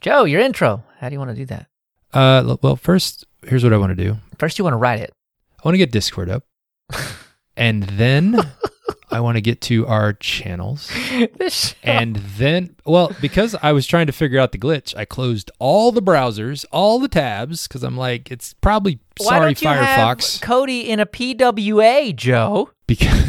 Joe, 0.00 0.24
your 0.24 0.40
intro. 0.40 0.82
How 0.98 1.08
do 1.08 1.14
you 1.14 1.18
want 1.18 1.30
to 1.30 1.36
do 1.36 1.46
that? 1.46 1.66
Uh, 2.12 2.56
well, 2.62 2.76
first, 2.76 3.26
here's 3.46 3.62
what 3.64 3.72
I 3.72 3.76
want 3.76 3.96
to 3.96 4.02
do. 4.04 4.16
First, 4.38 4.58
you 4.58 4.64
want 4.64 4.74
to 4.74 4.78
write 4.78 5.00
it. 5.00 5.12
I 5.58 5.62
want 5.68 5.74
to 5.74 5.78
get 5.78 5.92
Discord 5.92 6.30
up, 6.30 6.44
and 7.56 7.82
then 7.82 8.40
I 9.10 9.20
want 9.20 9.36
to 9.36 9.42
get 9.42 9.60
to 9.62 9.86
our 9.86 10.14
channels, 10.14 10.90
This 11.36 11.74
and 11.82 12.16
then, 12.16 12.76
well, 12.86 13.14
because 13.20 13.54
I 13.62 13.72
was 13.72 13.86
trying 13.86 14.06
to 14.06 14.12
figure 14.12 14.40
out 14.40 14.52
the 14.52 14.58
glitch, 14.58 14.96
I 14.96 15.04
closed 15.04 15.50
all 15.58 15.92
the 15.92 16.00
browsers, 16.00 16.64
all 16.72 16.98
the 16.98 17.08
tabs, 17.08 17.68
because 17.68 17.82
I'm 17.82 17.96
like, 17.98 18.30
it's 18.30 18.54
probably 18.54 19.00
Why 19.18 19.26
sorry 19.26 19.40
don't 19.54 19.62
you 19.62 19.68
Firefox, 19.68 20.32
have 20.40 20.40
Cody 20.40 20.88
in 20.88 20.98
a 20.98 21.06
PWA, 21.06 22.16
Joe? 22.16 22.70
because 22.86 23.28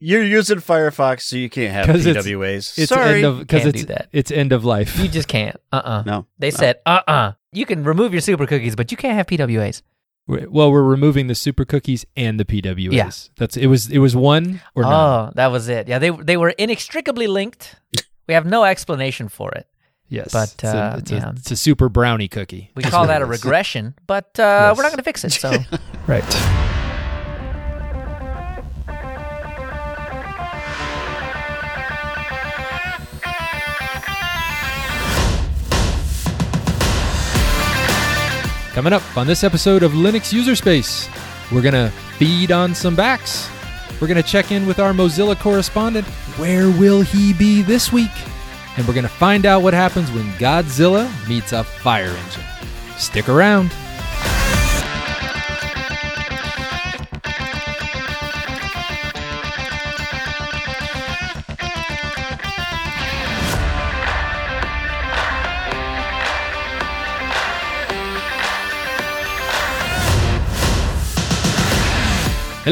You're 0.00 0.24
using 0.24 0.58
Firefox, 0.58 1.20
so 1.22 1.36
you 1.36 1.50
can't 1.50 1.72
have 1.72 1.94
PWAs. 1.94 2.78
it's 2.78 2.88
Sorry, 2.88 3.16
end 3.16 3.24
of 3.26 3.38
because 3.40 3.62
can't 3.62 3.74
it's 3.74 3.82
do 3.84 3.86
that. 3.94 4.08
it's 4.12 4.30
end 4.30 4.52
of 4.52 4.64
life. 4.64 4.98
You 4.98 5.08
just 5.08 5.28
can't. 5.28 5.56
Uh-uh. 5.72 6.04
no. 6.06 6.26
They 6.38 6.50
no. 6.50 6.56
said, 6.56 6.80
uh-uh. 6.86 7.32
You 7.52 7.66
can 7.66 7.84
remove 7.84 8.12
your 8.12 8.22
super 8.22 8.46
cookies, 8.46 8.74
but 8.74 8.90
you 8.90 8.96
can't 8.96 9.14
have 9.14 9.26
PWAs. 9.26 9.82
Well, 10.26 10.70
we're 10.70 10.84
removing 10.84 11.26
the 11.26 11.34
super 11.34 11.64
cookies 11.64 12.06
and 12.16 12.38
the 12.38 12.44
PWAs. 12.44 12.92
Yeah. 12.92 13.10
That's 13.36 13.56
it 13.56 13.66
was 13.66 13.90
it 13.90 13.98
was 13.98 14.14
one 14.14 14.62
or 14.74 14.84
none. 14.84 14.92
Oh, 14.92 15.32
that 15.34 15.48
was 15.48 15.68
it. 15.68 15.88
Yeah, 15.88 15.98
they 15.98 16.10
they 16.10 16.36
were 16.36 16.50
inextricably 16.50 17.26
linked. 17.26 17.74
we 18.28 18.34
have 18.34 18.46
no 18.46 18.64
explanation 18.64 19.28
for 19.28 19.50
it. 19.52 19.66
Yes, 20.08 20.32
but, 20.32 20.52
it's, 20.54 20.64
a, 20.64 20.76
uh, 20.76 20.96
it's, 20.98 21.10
yeah. 21.10 21.28
a, 21.28 21.32
it's 21.32 21.50
a 21.52 21.56
super 21.56 21.88
brownie 21.88 22.26
cookie. 22.28 22.70
We 22.74 22.82
call 22.82 23.06
that 23.06 23.22
a 23.22 23.26
regression, 23.26 23.94
but 24.06 24.38
uh, 24.40 24.42
Yes. 24.42 24.76
we're 24.76 24.82
not 24.82 24.90
going 24.90 24.98
to 24.98 25.04
fix 25.04 25.24
it. 25.24 25.30
So 25.32 25.56
Right. 26.08 26.68
Coming 38.72 38.92
up 38.92 39.16
on 39.16 39.26
this 39.26 39.42
episode 39.42 39.82
of 39.82 39.92
Linux 39.92 40.32
User 40.32 40.54
Space, 40.54 41.08
we're 41.50 41.60
going 41.60 41.74
to 41.74 41.90
feed 42.18 42.52
on 42.52 42.72
some 42.72 42.94
backs. 42.94 43.50
We're 44.00 44.06
going 44.06 44.22
to 44.22 44.28
check 44.28 44.52
in 44.52 44.64
with 44.64 44.78
our 44.78 44.92
Mozilla 44.92 45.36
correspondent. 45.36 46.06
Where 46.38 46.70
will 46.70 47.00
he 47.00 47.32
be 47.32 47.62
this 47.62 47.92
week? 47.92 48.12
And 48.76 48.86
we're 48.86 48.94
going 48.94 49.02
to 49.02 49.08
find 49.08 49.44
out 49.44 49.62
what 49.62 49.74
happens 49.74 50.12
when 50.12 50.24
Godzilla 50.34 51.10
meets 51.28 51.52
a 51.52 51.64
fire 51.64 52.10
engine. 52.10 52.44
Stick 52.96 53.28
around. 53.28 53.72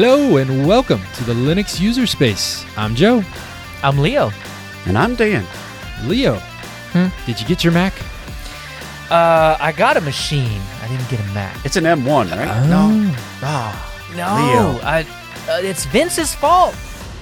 Hello 0.01 0.37
and 0.37 0.65
welcome 0.65 1.01
to 1.15 1.25
the 1.25 1.33
Linux 1.33 1.77
User 1.77 2.07
Space. 2.07 2.63
I'm 2.77 2.95
Joe. 2.95 3.21
I'm 3.83 3.99
Leo. 3.99 4.31
And 4.85 4.97
I'm 4.97 5.13
Dan. 5.13 5.45
Leo, 6.05 6.35
Hmm? 6.93 7.07
did 7.25 7.37
you 7.41 7.45
get 7.45 7.65
your 7.65 7.73
Mac? 7.73 7.91
Uh, 9.11 9.57
I 9.59 9.73
got 9.75 9.97
a 9.97 10.01
machine. 10.01 10.61
I 10.81 10.87
didn't 10.87 11.09
get 11.09 11.19
a 11.19 11.27
Mac. 11.33 11.65
It's 11.65 11.75
an 11.75 11.83
M1, 11.83 12.31
right? 12.31 12.65
No. 12.69 13.13
Oh, 13.43 14.05
No, 14.15 14.35
Leo. 14.37 14.79
I, 14.87 15.01
uh, 15.49 15.59
it's 15.63 15.83
Vince's 15.87 16.33
fault. 16.33 16.73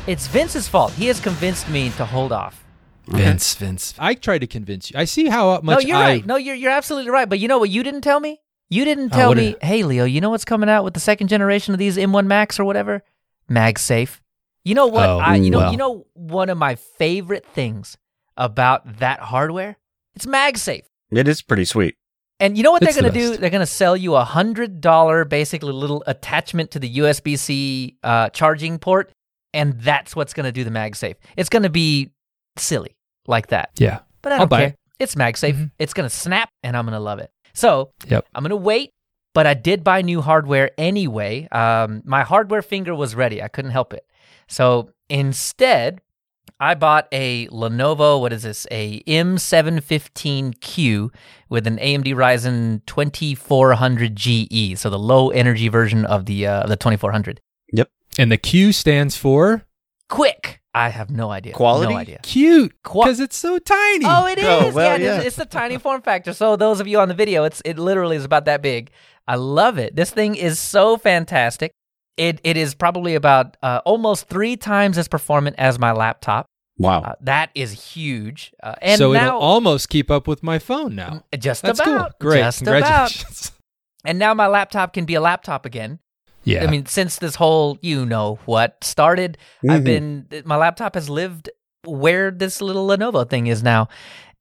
It's 0.05 0.27
Vince's 0.27 0.67
fault. 0.67 0.91
He 0.93 1.07
has 1.07 1.19
convinced 1.19 1.67
me 1.71 1.89
to 1.97 2.05
hold 2.05 2.31
off. 2.31 2.63
Vince, 3.07 3.55
Vince. 3.55 3.95
I 3.97 4.13
tried 4.13 4.41
to 4.41 4.47
convince 4.47 4.91
you. 4.91 4.99
I 4.99 5.05
see 5.05 5.29
how 5.29 5.61
much 5.61 5.77
no, 5.77 5.79
you're 5.79 5.97
I. 5.97 6.01
right. 6.03 6.25
No, 6.27 6.35
you're 6.35 6.53
you're 6.53 6.69
absolutely 6.69 7.09
right. 7.09 7.27
But 7.27 7.39
you 7.39 7.47
know 7.47 7.57
what 7.57 7.71
you 7.71 7.81
didn't 7.81 8.01
tell 8.01 8.19
me? 8.19 8.39
You 8.69 8.83
didn't 8.85 9.09
tell 9.11 9.33
me, 9.33 9.51
did- 9.53 9.63
hey 9.63 9.83
Leo, 9.83 10.03
you 10.05 10.19
know 10.21 10.29
what's 10.29 10.45
coming 10.45 10.69
out 10.69 10.83
with 10.83 10.93
the 10.93 10.99
second 10.99 11.27
generation 11.27 11.73
of 11.73 11.79
these 11.79 11.97
M1 11.97 12.25
Max 12.27 12.59
or 12.59 12.65
whatever? 12.65 13.03
MagSafe. 13.49 14.19
You 14.63 14.75
know 14.75 14.87
what? 14.87 15.07
Oh, 15.07 15.19
I 15.19 15.35
you 15.35 15.49
know 15.49 15.59
well. 15.59 15.71
you 15.71 15.77
know 15.77 16.05
one 16.13 16.49
of 16.49 16.57
my 16.57 16.75
favorite 16.75 17.45
things 17.45 17.97
about 18.35 18.97
that 18.99 19.19
hardware? 19.21 19.77
It's 20.15 20.25
MagSafe. 20.25 20.83
it 21.11 21.27
is 21.27 21.41
pretty 21.41 21.63
sweet. 21.65 21.95
And 22.39 22.55
you 22.57 22.63
know 22.63 22.71
what 22.71 22.83
It's 22.83 22.93
they're 22.93 23.01
going 23.01 23.13
to 23.13 23.19
do? 23.19 23.37
They're 23.37 23.49
going 23.49 23.61
to 23.61 23.65
sell 23.65 23.95
you 23.97 24.15
a 24.15 24.23
hundred 24.23 24.79
dollar, 24.81 25.25
basically 25.25 25.71
little 25.71 26.03
attachment 26.05 26.71
to 26.71 26.79
the 26.79 26.97
USB 26.97 27.37
C 27.39 27.97
uh, 28.03 28.29
charging 28.29 28.77
port, 28.77 29.11
and 29.53 29.79
that's 29.81 30.15
what's 30.15 30.33
going 30.35 30.43
to 30.45 30.51
do 30.51 30.63
the 30.63 30.69
MagSafe. 30.69 31.15
It's 31.35 31.49
going 31.49 31.63
to 31.63 31.69
be 31.69 32.11
silly 32.57 32.95
like 33.25 33.47
that, 33.47 33.71
yeah. 33.77 33.99
but 34.21 34.33
I 34.33 34.35
I'll 34.35 34.39
don't 34.41 34.49
buy 34.49 34.59
care. 34.59 34.67
it. 34.69 34.75
It's 34.99 35.15
MagSafe. 35.15 35.53
Mhm. 35.55 35.71
It's 35.79 35.93
going 35.95 36.07
to 36.07 36.15
snap, 36.15 36.49
and 36.61 36.77
I'm 36.77 36.85
going 36.85 36.93
to 36.93 36.99
love 36.99 37.17
it. 37.19 37.31
So 37.53 37.91
Yep. 38.07 38.25
I'm 38.33 38.43
going 38.43 38.49
to 38.49 38.55
wait. 38.55 38.93
But 39.33 39.45
I 39.45 39.53
did 39.53 39.83
buy 39.83 40.01
new 40.01 40.21
hardware 40.21 40.71
anyway. 40.79 41.47
Um, 41.51 42.01
my 42.05 42.23
hardware 42.23 42.63
finger 42.63 42.95
was 42.95 43.13
ready. 43.13 43.43
I 43.43 43.47
couldn't 43.47 43.69
help 43.69 43.93
it. 43.93 44.03
So 44.47 44.89
instead, 45.09 46.01
I 46.59 46.73
bought 46.73 47.07
a 47.11 47.45
Lenovo, 47.49 48.19
what 48.19 48.33
is 48.33 48.41
this? 48.43 48.65
A 48.71 49.01
M715Q 49.03 51.09
with 51.49 51.67
an 51.67 51.77
AMD 51.77 52.15
Ryzen 52.15 52.81
2400GE, 52.85 54.47
E, 54.49 54.73
so 54.75 54.89
the 54.89 54.97
low 54.97 55.29
energy 55.29 55.67
version 55.67 56.03
of 56.05 56.25
the 56.25 56.47
uh, 56.47 56.65
the 56.65 56.75
2400. 56.75 57.39
Yep. 57.73 57.91
And 58.17 58.31
the 58.31 58.37
Q 58.37 58.73
stands 58.73 59.15
for 59.15 59.67
Quick. 60.09 60.61
I 60.77 60.89
have 60.89 61.09
no 61.09 61.31
idea. 61.31 61.53
Quality? 61.53 61.93
No 61.93 61.99
idea. 61.99 62.19
cute 62.23 62.73
Qua- 62.83 63.05
because 63.05 63.19
it's 63.19 63.37
so 63.37 63.57
tiny. 63.57 64.05
Oh, 64.05 64.27
it 64.27 64.37
is. 64.37 64.45
Oh, 64.45 64.71
well, 64.73 64.89
yeah, 64.89 64.95
it 64.95 65.01
is. 65.01 65.07
yeah. 65.23 65.27
it's 65.27 65.35
the 65.35 65.45
tiny 65.45 65.77
form 65.77 66.01
factor. 66.01 66.33
So 66.33 66.55
those 66.55 66.79
of 66.79 66.87
you 66.87 66.99
on 66.99 67.07
the 67.07 67.13
video, 67.13 67.43
it's 67.43 67.61
it 67.65 67.79
literally 67.79 68.15
is 68.15 68.25
about 68.25 68.45
that 68.45 68.61
big. 68.61 68.91
I 69.27 69.35
love 69.35 69.77
it. 69.77 69.95
This 69.95 70.11
thing 70.11 70.35
is 70.35 70.59
so 70.59 70.97
fantastic. 70.97 71.71
It 72.15 72.39
it 72.43 72.57
is 72.57 72.75
probably 72.75 73.15
about 73.15 73.57
uh, 73.61 73.81
almost 73.85 74.27
three 74.27 74.55
times 74.55 74.97
as 74.97 75.07
performant 75.07 75.55
as 75.59 75.77
my 75.79 75.91
laptop. 75.91 76.45
Wow. 76.77 77.01
Uh, 77.01 77.13
that 77.21 77.49
is 77.55 77.93
huge. 77.93 78.53
Uh, 78.61 78.75
and 78.81 78.99
so 78.99 79.11
now 79.11 79.27
it'll 79.27 79.39
almost 79.39 79.89
keep 79.89 80.11
up 80.11 80.27
with 80.27 80.43
my 80.43 80.59
phone 80.59 80.95
now. 80.95 81.23
just 81.37 81.63
That's 81.63 81.79
about 81.79 82.19
cool. 82.19 82.29
Great. 82.29 82.39
just 82.39 82.61
about. 82.61 82.73
Congratulations. 82.73 83.51
And 84.05 84.19
now 84.19 84.33
my 84.33 84.47
laptop 84.47 84.93
can 84.93 85.03
be 85.03 85.15
a 85.15 85.21
laptop 85.21 85.65
again. 85.65 85.99
Yeah. 86.47 86.63
I 86.63 86.67
mean, 86.67 86.85
since 86.85 87.17
this 87.17 87.35
whole 87.35 87.77
you 87.81 88.05
know 88.05 88.39
what 88.45 88.83
started, 88.83 89.37
I've 89.69 89.81
Mhm. 89.81 90.29
been 90.29 90.43
my 90.45 90.55
laptop 90.55 90.95
has 90.95 91.09
lived 91.09 91.49
where 91.85 92.31
this 92.31 92.61
little 92.61 92.87
Lenovo 92.87 93.29
thing 93.29 93.47
is 93.47 93.63
now. 93.63 93.87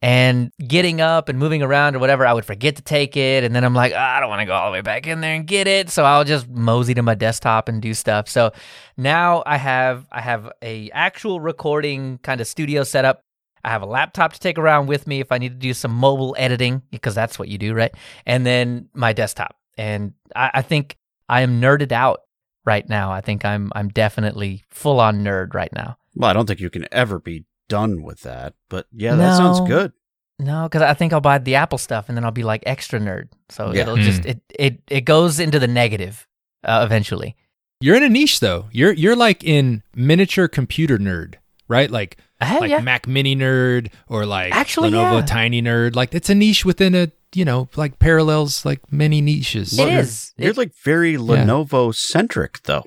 And 0.03 0.51
getting 0.69 1.01
up 1.01 1.29
and 1.31 1.39
moving 1.39 1.63
around 1.63 1.97
or 1.97 2.01
whatever, 2.01 2.27
I 2.27 2.35
would 2.35 2.45
forget 2.45 2.77
to 2.77 2.83
take 2.83 3.17
it, 3.17 3.45
and 3.45 3.57
then 3.57 3.65
I'm 3.65 3.75
like, 3.75 3.93
"Ah, 3.97 4.17
I 4.17 4.21
don't 4.21 4.29
want 4.29 4.41
to 4.41 4.47
go 4.47 4.53
all 4.53 4.71
the 4.71 4.75
way 4.75 4.83
back 4.83 5.07
in 5.07 5.23
there 5.23 5.35
and 5.35 5.47
get 5.47 5.67
it, 5.67 5.89
so 5.89 6.05
I'll 6.05 6.23
just 6.23 6.49
mosey 6.49 6.93
to 6.95 7.03
my 7.03 7.15
desktop 7.15 7.67
and 7.69 7.81
do 7.81 7.95
stuff. 7.95 8.29
So 8.29 8.53
now 8.99 9.43
I 9.47 9.57
have 9.57 10.07
I 10.13 10.21
have 10.21 10.51
a 10.63 10.91
actual 10.93 11.41
recording 11.41 12.19
kind 12.23 12.41
of 12.43 12.47
studio 12.47 12.85
setup. 12.85 13.21
I 13.65 13.71
have 13.71 13.83
a 13.83 13.87
laptop 13.87 14.35
to 14.35 14.39
take 14.39 14.59
around 14.59 14.87
with 14.87 15.07
me 15.07 15.21
if 15.21 15.33
I 15.33 15.39
need 15.39 15.49
to 15.49 15.67
do 15.69 15.73
some 15.75 15.93
mobile 15.93 16.37
editing 16.39 16.83
because 16.91 17.15
that's 17.15 17.39
what 17.39 17.49
you 17.49 17.57
do, 17.59 17.73
right? 17.75 17.93
And 18.27 18.45
then 18.47 18.89
my 18.95 19.13
desktop, 19.15 19.57
and 19.79 20.13
I, 20.37 20.51
I 20.55 20.63
think 20.63 20.97
I 21.29 21.41
am 21.43 21.61
nerded 21.61 21.93
out 21.93 22.21
right 22.65 22.89
now. 22.89 23.11
I 23.13 23.21
think 23.21 23.45
I'm 23.45 23.71
I'm 23.75 23.89
definitely 23.89 24.65
full 24.71 25.01
on 25.01 25.23
nerd 25.25 25.55
right 25.55 25.73
now. 25.73 25.97
well, 26.15 26.31
I 26.31 26.33
don't 26.33 26.47
think 26.47 26.61
you 26.61 26.71
can 26.71 26.87
ever 26.93 27.19
be 27.19 27.45
done 27.69 28.03
with 28.03 28.21
that, 28.23 28.55
but 28.69 28.87
yeah, 28.93 29.15
that 29.17 29.37
sounds 29.37 29.61
good. 29.69 29.93
No, 30.39 30.65
because 30.65 30.83
I 30.83 30.93
think 30.95 31.13
I'll 31.13 31.21
buy 31.21 31.39
the 31.39 31.55
Apple 31.55 31.79
stuff 31.79 32.09
and 32.09 32.17
then 32.17 32.25
I'll 32.25 32.31
be 32.31 32.43
like 32.43 32.63
extra 32.67 33.01
nerd. 33.01 33.29
So 33.49 33.73
Yeah. 33.73 33.83
it'll 33.83 33.97
just 33.97 34.25
it 34.27 34.41
it 34.51 34.83
it 34.89 35.01
goes 35.03 35.41
into 35.41 35.59
the 35.59 35.67
negative 35.69 36.27
uh, 36.65 36.83
eventually. 36.85 37.37
You're 37.81 37.97
in 37.97 38.03
a 38.03 38.09
niche 38.09 38.41
though. 38.41 38.69
You're 38.73 38.93
you're 38.93 39.17
like 39.17 39.43
in 39.45 39.83
miniature 39.95 40.49
computer 40.49 40.99
nerd, 40.99 41.35
right? 41.69 41.91
Like 41.91 42.19
uh, 42.41 42.47
Hey, 42.47 42.61
like 42.61 42.71
yeah. 42.71 42.81
Mac 42.81 43.07
Mini 43.07 43.35
nerd 43.37 43.91
or 44.09 44.27
like 44.27 44.53
Actually, 44.55 44.91
Lenovo 44.91 45.21
yeah. 45.21 45.27
Tiny 45.27 45.63
nerd. 45.63 45.95
Like 45.97 46.15
it's 46.15 46.31
a 46.31 46.35
niche 46.35 46.65
within 46.65 46.95
a 46.95 47.11
you 47.35 47.45
know 47.45 47.69
like 47.77 47.99
parallels 47.99 48.65
like 48.65 48.81
many 48.93 49.21
niches. 49.21 49.79
It 49.79 49.89
is. 49.89 50.33
You're 50.37 50.51
It- 50.53 50.57
like 50.57 50.73
very 50.85 51.15
Lenovo 51.17 51.95
centric, 51.95 52.63
though. 52.65 52.85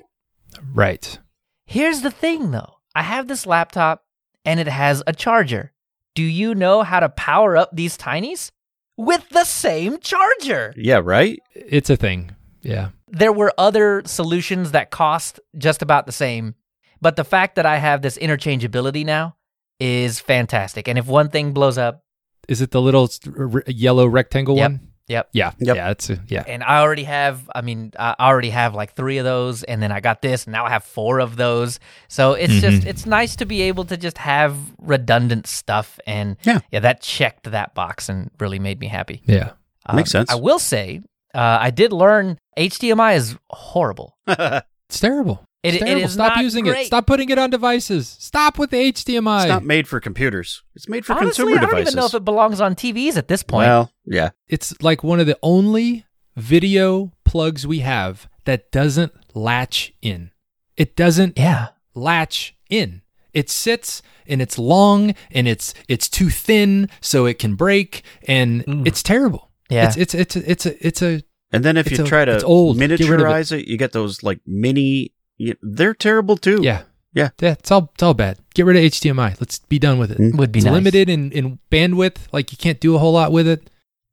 right. 0.74 1.18
Here's 1.66 2.00
the 2.02 2.10
thing 2.10 2.50
though. 2.50 2.74
I 2.94 3.02
have 3.02 3.28
this 3.28 3.46
laptop 3.46 4.04
and 4.44 4.58
it 4.58 4.66
has 4.68 5.02
a 5.06 5.12
charger. 5.12 5.72
Do 6.14 6.22
you 6.22 6.54
know 6.54 6.82
how 6.82 6.98
to 7.00 7.08
power 7.08 7.56
up 7.56 7.70
these 7.72 7.96
tinies? 7.96 8.50
With 8.96 9.28
the 9.30 9.44
same 9.44 9.98
charger. 10.00 10.74
Yeah, 10.76 11.00
right? 11.02 11.38
It's 11.54 11.88
a 11.88 11.96
thing. 11.96 12.32
Yeah. 12.62 12.88
There 13.08 13.32
were 13.32 13.52
other 13.56 14.02
solutions 14.04 14.72
that 14.72 14.90
cost 14.90 15.40
just 15.56 15.80
about 15.80 16.04
the 16.06 16.12
same, 16.12 16.54
but 17.00 17.16
the 17.16 17.24
fact 17.24 17.56
that 17.56 17.66
I 17.66 17.76
have 17.78 18.02
this 18.02 18.16
interchangeability 18.18 19.04
now 19.04 19.36
is 19.78 20.20
fantastic. 20.20 20.88
And 20.88 20.98
if 20.98 21.06
one 21.06 21.30
thing 21.30 21.52
blows 21.52 21.78
up, 21.78 22.02
Is 22.48 22.60
it 22.60 22.70
the 22.72 22.80
little 22.82 23.04
s- 23.04 23.20
r- 23.38 23.62
yellow 23.66 24.06
rectangle 24.06 24.56
Yep. 24.56 24.70
one? 24.70 24.80
Yep. 25.08 25.28
Yeah, 25.32 25.52
Yep. 25.58 25.76
yeah, 25.76 25.90
it's 25.90 26.10
a, 26.10 26.18
yeah. 26.28 26.44
And 26.46 26.62
I 26.62 26.80
already 26.80 27.02
have, 27.04 27.48
I 27.54 27.62
mean, 27.62 27.92
I 27.98 28.14
already 28.20 28.50
have 28.50 28.74
like 28.74 28.94
three 28.94 29.18
of 29.18 29.24
those, 29.24 29.62
and 29.64 29.82
then 29.82 29.90
I 29.90 30.00
got 30.00 30.22
this, 30.22 30.44
and 30.44 30.52
now 30.52 30.64
I 30.66 30.70
have 30.70 30.84
four 30.84 31.18
of 31.20 31.36
those. 31.36 31.80
So 32.08 32.34
it's 32.34 32.54
just, 32.54 32.82
Mhm. 32.82 32.86
it's 32.86 33.06
nice 33.06 33.34
to 33.36 33.44
be 33.46 33.62
able 33.62 33.84
to 33.86 33.96
just 33.96 34.18
have 34.18 34.56
redundant 34.78 35.46
stuff. 35.46 35.98
And 36.06 36.36
Yeah. 36.44 36.60
yeah, 36.70 36.80
that 36.80 37.00
checked 37.02 37.50
that 37.50 37.74
box 37.74 38.08
and 38.08 38.30
really 38.38 38.58
made 38.60 38.78
me 38.80 38.86
happy. 38.88 39.22
Yeah. 39.26 39.50
Makes 39.92 40.10
sense. 40.12 40.30
I 40.30 40.36
will 40.36 40.60
say, 40.60 41.00
uh, 41.34 41.58
I 41.60 41.70
did 41.70 41.92
learn 41.92 42.38
HDMI 42.56 43.14
is 43.14 43.36
horrible. 43.50 44.16
It's 44.88 44.98
terrible. 45.00 45.44
It- 45.62 45.74
It's 45.74 45.82
it 45.82 45.86
terrible. 45.86 46.08
Stop 46.08 46.36
not 46.36 46.42
using 46.44 46.66
it. 46.66 46.86
Stop 46.86 47.06
putting 47.06 47.28
it 47.30 47.38
on 47.38 47.50
devices. 47.50 48.08
Stop 48.18 48.58
with 48.58 48.70
the 48.70 48.78
HDMI. 48.78 49.42
it's 49.42 49.48
not 49.48 49.64
made 49.64 49.86
for 49.86 50.00
computers. 50.00 50.62
It's 50.74 50.88
made 50.88 51.04
for 51.04 51.12
Honestly, 51.12 51.44
consumer 51.44 51.50
I 51.50 51.60
don't 51.60 51.70
devices. 51.70 51.92
even 51.94 52.00
know 52.00 52.06
if 52.06 52.14
it 52.14 52.24
belongs 52.24 52.60
on 52.60 52.74
TVs 52.74 53.16
at 53.16 53.28
this 53.28 53.42
point. 53.42 53.66
Well, 53.66 53.92
yeah. 54.06 54.30
it's 54.48 54.80
like 54.82 55.04
one 55.04 55.20
of 55.20 55.26
the 55.26 55.38
only 55.42 56.06
video 56.36 57.12
plugs 57.24 57.66
we 57.66 57.80
have 57.80 58.28
that 58.46 58.70
doesn't 58.72 59.12
latch 59.34 59.92
in. 60.00 60.30
It 60.76 60.96
doesn't 60.96 61.38
yeah. 61.38 61.68
latch 61.94 62.56
in. 62.70 63.02
It 63.34 63.50
sits 63.50 64.02
and 64.26 64.40
it's 64.42 64.58
long 64.58 65.14
and 65.30 65.46
it's 65.46 65.74
it's 65.88 66.08
too 66.08 66.30
thin 66.30 66.88
so 67.00 67.26
it 67.26 67.38
can 67.38 67.54
break 67.54 68.02
and 68.26 68.64
Mm. 68.64 68.86
it's 68.86 69.02
terrible. 69.02 69.50
Yeah. 69.68 69.86
It's 69.88 69.96
it's 69.96 70.14
it's 70.14 70.36
a, 70.36 70.50
it's 70.50 70.66
a 70.66 70.86
it's 70.86 71.02
a 71.02 71.22
And 71.52 71.64
then 71.64 71.76
if 71.76 71.90
you 71.92 72.02
a- 72.02 72.06
try 72.06 72.24
to 72.24 72.34
it's 72.34 72.44
old. 72.44 72.78
Get 72.78 72.90
it. 72.92 73.00
miniaturize 73.00 73.52
it. 73.52 73.68
you 73.68 73.76
get 73.76 73.92
those 73.92 74.22
like 74.22 74.40
mini. 74.46 75.12
You, 75.40 75.54
they're 75.62 75.94
terrible 75.94 76.36
too. 76.36 76.58
yeah. 76.62 76.82
Yeah. 77.12 77.30
Yeah, 77.40 77.52
it's 77.58 77.70
all 77.72 77.90
it's 77.94 78.02
all 78.04 78.14
bad. 78.14 78.38
Get 78.54 78.66
rid 78.66 78.76
of 78.76 78.82
HDMI. 78.84 79.40
Let's 79.40 79.58
be 79.58 79.78
done 79.80 79.98
with 79.98 80.10
it. 80.12 80.18
Mm. 80.18 80.36
Would 80.38 80.52
be 80.52 80.58
It's 80.60 80.66
nice. 80.66 80.74
limited 80.74 81.08
in, 81.08 81.32
in 81.32 81.58
bandwidth, 81.70 82.18
like 82.30 82.52
you 82.52 82.58
can't 82.58 82.78
do 82.78 82.94
a 82.94 82.98
whole 82.98 83.12
lot 83.12 83.32
with 83.32 83.48
it. 83.48 83.68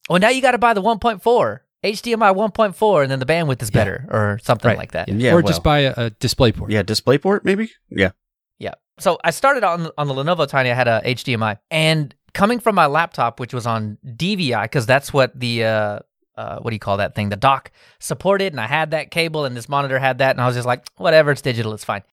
Well, 0.10 0.20
now 0.20 0.30
you 0.30 0.42
got 0.42 0.52
to 0.54 0.58
buy 0.58 0.74
the 0.74 0.82
1.4, 0.82 1.60
HDMI 1.84 2.34
1.4, 2.34 3.02
and 3.04 3.12
then 3.12 3.20
the 3.20 3.26
bandwidth 3.26 3.62
is 3.62 3.70
Yeah. 3.70 3.80
better 3.82 4.06
or 4.10 4.40
something 4.42 4.70
Right. 4.70 4.78
like 4.78 4.94
that. 4.94 5.10
Yeah. 5.10 5.16
Yeah, 5.16 5.32
or 5.34 5.36
well. 5.36 5.44
just 5.48 5.64
buy 5.64 5.80
a, 5.82 5.94
a 5.98 6.10
display 6.12 6.52
port. 6.54 6.72
Yeah, 6.72 6.82
DisplayPort 6.82 7.44
maybe. 7.44 7.70
Yeah. 7.90 8.12
Yeah. 8.58 8.74
So 8.98 9.20
I 9.24 9.30
started 9.32 9.64
on 9.64 9.92
on 9.98 10.08
the 10.08 10.14
Lenovo 10.16 10.48
Tiny. 10.48 10.72
I 10.72 10.74
had 10.76 10.88
a 10.88 11.02
HDMI, 11.06 11.60
and 11.70 12.16
coming 12.34 12.60
from 12.60 12.74
my 12.74 12.88
laptop, 12.88 13.40
which 13.40 13.54
was 13.54 13.68
on 13.68 13.98
DVI, 14.06 14.64
because 14.64 14.86
that's 14.88 15.14
what 15.14 15.40
the 15.40 15.66
uh, 15.66 16.00
uh, 16.38 16.60
what 16.60 16.70
do 16.72 16.76
you 16.76 16.80
call 16.80 16.98
that 16.98 17.16
thing? 17.16 17.30
The 17.30 17.36
dock 17.36 17.72
supported, 18.00 18.54
and 18.54 18.62
I 18.62 18.68
had 18.68 18.92
that 18.92 19.12
cable, 19.12 19.46
and 19.46 19.58
this 19.58 19.68
monitor 19.68 20.00
had 20.00 20.20
that, 20.20 20.32
and 20.32 20.42
I 20.42 20.46
was 20.46 20.56
just 20.56 20.68
like, 20.68 20.86
whatever, 20.98 21.32
it's 21.32 21.42
digital, 21.42 21.74
it's 21.74 21.84
fine. 21.84 22.04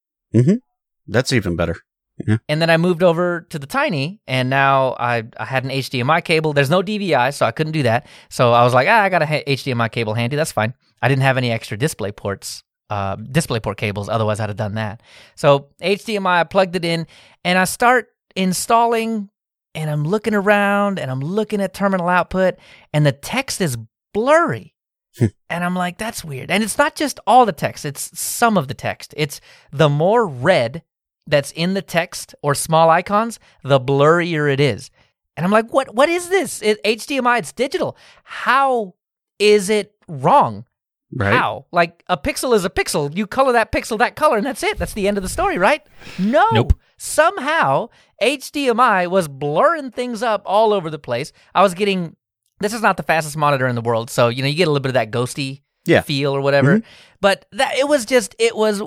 That's 1.07 1.33
even 1.33 1.57
better. 1.57 1.77
And 2.49 2.63
then 2.63 2.71
I 2.71 2.77
moved 2.77 3.03
over 3.03 3.41
to 3.51 3.59
the 3.59 3.67
Tiny, 3.67 4.21
and 4.27 4.49
now 4.49 4.95
I 4.99 5.25
I 5.37 5.45
had 5.45 5.65
an 5.65 5.71
HDMI 5.71 6.25
cable. 6.25 6.53
There's 6.53 6.71
no 6.71 6.81
DVI, 6.81 7.35
so 7.35 7.45
I 7.45 7.51
couldn't 7.51 7.73
do 7.73 7.83
that. 7.83 8.07
So 8.31 8.53
I 8.53 8.63
was 8.63 8.73
like, 8.73 8.87
ah, 8.89 9.03
I 9.03 9.09
got 9.09 9.23
a 9.23 9.27
HDMI 9.27 9.91
cable 9.91 10.15
handy. 10.15 10.37
That's 10.37 10.53
fine. 10.53 10.75
I 11.03 11.09
didn't 11.09 11.23
have 11.23 11.37
any 11.37 11.51
extra 11.51 11.77
display 11.77 12.13
ports, 12.13 12.63
uh, 12.89 13.17
display 13.17 13.59
port 13.61 13.79
cables. 13.79 14.09
Otherwise, 14.09 14.39
I'd 14.41 14.49
have 14.49 14.57
done 14.57 14.75
that. 14.75 15.03
So 15.35 15.69
HDMI, 15.83 16.41
I 16.41 16.45
plugged 16.45 16.77
it 16.77 16.85
in, 16.85 17.07
and 17.45 17.59
I 17.59 17.65
start 17.65 18.07
installing, 18.37 19.29
and 19.75 19.91
I'm 19.91 20.05
looking 20.05 20.35
around, 20.35 21.01
and 21.01 21.11
I'm 21.11 21.21
looking 21.21 21.61
at 21.61 21.75
terminal 21.75 22.09
output, 22.09 22.55
and 22.93 23.05
the 23.05 23.13
text 23.13 23.61
is 23.61 23.77
blurry. 24.15 24.75
Hmm. 25.19 25.27
And 25.51 25.63
I'm 25.63 25.77
like, 25.77 25.99
that's 25.99 26.25
weird. 26.25 26.51
And 26.51 26.65
it's 26.65 26.79
not 26.79 26.97
just 26.97 27.21
all 27.27 27.45
the 27.45 27.53
text, 27.53 27.85
it's 27.85 28.19
some 28.19 28.57
of 28.57 28.69
the 28.69 28.75
text. 28.75 29.13
It's 29.17 29.43
the 29.71 29.91
more 29.91 30.27
red 30.27 30.83
that's 31.27 31.53
in 31.53 31.75
the 31.75 31.83
text 31.83 32.35
or 32.43 32.55
small 32.55 32.89
icons, 32.89 33.39
the 33.63 33.81
blurrier 33.81 34.51
it 34.51 34.61
is. 34.61 34.91
And 35.37 35.45
I'm 35.45 35.53
like, 35.53 35.73
what 35.73 35.95
what 35.95 36.09
is 36.09 36.29
this? 36.29 36.63
It, 36.63 36.83
HDMI, 36.85 37.41
it's 37.41 37.53
digital. 37.53 37.97
How 38.23 38.95
is 39.39 39.69
it 39.69 39.95
wrong? 40.09 40.65
Right. 41.15 41.33
How? 41.33 41.67
Like 41.71 42.03
a 42.09 42.17
pixel 42.17 42.55
is 42.55 42.65
a 42.65 42.71
pixel. 42.71 43.17
You 43.17 43.27
color 43.27 43.53
that 43.53 43.73
pixel 43.73 43.99
that 43.99 44.17
color 44.17 44.37
and 44.37 44.47
that's 44.47 44.63
it. 44.63 44.79
That's 44.79 44.95
the 44.95 45.07
end 45.07 45.17
of 45.17 45.23
the 45.23 45.29
story, 45.29 45.59
right? 45.59 45.83
No. 46.19 46.49
Nope. 46.53 46.75
Somehow 46.97 47.89
HDMI 48.23 49.09
was 49.09 49.29
blurring 49.29 49.91
things 49.91 50.23
up 50.23 50.43
all 50.45 50.73
over 50.73 50.91
the 50.91 50.99
place. 50.99 51.33
I 51.55 51.63
was 51.63 51.75
getting 51.75 52.17
this 52.65 52.73
is 52.73 52.81
not 52.83 52.97
the 52.97 53.03
fastest 53.03 53.37
monitor 53.37 53.67
in 53.69 53.75
the 53.75 53.81
world, 53.83 54.11
so 54.11 54.29
you 54.29 54.43
know, 54.43 54.49
you 54.49 54.55
get 54.57 54.67
a 54.69 54.71
little 54.71 54.81
bit 54.83 54.91
of 54.91 54.95
that 54.95 55.11
ghosty 55.11 55.61
Yeah. 55.85 56.01
feel 56.01 56.35
or 56.35 56.41
whatever. 56.41 56.83
But 57.21 57.45
that 57.53 57.77
it 57.77 57.87
was 57.87 58.05
just 58.07 58.35
it 58.39 58.57
was 58.57 58.83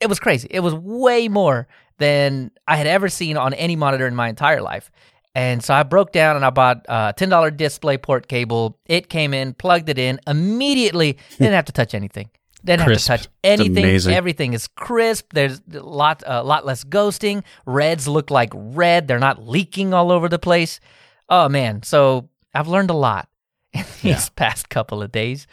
it 0.00 0.08
was 0.08 0.18
crazy. 0.18 0.48
It 0.50 0.60
was 0.60 0.74
way 0.74 1.28
more 1.28 1.68
than 1.98 2.50
I 2.66 2.76
had 2.76 2.86
ever 2.86 3.08
seen 3.10 3.36
on 3.36 3.52
any 3.54 3.76
monitor 3.76 4.06
in 4.06 4.14
my 4.14 4.28
entire 4.30 4.62
life. 4.62 4.90
And 5.34 5.62
so 5.62 5.74
I 5.74 5.82
broke 5.84 6.10
down 6.12 6.34
and 6.36 6.44
I 6.44 6.50
bought 6.50 6.86
a 6.88 7.12
ten 7.16 7.28
dollar 7.28 7.50
display 7.50 7.98
port 7.98 8.26
cable. 8.26 8.78
It 8.86 9.08
came 9.10 9.34
in, 9.34 9.52
plugged 9.54 9.88
it 9.90 9.98
in 9.98 10.18
immediately. 10.26 11.18
Didn't 11.38 11.52
have 11.52 11.66
to 11.66 11.72
touch 11.72 11.94
anything. 11.94 12.30
Didn't 12.64 12.84
Crisp. 12.86 13.08
have 13.08 13.20
to 13.20 13.26
touch 13.28 13.34
anything. 13.44 14.12
Everything 14.12 14.52
is 14.54 14.66
crisp. 14.66 15.32
There's 15.32 15.60
a 15.72 15.80
lot, 15.80 16.22
a 16.26 16.42
lot 16.42 16.66
less 16.66 16.84
ghosting. 16.84 17.42
Reds 17.66 18.08
look 18.08 18.30
like 18.30 18.50
red. 18.54 19.08
They're 19.08 19.18
not 19.18 19.46
leaking 19.46 19.94
all 19.94 20.10
over 20.10 20.28
the 20.28 20.38
place. 20.38 20.80
Oh 21.28 21.48
man! 21.48 21.82
So 21.84 22.28
I've 22.54 22.68
learned 22.68 22.90
a 22.90 22.94
lot 22.94 23.28
in 23.72 23.84
these 24.02 24.28
past 24.30 24.68
couple 24.68 25.02
of 25.02 25.12
days. 25.12 25.46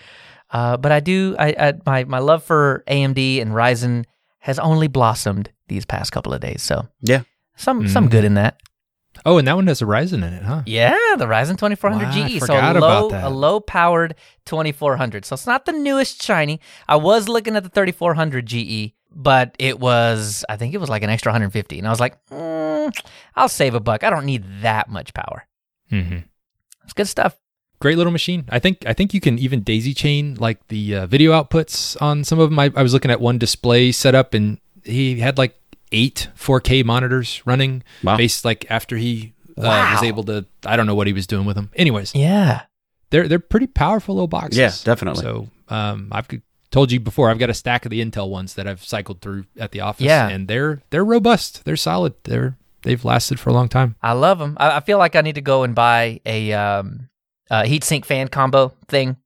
Uh, 0.50 0.78
but 0.78 0.92
I 0.92 1.00
do. 1.00 1.36
I, 1.38 1.48
I 1.60 1.74
my 1.86 2.04
my 2.06 2.20
love 2.20 2.44
for 2.44 2.84
AMD 2.88 3.42
and 3.42 3.52
Ryzen 3.52 4.06
has 4.40 4.60
only 4.60 4.88
blossomed 4.88 5.52
these 5.68 5.86
past 5.86 6.12
couple 6.12 6.34
of 6.34 6.40
days. 6.42 6.62
So 6.62 6.88
Yeah. 7.02 7.24
some 7.58 7.88
some 7.88 8.08
Mm. 8.08 8.12
good 8.12 8.24
in 8.24 8.34
that. 8.36 8.58
Oh, 9.26 9.40
and 9.40 9.48
that 9.48 9.56
one 9.56 9.66
has 9.68 9.82
a 9.82 9.86
Ryzen 9.86 10.24
in 10.24 10.32
it, 10.32 10.44
huh? 10.44 10.62
Yeah, 10.68 10.96
the 11.18 11.26
Ryzen 11.26 11.58
2400 11.58 12.06
Wow, 12.06 12.28
GE. 12.28 12.40
So 12.40 12.54
a 12.54 12.72
low, 12.80 13.10
a 13.12 13.30
low 13.32 13.60
powered 13.60 14.14
2400. 14.46 15.26
So 15.26 15.34
it's 15.34 15.48
not 15.48 15.66
the 15.66 15.72
newest 15.74 16.22
shiny. 16.24 16.62
I 16.88 16.96
was 16.98 17.28
looking 17.28 17.56
at 17.56 17.64
the 17.64 17.70
3400 17.70 18.46
GE, 18.46 18.94
but 19.12 19.56
it 19.60 19.80
was 19.80 20.46
I 20.48 20.56
think 20.56 20.74
it 20.76 20.78
was 20.78 20.90
like 20.90 21.02
an 21.04 21.10
extra 21.10 21.32
150, 21.32 21.80
and 21.80 21.88
I 21.88 21.90
was 21.90 22.00
like, 22.00 22.24
mm, 22.30 22.92
I'll 23.36 23.50
save 23.50 23.74
a 23.74 23.80
buck. 23.80 24.04
I 24.04 24.10
don't 24.12 24.26
need 24.26 24.46
that 24.62 24.88
much 24.88 25.14
power. 25.16 25.48
Mm-hmm. 25.92 26.20
It's 26.88 26.94
good 26.94 27.08
stuff. 27.08 27.36
Great 27.80 27.98
little 27.98 28.12
machine. 28.12 28.46
I 28.50 28.58
think 28.58 28.86
I 28.88 28.94
think 28.94 29.14
you 29.14 29.20
can 29.22 29.38
even 29.38 29.62
daisy 29.62 29.94
chain 29.94 30.36
like 30.40 30.68
the 30.70 30.96
uh, 30.96 31.06
video 31.06 31.32
outputs 31.32 32.02
on 32.02 32.24
some 32.24 32.40
of 32.40 32.50
them. 32.50 32.58
I, 32.58 32.72
I 32.76 32.82
was 32.82 32.92
looking 32.94 33.12
at 33.12 33.22
one 33.22 33.38
display 33.38 33.92
setup, 33.92 34.34
and 34.34 34.60
he 34.84 35.20
had 35.20 35.38
like 35.38 35.56
eight 35.92 36.30
4K 36.36 36.84
monitors 36.84 37.42
running, 37.46 37.84
Wow. 38.04 38.18
based 38.18 38.44
like 38.46 38.66
after 38.72 38.98
he 38.98 39.34
uh, 39.58 39.92
was 39.94 40.02
able 40.04 40.24
to. 40.24 40.46
I 40.66 40.76
don't 40.76 40.88
know 40.88 40.96
what 40.96 41.06
he 41.08 41.14
was 41.14 41.28
doing 41.28 41.46
with 41.46 41.56
them. 41.56 41.70
Anyways, 41.76 42.16
Yeah. 42.16 42.64
they're 43.12 43.28
they're 43.28 43.38
pretty 43.38 43.68
powerful 43.68 44.16
little 44.16 44.28
boxes. 44.28 44.58
Yeah, 44.58 44.72
definitely. 44.84 45.22
So 45.22 45.50
um, 45.70 46.08
I've 46.12 46.28
told 46.72 46.92
you 46.92 47.00
before. 47.00 47.30
I've 47.30 47.38
got 47.40 47.52
a 47.52 47.54
stack 47.54 47.86
of 47.86 47.92
the 47.92 48.04
Intel 48.04 48.30
ones 48.30 48.56
that 48.56 48.68
I've 48.68 48.84
cycled 48.84 49.22
through 49.22 49.46
at 49.60 49.72
the 49.72 49.82
office. 49.82 50.04
Yeah. 50.06 50.28
and 50.30 50.48
they're 50.48 50.82
they're 50.90 51.06
robust. 51.06 51.64
They're 51.66 51.76
solid. 51.78 52.16
They're 52.24 52.58
they've 52.84 53.04
lasted 53.04 53.40
for 53.40 53.50
a 53.50 53.54
long 53.54 53.68
time. 53.70 53.96
I 54.02 54.14
love 54.14 54.40
them. 54.40 54.56
I, 54.60 54.78
I 54.78 54.80
feel 54.82 54.98
like 54.98 55.16
I 55.16 55.22
need 55.22 55.36
to 55.36 55.42
go 55.42 55.64
and 55.64 55.74
buy 55.76 56.20
a 56.26 56.54
um, 56.54 57.10
uh, 57.50 57.64
heatsink 57.64 58.06
fan 58.06 58.28
combo 58.28 58.74
thing, 58.88 59.18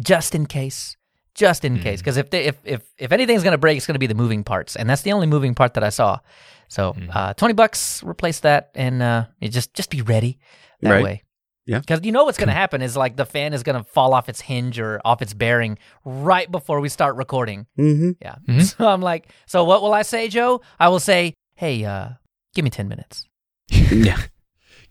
just 0.00 0.34
in 0.34 0.46
case. 0.46 0.96
Just 1.34 1.66
in 1.66 1.78
case, 1.80 2.00
because 2.00 2.16
if, 2.16 2.30
they- 2.30 2.44
if 2.46 2.56
if 2.64 2.82
if 2.96 3.12
anything's 3.12 3.42
gonna 3.44 3.58
break, 3.58 3.76
it's 3.76 3.86
gonna 3.86 3.98
be 3.98 4.06
the 4.06 4.14
moving 4.14 4.42
parts, 4.42 4.74
and 4.74 4.88
that's 4.88 5.02
the 5.02 5.12
only 5.12 5.26
moving 5.26 5.54
part 5.54 5.74
that 5.74 5.84
I 5.84 5.90
saw. 5.90 6.18
So 6.68 6.96
uh, 7.12 7.34
twenty 7.34 7.52
bucks, 7.52 8.02
replace 8.02 8.40
that, 8.40 8.70
and 8.74 9.02
uh, 9.02 9.26
you 9.38 9.50
just 9.50 9.74
just 9.74 9.90
be 9.90 10.00
ready 10.00 10.38
that 10.80 10.90
Right. 10.92 11.04
way. 11.04 11.22
Yeah. 11.66 11.80
because 11.80 12.00
you 12.04 12.12
know 12.12 12.24
what's 12.24 12.38
gonna 12.38 12.52
happen 12.64 12.80
is 12.80 12.96
like 12.96 13.16
the 13.16 13.26
fan 13.26 13.52
is 13.52 13.62
gonna 13.64 13.84
fall 13.84 14.14
off 14.14 14.30
its 14.30 14.40
hinge 14.40 14.78
or 14.80 14.98
off 15.04 15.20
its 15.20 15.34
bearing 15.34 15.76
right 16.06 16.50
before 16.50 16.80
we 16.80 16.88
start 16.88 17.16
recording. 17.16 17.66
Mm-hmm. 17.78 18.12
Yeah. 18.22 18.36
Mhm. 18.48 18.62
So 18.78 18.88
I'm 18.88 19.02
like, 19.02 19.28
so 19.44 19.62
what 19.64 19.82
will 19.82 19.92
I 19.92 20.02
say, 20.02 20.28
Joe? 20.28 20.62
I 20.80 20.88
will 20.88 21.00
say, 21.00 21.34
hey, 21.56 21.84
uh, 21.84 22.10
give 22.56 22.64
me 22.64 22.70
ten 22.70 22.88
minutes. 22.88 23.26
Yeah. 23.70 24.18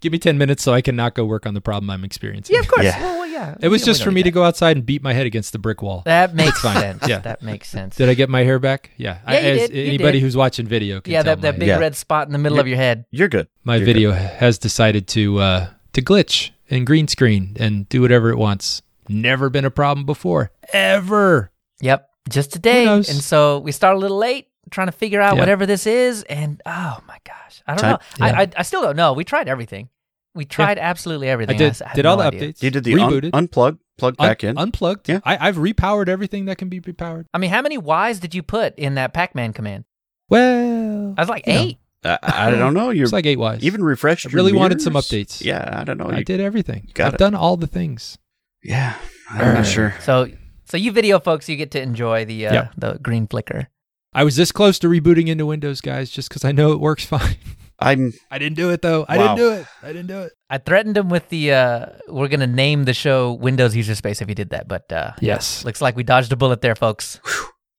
Give 0.01 0.11
me 0.11 0.19
ten 0.19 0.37
minutes 0.37 0.61
so 0.61 0.73
I 0.73 0.81
can 0.81 0.95
not 0.97 1.15
go 1.15 1.23
work 1.25 1.45
on 1.47 1.53
the 1.53 1.61
problem 1.61 1.89
I'm 1.89 2.03
experiencing. 2.03 2.53
Yeah, 2.53 2.59
of 2.59 2.67
course. 2.67 2.83
Yeah. 2.83 2.99
Well, 3.01 3.17
well, 3.19 3.27
yeah. 3.27 3.55
It 3.61 3.69
was 3.69 3.81
We- 3.81 3.85
just 3.85 4.03
for 4.03 4.11
me 4.11 4.15
need 4.19 4.23
to 4.23 4.31
go 4.31 4.43
outside 4.43 4.75
and 4.75 4.85
beat 4.85 5.01
my 5.01 5.13
head 5.13 5.25
against 5.25 5.53
the 5.53 5.57
brick 5.57 5.81
wall. 5.81 6.03
That 6.05 6.35
makes 6.35 6.59
fine. 6.59 6.75
sense. 6.75 7.07
Yeah. 7.07 7.19
That 7.19 7.41
makes 7.41 7.69
sense. 7.69 7.95
Did 7.95 8.09
I 8.09 8.13
get 8.13 8.29
my 8.29 8.43
hair 8.43 8.59
back? 8.59 8.91
Yeah. 8.97 9.19
I, 9.25 9.33
Yeah, 9.35 9.39
you 9.39 9.47
as 9.63 9.69
did. 9.69 9.77
You 9.77 9.87
anybody 9.87 10.11
did. 10.19 10.21
who's 10.23 10.35
watching 10.35 10.67
video 10.67 10.99
can 10.99 11.13
yeah, 11.13 11.23
tell 11.23 11.37
that, 11.37 11.41
that 11.53 11.59
big 11.59 11.69
Yeah. 11.69 11.79
red 11.79 11.95
spot 11.95 12.27
in 12.27 12.33
the 12.33 12.37
middle 12.39 12.59
of 12.59 12.67
your 12.67 12.75
head. 12.77 13.05
You're 13.09 13.29
good. 13.29 13.47
my 13.63 13.77
You're 13.77 13.85
video 13.85 14.11
has 14.11 14.57
decided 14.59 15.07
to 15.07 15.39
uh, 15.39 15.67
to 15.93 16.01
glitch 16.01 16.51
and 16.69 16.85
green 16.85 17.07
screen 17.07 17.55
and 17.57 17.87
do 17.87 18.01
whatever 18.01 18.29
it 18.29 18.37
wants. 18.37 18.81
Never 19.07 19.49
been 19.49 19.65
a 19.65 19.71
problem 19.71 20.05
before. 20.05 20.51
Ever. 20.73 21.51
Yep. 21.81 22.09
Just 22.29 22.51
today. 22.51 22.85
knows? 22.85 23.09
And 23.09 23.19
so 23.21 23.59
we 23.59 23.71
start 23.71 23.95
a 23.95 23.99
little 23.99 24.17
late 24.17 24.49
trying 24.71 24.87
to 24.87 24.91
figure 24.93 25.21
out 25.21 25.35
Yeah. 25.35 25.39
whatever 25.41 25.65
this 25.65 25.85
is. 25.87 26.23
And 26.23 26.61
oh 26.65 26.99
my 27.07 27.17
gosh. 27.23 27.61
I 27.67 27.71
don't 27.75 27.81
Time- 27.81 27.91
know. 27.91 28.25
Yeah. 28.25 28.37
I, 28.37 28.41
I 28.43 28.47
I 28.57 28.61
still 28.63 28.81
don't 28.81 28.95
know. 28.95 29.13
We 29.13 29.23
tried 29.23 29.47
everything. 29.47 29.89
We 30.33 30.43
tried 30.45 30.77
absolutely 30.77 31.29
everything. 31.29 31.55
I 31.55 31.57
did 31.57 31.69
s- 31.69 31.81
I 31.81 31.87
have 31.89 31.95
did 31.95 32.05
all 32.05 32.17
no 32.17 32.23
the 32.23 32.27
idea. 32.35 32.41
updates. 32.49 32.61
You 32.63 32.69
did 32.71 32.83
the 32.83 32.93
un- 32.99 33.09
rebooted. 33.11 33.31
unplug, 33.31 33.79
plug 33.97 34.15
Un- 34.19 34.27
back 34.27 34.43
in. 34.43 34.57
Unplugged. 34.57 35.07
Yeah. 35.07 35.19
I, 35.23 35.47
I've 35.47 35.55
repowered 35.55 36.09
everything 36.09 36.45
that 36.45 36.57
can 36.57 36.67
be 36.67 36.81
repowered. 36.81 37.25
I 37.33 37.37
mean, 37.37 37.49
how 37.51 37.61
many 37.61 37.77
Ys 37.77 38.19
did 38.19 38.35
you 38.35 38.43
put 38.43 38.77
in 38.77 38.95
that 38.95 39.13
Pac 39.13 39.33
Man 39.33 39.53
command? 39.53 39.85
Well, 40.29 41.13
I 41.17 41.21
was 41.21 41.29
like, 41.29 41.47
you 41.47 41.53
know, 41.53 41.59
eight. 41.61 41.77
I, 42.03 42.17
I 42.21 42.51
don't 42.51 42.73
know. 42.73 42.89
You're 42.91 43.05
it's 43.05 43.13
like 43.13 43.25
eight 43.25 43.39
Ys. 43.39 43.63
even 43.63 43.83
refreshed. 43.83 44.27
I 44.27 44.29
your 44.29 44.35
really 44.35 44.53
wanted 44.53 44.81
some 44.81 44.93
updates. 44.93 45.43
Yeah, 45.43 45.69
I 45.79 45.83
don't 45.83 45.97
know. 45.97 46.09
I 46.09 46.21
did 46.23 46.39
everything. 46.41 46.89
got 46.93 47.07
I've 47.07 47.13
it. 47.13 47.17
done 47.17 47.33
all 47.35 47.57
the 47.57 47.67
things. 47.67 48.17
Yeah, 48.63 48.95
I'm 49.29 49.53
not 49.55 49.65
sure. 49.65 49.95
So, 50.01 50.27
so 50.65 50.75
you 50.77 50.91
video 50.91 51.19
folks, 51.19 51.47
you 51.47 51.55
get 51.55 51.71
to 51.71 51.81
enjoy 51.81 52.25
the 52.25 52.47
uh, 52.47 52.53
Yep. 52.53 52.71
the 52.77 52.93
green 53.01 53.27
flicker. 53.27 53.69
I 54.15 54.23
was 54.23 54.37
this 54.37 54.53
close 54.53 54.79
to 54.79 54.87
rebooting 54.87 55.27
into 55.27 55.45
Windows, 55.45 55.81
guys, 55.81 56.09
just 56.09 56.29
because 56.29 56.45
I 56.45 56.53
know 56.53 56.71
it 56.71 56.79
works 56.79 57.03
fine. 57.15 57.35
I'm 57.77 58.13
I 58.31 58.39
didn't 58.39 58.55
do 58.55 58.69
it 58.69 58.81
though. 58.81 59.05
I 59.09 59.17
Wow. 59.17 59.35
didn't 59.35 59.37
do 59.37 59.51
it. 59.59 59.67
I 59.83 59.87
didn't 59.87 60.07
do 60.07 60.21
it. 60.21 60.31
I 60.49 60.57
threatened 60.57 60.95
him 60.95 61.09
with 61.09 61.27
the 61.27 61.51
uh, 61.51 61.85
we're 62.07 62.29
gonna 62.29 62.47
name 62.47 62.85
the 62.85 62.93
show 62.93 63.33
Windows 63.33 63.75
User 63.75 63.93
Space 63.93 64.21
if 64.21 64.29
he 64.29 64.33
did 64.33 64.51
that, 64.51 64.69
but 64.69 64.89
uh, 64.93 65.11
Yes. 65.19 65.65
looks 65.65 65.81
like 65.81 65.97
we 65.97 66.03
dodged 66.03 66.31
a 66.31 66.37
bullet 66.37 66.61
there, 66.61 66.75
folks. 66.75 67.19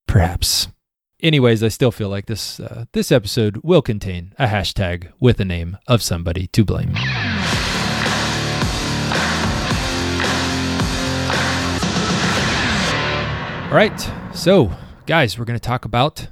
Perhaps. 0.06 0.68
Anyways, 1.22 1.62
I 1.62 1.68
still 1.68 1.90
feel 1.90 2.10
like 2.10 2.26
this 2.26 2.60
uh, 2.60 2.84
this 2.92 3.10
episode 3.10 3.60
will 3.64 3.80
contain 3.80 4.34
a 4.38 4.46
hashtag 4.46 5.10
with 5.18 5.38
the 5.38 5.46
name 5.46 5.78
of 5.88 6.02
somebody 6.02 6.46
to 6.48 6.62
blame. 6.66 6.92
All 13.66 13.72
right, 13.82 13.98
so 14.32 14.70
guys, 15.06 15.38
we're 15.38 15.44
going 15.44 15.58
to 15.58 15.64
talk 15.64 15.84
about 15.84 16.28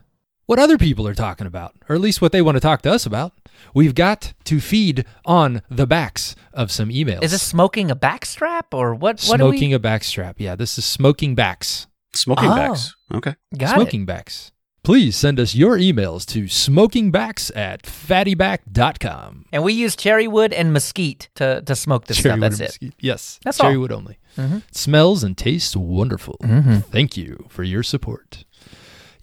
what 0.46 0.58
other 0.58 0.76
people 0.76 1.06
are 1.08 1.14
talking 1.14 1.46
about, 1.46 1.74
or 1.88 1.94
at 1.94 2.00
least 2.00 2.20
what 2.20 2.32
they 2.32 2.42
want 2.42 2.56
to 2.56 2.60
talk 2.60 2.82
to 2.82 2.92
us 2.92 3.06
about. 3.06 3.32
We've 3.72 3.94
got 3.94 4.34
to 4.44 4.60
feed 4.60 5.04
on 5.24 5.62
the 5.70 5.86
backs 5.86 6.36
of 6.52 6.70
some 6.70 6.88
emails. 6.90 7.22
Is 7.22 7.30
this 7.32 7.42
smoking 7.42 7.90
a 7.90 7.96
backstrap 7.96 8.64
or 8.72 8.94
what? 8.94 9.22
What 9.24 9.40
are 9.40 9.44
smoking 9.50 9.72
a 9.72 9.80
backstrap? 9.80 10.34
Yeah, 10.38 10.54
this 10.56 10.76
is 10.78 10.84
smoking 10.84 11.34
backs. 11.34 11.86
smoking 12.14 12.48
Oh. 12.50 12.54
bags. 12.54 12.94
Okay. 13.12 13.34
we 13.50 13.58
got? 13.58 13.74
smoking 13.74 14.04
backs. 14.06 14.52
Please 14.84 15.16
send 15.16 15.40
us 15.40 15.54
your 15.54 15.78
emails 15.78 16.26
to 16.26 16.44
smokingbacks 16.44 17.50
at 17.56 17.82
fattyback.com. 17.84 19.46
And 19.50 19.64
we 19.64 19.72
use 19.72 19.96
cherry 19.96 20.28
wood 20.28 20.52
and 20.52 20.72
mesquite 20.74 21.30
to 21.36 21.62
to 21.62 21.74
smoke 21.74 22.06
this 22.06 22.18
stuff. 22.18 22.36
Cherrywood 22.36 22.40
That's 22.40 22.60
and 22.60 22.60
it. 22.60 22.64
mesquite. 22.82 22.94
Yes, 23.00 23.40
That's 23.44 23.56
cherry 23.58 23.74
all. 23.76 23.80
wood 23.80 23.92
only. 23.92 24.18
Mhm. 24.36 24.62
Smells 24.72 25.24
and 25.24 25.36
tastes 25.38 25.74
wonderful. 25.74 26.36
Mhm. 26.42 26.84
Thank 26.84 27.16
you 27.16 27.46
for 27.48 27.62
your 27.64 27.82
support. 27.82 28.44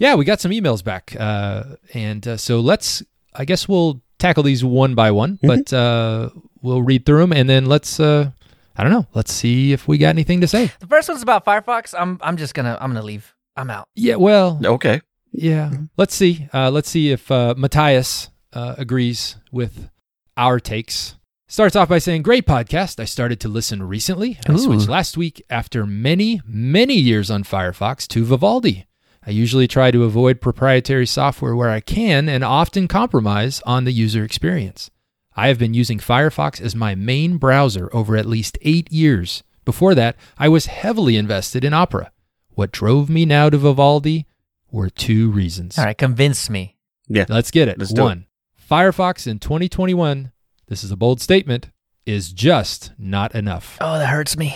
Yeah, 0.02 0.16
we 0.16 0.26
got 0.26 0.40
some 0.42 0.52
emails 0.52 0.84
back, 0.84 1.16
uh, 1.20 1.76
and 1.94 2.28
uh, 2.28 2.38
so 2.38 2.60
let's. 2.60 3.04
I 3.36 3.46
guess 3.46 3.68
we'll 3.70 4.02
tackle 4.18 4.44
these 4.44 4.64
one 4.64 4.96
by 4.96 5.12
one, 5.12 5.38
Mm-hmm. 5.38 5.48
but 5.48 5.72
uh, 5.74 6.30
we'll 6.62 6.82
read 6.82 7.06
through 7.06 7.20
them 7.22 7.34
and 7.34 7.48
then 7.48 7.66
let's. 7.68 8.00
Uh, 8.00 8.32
I 8.76 8.84
don't 8.84 8.92
know. 8.92 9.06
Let's 9.14 9.32
see 9.32 9.74
if 9.74 9.88
we 9.88 9.98
got 10.00 10.10
anything 10.10 10.42
to 10.42 10.48
say. 10.48 10.72
The 10.80 10.88
first 10.88 11.08
one's 11.08 11.22
about 11.22 11.46
Firefox. 11.46 11.94
I'm 11.98 12.18
I'm 12.22 12.38
just 12.38 12.54
gonna 12.56 12.78
I'm 12.82 12.90
gonna 12.92 13.06
leave. 13.06 13.36
I'm 13.56 13.70
out. 13.70 13.88
Yeah. 13.96 14.16
Well. 14.16 14.60
Okay. 14.66 15.02
Yeah. 15.34 15.72
Let's 15.98 16.16
see. 16.16 16.48
Uh, 16.54 16.72
let's 16.72 16.90
see 16.90 17.12
if 17.12 17.30
uh, 17.32 17.54
Matthias 17.56 18.30
uh, 18.54 18.76
agrees 18.80 19.36
with 19.52 19.90
our 20.36 20.60
takes. 20.60 21.16
Starts 21.48 21.76
off 21.76 21.90
by 21.90 22.00
saying, 22.00 22.24
Great 22.24 22.46
podcast. 22.48 23.00
I 23.00 23.06
started 23.06 23.40
to 23.42 23.50
listen 23.50 23.84
recently. 23.84 24.40
I 24.48 24.54
Ooh. 24.54 24.58
switched 24.58 24.88
last 24.90 25.16
week 25.18 25.44
after 25.50 25.86
many, 25.86 26.42
many 26.48 26.96
years 26.96 27.30
on 27.30 27.44
Firefox 27.44 28.08
to 28.10 28.24
Vivaldi. 28.24 28.88
I 29.26 29.30
usually 29.32 29.68
try 29.68 29.92
to 29.92 30.04
avoid 30.04 30.42
proprietary 30.42 31.06
software 31.06 31.56
where 31.56 31.70
I 31.70 31.80
can 31.80 32.28
and 32.28 32.44
often 32.44 32.88
compromise 32.88 33.62
on 33.66 33.84
the 33.84 33.94
user 33.94 34.24
experience. 34.24 34.90
I 35.36 35.48
have 35.48 35.60
been 35.60 35.74
using 35.74 36.00
Firefox 36.00 36.60
as 36.60 36.76
my 36.76 36.96
main 36.96 37.38
browser 37.38 37.90
over 37.94 38.18
at 38.18 38.26
least 38.26 38.58
eight 38.62 38.92
years. 38.92 39.44
Before 39.64 39.94
that, 39.96 40.16
I 40.38 40.50
was 40.50 40.66
heavily 40.66 41.18
invested 41.18 41.64
in 41.64 41.74
Opera. 41.74 42.12
What 42.50 42.72
drove 42.72 43.10
me 43.10 43.26
now 43.26 43.50
to 43.50 43.58
Vivaldi 43.58 44.26
were 44.72 44.90
two 44.90 45.30
reasons. 45.32 45.78
All 45.78 45.86
right, 45.86 45.98
convince 45.98 46.50
me. 46.50 46.76
Yeah. 47.08 47.26
Let's 47.30 47.52
get 47.52 47.68
it. 47.68 47.78
Let's 47.78 47.94
do 47.94 48.02
it. 48.02 48.06
One, 48.06 48.26
Firefox 48.70 49.28
in 49.28 49.40
2021, 49.40 50.32
this 50.68 50.84
is 50.84 50.92
a 50.92 50.98
bold 50.98 51.22
statement, 51.22 51.70
is 52.06 52.34
just 52.34 52.92
not 52.98 53.36
enough. 53.36 53.78
Oh, 53.80 54.00
that 54.00 54.08
hurts 54.08 54.36
me. 54.38 54.56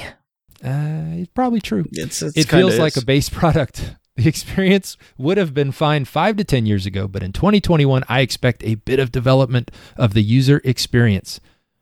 Uh, 0.64 1.22
it's 1.22 1.32
probably 1.34 1.62
true. 1.62 1.86
It's, 1.92 2.22
it's 2.22 2.36
it 2.36 2.50
kinda 2.50 2.68
feels 2.68 2.80
like 2.80 2.98
a 2.98 3.06
base 3.06 3.30
product. 3.30 3.96
The 4.18 4.30
experience 4.30 4.96
would 5.18 5.38
have 5.38 5.54
been 5.54 5.74
fine 5.74 6.06
five 6.06 6.38
to 6.38 6.46
10 6.46 6.66
years 6.66 6.86
ago, 6.86 7.06
but 7.08 7.22
in 7.22 7.34
2021, 7.34 8.04
I 8.08 8.22
expect 8.22 8.64
a 8.64 8.76
bit 8.76 8.98
of 8.98 9.12
development 9.12 9.72
of 9.98 10.14
the 10.14 10.24
user 10.24 10.62
experience. 10.64 11.42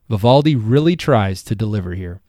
Vivaldi 0.10 0.56
really 0.56 0.96
tries 0.96 1.44
to 1.44 1.54
deliver 1.56 1.94
here. 1.94 2.22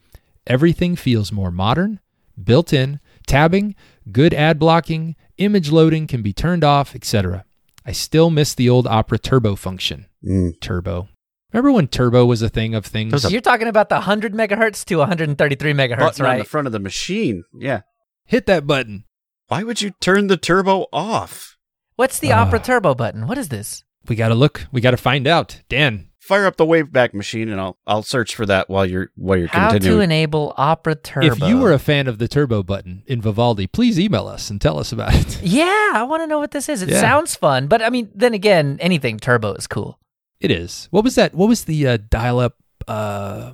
Everything 0.45 0.95
feels 0.95 1.31
more 1.31 1.49
modern, 1.49 1.99
built 2.41 2.71
in, 2.71 2.99
tabbing, 3.25 3.75
good 4.11 4.31
ad 4.33 4.59
blocking, 4.59 5.15
image 5.39 5.71
loading 5.71 6.05
can 6.05 6.21
be 6.21 6.33
turned 6.33 6.63
off, 6.63 6.93
etc. 6.95 7.43
I 7.83 7.91
still 7.91 8.29
miss 8.29 8.53
the 8.53 8.69
old 8.69 8.85
Opera 8.85 9.17
Turbo 9.17 9.55
function. 9.55 10.05
Mm. 10.23 10.59
Turbo. 10.61 11.07
Remember 11.51 11.71
when 11.71 11.87
Turbo 11.87 12.25
was 12.25 12.43
a 12.43 12.49
thing 12.49 12.75
of 12.75 12.85
things? 12.85 13.09
That 13.11 13.15
was 13.17 13.25
a- 13.25 13.31
You're 13.31 13.41
talking 13.41 13.67
about 13.67 13.89
the 13.89 13.95
100 13.95 14.33
megahertz 14.33 14.85
to 14.85 14.97
133 14.97 15.73
megahertz, 15.73 15.97
Button 15.97 16.25
on 16.27 16.37
the 16.37 16.43
front 16.43 16.67
of 16.67 16.73
the 16.73 16.79
machine. 16.79 17.43
Yeah. 17.57 17.81
Hit 18.25 18.45
that 18.45 18.67
button. 18.67 19.05
Why 19.47 19.63
would 19.63 19.81
you 19.81 19.91
turn 20.01 20.27
the 20.27 20.37
turbo 20.37 20.87
off? 20.91 21.57
What's 21.97 22.19
the 22.19 22.31
Ah. 22.31 22.41
Opera 22.41 22.59
Turbo 22.59 22.95
button? 22.95 23.27
What 23.27 23.37
is 23.37 23.49
this? 23.49 23.83
We 24.07 24.15
got 24.15 24.29
to 24.29 24.35
look. 24.35 24.65
We 24.71 24.81
got 24.81 24.91
to 24.91 24.97
find 24.97 25.27
out. 25.27 25.61
Dan, 25.69 26.09
Fire 26.19 26.47
up 26.47 26.55
the 26.57 26.65
Wayback 26.65 27.13
Machine, 27.13 27.49
and 27.49 27.61
I'll 27.61 27.77
I'll 27.85 28.01
search 28.01 28.33
for 28.33 28.47
that 28.47 28.67
while 28.67 28.83
you're 28.83 29.11
while 29.15 29.37
you're 29.37 29.47
How 29.47 29.77
to 29.77 29.99
enable 29.99 30.55
Opera 30.57 30.95
Turbo? 30.95 31.27
If 31.27 31.39
you 31.39 31.59
were 31.59 31.71
a 31.71 31.77
fan 31.77 32.07
of 32.07 32.17
the 32.17 32.27
turbo 32.27 32.63
button 32.63 33.03
in 33.05 33.21
Vivaldi, 33.21 33.67
please 33.67 33.99
email 33.99 34.27
us 34.27 34.49
and 34.49 34.59
tell 34.59 34.79
us 34.79 34.91
about 34.91 35.13
it. 35.13 35.39
yeah, 35.43 35.91
I 35.93 36.01
want 36.01 36.23
to 36.23 36.27
know 36.27 36.39
what 36.39 36.49
this 36.49 36.67
is. 36.67 36.81
It 36.81 36.89
Yeah. 36.89 36.99
sounds 36.99 37.35
fun, 37.35 37.67
but 37.67 37.83
I 37.83 37.91
mean, 37.91 38.09
then 38.15 38.33
again, 38.33 38.77
anything 38.81 39.19
turbo 39.19 39.53
is 39.53 39.67
cool. 39.67 39.99
It 40.39 40.49
is. 40.49 40.87
What 40.89 41.03
was 41.03 41.13
that? 41.13 41.35
What 41.35 41.47
was 41.47 41.65
the 41.65 41.87
uh, 41.87 41.97
dial-up 42.09 42.55
uh, 42.87 43.53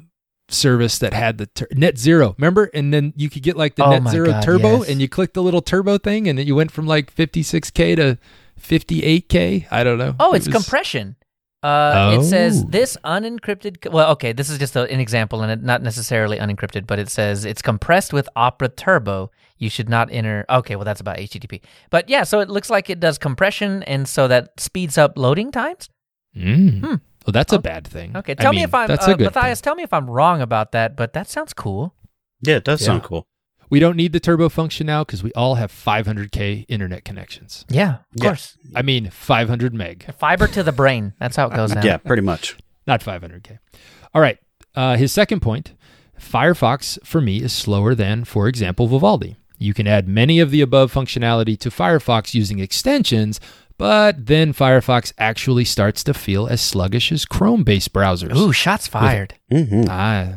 service 0.51 0.99
that 0.99 1.13
had 1.13 1.37
the 1.37 1.45
tur- 1.47 1.67
Net 1.71 1.97
Zero? 1.97 2.35
Remember? 2.37 2.69
And 2.73 2.93
then 2.93 3.13
you 3.15 3.29
could 3.29 3.43
get 3.43 3.55
like 3.57 3.75
the 3.75 3.83
Oh 3.85 3.91
Net 3.97 4.07
Zero 4.11 4.27
God, 4.27 4.43
Turbo, 4.43 4.77
yes. 4.79 4.89
and 4.89 5.01
you 5.01 5.07
click 5.09 5.33
the 5.33 5.43
little 5.43 5.61
turbo 5.61 5.97
thing, 5.97 6.27
and 6.27 6.37
then 6.37 6.45
you 6.47 6.55
went 6.55 6.71
from 6.71 6.87
like 6.87 7.13
56k 7.15 7.95
to 7.97 8.17
58k. 8.59 9.67
I 9.71 9.83
don't 9.83 9.97
know. 9.97 10.15
Oh, 10.19 10.33
It 10.33 10.37
it's 10.37 10.47
was- 10.47 10.55
compression. 10.55 11.15
Uh, 11.63 12.17
It 12.19 12.23
says 12.23 12.63
Oh. 12.65 12.69
this 12.71 12.97
unencrypted. 13.05 13.91
Well, 13.91 14.09
okay, 14.13 14.33
this 14.33 14.49
is 14.49 14.57
just 14.57 14.75
a, 14.75 14.91
an 14.91 14.99
example, 14.99 15.43
and 15.43 15.61
not 15.61 15.83
necessarily 15.83 16.39
unencrypted, 16.39 16.87
but 16.87 16.97
it 16.97 17.07
says 17.07 17.45
it's 17.45 17.61
compressed 17.61 18.13
with 18.13 18.27
Opera 18.35 18.69
Turbo. 18.69 19.29
You 19.59 19.69
should 19.69 19.87
not 19.87 20.09
enter. 20.11 20.43
Okay, 20.49 20.75
well, 20.75 20.85
that's 20.85 21.01
about 21.01 21.17
HTTP. 21.17 21.61
But 21.91 22.09
yeah, 22.09 22.23
so 22.23 22.39
it 22.39 22.49
looks 22.49 22.71
like 22.71 22.89
it 22.89 22.99
does 22.99 23.19
compression, 23.19 23.83
and 23.83 24.07
so 24.09 24.27
that 24.27 24.59
speeds 24.59 24.97
up 24.97 25.19
loading 25.19 25.51
times. 25.51 25.87
Mm. 26.35 26.79
Hmm. 26.83 26.95
Well, 27.25 27.31
that's 27.33 27.53
a 27.53 27.59
bad 27.59 27.87
thing. 27.87 28.15
Okay, 28.17 28.31
I 28.31 28.35
tell 28.35 28.51
me 28.51 28.57
mean, 28.57 28.65
if 28.65 28.73
I'm 28.73 28.87
That's 28.87 29.07
uh, 29.07 29.11
a 29.11 29.15
good 29.15 29.33
Matthias. 29.33 29.59
thing. 29.59 29.63
Tell 29.63 29.75
me 29.75 29.83
if 29.83 29.93
I'm 29.93 30.09
wrong 30.09 30.41
about 30.41 30.71
that, 30.71 30.95
but 30.95 31.13
that 31.13 31.29
sounds 31.29 31.53
cool. 31.53 31.93
yeah, 32.41 32.55
it 32.55 32.63
does 32.63 32.83
sound 32.83 33.03
cool. 33.03 33.27
We 33.69 33.79
don't 33.79 33.95
need 33.95 34.11
the 34.11 34.19
turbo 34.19 34.49
function 34.49 34.87
now 34.87 35.03
because 35.05 35.23
we 35.23 35.31
all 35.33 35.55
have 35.55 35.71
500k 35.71 36.65
internet 36.67 37.05
connections. 37.05 37.63
Yeah, 37.69 37.89
of 37.93 37.99
Yeah. 38.15 38.25
course. 38.31 38.57
I 38.75 38.81
mean, 38.81 39.09
500 39.09 39.73
meg. 39.73 40.13
Fiber 40.17 40.47
to 40.47 40.61
the 40.63 40.73
brain. 40.73 41.13
That's 41.19 41.35
how 41.37 41.47
it 41.47 41.55
goes 41.55 41.73
now. 41.73 41.81
Yeah, 41.83 41.97
pretty 41.97 42.21
much. 42.23 42.57
not 42.87 43.01
500k. 43.01 43.59
All 44.13 44.21
right. 44.21 44.37
Uh, 44.75 44.97
his 44.97 45.11
second 45.13 45.39
point 45.41 45.73
Firefox 46.19 46.97
for 47.05 47.21
me 47.21 47.41
is 47.41 47.53
slower 47.53 47.95
than, 47.95 48.23
for 48.25 48.47
example, 48.47 48.87
Vivaldi. 48.87 49.37
You 49.57 49.73
can 49.73 49.87
add 49.87 50.07
many 50.07 50.39
of 50.39 50.51
the 50.51 50.61
above 50.61 50.91
functionality 50.93 51.57
to 51.59 51.69
Firefox 51.69 52.33
using 52.33 52.59
extensions, 52.59 53.39
but 53.81 54.27
then 54.27 54.53
Firefox 54.53 55.11
actually 55.17 55.65
starts 55.65 56.03
to 56.03 56.13
feel 56.13 56.45
as 56.45 56.61
sluggish 56.61 57.11
as 57.11 57.25
Chrome 57.25 57.63
based 57.63 57.91
browsers. 57.91 58.35
Ooh, 58.37 58.51
shots 58.53 58.85
fired. 58.87 59.33
hmm 59.51 59.85
Ah. 59.89 60.35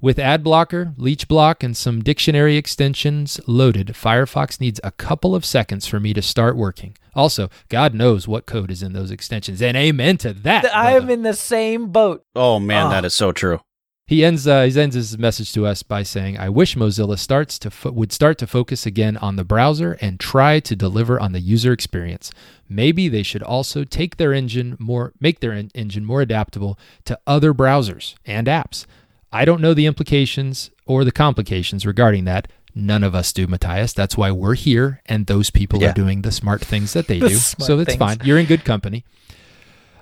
With 0.00 0.18
ad 0.18 0.42
blocker, 0.42 0.94
leech 0.96 1.28
block, 1.28 1.62
and 1.62 1.76
some 1.76 2.02
dictionary 2.02 2.56
extensions 2.56 3.40
loaded, 3.46 3.88
Firefox 3.88 4.58
needs 4.58 4.80
a 4.82 4.92
couple 4.92 5.34
of 5.34 5.44
seconds 5.44 5.86
for 5.86 6.00
me 6.00 6.14
to 6.14 6.22
start 6.22 6.56
working. 6.56 6.96
Also, 7.14 7.50
God 7.68 7.92
knows 7.94 8.26
what 8.26 8.46
code 8.46 8.70
is 8.70 8.82
in 8.82 8.92
those 8.94 9.10
extensions, 9.10 9.60
and 9.60 9.76
amen 9.76 10.16
to 10.18 10.32
that. 10.32 10.74
I 10.74 10.92
am 10.92 11.10
in 11.10 11.24
the 11.24 11.34
same 11.34 11.88
boat. 11.90 12.24
Oh 12.34 12.58
man, 12.58 12.86
Oh. 12.86 12.90
that 12.90 13.04
is 13.04 13.12
so 13.12 13.32
true. 13.32 13.60
He 14.08 14.24
ends 14.24 14.46
uh, 14.46 14.62
he 14.64 14.80
ends 14.80 14.94
his 14.96 15.18
message 15.18 15.52
to 15.52 15.66
us 15.66 15.82
by 15.82 16.02
saying, 16.02 16.38
"I 16.38 16.48
wish 16.48 16.74
Mozilla 16.76 17.18
starts 17.18 17.58
to 17.58 17.70
fo- 17.70 17.90
would 17.92 18.10
start 18.10 18.38
to 18.38 18.46
focus 18.46 18.86
again 18.86 19.18
on 19.18 19.36
the 19.36 19.44
browser 19.44 19.98
and 20.00 20.18
try 20.18 20.60
to 20.60 20.74
deliver 20.74 21.20
on 21.20 21.32
the 21.32 21.40
user 21.40 21.72
experience. 21.72 22.32
Maybe 22.70 23.08
they 23.10 23.22
should 23.22 23.42
also 23.42 23.84
take 23.84 24.16
their 24.16 24.32
engine 24.32 24.76
more 24.78 25.12
make 25.20 25.40
their 25.40 25.52
en- 25.52 25.70
engine 25.74 26.06
more 26.06 26.22
adaptable 26.22 26.78
to 27.04 27.18
other 27.26 27.52
browsers 27.52 28.14
and 28.24 28.46
apps. 28.46 28.86
I 29.30 29.44
don't 29.44 29.60
know 29.60 29.74
the 29.74 29.84
implications 29.84 30.70
or 30.86 31.04
the 31.04 31.12
complications 31.12 31.84
regarding 31.84 32.24
that. 32.24 32.48
None 32.74 33.04
of 33.04 33.14
us 33.14 33.30
do, 33.30 33.46
Matthias. 33.46 33.92
That's 33.92 34.16
why 34.16 34.30
we're 34.30 34.54
here, 34.54 35.02
and 35.04 35.26
those 35.26 35.50
people 35.50 35.82
Yeah. 35.82 35.90
are 35.90 35.92
doing 35.92 36.22
the 36.22 36.32
smart 36.32 36.62
things 36.64 36.94
that 36.94 37.08
they 37.08 37.18
The 37.20 37.28
do. 37.28 37.34
So 37.34 37.78
it's 37.80 37.94
fine. 37.96 38.20
You're 38.24 38.38
in 38.38 38.46
good 38.46 38.64
company. 38.64 39.04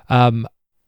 Um, 0.08 0.46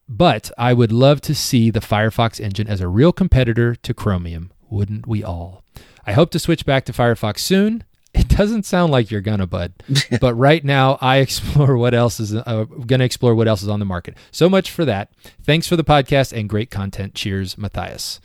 but 0.09 0.51
I 0.57 0.73
would 0.73 0.93
love 0.93 1.21
to 1.23 1.35
see 1.35 1.71
the 1.71 1.81
Firefox 1.81 2.41
engine 2.41 2.67
as 2.67 2.81
a 2.81 2.89
real 2.89 3.13
competitor 3.13 3.75
to 3.75 3.95
Chromium. 3.95 4.51
Wouldn't 4.71 5.07
we 5.07 5.23
all? 5.25 5.65
I 6.07 6.13
hope 6.13 6.31
to 6.31 6.39
switch 6.39 6.65
back 6.65 6.85
to 6.87 6.93
Firefox 6.93 7.41
soon. 7.41 7.85
It 8.15 8.29
doesn't 8.29 8.65
sound 8.65 8.91
like 8.91 9.11
you're 9.11 9.21
gonna, 9.21 9.47
bud. 9.47 9.75
but 10.21 10.35
right 10.35 10.65
now, 10.65 10.97
I 11.03 11.19
explore 11.19 11.77
what 11.77 11.93
else 11.95 12.19
is 12.21 12.35
uh, 12.35 12.65
gonna 12.87 13.05
explore 13.05 13.35
what 13.35 13.47
else 13.49 13.63
is 13.63 13.69
on 13.69 13.81
the 13.81 13.85
market. 13.87 14.17
So 14.31 14.49
much 14.49 14.71
for 14.71 14.85
that. 14.87 15.13
Thanks 15.43 15.67
for 15.69 15.77
the 15.77 15.85
podcast 15.85 16.33
and 16.37 16.49
great 16.49 16.71
content. 16.71 17.15
Cheers, 17.15 17.59
Matthias. 17.59 18.19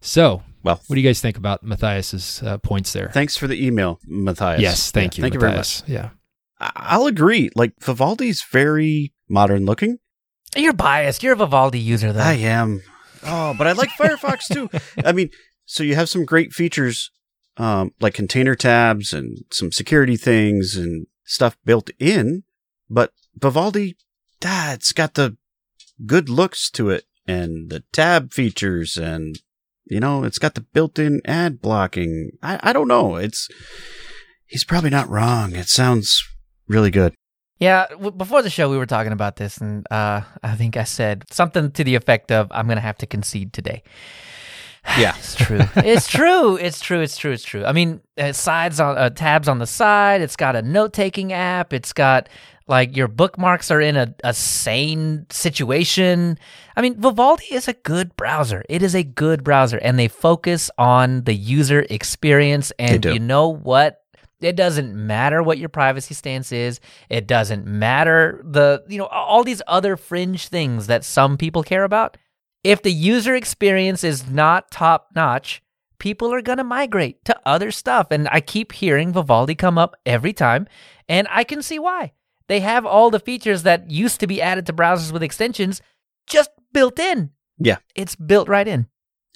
So 0.00 0.42
Well, 0.62 0.80
What 0.86 0.94
do 0.94 1.00
you 1.00 1.08
guys 1.08 1.20
think 1.20 1.36
about 1.36 1.64
Matthias's 1.64 2.40
uh, 2.44 2.58
points 2.58 2.92
there? 2.92 3.10
thanks 3.12 3.36
for 3.36 3.48
the 3.48 3.66
email, 3.66 3.98
Matthias. 4.06 4.60
yes, 4.60 4.90
thank 4.92 5.14
Yeah, 5.14 5.18
you. 5.18 5.22
Thank 5.24 5.34
you 5.34 5.40
very 5.40 5.56
much. 5.56 5.82
Yeah. 5.88 6.10
I'll 6.60 7.06
agree. 7.06 7.50
Like 7.56 7.72
Vivaldi's 7.80 8.42
very 8.42 9.12
modern 9.28 9.64
looking. 9.66 9.98
You're 10.56 10.72
biased. 10.72 11.22
You're 11.22 11.34
a 11.34 11.36
Vivaldi 11.36 11.78
user, 11.78 12.12
though. 12.12 12.20
I 12.20 12.34
am. 12.34 12.82
Oh, 13.22 13.54
but 13.56 13.66
I 13.66 13.72
like 13.72 13.90
Firefox 13.98 14.46
too. 14.52 14.70
I 15.04 15.12
mean, 15.12 15.30
so 15.64 15.82
you 15.82 15.94
have 15.94 16.08
some 16.08 16.24
great 16.24 16.52
features, 16.52 17.10
um, 17.56 17.92
like 18.00 18.14
container 18.14 18.54
tabs 18.54 19.12
and 19.12 19.38
some 19.50 19.72
security 19.72 20.16
things 20.16 20.76
and 20.76 21.06
stuff 21.24 21.56
built 21.64 21.90
in. 21.98 22.44
But 22.88 23.12
Vivaldi, 23.34 23.96
ah, 24.44 24.72
it's 24.72 24.92
got 24.92 25.14
the 25.14 25.36
good 26.04 26.28
looks 26.28 26.70
to 26.70 26.90
it 26.90 27.04
and 27.26 27.70
the 27.70 27.82
tab 27.92 28.32
features 28.32 28.96
and, 28.96 29.40
you 29.86 30.00
know, 30.00 30.24
it's 30.24 30.38
got 30.38 30.54
the 30.54 30.60
built 30.60 30.98
in 30.98 31.20
ad 31.24 31.60
blocking. 31.60 32.30
I, 32.42 32.60
I 32.62 32.72
don't 32.72 32.88
know. 32.88 33.16
It's, 33.16 33.48
he's 34.46 34.64
probably 34.64 34.90
not 34.90 35.08
wrong. 35.08 35.54
It 35.54 35.68
sounds 35.68 36.22
really 36.68 36.90
good. 36.90 37.14
Yeah, 37.58 37.86
w- 37.90 38.10
before 38.10 38.42
the 38.42 38.50
show, 38.50 38.68
we 38.68 38.76
were 38.76 38.86
talking 38.86 39.12
about 39.12 39.36
this, 39.36 39.58
and 39.58 39.86
uh, 39.90 40.20
I 40.42 40.56
think 40.56 40.76
I 40.76 40.84
said 40.84 41.24
something 41.30 41.70
to 41.72 41.84
the 41.84 41.94
effect 41.94 42.30
of, 42.30 42.48
"I'm 42.50 42.66
going 42.66 42.76
to 42.76 42.82
have 42.82 42.98
to 42.98 43.06
concede 43.06 43.52
today." 43.52 43.82
Yeah. 44.98 45.16
It's 45.18 45.34
true. 45.34 45.58
it's 45.74 46.06
true. 46.06 46.56
It's 46.56 46.78
true. 46.80 47.00
It's 47.00 47.16
true. 47.16 47.32
It's 47.32 47.42
true. 47.42 47.64
I 47.64 47.72
mean, 47.72 48.00
uh, 48.16 48.30
sides 48.32 48.78
on 48.78 48.96
uh, 48.96 49.10
tabs 49.10 49.48
on 49.48 49.58
the 49.58 49.66
side. 49.66 50.20
It's 50.20 50.36
got 50.36 50.54
a 50.54 50.62
note 50.62 50.92
taking 50.92 51.32
app. 51.32 51.72
It's 51.72 51.92
got 51.92 52.28
like 52.68 52.96
your 52.96 53.08
bookmarks 53.08 53.70
are 53.72 53.80
in 53.80 53.96
a, 53.96 54.14
a 54.22 54.32
sane 54.32 55.26
situation. 55.30 56.38
I 56.76 56.82
mean, 56.82 57.00
Vivaldi 57.00 57.46
is 57.52 57.66
a 57.66 57.72
good 57.72 58.14
browser. 58.16 58.64
It 58.68 58.82
is 58.82 58.94
a 58.94 59.02
good 59.02 59.42
browser, 59.42 59.78
and 59.78 59.98
they 59.98 60.06
focus 60.08 60.70
on 60.78 61.24
the 61.24 61.34
user 61.34 61.84
experience. 61.90 62.72
And 62.78 63.04
you 63.04 63.18
know 63.18 63.48
what? 63.48 64.02
It 64.40 64.56
doesn't 64.56 64.94
matter 64.94 65.42
what 65.42 65.58
your 65.58 65.68
privacy 65.68 66.14
stance 66.14 66.52
is. 66.52 66.80
It 67.08 67.26
doesn't 67.26 67.66
matter 67.66 68.42
the, 68.44 68.84
you 68.86 68.98
know, 68.98 69.06
all 69.06 69.44
these 69.44 69.62
other 69.66 69.96
fringe 69.96 70.48
things 70.48 70.86
that 70.88 71.04
some 71.04 71.38
people 71.38 71.62
care 71.62 71.84
about. 71.84 72.16
If 72.62 72.82
the 72.82 72.92
user 72.92 73.34
experience 73.34 74.04
is 74.04 74.28
not 74.28 74.70
top 74.70 75.08
notch, 75.14 75.62
people 75.98 76.32
are 76.34 76.42
going 76.42 76.58
to 76.58 76.64
migrate 76.64 77.24
to 77.24 77.40
other 77.46 77.70
stuff. 77.70 78.08
And 78.10 78.28
I 78.30 78.40
keep 78.40 78.72
hearing 78.72 79.12
Vivaldi 79.12 79.54
come 79.54 79.78
up 79.78 79.96
every 80.04 80.32
time, 80.32 80.66
and 81.08 81.26
I 81.30 81.44
can 81.44 81.62
see 81.62 81.78
why. 81.78 82.12
They 82.48 82.60
have 82.60 82.84
all 82.84 83.10
the 83.10 83.20
features 83.20 83.62
that 83.62 83.90
used 83.90 84.20
to 84.20 84.26
be 84.26 84.42
added 84.42 84.66
to 84.66 84.72
browsers 84.72 85.12
with 85.12 85.22
extensions 85.22 85.80
just 86.26 86.50
built 86.72 86.98
in. 86.98 87.30
Yeah. 87.58 87.78
It's 87.94 88.16
built 88.16 88.48
right 88.48 88.68
in. 88.68 88.86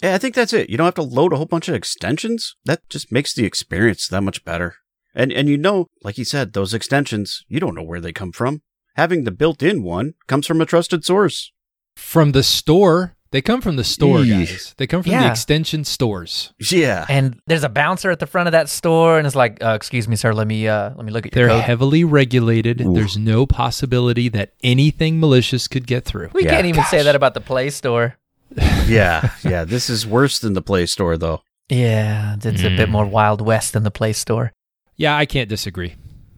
Yeah, 0.02 0.14
I 0.14 0.18
think 0.18 0.34
that's 0.34 0.52
it. 0.52 0.70
You 0.70 0.76
don't 0.76 0.86
have 0.86 0.94
to 0.94 1.02
load 1.02 1.32
a 1.32 1.36
whole 1.36 1.46
bunch 1.46 1.68
of 1.68 1.74
extensions. 1.74 2.56
That 2.64 2.88
just 2.88 3.12
makes 3.12 3.34
the 3.34 3.44
experience 3.44 4.08
that 4.08 4.22
much 4.22 4.44
better. 4.44 4.76
And 5.14 5.32
and 5.32 5.48
you 5.48 5.56
know, 5.58 5.86
like 6.02 6.18
you 6.18 6.24
said, 6.24 6.52
those 6.52 6.72
extensions, 6.74 7.44
you 7.48 7.60
don't 7.60 7.74
know 7.74 7.82
where 7.82 8.00
they 8.00 8.12
come 8.12 8.32
from. 8.32 8.62
Having 8.96 9.24
the 9.24 9.30
built-in 9.30 9.82
one 9.82 10.14
comes 10.26 10.46
from 10.46 10.60
a 10.60 10.66
trusted 10.66 11.04
source. 11.04 11.52
From 11.96 12.32
the 12.32 12.42
store. 12.42 13.16
They 13.32 13.40
come 13.40 13.60
from 13.60 13.76
the 13.76 13.84
store, 13.84 14.18
Eeh. 14.18 14.28
guys. 14.40 14.74
They 14.76 14.88
come 14.88 15.04
from 15.04 15.12
the 15.12 15.30
extension 15.30 15.84
stores. 15.84 16.52
Yeah. 16.72 17.06
And 17.08 17.38
there's 17.46 17.62
a 17.62 17.68
bouncer 17.68 18.10
at 18.10 18.18
the 18.18 18.26
front 18.26 18.48
of 18.48 18.52
that 18.52 18.68
store, 18.68 19.18
and 19.18 19.24
it's 19.26 19.36
like, 19.36 19.62
uh, 19.62 19.74
"Excuse 19.74 20.08
me, 20.08 20.16
sir. 20.16 20.32
Let 20.34 20.48
me 20.48 20.66
uh, 20.66 20.90
let 20.96 21.04
me 21.06 21.12
look 21.12 21.26
at 21.26 21.34
your 21.36 21.46
They're 21.46 21.54
code." 21.56 21.62
heavily 21.64 22.02
regulated. 22.02 22.80
Ooh. 22.80 22.92
There's 22.92 23.16
no 23.16 23.46
possibility 23.46 24.28
that 24.30 24.54
anything 24.64 25.20
malicious 25.20 25.68
could 25.68 25.86
get 25.86 26.04
through. 26.04 26.30
we 26.34 26.42
Yeah. 26.42 26.50
can't 26.50 26.66
even 26.66 26.82
say 26.84 27.04
that 27.04 27.14
about 27.14 27.34
the 27.34 27.40
Play 27.40 27.70
Store. 27.70 28.16
yeah. 28.88 29.30
Yeah. 29.44 29.62
This 29.64 29.88
is 29.88 30.04
worse 30.04 30.40
than 30.40 30.54
the 30.54 30.62
Play 30.62 30.86
Store 30.86 31.16
though. 31.16 31.42
Yeah, 31.68 32.34
it's 32.34 32.46
a 32.64 32.76
bit 32.76 32.88
Mm. 32.88 32.90
more 32.90 33.06
Wild 33.06 33.40
West 33.40 33.74
than 33.74 33.84
the 33.84 33.92
Play 33.92 34.12
Store. 34.12 34.52
Yeah, 35.00 35.16
I 35.16 35.24
can't 35.26 35.48
disagree 35.48 35.94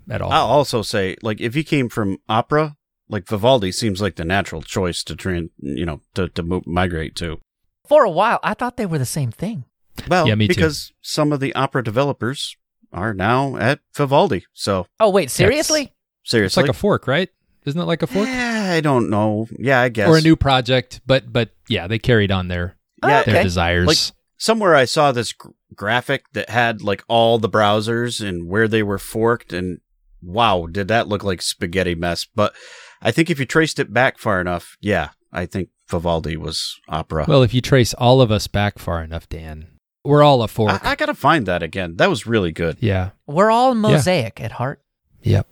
at 0.08 0.22
all. 0.22 0.30
I'll 0.30 0.46
also 0.46 0.82
say, 0.82 1.16
like, 1.22 1.40
if 1.40 1.54
he 1.54 1.64
came 1.64 1.88
from 1.88 2.18
opera, 2.28 2.76
like 3.08 3.26
Vivaldi 3.26 3.72
seems 3.72 4.00
like 4.00 4.14
the 4.16 4.24
natural 4.24 4.62
choice 4.62 5.02
to 5.04 5.16
train, 5.16 5.50
you 5.58 5.84
know, 5.84 6.00
to, 6.14 6.28
to 6.28 6.42
mo- 6.42 6.62
migrate 6.64 7.16
to. 7.16 7.40
For 7.88 8.04
a 8.04 8.10
while, 8.10 8.38
I 8.42 8.54
thought 8.54 8.76
they 8.76 8.86
were 8.86 8.98
the 8.98 9.04
same 9.04 9.32
thing. 9.32 9.64
Well, 10.08 10.28
Yeah, 10.28 10.36
me 10.36 10.46
too. 10.46 10.54
because 10.54 10.92
some 11.02 11.32
of 11.32 11.40
the 11.40 11.52
opera 11.54 11.82
developers 11.82 12.56
are 12.92 13.12
now 13.12 13.56
at 13.56 13.80
Vivaldi. 13.96 14.44
So 14.52 14.86
Oh 15.00 15.10
wait, 15.10 15.30
seriously? 15.30 15.92
It's 16.22 16.30
seriously. 16.30 16.60
It's 16.60 16.68
like 16.68 16.74
a 16.74 16.78
fork, 16.78 17.06
right? 17.08 17.28
Isn't 17.66 17.80
it 17.80 17.84
like 17.84 18.02
a 18.02 18.06
fork? 18.06 18.26
Yeah, 18.28 18.70
I 18.72 18.80
don't 18.80 19.10
know. 19.10 19.48
Yeah, 19.58 19.80
I 19.80 19.88
guess. 19.88 20.08
Or 20.08 20.16
a 20.18 20.20
new 20.22 20.36
project, 20.36 21.00
but 21.06 21.32
but 21.32 21.50
yeah, 21.68 21.86
they 21.88 21.98
carried 21.98 22.30
on 22.30 22.48
their 22.48 22.76
Yeah, 23.02 23.22
their 23.24 23.34
Okay. 23.34 23.42
desires. 23.42 23.86
Like- 23.88 24.16
somewhere 24.42 24.74
I 24.74 24.86
saw 24.86 25.12
this 25.12 25.32
gr- 25.32 25.50
graphic 25.74 26.24
that 26.32 26.50
had 26.50 26.82
like 26.82 27.04
all 27.06 27.38
the 27.38 27.48
browsers 27.48 28.26
and 28.26 28.48
where 28.48 28.66
they 28.66 28.82
were 28.82 28.98
forked 28.98 29.52
and 29.52 29.78
wow, 30.20 30.66
did 30.70 30.88
that 30.88 31.06
look 31.06 31.22
like 31.22 31.40
spaghetti 31.40 31.94
mess. 31.94 32.26
But 32.34 32.52
I 33.00 33.12
think 33.12 33.30
if 33.30 33.38
you 33.38 33.46
traced 33.46 33.78
it 33.78 33.92
back 33.92 34.18
far 34.18 34.40
enough, 34.40 34.76
yeah, 34.80 35.10
I 35.32 35.46
think 35.46 35.68
Vivaldi 35.88 36.36
was 36.36 36.80
opera. 36.88 37.24
well, 37.28 37.42
if 37.44 37.54
you 37.54 37.60
trace 37.60 37.94
all 37.94 38.20
of 38.20 38.32
us 38.32 38.48
back 38.48 38.80
far 38.80 39.02
enough, 39.04 39.28
Dan, 39.28 39.68
we're 40.04 40.24
all 40.24 40.42
a 40.42 40.48
fork. 40.48 40.84
I, 40.84 40.92
I 40.92 40.94
gotta 40.96 41.14
find 41.14 41.46
that 41.46 41.62
again. 41.62 41.96
That 41.96 42.10
was 42.10 42.26
really 42.26 42.50
good. 42.50 42.78
yeah. 42.80 43.10
We're 43.28 43.50
all 43.50 43.76
mosaic 43.76 44.40
at 44.40 44.52
heart. 44.52 44.82
Yep. 45.22 45.46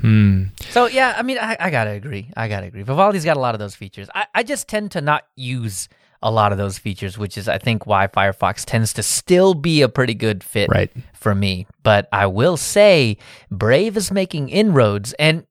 Hmm. 0.00 0.44
So 0.70 0.86
yeah, 0.86 1.14
I 1.16 1.22
mean, 1.22 1.38
I, 1.38 1.58
I 1.60 1.70
gotta 1.70 1.90
agree. 1.90 2.30
I 2.36 2.48
gotta 2.48 2.66
agree. 2.66 2.82
Vivaldi's 2.82 3.24
got 3.24 3.36
a 3.36 3.40
lot 3.40 3.54
of 3.54 3.58
those 3.58 3.74
features. 3.74 4.08
I, 4.14 4.26
I 4.34 4.42
just 4.42 4.66
tend 4.66 4.92
to 4.92 5.02
not 5.02 5.24
use 5.36 5.88
a 6.24 6.30
lot 6.30 6.50
of 6.50 6.58
those 6.58 6.78
features, 6.78 7.16
which 7.16 7.38
is 7.38 7.46
I 7.48 7.58
think 7.58 7.86
why 7.86 8.08
Firefox 8.08 8.64
tends 8.64 8.92
to 8.94 9.02
still 9.04 9.54
be 9.54 9.82
a 9.82 9.88
pretty 9.88 10.14
good 10.14 10.42
fit 10.42 10.68
Right. 10.70 10.90
for 11.12 11.34
me. 11.34 11.66
But 11.84 12.08
I 12.10 12.26
will 12.26 12.56
say, 12.56 13.18
Brave 13.50 13.96
is 13.96 14.10
making 14.10 14.48
inroads, 14.48 15.12
and 15.20 15.44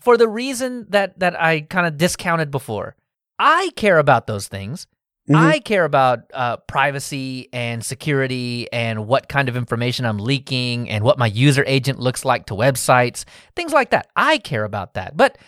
for 0.00 0.16
the 0.16 0.28
reason 0.28 0.86
that 0.90 1.18
that 1.18 1.38
I 1.38 1.60
kind 1.62 1.86
of 1.86 1.98
discounted 1.98 2.50
before. 2.50 2.96
I 3.38 3.70
care 3.74 3.98
about 3.98 4.26
those 4.26 4.48
things. 4.48 4.86
Mhm. 5.28 5.36
I 5.36 5.58
care 5.60 5.84
about 5.84 6.20
uh, 6.34 6.56
privacy 6.68 7.48
and 7.52 7.84
security 7.84 8.66
and 8.72 9.06
what 9.06 9.28
kind 9.28 9.48
of 9.48 9.56
information 9.56 10.04
I'm 10.04 10.18
leaking 10.18 10.88
and 10.90 11.04
what 11.04 11.18
my 11.18 11.26
user 11.26 11.64
agent 11.66 11.98
looks 11.98 12.24
like 12.24 12.46
to 12.46 12.54
websites, 12.54 13.24
things 13.56 13.72
like 13.72 13.90
that. 13.90 14.08
I 14.16 14.38
care 14.38 14.64
about 14.64 14.94
that. 14.94 15.16
But 15.16 15.38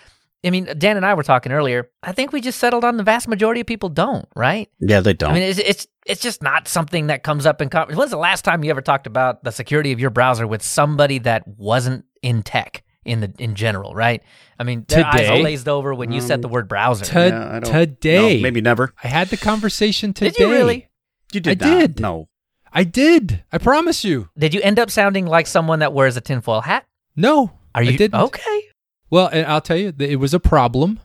I 0.44 0.50
mean, 0.50 0.68
Dan 0.76 0.96
and 0.96 1.06
I 1.06 1.14
were 1.14 1.22
talking 1.22 1.52
earlier. 1.52 1.88
I 2.02 2.12
think 2.12 2.32
we 2.32 2.40
just 2.40 2.58
settled 2.58 2.84
on 2.84 2.96
the 2.96 3.04
vast 3.04 3.28
majority 3.28 3.60
of 3.60 3.66
people 3.66 3.88
don't, 3.88 4.26
right? 4.34 4.68
Yeah, 4.80 5.00
they 5.00 5.12
don't. 5.14 5.30
I 5.30 5.34
mean, 5.34 5.42
it's, 5.44 5.58
it's 5.60 5.86
it's 6.04 6.20
just 6.20 6.42
not 6.42 6.66
something 6.66 7.06
that 7.06 7.22
comes 7.22 7.46
up 7.46 7.62
in 7.62 7.68
conversation. 7.68 7.98
When's 7.98 8.10
the 8.10 8.16
last 8.16 8.44
time 8.44 8.64
you 8.64 8.70
ever 8.70 8.80
talked 8.82 9.06
about 9.06 9.44
the 9.44 9.52
security 9.52 9.92
of 9.92 10.00
your 10.00 10.10
browser 10.10 10.46
with 10.46 10.62
somebody 10.62 11.18
that 11.20 11.46
wasn't 11.46 12.04
in 12.22 12.42
tech 12.42 12.82
in 13.04 13.20
the 13.20 13.32
in 13.38 13.54
general, 13.54 13.94
right? 13.94 14.20
I 14.58 14.64
mean, 14.64 14.84
their 14.88 15.04
eyes 15.06 15.20
Today. 15.20 15.40
glazed 15.40 15.68
over 15.68 15.94
when 15.94 16.10
you 16.12 16.20
said 16.20 16.34
Um, 16.36 16.40
the 16.42 16.48
word 16.48 16.68
browser. 16.68 17.04
to- 17.04 17.28
Yeah, 17.28 17.60
today. 17.60 18.36
No, 18.36 18.42
maybe 18.42 18.60
never. 18.60 18.92
I 19.02 19.08
had 19.08 19.28
the 19.28 19.36
conversation 19.36 20.12
today. 20.12 20.30
Did 20.30 20.38
you 20.40 20.50
really? 20.50 20.88
You 21.32 21.40
did 21.40 21.62
I 21.62 21.66
not. 21.68 21.78
did. 21.80 22.00
No. 22.00 22.28
I 22.72 22.84
did. 22.84 23.44
I 23.52 23.58
promise 23.58 24.02
you. 24.04 24.28
Did 24.36 24.54
you 24.54 24.60
end 24.62 24.78
up 24.78 24.90
sounding 24.90 25.26
like 25.26 25.46
someone 25.46 25.80
that 25.80 25.92
wears 25.92 26.16
a 26.16 26.20
tinfoil 26.20 26.62
hat? 26.62 26.84
No. 27.14 27.52
Are 27.74 27.82
you 27.82 27.92
I 27.92 27.96
didn't. 27.96 28.20
okay? 28.20 28.60
Well, 29.12 29.28
and 29.32 29.46
I'll 29.46 29.60
tell 29.60 29.76
you, 29.76 29.92
it 29.98 30.16
was 30.18 30.34
a 30.34 30.40
problem 30.40 30.98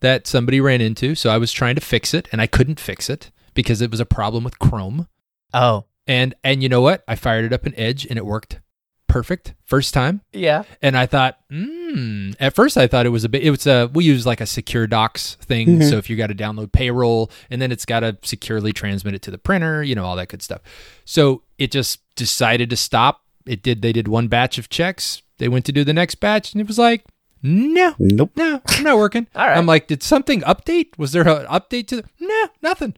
that 0.00 0.26
somebody 0.28 0.60
ran 0.60 0.80
into. 0.80 1.14
So 1.16 1.30
I 1.30 1.38
was 1.38 1.50
trying 1.50 1.74
to 1.76 1.80
fix 1.80 2.12
it, 2.14 2.28
and 2.30 2.40
I 2.40 2.46
couldn't 2.46 2.78
fix 2.78 3.08
it 3.10 3.30
because 3.54 3.80
it 3.80 3.90
was 3.90 3.98
a 4.00 4.04
problem 4.06 4.44
with 4.44 4.58
Chrome. 4.60 5.08
Oh, 5.54 5.86
And 6.06 6.34
and 6.44 6.62
you 6.62 6.68
know 6.68 6.82
what? 6.82 7.02
I 7.08 7.14
fired 7.16 7.44
it 7.46 7.52
up 7.52 7.66
in 7.66 7.74
Edge, 7.76 8.04
and 8.06 8.18
it 8.18 8.26
worked 8.26 8.60
perfect 9.06 9.54
first 9.64 9.94
time. 9.94 10.20
yeah. 10.32 10.64
And 10.82 10.96
I 10.96 11.06
thought, 11.06 11.38
hmm. 11.48 12.32
At 12.40 12.54
first, 12.54 12.76
I 12.76 12.86
thought 12.86 13.06
it 13.06 13.10
was 13.10 13.24
a 13.24 13.28
bit. 13.28 13.42
It 13.42 13.50
was 13.50 13.66
a. 13.66 13.88
We 13.94 14.04
use 14.04 14.26
like 14.26 14.40
a 14.42 14.46
secure 14.46 14.86
docs 14.86 15.36
thing. 15.36 15.78
Mhm. 15.78 15.88
So 15.88 15.96
if 15.96 16.10
you 16.10 16.16
got 16.16 16.26
to 16.26 16.34
download 16.34 16.70
payroll, 16.72 17.30
and 17.50 17.62
then 17.62 17.72
it's 17.72 17.86
got 17.86 18.00
to 18.00 18.18
securely 18.22 18.72
transmit 18.74 19.14
it 19.14 19.22
to 19.22 19.30
the 19.30 19.38
printer, 19.38 19.82
you 19.82 19.94
know, 19.94 20.04
all 20.04 20.16
that 20.16 20.28
good 20.28 20.42
stuff. 20.42 20.60
So 21.06 21.42
it 21.56 21.70
just 21.72 22.00
decided 22.16 22.68
to 22.70 22.76
stop. 22.76 23.22
It 23.46 23.62
did. 23.62 23.80
They 23.80 23.92
did 23.92 24.08
one 24.08 24.28
batch 24.28 24.58
of 24.58 24.68
checks. 24.68 25.22
They 25.38 25.48
went 25.48 25.64
to 25.66 25.72
do 25.72 25.82
the 25.84 25.92
next 25.94 26.16
batch, 26.16 26.52
and 26.52 26.60
it 26.60 26.66
was 26.68 26.78
like, 26.78 27.04
no, 27.44 27.94
Nope. 27.98 28.32
no, 28.36 28.60
it's 28.64 28.80
not 28.80 28.96
working. 28.96 29.26
All 29.36 29.46
right. 29.46 29.56
I'm 29.56 29.66
like, 29.66 29.86
did 29.86 30.02
something 30.02 30.40
update? 30.40 30.96
Was 30.98 31.12
there 31.12 31.28
an 31.28 31.46
update 31.46 31.86
to 31.88 31.96
the? 31.96 32.04
No, 32.18 32.44
nothing. 32.62 32.94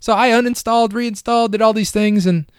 So 0.00 0.12
I 0.14 0.30
uninstalled, 0.30 0.92
reinstalled, 0.94 1.50
did 1.52 1.60
all 1.60 1.72
these 1.72 1.90
things, 1.90 2.24
and 2.24 2.50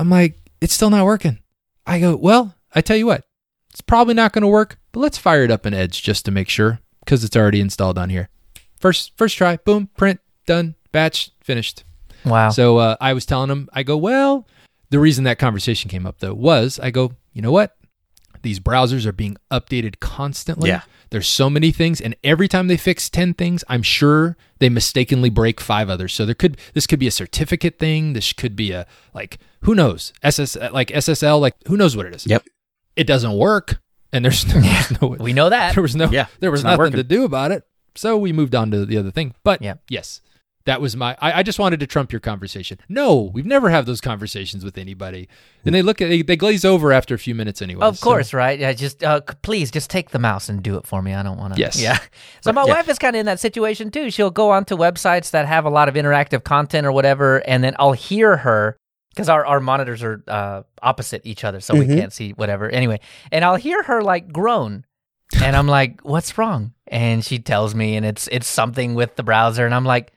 I'm 0.00 0.10
like, 0.10 0.36
it's 0.60 0.74
still 0.74 0.90
not 0.90 1.04
working. 1.04 1.38
I 1.86 2.00
go, 2.00 2.16
well, 2.16 2.56
I 2.74 2.80
tell 2.80 2.96
you 2.96 3.06
what, 3.06 3.22
it's 3.70 3.80
probably 3.80 4.14
not 4.14 4.32
going 4.32 4.42
to 4.42 4.48
work, 4.48 4.78
but 4.90 4.98
let's 4.98 5.16
fire 5.16 5.44
it 5.44 5.50
up 5.52 5.64
in 5.64 5.72
Edge 5.72 6.02
just 6.02 6.24
to 6.24 6.32
make 6.32 6.48
sure 6.48 6.80
because 7.04 7.22
it's 7.22 7.36
already 7.36 7.60
installed 7.60 7.98
on 7.98 8.10
here. 8.10 8.28
First, 8.80 9.12
first 9.16 9.36
try, 9.36 9.58
boom, 9.58 9.88
print, 9.96 10.18
done, 10.44 10.74
batch, 10.90 11.30
finished. 11.40 11.84
Wow. 12.24 12.50
So 12.50 12.78
uh, 12.78 12.96
I 13.00 13.12
was 13.12 13.24
telling 13.24 13.48
him, 13.50 13.68
I 13.72 13.84
go, 13.84 13.96
well, 13.96 14.44
the 14.90 14.98
reason 14.98 15.22
that 15.24 15.38
conversation 15.38 15.88
came 15.88 16.04
up 16.04 16.18
though 16.18 16.34
was 16.34 16.80
I 16.80 16.90
go, 16.90 17.12
you 17.32 17.42
know 17.42 17.52
what? 17.52 17.76
These 18.42 18.60
browsers 18.60 19.06
are 19.06 19.12
being 19.12 19.36
updated 19.50 20.00
constantly. 20.00 20.68
Yeah. 20.70 20.82
There's 21.10 21.26
so 21.28 21.48
many 21.48 21.72
things, 21.72 22.00
and 22.02 22.14
every 22.22 22.48
time 22.48 22.68
they 22.68 22.76
fix 22.76 23.08
10 23.08 23.32
things, 23.34 23.64
I'm 23.68 23.82
sure 23.82 24.36
they 24.58 24.68
mistakenly 24.68 25.30
break 25.30 25.58
five 25.60 25.88
others. 25.88 26.12
So 26.12 26.26
there 26.26 26.34
could 26.34 26.58
this 26.74 26.86
could 26.86 26.98
be 26.98 27.06
a 27.06 27.10
certificate 27.10 27.78
thing. 27.78 28.12
This 28.12 28.32
could 28.34 28.54
be 28.54 28.72
a 28.72 28.86
like 29.14 29.38
who 29.62 29.74
knows 29.74 30.12
SS 30.22 30.56
like 30.72 30.88
SSL 30.88 31.40
like 31.40 31.54
who 31.66 31.76
knows 31.78 31.96
what 31.96 32.04
it 32.06 32.14
is. 32.14 32.26
Yep. 32.26 32.44
It 32.94 33.06
doesn't 33.06 33.32
work, 33.32 33.80
and 34.12 34.22
there's 34.24 34.46
no, 34.46 34.60
there's 34.60 35.00
no 35.00 35.08
We 35.08 35.32
know 35.32 35.48
that. 35.48 35.74
there 35.74 35.82
was 35.82 35.96
no 35.96 36.10
Yeah, 36.10 36.26
there 36.40 36.50
was 36.50 36.60
it's 36.60 36.64
not 36.64 36.78
nothing 36.78 36.92
to 36.96 37.04
do 37.04 37.24
about 37.24 37.52
it. 37.52 37.64
So 37.94 38.18
we 38.18 38.32
moved 38.32 38.54
on 38.54 38.70
to 38.72 38.84
the 38.84 38.98
other 38.98 39.10
thing. 39.10 39.34
But 39.44 39.62
Yeah. 39.62 39.74
yes, 39.88 40.20
that 40.68 40.80
was 40.80 40.94
my. 40.96 41.16
I, 41.20 41.40
I 41.40 41.42
just 41.42 41.58
wanted 41.58 41.80
to 41.80 41.86
trump 41.86 42.12
your 42.12 42.20
conversation. 42.20 42.78
No, 42.88 43.30
we've 43.34 43.46
never 43.46 43.70
had 43.70 43.86
those 43.86 44.00
conversations 44.00 44.64
with 44.64 44.76
anybody, 44.78 45.28
and 45.64 45.74
they 45.74 45.82
look 45.82 46.00
at 46.00 46.08
they, 46.08 46.22
they 46.22 46.36
glaze 46.36 46.64
over 46.64 46.92
after 46.92 47.14
a 47.14 47.18
few 47.18 47.34
minutes 47.34 47.60
anyway. 47.62 47.84
Of 47.84 48.00
course, 48.00 48.32
right? 48.34 48.58
Yeah, 48.58 48.72
just 48.74 49.02
uh, 49.02 49.22
please 49.42 49.70
just 49.70 49.88
take 49.90 50.10
the 50.10 50.18
mouse 50.18 50.48
and 50.48 50.62
do 50.62 50.76
it 50.76 50.86
for 50.86 51.00
me. 51.02 51.14
I 51.14 51.22
don't 51.22 51.38
want 51.38 51.54
to. 51.54 51.60
Yes. 51.60 51.80
Yeah. 51.80 51.98
So 52.42 52.52
my 52.52 52.64
Yeah. 52.64 52.74
wife 52.74 52.88
is 52.88 52.98
kind 52.98 53.16
of 53.16 53.20
in 53.20 53.26
that 53.26 53.40
situation 53.40 53.90
too. 53.90 54.10
She'll 54.10 54.30
go 54.30 54.50
onto 54.50 54.76
websites 54.76 55.30
that 55.32 55.46
have 55.46 55.64
a 55.64 55.70
lot 55.70 55.88
of 55.88 55.94
interactive 55.96 56.44
content 56.44 56.86
or 56.86 56.92
whatever, 56.92 57.38
and 57.48 57.64
then 57.64 57.74
I'll 57.78 57.92
hear 57.92 58.36
her 58.38 58.76
because 59.10 59.28
our, 59.28 59.44
our 59.44 59.58
monitors 59.60 60.02
are 60.02 60.22
uh, 60.28 60.62
opposite 60.82 61.22
each 61.24 61.42
other, 61.44 61.60
so 61.60 61.74
we 61.74 61.86
Mhm. 61.86 61.96
can't 61.98 62.12
see 62.12 62.30
whatever. 62.32 62.68
Anyway, 62.70 63.00
and 63.32 63.44
I'll 63.44 63.56
hear 63.56 63.82
her 63.84 64.00
like 64.02 64.30
groan, 64.32 64.84
and 65.42 65.56
I'm 65.56 65.66
like, 65.66 66.00
"What's 66.02 66.38
wrong?" 66.38 66.72
And 66.86 67.24
she 67.24 67.38
tells 67.38 67.74
me, 67.74 67.96
and 67.96 68.06
it's 68.06 68.28
it's 68.30 68.46
something 68.46 68.94
with 68.94 69.16
the 69.16 69.22
browser, 69.22 69.64
and 69.66 69.74
I'm 69.74 69.84
like, 69.84 70.12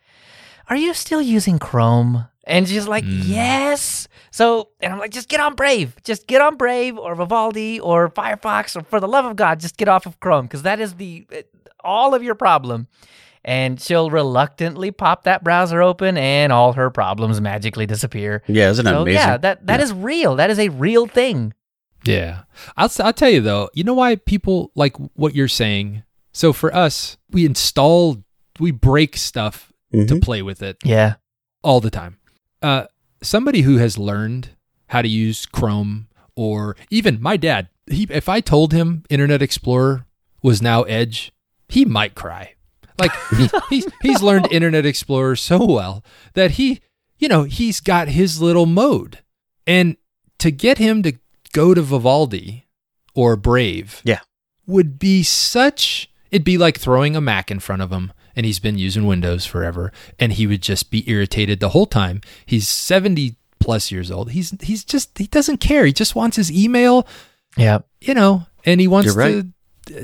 "Are 0.71 0.75
you 0.77 0.93
still 0.95 1.21
using 1.21 1.60
Chrome?" 1.60 2.25
And 2.45 2.67
she's 2.67 2.88
like, 2.88 3.03
Mm. 3.03 3.21
"Yes." 3.25 4.07
So, 4.31 4.69
and 4.79 4.91
I'm 4.91 4.97
like, 4.99 5.12
"Just 5.12 5.29
get 5.29 5.39
on 5.39 5.53
Brave. 5.55 5.95
Just 6.03 6.25
get 6.25 6.41
on 6.41 6.55
Brave 6.55 6.97
or 6.97 7.13
Vivaldi 7.13 7.79
or 7.79 8.10
Firefox, 8.10 8.75
or 8.75 8.81
for 8.84 8.99
the 8.99 9.07
love 9.07 9.25
of 9.25 9.36
God, 9.36 9.60
just 9.60 9.77
get 9.77 9.88
off 9.88 10.05
of 10.07 10.19
Chrome 10.19 10.45
because 10.45 10.63
that 10.63 10.79
is 10.79 10.95
the 10.95 11.27
all 11.84 12.15
of 12.15 12.23
your 12.23 12.36
problem." 12.36 12.88
And 13.43 13.81
she'll 13.81 14.12
reluctantly 14.12 14.91
pop 14.91 15.23
that 15.23 15.43
browser 15.43 15.81
open, 15.81 16.15
and 16.17 16.51
all 16.53 16.73
her 16.73 16.89
problems 16.91 17.41
magically 17.41 17.86
disappear. 17.88 18.43
Yeah, 18.47 18.69
isn't 18.69 18.86
that 18.86 18.91
So 18.91 19.01
amazing? 19.01 19.19
yeah, 19.19 19.38
that 19.38 19.65
that 19.67 19.79
is 19.81 19.91
real. 19.93 20.36
That 20.36 20.49
is 20.51 20.60
a 20.60 20.69
real 20.69 21.07
thing. 21.07 21.53
Yeah. 22.05 22.43
I'll, 22.77 22.86
s- 22.86 22.99
I'll 22.99 23.13
tell 23.13 23.29
you 23.29 23.41
though, 23.41 23.69
you 23.73 23.84
know 23.84 23.93
why 23.95 24.15
people 24.15 24.71
like 24.75 24.95
what 25.15 25.36
you're 25.36 25.47
saying? 25.47 26.03
So 26.34 26.53
for 26.53 26.73
us, 26.73 27.17
we 27.31 27.45
install, 27.45 28.23
we 28.60 28.71
break 28.71 29.17
stuff 29.17 29.70
to 29.91 29.97
Mhm. 29.97 30.21
play 30.21 30.41
with 30.41 30.62
it 30.62 30.77
Yeah. 30.84 31.15
all 31.63 31.80
the 31.82 31.89
time. 31.89 32.17
Uh, 32.62 32.86
somebody 33.21 33.62
who 33.62 33.77
has 33.77 33.97
learned 33.97 34.49
how 34.88 35.01
to 35.01 35.08
use 35.08 35.45
Chrome 35.45 36.08
or 36.36 36.75
even 36.89 37.21
my 37.21 37.38
dad, 37.38 37.67
he, 37.89 38.08
if 38.10 38.30
I 38.30 38.39
told 38.41 38.71
him 38.73 39.04
Internet 39.10 39.41
Explorer 39.41 40.06
was 40.41 40.62
now 40.62 40.84
Edge, 40.84 41.32
he 41.69 41.86
might 41.86 42.15
cry. 42.15 42.54
Like 42.99 43.12
he, 43.38 43.49
he's, 43.69 43.86
he's 44.01 44.21
learned 44.21 44.47
Internet 44.51 44.86
Explorer 44.86 45.36
so 45.36 45.63
well 45.65 46.04
that 46.34 46.51
he, 46.51 46.82
you 47.19 47.27
know, 47.27 47.43
he's 47.43 47.80
got 47.80 48.08
his 48.10 48.41
little 48.41 48.65
mode. 48.65 49.19
And 49.67 49.97
to 50.39 50.51
get 50.51 50.77
him 50.77 51.04
to 51.04 51.13
go 51.54 51.73
to 51.73 51.82
Vivaldi 51.82 52.67
or 53.13 53.36
Brave 53.36 54.01
Yeah. 54.04 54.19
would 54.65 54.97
be 54.99 55.21
such 55.23 56.10
it'd 56.32 56.45
be 56.45 56.58
like 56.58 56.80
throwing 56.80 57.15
a 57.15 57.21
Mac 57.21 57.51
in 57.51 57.60
front 57.60 57.82
of 57.82 57.91
him 57.91 58.12
and 58.35 58.45
he's 58.45 58.59
been 58.59 58.77
using 58.77 59.05
Windows 59.05 59.45
forever 59.45 59.91
and 60.19 60.33
he 60.33 60.47
would 60.47 60.61
just 60.61 60.89
be 60.91 61.09
irritated 61.09 61.59
the 61.59 61.69
whole 61.69 61.85
time. 61.85 62.21
He's 62.45 62.67
70 62.67 63.35
plus 63.59 63.91
years 63.91 64.09
old. 64.11 64.31
He's 64.31 64.53
he's 64.61 64.83
just 64.83 65.17
he 65.17 65.27
doesn't 65.27 65.57
care. 65.57 65.85
He 65.85 65.93
just 65.93 66.15
wants 66.15 66.37
his 66.37 66.51
email, 66.51 67.07
Yeah. 67.57 67.79
you 67.99 68.13
know, 68.13 68.47
and 68.65 68.81
he 68.81 68.87
wants 68.87 69.15
right. 69.15 69.45
to 69.87 69.99
uh, 70.01 70.03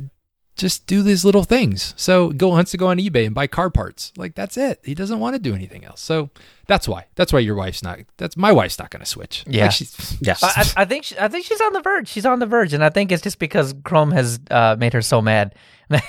just 0.56 0.88
do 0.88 1.04
these 1.04 1.24
little 1.24 1.44
things. 1.44 1.94
So 1.98 2.30
go 2.30 2.48
wants 2.50 2.72
to 2.72 2.78
go 2.78 2.88
on 2.88 2.98
eBay 2.98 3.28
and 3.28 3.36
buy 3.36 3.46
car 3.48 3.70
parts. 3.70 4.12
Like 4.18 4.34
that's 4.36 4.58
it. 4.58 4.80
He 4.84 4.96
doesn't 4.96 5.20
want 5.20 5.36
to 5.36 5.40
do 5.40 5.54
anything 5.54 5.86
else. 5.86 6.02
So 6.02 6.32
that's 6.66 6.88
why. 6.88 7.06
That's 7.16 7.32
why 7.32 7.40
your 7.40 7.54
wife's 7.56 7.84
not. 7.84 8.00
That's 8.18 8.36
my 8.36 8.52
wife's 8.52 8.80
not 8.80 8.90
going 8.90 9.02
to 9.02 9.06
switch. 9.06 9.44
Like, 9.46 9.56
Yeah. 9.56 9.70
she's, 9.70 10.18
Yes. 10.22 10.42
I, 10.44 10.48
I 10.78 10.82
I 10.82 10.86
think 10.86 11.04
she, 11.04 11.18
I 11.20 11.28
think 11.28 11.46
she's 11.46 11.62
on 11.62 11.74
the 11.74 11.82
verge. 11.82 12.08
She's 12.08 12.26
on 12.26 12.40
the 12.40 12.48
verge, 12.48 12.74
and 12.74 12.84
I 12.84 12.90
think 12.90 13.12
it's 13.12 13.22
just 13.22 13.38
because 13.40 13.74
Chrome 13.84 14.12
has 14.12 14.40
uh, 14.50 14.76
made 14.80 14.94
her 14.94 15.02
so 15.04 15.22
mad. 15.22 15.54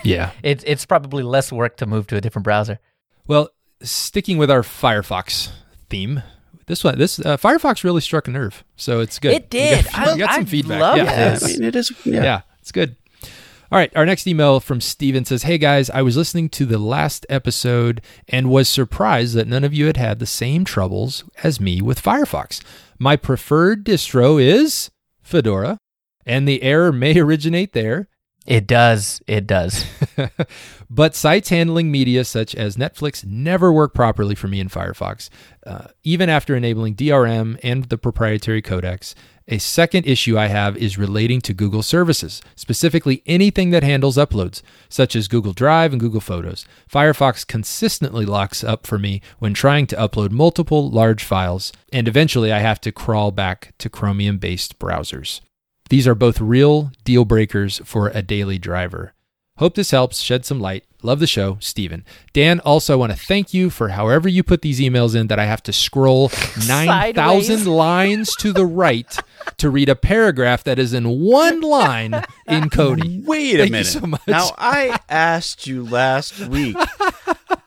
Yeah. 0.03 0.33
it's 0.43 0.65
it's 0.67 0.85
probably 0.87 1.23
less 1.23 1.53
work 1.53 1.77
to 1.79 1.87
move 1.87 2.07
to 2.09 2.17
a 2.17 2.21
different 2.21 2.45
browser. 2.45 2.79
Well, 3.27 3.51
sticking 3.83 4.39
with 4.39 4.51
our 4.51 4.63
Firefox 4.63 5.51
theme, 5.91 6.23
this 6.67 6.83
one, 6.85 6.99
this 6.99 7.19
uh, 7.21 7.37
Firefox 7.37 7.85
really 7.85 8.01
struck 8.01 8.29
a 8.29 8.31
nerve. 8.31 8.65
So 8.77 9.01
it's 9.01 9.19
good. 9.19 9.33
It 9.33 9.43
We 9.45 9.49
did. 9.49 9.85
got, 9.93 9.95
I- 10.09 10.13
we 10.15 10.19
got 10.19 10.35
some 10.35 10.43
I 10.43 10.47
feedback. 10.47 10.81
love 10.81 10.97
yeah, 10.99 11.05
yeah, 11.05 11.31
this. 11.31 11.45
I 11.45 11.47
mean, 11.49 11.65
it 11.65 11.77
is. 11.77 11.93
yeah. 12.05 12.23
Yeah. 12.23 12.41
it's 12.61 12.73
good. 12.73 12.97
All 13.71 13.79
right, 13.79 13.95
our 13.95 14.07
next 14.07 14.27
email 14.27 14.61
from 14.61 14.81
Steven 14.81 15.27
says, 15.27 15.43
"Hey 15.43 15.59
guys, 15.59 15.91
I 15.91 16.01
was 16.01 16.17
listening 16.17 16.49
to 16.51 16.65
the 16.65 16.79
last 16.79 17.27
episode 17.29 18.01
and 18.27 18.49
was 18.49 18.67
surprised 18.67 19.35
that 19.35 19.47
none 19.47 19.63
of 19.63 19.75
you 19.75 19.85
had 19.87 19.99
had 19.99 20.21
the 20.21 20.27
same 20.27 20.65
troubles 20.65 21.23
as 21.43 21.61
me 21.61 21.83
with 21.83 22.03
Firefox. 22.03 22.63
My 22.99 23.15
preferred 23.15 23.85
distro 23.85 24.43
is 24.43 24.91
Fedora, 25.21 25.77
and 26.25 26.49
the 26.49 26.63
error 26.63 26.93
may 26.93 27.19
originate 27.21 27.75
there, 27.75 28.09
It 28.49 28.67
does. 28.67 29.21
It 29.27 29.47
does. 29.47 29.85
but 30.91 31.15
sites 31.15 31.51
handling 31.51 31.91
media 31.91 32.25
such 32.25 32.55
as 32.55 32.79
Netflix 32.79 33.23
never 33.23 33.71
work 33.71 33.93
properly 33.93 34.35
for 34.35 34.49
me 34.49 34.59
in 34.59 34.71
Firefox, 34.71 35.29
uh, 35.67 35.89
even 36.03 36.31
after 36.31 36.57
enabling 36.57 36.95
DRM 36.95 37.61
and 37.63 37.85
the 37.85 37.99
proprietary 37.99 38.63
codecs. 38.63 39.15
A 39.49 39.59
second 39.59 40.07
issue 40.07 40.39
I 40.39 40.47
have 40.47 40.79
is 40.79 40.97
relating 40.97 41.43
to 41.43 41.53
Google 41.53 41.83
services, 41.83 42.41
specifically 42.57 43.23
anything 43.27 43.69
that 43.69 43.83
handles 43.83 44.17
uploads, 44.17 44.63
such 44.89 45.15
as 45.15 45.29
Google 45.29 45.53
Drive 45.53 45.93
and 45.93 46.01
Google 46.01 46.23
Photos. 46.23 46.67
Firefox 46.91 47.47
consistently 47.47 48.25
locks 48.25 48.65
up 48.65 48.87
for 48.87 48.99
me 48.99 49.21
when 49.39 49.53
trying 49.53 49.87
to 49.89 49.97
upload 49.97 50.31
multiple 50.31 50.91
large 50.91 51.23
files, 51.23 51.71
and 51.93 52.09
eventually 52.09 52.51
I 52.51 52.61
have 52.61 52.81
to 52.81 52.93
crawl 52.93 53.31
back 53.31 53.75
to 53.77 53.91
Chromium 53.91 54.39
based 54.39 54.79
browsers. 54.79 55.43
These 55.89 56.07
are 56.07 56.15
both 56.15 56.41
real 56.41 56.91
deal 57.05 57.25
breakers 57.25 57.81
for 57.85 58.09
a 58.09 58.23
daily 58.23 58.59
driver. 58.59 59.15
Hope 59.57 59.75
this 59.75 59.91
helps 59.91 60.21
shed 60.21 60.45
some 60.45 60.61
light. 60.61 60.85
Love 61.03 61.21
the 61.21 61.27
show, 61.27 61.59
Steven. 61.61 62.05
Dan, 62.33 62.59
also 62.61 62.93
I 62.93 62.97
want 62.97 63.13
to 63.13 63.19
thank 63.19 63.55
you 63.55 63.71
for 63.71 63.91
however 63.91 64.29
you 64.29 64.43
put 64.43 64.63
these 64.63 64.81
emails 64.81 65.15
in 65.15 65.29
that 65.29 65.39
I 65.39 65.47
have 65.47 65.63
to 65.65 65.73
scroll 65.73 66.31
9,000 66.69 67.67
lines 67.67 68.35
to 68.37 68.53
the 68.53 68.67
right 68.67 69.17
to 69.59 69.71
read 69.71 69.89
a 69.89 69.95
paragraph 69.97 70.65
that 70.65 70.79
is 70.79 70.93
in 70.93 71.21
one 71.21 71.61
line 71.61 72.25
in 72.49 72.69
Cody. 72.71 73.23
Wait 73.25 73.55
a 73.55 73.59
Thank 73.59 73.69
you 73.69 73.73
minute. 73.73 73.87
so 73.87 74.01
much. 74.07 74.27
Now 74.27 74.51
I 74.59 74.99
asked 75.09 75.67
you 75.69 75.85
last 75.85 76.39
week. 76.49 76.77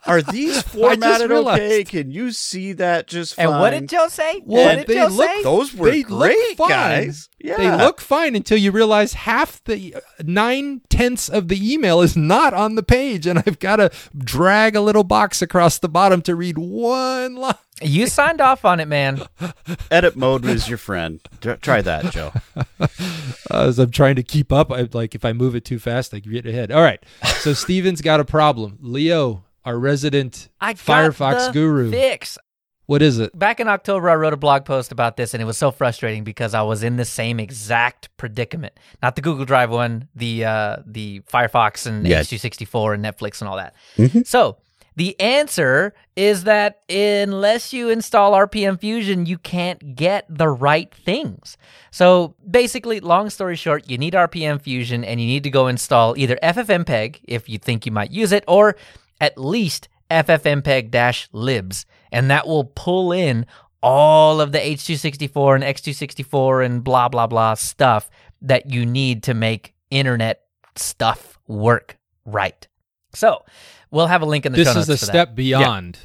Are 0.06 0.20
these 0.22 0.60
formatted 0.62 1.30
okay? 1.30 1.84
Can 1.84 2.10
you 2.10 2.32
see 2.32 2.72
that 2.72 3.06
just 3.06 3.34
fine? 3.36 3.46
and 3.46 3.60
what 3.60 3.70
did 3.70 3.88
Joe 3.88 4.08
say? 4.08 4.42
Well, 4.44 4.64
what 4.66 4.74
did 4.78 4.86
they 4.88 4.94
Joe 4.94 5.06
look- 5.06 5.30
say? 5.30 5.42
Those 5.42 5.74
were 5.74 5.90
They 5.90 6.02
look 6.04 6.32
great, 6.32 6.56
fine. 6.56 6.68
guys. 6.68 7.28
Yeah, 7.38 7.56
They 7.56 7.70
look 7.76 8.00
fine 8.00 8.34
until 8.36 8.58
you 8.58 8.70
realize 8.70 9.14
half 9.14 9.62
the 9.64 9.94
uh, 9.96 10.00
nine 10.24 10.80
tenths 10.88 11.28
of 11.28 11.48
the 11.48 11.72
email 11.72 12.00
is 12.00 12.16
not 12.16 12.54
on 12.54 12.74
the 12.76 12.82
page, 12.84 13.26
and 13.26 13.38
I've 13.40 13.58
got 13.58 13.76
to 13.76 13.90
drag 14.16 14.76
a 14.76 14.80
little 14.80 15.02
box 15.04 15.42
across 15.42 15.78
the 15.78 15.88
bottom 15.88 16.22
to 16.22 16.34
read 16.36 16.56
one 16.58 17.34
line. 17.36 17.54
You 17.80 18.06
signed 18.06 18.40
off 18.40 18.64
on 18.64 18.78
it, 18.78 18.86
man. 18.86 19.22
Edit 19.90 20.14
mode 20.14 20.44
is 20.44 20.68
your 20.68 20.78
friend. 20.78 21.18
Try 21.40 21.82
that, 21.82 22.12
Joe. 22.12 22.32
As 23.50 23.78
I'm 23.80 23.90
trying 23.90 24.16
to 24.16 24.22
keep 24.22 24.52
up, 24.52 24.70
I 24.70 24.88
like 24.92 25.14
if 25.16 25.24
I 25.24 25.32
move 25.32 25.54
it 25.56 25.64
too 25.64 25.78
fast, 25.80 26.14
I 26.14 26.20
get 26.20 26.46
ahead. 26.46 26.70
All 26.70 26.82
right, 26.82 27.02
so 27.40 27.52
Steven's 27.54 28.00
got 28.00 28.20
a 28.20 28.24
problem. 28.24 28.78
Leo, 28.80 29.42
our 29.64 29.78
resident 29.78 30.48
I 30.60 30.74
Firefox 30.74 31.52
guru, 31.52 31.90
Fix. 31.90 32.38
what 32.86 33.00
is 33.02 33.18
it? 33.18 33.36
Back 33.38 33.60
in 33.60 33.68
October, 33.68 34.10
I 34.10 34.14
wrote 34.16 34.32
a 34.32 34.36
blog 34.36 34.64
post 34.64 34.90
about 34.92 35.16
this, 35.16 35.34
and 35.34 35.42
it 35.42 35.46
was 35.46 35.56
so 35.58 35.70
frustrating 35.70 36.24
because 36.24 36.54
I 36.54 36.62
was 36.62 36.82
in 36.82 36.96
the 36.96 37.04
same 37.04 37.38
exact 37.40 38.08
predicament. 38.16 38.74
Not 39.02 39.16
the 39.16 39.22
Google 39.22 39.44
Drive 39.44 39.70
one, 39.70 40.08
the 40.14 40.44
uh, 40.44 40.76
the 40.86 41.20
Firefox 41.32 41.86
and 41.86 42.06
Yeah. 42.06 42.20
H264 42.20 42.94
and 42.94 43.04
Netflix 43.04 43.40
and 43.40 43.48
all 43.48 43.56
that. 43.56 43.74
Mhm. 43.96 44.26
So 44.26 44.56
the 44.94 45.18
answer 45.20 45.94
is 46.16 46.44
that 46.44 46.80
unless 46.90 47.72
you 47.72 47.88
install 47.88 48.34
RPM 48.34 48.76
Fusion, 48.78 49.24
you 49.24 49.38
can't 49.38 49.96
get 49.96 50.26
the 50.28 50.48
right 50.48 50.92
things. 50.94 51.56
So 51.90 52.34
basically, 52.50 53.00
long 53.00 53.30
story 53.30 53.56
short, 53.56 53.88
you 53.88 53.96
need 53.96 54.12
RPM 54.14 54.58
Fusion 54.60 55.02
and 55.02 55.18
you 55.18 55.26
need 55.26 55.44
to 55.44 55.50
go 55.50 55.66
install 55.66 56.14
either 56.18 56.38
FFmpeg 56.42 57.20
if 57.24 57.48
you 57.48 57.56
think 57.58 57.86
you 57.86 57.92
might 57.92 58.10
use 58.10 58.32
it, 58.32 58.44
or 58.46 58.76
at 59.22 59.38
least 59.38 59.88
ffmpeg-libs, 60.10 61.84
and 62.10 62.30
that 62.30 62.46
will 62.46 62.64
pull 62.64 63.12
in 63.12 63.46
all 63.82 64.40
of 64.40 64.52
the 64.52 64.58
H264 64.58 65.54
and 65.54 65.64
X264 65.64 66.66
and 66.66 66.84
blah 66.84 67.08
blah 67.08 67.26
blah 67.26 67.54
stuff 67.54 68.10
that 68.42 68.70
you 68.70 68.84
need 68.84 69.22
to 69.22 69.32
make 69.32 69.74
internet 69.90 70.42
stuff 70.76 71.38
work 71.48 71.96
right. 72.26 72.68
So, 73.14 73.44
we'll 73.90 74.06
have 74.08 74.22
a 74.22 74.26
link 74.26 74.44
in 74.44 74.52
the 74.52 74.58
This 74.58 74.76
is 74.76 74.88
a 74.88 74.96
step 74.98 75.28
that. 75.28 75.34
beyond 75.36 75.98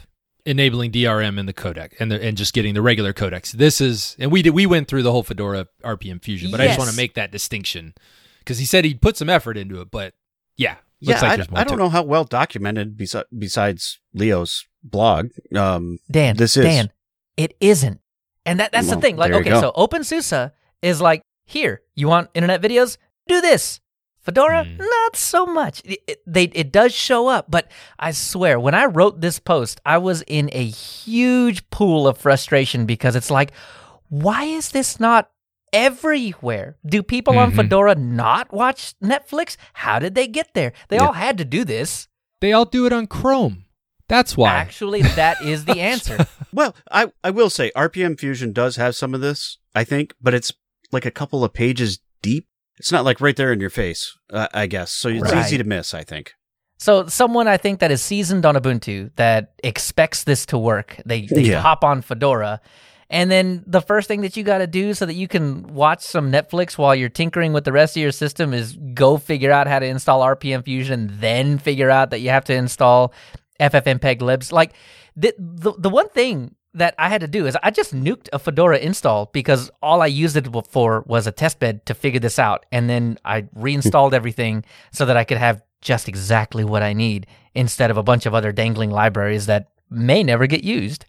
enabling 0.46 0.92
DRM 0.92 1.38
in 1.38 1.46
the 1.46 1.54
codec 1.54 1.94
and 2.00 2.10
the, 2.12 2.24
and 2.24 2.38
just 2.38 2.54
getting 2.54 2.74
the 2.74 2.82
regular 2.82 3.14
codecs. 3.14 3.52
This 3.52 3.82
is, 3.82 4.16
and 4.20 4.32
we 4.32 4.42
did 4.42 4.52
we 4.52 4.66
went 4.66 4.88
through 4.88 5.04
the 5.04 5.12
whole 5.12 5.24
Fedora 5.24 5.68
RPM 5.84 6.24
Fusion, 6.24 6.52
but 6.52 6.62
I 6.62 6.68
just 6.68 6.80
want 6.80 6.90
to 6.90 6.96
make 6.96 7.16
that 7.16 7.32
distinction. 7.32 7.94
because 8.40 8.58
he 8.60 8.66
said 8.66 8.86
he'd 8.86 9.02
put 9.02 9.18
some 9.18 9.30
effort 9.30 9.58
into 9.58 9.82
it, 9.82 9.92
but 9.92 10.14
yeah, 10.56 10.76
Yeah, 11.00 11.20
like 11.22 11.40
I, 11.54 11.62
I 11.62 11.64
don't 11.64 11.78
know 11.78 11.90
how 11.90 12.04
well 12.04 12.24
documented 12.24 12.98
besi- 12.98 13.24
besides 13.38 14.00
Leo's 14.14 14.66
blog. 14.84 15.30
Um, 15.56 16.00
Dan, 16.10 16.36
This 16.38 16.58
is. 16.58 16.66
Dan, 16.66 16.92
it 17.38 17.56
isn't. 17.60 18.00
And 18.46 18.60
that 18.60 18.72
that's 18.72 18.90
the 18.90 18.96
thing. 18.98 19.18
Like, 19.18 19.32
okay, 19.34 19.50
go. 19.50 19.60
so 19.62 19.72
OpenSUSE 19.76 20.52
is 20.82 21.02
like, 21.02 21.22
here, 21.46 21.82
you 21.96 22.08
want 22.08 22.30
internet 22.34 22.62
videos? 22.62 22.98
Do 23.28 23.42
this. 23.42 23.80
Fedora, 24.22 24.64
Hmm. 24.66 24.78
not 24.78 25.16
so 25.16 25.46
much. 25.46 25.82
It, 25.86 26.00
it- 26.08 26.22
they 26.28 26.44
it 26.46 26.72
does 26.72 26.94
show 26.94 27.28
up, 27.28 27.46
but 27.50 27.70
I 28.00 28.12
swear, 28.12 28.60
when 28.60 28.74
I 28.76 28.86
wrote 28.86 29.22
this 29.22 29.40
post, 29.40 29.80
I 29.86 29.98
was 30.00 30.22
in 30.28 30.50
a 30.52 30.66
huge 30.66 31.70
pool 31.70 32.08
of 32.08 32.18
frustration 32.18 32.86
because 32.86 33.16
it's 33.16 33.32
like, 33.32 33.52
why 34.10 34.44
is 34.46 34.70
this 34.70 35.00
not 35.00 35.30
everywhere? 35.74 36.78
Do 36.86 37.02
people 37.04 37.38
on 37.38 37.52
Mhm. 37.52 37.56
Fedora 37.56 37.96
not 37.96 38.52
watch 38.54 38.94
Netflix? 39.04 39.58
How 39.74 40.00
did 40.00 40.16
they 40.16 40.28
get 40.28 40.54
there? 40.54 40.74
They 40.90 40.98
Yeah. 40.98 41.06
all 41.08 41.14
had 41.14 41.38
to 41.38 41.46
do 41.46 41.64
this. 41.64 42.08
They 42.42 42.54
all 42.54 42.66
do 42.66 42.86
it 42.86 42.94
on 42.94 43.08
Chrome. 43.08 43.66
That's 44.10 44.38
why. 44.38 44.54
Actually, 44.56 45.02
that 45.02 45.42
is 45.42 45.66
the 45.66 45.80
answer. 45.94 46.26
well, 46.54 46.76
I, 46.92 47.12
I 47.24 47.30
will 47.32 47.50
say 47.50 47.72
RPM 47.76 48.18
Fusion 48.20 48.54
does 48.54 48.76
have 48.78 48.96
some 48.96 49.14
of 49.14 49.22
this, 49.22 49.58
I 49.76 49.84
think, 49.84 50.14
but 50.22 50.34
it's 50.34 50.52
like 50.92 51.06
a 51.06 51.12
couple 51.12 51.44
of 51.44 51.54
pages 51.54 52.00
deep. 52.22 52.46
It's 52.78 52.92
not 52.92 53.04
like 53.04 53.20
right 53.20 53.36
there 53.36 53.52
in 53.52 53.60
your 53.60 53.70
face, 53.72 54.16
uh, 54.32 54.48
I 54.54 54.68
guess. 54.68 54.92
So 54.94 55.10
it's 55.10 55.32
Right. 55.32 55.46
easy 55.46 55.58
to 55.58 55.64
miss, 55.64 55.94
I 55.94 56.04
think. 56.04 56.34
So 56.80 57.08
someone 57.08 57.48
I 57.48 57.58
think 57.58 57.80
that 57.80 57.90
is 57.92 58.04
seasoned 58.04 58.46
on 58.46 58.56
Ubuntu 58.56 59.10
that 59.16 59.54
expects 59.64 60.24
this 60.24 60.46
to 60.46 60.60
work, 60.60 61.02
they 61.06 61.26
they 61.26 61.42
Yeah. 61.42 61.62
hop 61.62 61.84
on 61.84 62.04
Fedora, 62.04 62.62
and 63.10 63.32
then 63.32 63.64
the 63.66 63.82
first 63.82 64.08
thing 64.08 64.22
that 64.22 64.36
you 64.36 64.44
got 64.44 64.58
to 64.58 64.68
do 64.68 64.94
so 64.94 65.06
that 65.06 65.14
you 65.14 65.28
can 65.28 65.74
watch 65.74 66.02
some 66.02 66.32
Netflix 66.32 66.78
while 66.78 66.94
you're 66.94 67.10
tinkering 67.10 67.54
with 67.54 67.64
the 67.64 67.72
rest 67.72 67.96
of 67.96 68.02
your 68.02 68.12
system 68.12 68.54
is 68.54 68.78
go 68.94 69.18
figure 69.18 69.52
out 69.52 69.68
how 69.68 69.80
to 69.80 69.86
install 69.86 70.22
RPM 70.22 70.66
Fusion, 70.66 71.10
then 71.20 71.58
figure 71.58 71.90
out 71.90 72.10
that 72.10 72.20
you 72.20 72.30
have 72.30 72.46
to 72.46 72.54
install 72.54 73.14
FFmpeg 73.60 74.22
libs. 74.22 74.52
Like 74.52 74.74
the 75.16 75.34
the, 75.38 75.74
the 75.78 75.90
one 75.90 76.10
thing 76.10 76.56
that 76.74 76.94
I 77.00 77.10
had 77.10 77.22
to 77.22 77.28
do 77.28 77.48
is 77.48 77.58
I 77.64 77.72
just 77.72 77.96
nuked 77.96 78.30
a 78.34 78.40
Fedora 78.40 78.78
install 78.78 79.30
because 79.34 79.72
all 79.82 80.02
I 80.02 80.08
used 80.08 80.36
it 80.36 80.48
for 80.70 81.04
was 81.08 81.26
a 81.26 81.32
testbed 81.32 81.86
to 81.86 81.94
figure 81.94 82.20
this 82.20 82.38
out. 82.38 82.66
And 82.72 82.90
then 82.90 83.18
I 83.26 83.48
reinstalled 83.56 84.14
everything 84.14 84.64
so 84.92 85.06
that 85.06 85.18
I 85.18 85.24
could 85.24 85.38
have 85.38 85.64
just 85.82 86.08
exactly 86.08 86.64
what 86.64 86.84
I 86.84 86.94
need 86.94 87.26
instead 87.56 87.90
of 87.90 87.98
a 87.98 88.04
bunch 88.04 88.26
of 88.26 88.36
other 88.36 88.52
dangling 88.52 88.92
libraries 88.92 89.48
that 89.48 89.70
may 89.90 90.24
never 90.24 90.46
get 90.46 90.64
used. 90.64 91.06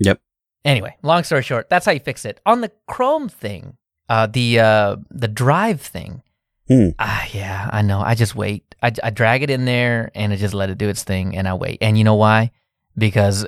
Yep. 0.00 0.20
Anyway, 0.66 0.96
long 1.02 1.22
story 1.24 1.42
short, 1.42 1.68
that's 1.70 1.86
how 1.86 1.92
you 1.92 2.00
fix 2.00 2.24
it. 2.24 2.40
On 2.44 2.60
the 2.60 2.70
Chrome 2.86 3.28
thing, 3.28 3.76
uh, 4.08 4.26
the 4.26 4.60
uh, 4.60 4.96
the 5.10 5.28
drive 5.28 5.80
thing, 5.80 6.22
Hmm. 6.68 6.88
ah, 6.98 7.26
yeah, 7.32 7.70
I 7.72 7.82
know. 7.82 8.00
I 8.00 8.14
just 8.14 8.34
wait. 8.34 8.74
I, 8.82 8.92
I 9.02 9.10
drag 9.10 9.42
it 9.42 9.50
in 9.50 9.64
there 9.64 10.10
and 10.14 10.32
I 10.32 10.36
just 10.36 10.52
let 10.54 10.68
it 10.70 10.78
do 10.78 10.88
its 10.88 11.04
thing, 11.04 11.36
and 11.36 11.46
I 11.48 11.54
wait. 11.54 11.78
And 11.80 11.96
you 11.96 12.04
know 12.04 12.16
why? 12.16 12.50
Because 12.98 13.46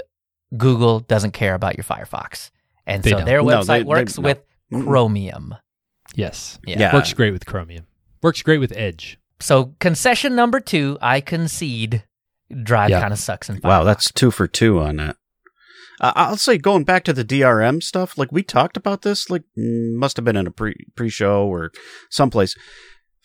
Google 0.57 1.01
doesn't 1.01 1.33
care 1.33 1.55
about 1.55 1.77
your 1.77 1.85
Firefox, 1.85 2.51
and 2.87 3.03
They 3.03 3.11
so 3.11 3.17
don't. 3.19 3.27
their 3.27 3.43
website 3.43 3.67
they- 3.67 3.79
they- 3.81 3.85
works 3.85 4.19
no. 4.19 4.23
with. 4.25 4.43
Chromium. 4.71 5.55
yes. 6.15 6.59
Yeah. 6.67 6.79
Yeah. 6.79 6.95
Works 6.95 7.13
great 7.15 7.33
with 7.33 7.47
Chromium. 7.47 7.87
Works 8.23 8.43
great 8.43 8.59
with 8.59 8.71
Edge. 8.77 9.19
So 9.41 9.75
concession 9.81 10.35
number 10.37 10.61
two, 10.61 10.99
I 11.01 11.21
concede. 11.23 12.05
Drive 12.63 12.91
Yeah. 12.91 13.01
kind 13.01 13.13
of 13.13 13.19
sucks 13.19 13.49
in 13.49 13.57
Firefox. 13.57 13.65
Wow, 13.65 13.85
that's 13.85 14.13
two 14.13 14.31
for 14.31 14.47
two 14.47 14.79
on 14.81 14.97
that. 14.97 15.17
Uh, 16.01 16.13
I'll 16.15 16.37
say 16.37 16.59
going 16.59 16.85
back 16.85 17.05
to 17.05 17.13
the 17.13 17.25
DRM 17.25 17.83
stuff, 17.83 18.17
like 18.19 18.31
we 18.33 18.43
talked 18.43 18.77
about 18.77 19.03
this, 19.03 19.29
like 19.31 19.43
mm, 19.59 19.95
must 19.95 20.17
have 20.17 20.25
been 20.25 20.37
in 20.37 20.47
a 20.47 20.51
pre 20.51 20.75
pre 20.95 21.09
show 21.09 21.47
or 21.47 21.73
someplace. 22.11 22.55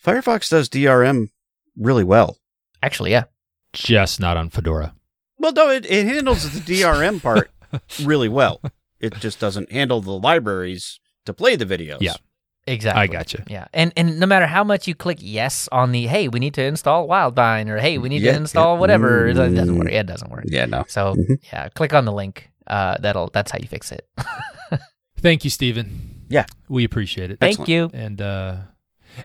Firefox 0.04 0.50
does 0.50 0.68
DRM 0.68 1.28
really 1.76 2.04
well. 2.04 2.38
actually 2.82 3.10
yeah. 3.12 3.24
Just 3.72 4.20
not 4.20 4.36
on 4.36 4.50
Fedora. 4.50 4.94
Well, 5.38 5.52
no, 5.52 5.68
it, 5.70 5.84
it 5.86 6.06
handles 6.06 6.48
the 6.50 6.60
DRM 6.82 7.20
part 7.22 7.50
really 8.02 8.28
well. 8.28 8.60
It 9.00 9.14
just 9.18 9.40
doesn't 9.40 9.72
handle 9.72 10.00
the 10.00 10.12
libraries 10.12 11.00
to 11.26 11.34
play 11.34 11.56
the 11.56 11.66
videos. 11.66 11.98
Yeah. 12.00 12.14
Exactly. 12.66 13.02
I 13.02 13.06
gotcha. 13.08 13.44
Yeah, 13.46 13.66
and 13.74 13.92
and 13.94 14.18
no 14.18 14.24
matter 14.26 14.46
how 14.46 14.64
much 14.64 14.88
you 14.88 14.94
click 14.94 15.18
yes 15.20 15.68
on 15.70 15.92
the 15.92 16.06
hey, 16.06 16.28
we 16.28 16.40
need 16.40 16.54
to 16.54 16.62
install 16.64 17.06
Widevine 17.06 17.68
or 17.68 17.78
hey, 17.78 17.98
we 17.98 18.08
need 18.08 18.22
Yeah, 18.22 18.32
to 18.32 18.38
install 18.38 18.76
yeah. 18.76 18.80
whatever, 18.80 19.26
it 19.26 19.34
doesn't 19.34 19.68
Mm. 19.68 19.78
work. 19.78 19.92
It 19.92 20.06
doesn't 20.06 20.30
work. 20.30 20.44
Yeah, 20.46 20.64
no. 20.64 20.84
So 20.88 21.14
Mhm. 21.14 21.36
yeah, 21.52 21.68
click 21.70 21.92
on 21.92 22.06
the 22.06 22.12
link. 22.12 22.48
Uh, 22.66 22.96
that'll 23.00 23.28
that's 23.32 23.50
how 23.50 23.58
you 23.60 23.68
fix 23.68 23.92
it. 23.92 24.08
Thank 25.18 25.44
you, 25.44 25.50
Stephen. 25.50 26.22
Yeah. 26.28 26.46
We 26.68 26.84
appreciate 26.84 27.30
it. 27.30 27.40
Thank 27.40 27.60
Excellent. 27.60 27.68
you. 27.68 27.90
And 27.92 28.20
uh 28.22 28.56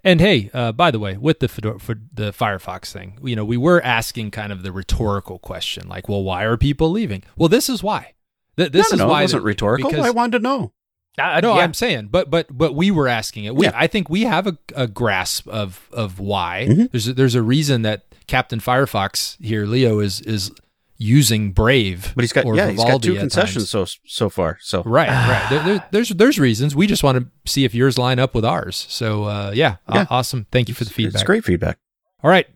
and 0.04 0.22
hey, 0.22 0.52
uh, 0.54 0.72
by 0.72 0.92
the 0.92 1.00
way, 1.00 1.18
with 1.18 1.40
the 1.40 1.48
Fedora, 1.48 1.80
for 1.80 1.96
the 2.14 2.32
Firefox 2.32 2.92
thing, 2.92 3.18
you 3.24 3.36
know, 3.36 3.44
we 3.44 3.58
were 3.58 3.82
asking 3.82 4.30
kind 4.32 4.52
of 4.52 4.62
the 4.62 4.72
rhetorical 4.72 5.40
question, 5.40 5.88
like, 5.90 6.08
well, 6.08 6.22
why 6.22 6.44
are 6.44 6.58
people 6.58 6.92
leaving? 6.92 7.24
Well, 7.36 7.50
this 7.50 7.70
is 7.70 7.82
why. 7.82 8.14
Th- 8.56 8.72
this 8.72 8.92
no, 8.92 8.96
is 8.96 9.00
no, 9.00 9.08
why 9.08 9.22
it 9.22 9.24
wasn't 9.24 9.42
the- 9.44 9.48
rhetorical. 9.48 9.90
because- 9.90 10.06
I 10.06 10.12
wanted 10.12 10.38
to 10.38 10.44
know. 10.44 10.74
Uh, 11.18 11.40
no, 11.42 11.56
yeah. 11.56 11.64
I'm 11.64 11.74
saying, 11.74 12.10
but 12.12 12.30
but 12.30 12.46
but 12.56 12.76
we 12.76 12.92
were 12.92 13.08
asking 13.08 13.44
it. 13.46 13.56
We, 13.56 13.66
Yeah. 13.66 13.72
I 13.76 13.88
think 13.88 14.10
we 14.10 14.22
have 14.24 14.46
a, 14.48 14.58
a 14.76 14.88
grasp 14.88 15.48
of 15.50 15.90
of 15.92 16.20
why. 16.20 16.68
Mhm. 16.70 16.92
There's 16.92 17.08
a, 17.10 17.14
there's 17.14 17.36
a 17.36 17.42
reason 17.42 17.82
that 17.82 18.06
Captain 18.28 18.60
Firefox 18.60 19.36
here, 19.44 19.66
Leo, 19.66 20.00
is 20.00 20.22
is 20.22 20.52
using 21.02 21.52
Brave, 21.54 22.12
But 22.16 22.24
he's 22.24 22.34
got 22.34 22.46
or 22.46 22.56
yeah, 22.56 22.70
he's 22.70 22.84
got 22.84 23.02
two 23.02 23.16
concessions 23.16 23.72
times. 23.72 23.92
so 23.92 23.98
so 24.06 24.30
far. 24.30 24.58
So 24.62 24.84
Right, 24.84 25.08
right. 25.08 25.48
There, 25.50 25.64
there, 25.64 25.88
there's 25.92 26.10
there's 26.10 26.38
reasons. 26.40 26.76
We 26.76 26.86
just 26.88 27.04
want 27.04 27.18
to 27.18 27.52
see 27.52 27.64
if 27.66 27.74
yours 27.74 27.98
line 27.98 28.20
up 28.20 28.36
with 28.36 28.46
ours. 28.46 28.86
So 28.90 29.24
uh, 29.24 29.52
yeah, 29.56 29.78
aw- 29.88 29.96
Yeah. 29.96 30.06
awesome. 30.10 30.46
Thank 30.52 30.68
you 30.68 30.76
for 30.76 30.84
the 30.84 30.90
it's 30.90 30.96
feedback. 30.96 31.26
great 31.26 31.44
feedback. 31.46 31.78
All 32.24 32.30
right. 32.30 32.48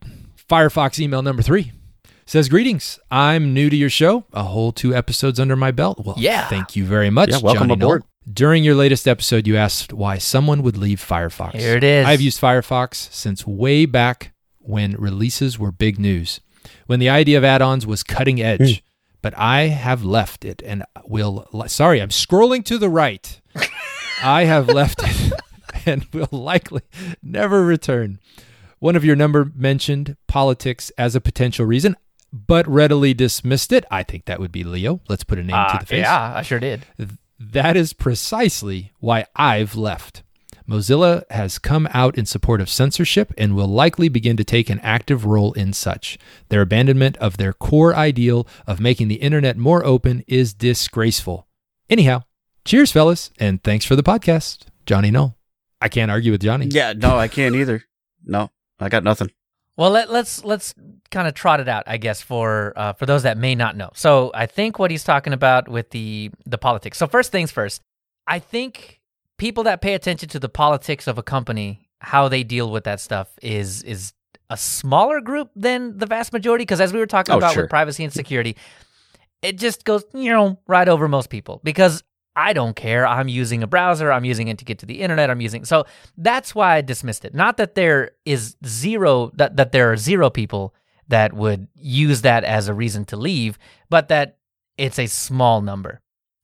Firefox 0.49 0.99
email 0.99 1.21
number 1.21 1.41
three 1.41 1.71
says 2.25 2.49
Greetings. 2.49 2.99
I'm 3.09 3.53
new 3.53 3.69
to 3.69 3.75
your 3.75 3.89
show. 3.89 4.25
A 4.33 4.43
whole 4.43 4.71
two 4.71 4.93
episodes 4.95 5.39
under 5.39 5.55
my 5.55 5.71
belt. 5.71 6.03
Well, 6.05 6.15
Yeah. 6.17 6.47
Thank 6.47 6.75
you 6.75 6.85
very 6.85 7.09
much. 7.09 7.29
Yeah, 7.31 7.39
welcome 7.41 7.69
Johnny 7.69 7.73
aboard. 7.81 8.01
Knoll. 8.01 8.09
During 8.33 8.63
your 8.63 8.75
latest 8.75 9.07
episode, 9.07 9.47
you 9.47 9.57
asked 9.57 9.91
why 9.91 10.17
someone 10.17 10.63
would 10.63 10.77
leave 10.77 10.99
Firefox. 10.99 11.55
Here 11.55 11.75
it 11.75 11.83
is. 11.83 12.05
I've 12.05 12.21
used 12.21 12.39
Firefox 12.39 13.11
since 13.11 13.45
way 13.45 13.85
back 13.85 14.31
when 14.59 14.93
releases 14.93 15.59
were 15.59 15.71
big 15.73 15.99
news, 15.99 16.39
when 16.87 16.99
the 16.99 17.09
idea 17.09 17.37
of 17.37 17.43
add 17.43 17.61
ons 17.61 17.85
was 17.85 18.03
cutting 18.03 18.41
edge. 18.41 18.83
But 19.21 19.33
I 19.37 19.67
have 19.67 20.03
left 20.03 20.43
it 20.43 20.61
and 20.65 20.83
will. 21.05 21.47
Sorry, 21.67 22.01
I'm 22.01 22.09
scrolling 22.09 22.63
to 22.65 22.77
the 22.77 22.89
right. 22.89 23.39
I 24.21 24.43
have 24.43 24.67
left 24.67 25.01
it 25.01 25.33
and 25.85 26.05
will 26.13 26.27
likely 26.31 26.81
never 27.21 27.63
return. 27.63 28.19
One 28.79 28.97
of 28.97 29.05
your 29.05 29.15
number 29.15 29.49
mentioned 29.55 30.17
politics 30.27 30.91
as 30.97 31.15
a 31.15 31.21
potential 31.21 31.65
reason, 31.65 31.95
but 32.33 32.67
readily 32.67 33.13
dismissed 33.13 33.71
it. 33.71 33.85
I 33.89 34.03
think 34.03 34.25
that 34.25 34.41
would 34.41 34.51
be 34.51 34.65
Leo. 34.65 34.99
Let's 35.07 35.23
put 35.23 35.39
a 35.39 35.43
name 35.43 35.51
to 35.51 35.55
Uh, 35.75 35.79
the 35.79 35.85
face. 35.85 36.01
yeah, 36.01 36.33
I 36.35 36.41
sure 36.41 36.59
did. 36.59 36.85
That 37.39 37.77
is 37.77 37.93
precisely 37.93 38.91
why 38.99 39.25
I've 39.37 39.75
left. 39.75 40.23
Mozilla 40.73 41.23
has 41.29 41.59
come 41.59 41.87
out 41.93 42.17
in 42.17 42.25
support 42.25 42.59
of 42.59 42.67
censorship 42.67 43.31
and 43.37 43.55
will 43.55 43.67
likely 43.67 44.09
begin 44.09 44.35
to 44.37 44.43
take 44.43 44.71
an 44.71 44.79
active 44.79 45.23
role 45.23 45.53
in 45.53 45.71
such. 45.71 46.17
Their 46.49 46.61
abandonment 46.61 47.15
of 47.17 47.37
their 47.37 47.53
core 47.53 47.95
ideal 47.95 48.47
of 48.65 48.79
making 48.79 49.07
the 49.07 49.15
internet 49.15 49.55
more 49.55 49.85
open 49.85 50.23
is 50.27 50.51
disgraceful. 50.51 51.47
Anyhow, 51.91 52.23
cheers, 52.65 52.91
fellas, 52.91 53.29
and 53.39 53.63
thanks 53.63 53.85
for 53.85 53.95
the 53.95 54.01
podcast, 54.01 54.65
Johnny 54.87 55.11
Null. 55.11 55.37
I 55.79 55.89
can't 55.89 56.09
argue 56.09 56.31
with 56.31 56.41
Johnny. 56.41 56.65
Yeah, 56.71 56.93
no, 56.93 57.17
I 57.17 57.27
can't 57.27 57.53
either. 57.53 57.83
No, 58.25 58.49
I 58.79 58.89
got 58.89 59.03
nothing. 59.03 59.29
Well, 59.77 59.91
let, 59.91 60.09
let's 60.11 60.43
let's 60.43 60.73
kind 61.11 61.27
of 61.27 61.35
trot 61.35 61.59
it 61.59 61.67
out, 61.67 61.83
I 61.85 61.97
guess, 61.97 62.21
for 62.21 62.73
uh, 62.75 62.93
for 62.93 63.05
those 63.05 63.23
that 63.23 63.37
may 63.37 63.53
not 63.53 63.75
know. 63.75 63.91
So, 63.93 64.31
I 64.33 64.45
think 64.47 64.79
what 64.79 64.89
he's 64.91 65.03
talking 65.03 65.33
about 65.33 65.67
with 65.67 65.91
the 65.91 66.31
the 66.45 66.57
politics. 66.57 66.97
So, 66.97 67.05
first 67.05 67.31
things 67.31 67.51
first, 67.51 67.81
I 68.25 68.39
think 68.39 69.01
people 69.43 69.65
that 69.65 69.81
pay 69.81 69.93
attention 69.93 70.29
to 70.29 70.39
the 70.39 70.47
politics 70.47 71.05
of 71.05 71.17
a 71.17 71.23
company, 71.23 71.89
how 71.99 72.29
they 72.29 72.43
deal 72.43 72.71
with 72.71 72.85
that 72.85 73.01
stuff, 73.01 73.27
is 73.41 73.83
is 73.83 74.13
a 74.49 74.55
smaller 74.55 75.19
group 75.19 75.49
than 75.53 75.97
the 75.97 76.05
vast 76.05 76.31
majority. 76.31 76.61
Because 76.61 76.79
as 76.79 76.93
we 76.93 76.99
were 76.99 77.05
talking 77.05 77.35
Oh, 77.35 77.39
about 77.39 77.53
sure. 77.53 77.63
with 77.63 77.69
privacy 77.69 78.05
and 78.05 78.13
security, 78.13 78.55
it 79.41 79.57
just 79.57 79.83
goes 79.83 80.05
you 80.13 80.31
know 80.31 80.59
right 80.65 80.87
over 80.87 81.09
most 81.09 81.29
people 81.29 81.59
because 81.61 82.03
I 82.37 82.53
don't 82.53 82.73
care. 82.75 83.05
I'm 83.05 83.27
using 83.27 83.63
a 83.63 83.67
browser. 83.67 84.13
I'm 84.13 84.23
using 84.23 84.47
it 84.47 84.59
to 84.59 84.65
get 84.65 84.79
to 84.79 84.85
the 84.85 85.01
internet. 85.01 85.29
I'm 85.29 85.41
using 85.41 85.65
so 85.65 85.85
that's 86.17 86.55
why 86.55 86.77
I 86.77 86.81
dismissed 86.81 87.25
it. 87.25 87.33
Not 87.35 87.57
that 87.57 87.75
there 87.75 88.11
is 88.23 88.55
zero 88.65 89.29
that 89.35 89.57
that 89.57 89.73
there 89.73 89.91
are 89.91 89.97
zero 89.97 90.29
people 90.29 90.73
that 91.09 91.33
would 91.33 91.67
use 91.75 92.21
that 92.21 92.45
as 92.45 92.69
a 92.69 92.73
reason 92.73 93.03
to 93.05 93.17
leave, 93.17 93.59
but 93.89 94.07
that 94.07 94.37
it's 94.77 94.99
a 94.99 95.07
small 95.07 95.61
number. 95.61 95.99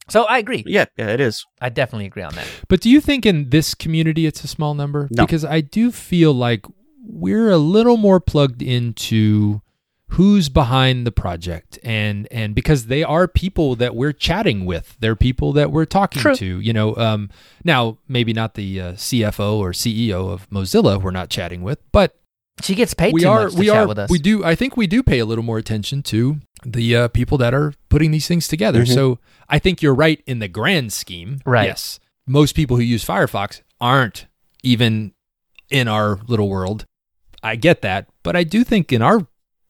So 0.10 0.24
I 0.24 0.40
agree. 0.40 0.64
Yeah, 0.66 0.86
yeah, 0.98 1.08
it 1.08 1.20
is. 1.20 1.46
I 1.62 1.70
definitely 1.70 2.06
agree 2.06 2.24
on 2.24 2.34
that. 2.36 2.48
But 2.68 2.82
do 2.82 2.90
you 2.90 3.02
think 3.02 3.26
in 3.26 3.50
this 3.50 3.74
community 3.74 4.26
it's 4.26 4.44
a 4.44 4.48
small 4.48 4.74
number? 4.74 5.08
No. 5.12 5.26
Because 5.26 5.46
I 5.46 5.62
do 5.62 5.92
feel 5.92 6.34
like 6.34 6.66
we're 7.06 7.50
a 7.50 7.58
little 7.58 7.98
more 7.98 8.20
plugged 8.20 8.62
into 8.62 9.62
who's 10.10 10.50
behind 10.50 11.06
the 11.06 11.12
project 11.12 11.78
and 11.84 12.28
and 12.32 12.56
because 12.56 12.88
they 12.88 13.04
are 13.04 13.28
people 13.28 13.76
that 13.76 13.96
we're 13.96 14.12
chatting 14.12 14.66
with 14.66 14.98
they're 15.00 15.16
people 15.16 15.54
that 15.54 15.72
we're 15.72 15.86
talking 15.86 16.20
True. 16.22 16.36
to 16.36 16.60
you 16.60 16.74
know 16.74 16.96
um 16.96 17.30
now 17.64 18.00
maybe 18.08 18.34
not 18.34 18.56
the 18.56 18.82
uh, 18.82 18.92
cfo 18.94 19.58
or 19.58 19.72
ceo 19.72 20.32
of 20.32 20.50
mozilla 20.50 21.02
we're 21.02 21.12
not 21.12 21.30
chatting 21.30 21.62
with 21.62 21.80
but 21.92 22.19
She 22.62 22.76
gets 22.76 22.94
paid 22.94 23.14
we 23.14 23.22
too 23.22 23.30
are 23.30 23.44
much 23.46 23.54
to 23.54 23.60
we 23.60 23.66
chat 23.68 23.76
are 23.78 23.88
with 23.88 24.00
us. 24.00 24.10
we 24.10 24.20
do 24.20 24.44
i 24.44 24.54
think 24.56 24.76
we 24.76 24.86
do 24.88 25.02
pay 25.02 25.20
a 25.20 25.26
little 25.26 25.44
more 25.44 25.58
attention 25.58 26.04
to 26.04 26.38
the 26.66 26.96
uh, 26.96 27.08
people 27.08 27.38
that 27.38 27.54
are 27.54 27.74
putting 27.90 28.12
these 28.12 28.28
things 28.28 28.48
together 28.48 28.84
Mhm. 28.84 28.94
so 28.94 29.20
i 29.48 29.58
think 29.60 29.82
you're 29.82 29.96
right 29.96 30.22
in 30.28 30.40
the 30.40 30.48
grand 30.50 30.92
scheme 30.92 31.40
Right. 31.46 31.68
yes 31.68 32.00
most 32.28 32.56
people 32.56 32.76
who 32.78 32.84
use 32.84 33.06
firefox 33.06 33.62
aren't 33.80 34.26
even 34.62 35.14
in 35.70 35.88
our 35.88 36.20
little 36.28 36.50
world 36.50 36.86
i 37.42 37.56
get 37.56 37.82
that 37.82 38.08
but 38.24 38.36
i 38.36 38.44
do 38.44 38.64
think 38.66 38.92
in 38.92 39.02
our 39.02 39.26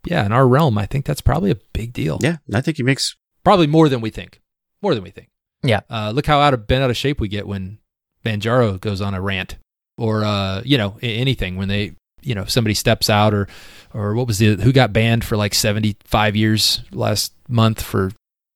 yeah 0.06 0.26
in 0.26 0.32
our 0.32 0.48
realm 0.48 0.78
i 0.78 0.86
think 0.88 1.06
that's 1.06 1.22
probably 1.22 1.52
a 1.52 1.58
big 1.74 1.94
deal 1.94 2.18
Yeah, 2.24 2.38
I 2.54 2.62
think 2.62 2.78
he 2.78 2.84
makes 2.84 3.16
probably 3.44 3.68
more 3.68 3.88
than 3.88 4.02
we 4.02 4.10
think 4.10 4.42
more 4.82 4.96
than 4.96 5.04
we 5.04 5.12
think 5.12 5.30
Yeah. 5.64 5.82
uh, 5.92 6.12
look 6.12 6.26
how 6.26 6.40
out 6.40 6.54
of 6.56 6.66
bent 6.68 6.84
out 6.84 6.90
of 6.90 6.98
shape 6.98 7.20
we 7.22 7.28
get 7.28 7.46
when 7.48 7.78
Manjaro 8.26 8.80
goes 8.82 9.00
on 9.02 9.14
a 9.14 9.22
rant 9.22 9.58
or 9.98 10.24
uh, 10.24 10.62
you 10.66 10.78
know 10.78 10.98
anything 11.02 11.56
when 11.56 11.68
they 11.68 11.92
you 12.22 12.36
know 12.36 12.46
somebody 12.46 12.74
steps 12.74 13.10
out 13.10 13.34
or 13.34 13.48
or 13.94 14.14
what 14.16 14.28
was 14.28 14.38
the 14.40 14.56
who 14.56 14.72
got 14.72 14.94
banned 14.94 15.24
for 15.24 15.36
like 15.38 15.54
75 15.54 16.36
years 16.36 16.82
last 16.92 17.34
month 17.48 17.82
for 17.82 18.12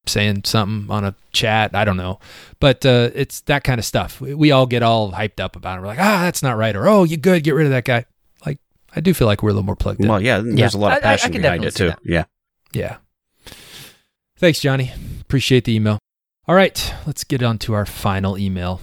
saying 0.05 0.41
something 0.43 0.91
on 0.91 1.05
a 1.05 1.15
chat 1.31 1.71
i 1.73 1.85
don't 1.85 1.95
know 1.97 2.19
but 2.59 2.85
uh, 2.85 3.09
it's 3.15 3.39
that 3.41 3.63
kind 3.63 3.79
of 3.79 3.85
stuff 3.85 4.19
we, 4.19 4.33
we 4.33 4.51
all 4.51 4.65
get 4.65 4.83
all 4.83 5.11
hyped 5.13 5.39
up 5.39 5.55
about 5.55 5.77
it 5.77 5.81
we're 5.81 5.87
like 5.87 5.99
ah 5.99 6.21
that's 6.23 6.43
not 6.43 6.57
right 6.57 6.75
or 6.75 6.87
oh 6.87 7.03
you 7.05 7.15
good 7.17 7.41
get 7.43 7.55
rid 7.55 7.65
of 7.65 7.71
that 7.71 7.85
guy 7.85 8.05
like 8.45 8.59
i 8.95 8.99
do 8.99 9.13
feel 9.13 9.27
like 9.27 9.41
we're 9.41 9.49
a 9.49 9.53
little 9.53 9.65
more 9.65 9.75
plugged 9.77 10.01
in 10.01 10.09
well, 10.09 10.21
yeah. 10.21 10.41
There's 10.43 10.73
a 10.73 10.77
lot 10.77 10.91
I- 10.91 10.95
I- 10.95 10.97
of 10.97 11.03
I 11.03 11.07
passion 11.07 11.31
behind 11.31 11.63
it 11.65 11.73
too. 11.75 11.87
that. 11.87 11.99
Yeah, 12.03 12.25
Yeah. 12.73 12.97
Thanks, 14.37 14.59
Johnny. 14.59 14.91
Appreciate 15.21 15.63
the 15.63 15.73
email. 15.73 15.99
All 16.47 16.55
right, 16.55 16.93
let's 17.07 17.23
get 17.23 17.41
on 17.41 17.57
to 17.59 17.73
our 17.73 17.85
final 17.85 18.37
email. 18.37 18.81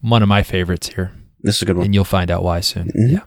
One 0.00 0.22
of 0.22 0.28
my 0.28 0.42
favorites 0.42 0.88
here, 0.88 1.12
this 1.42 1.56
is 1.56 1.62
a 1.62 1.66
good 1.66 1.76
one. 1.76 1.84
and 1.86 1.94
you'll 1.94 2.04
find 2.04 2.30
out 2.30 2.42
why 2.42 2.58
soon. 2.60 2.88
Mhm. 2.88 3.12
Yeah. 3.12 3.20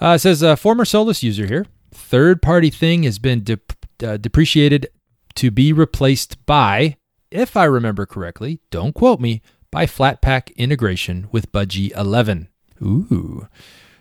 Uh, 0.00 0.14
it 0.14 0.20
says, 0.20 0.42
a 0.42 0.56
former 0.56 0.84
Solus 0.84 1.22
user 1.22 1.46
here. 1.46 1.66
Third 1.92 2.40
party 2.42 2.70
thing 2.70 3.02
has 3.02 3.18
been 3.18 3.42
dep- 3.42 3.72
uh, 4.02 4.16
depreciated 4.16 4.88
to 5.34 5.50
be 5.50 5.72
replaced 5.72 6.44
by, 6.46 6.96
if 7.30 7.56
I 7.56 7.64
remember 7.64 8.06
correctly, 8.06 8.60
don't 8.70 8.94
quote 8.94 9.20
me, 9.20 9.42
by 9.70 9.86
Flatpak 9.86 10.54
integration 10.56 11.28
with 11.32 11.52
Budgie 11.52 11.96
11. 11.96 12.48
Ooh. 12.82 13.48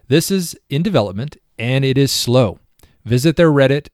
This 0.07 0.31
is 0.31 0.57
in 0.69 0.83
development 0.83 1.37
and 1.57 1.83
it 1.83 1.97
is 1.97 2.11
slow. 2.11 2.59
Visit 3.03 3.35
their 3.35 3.51
Reddit 3.51 3.87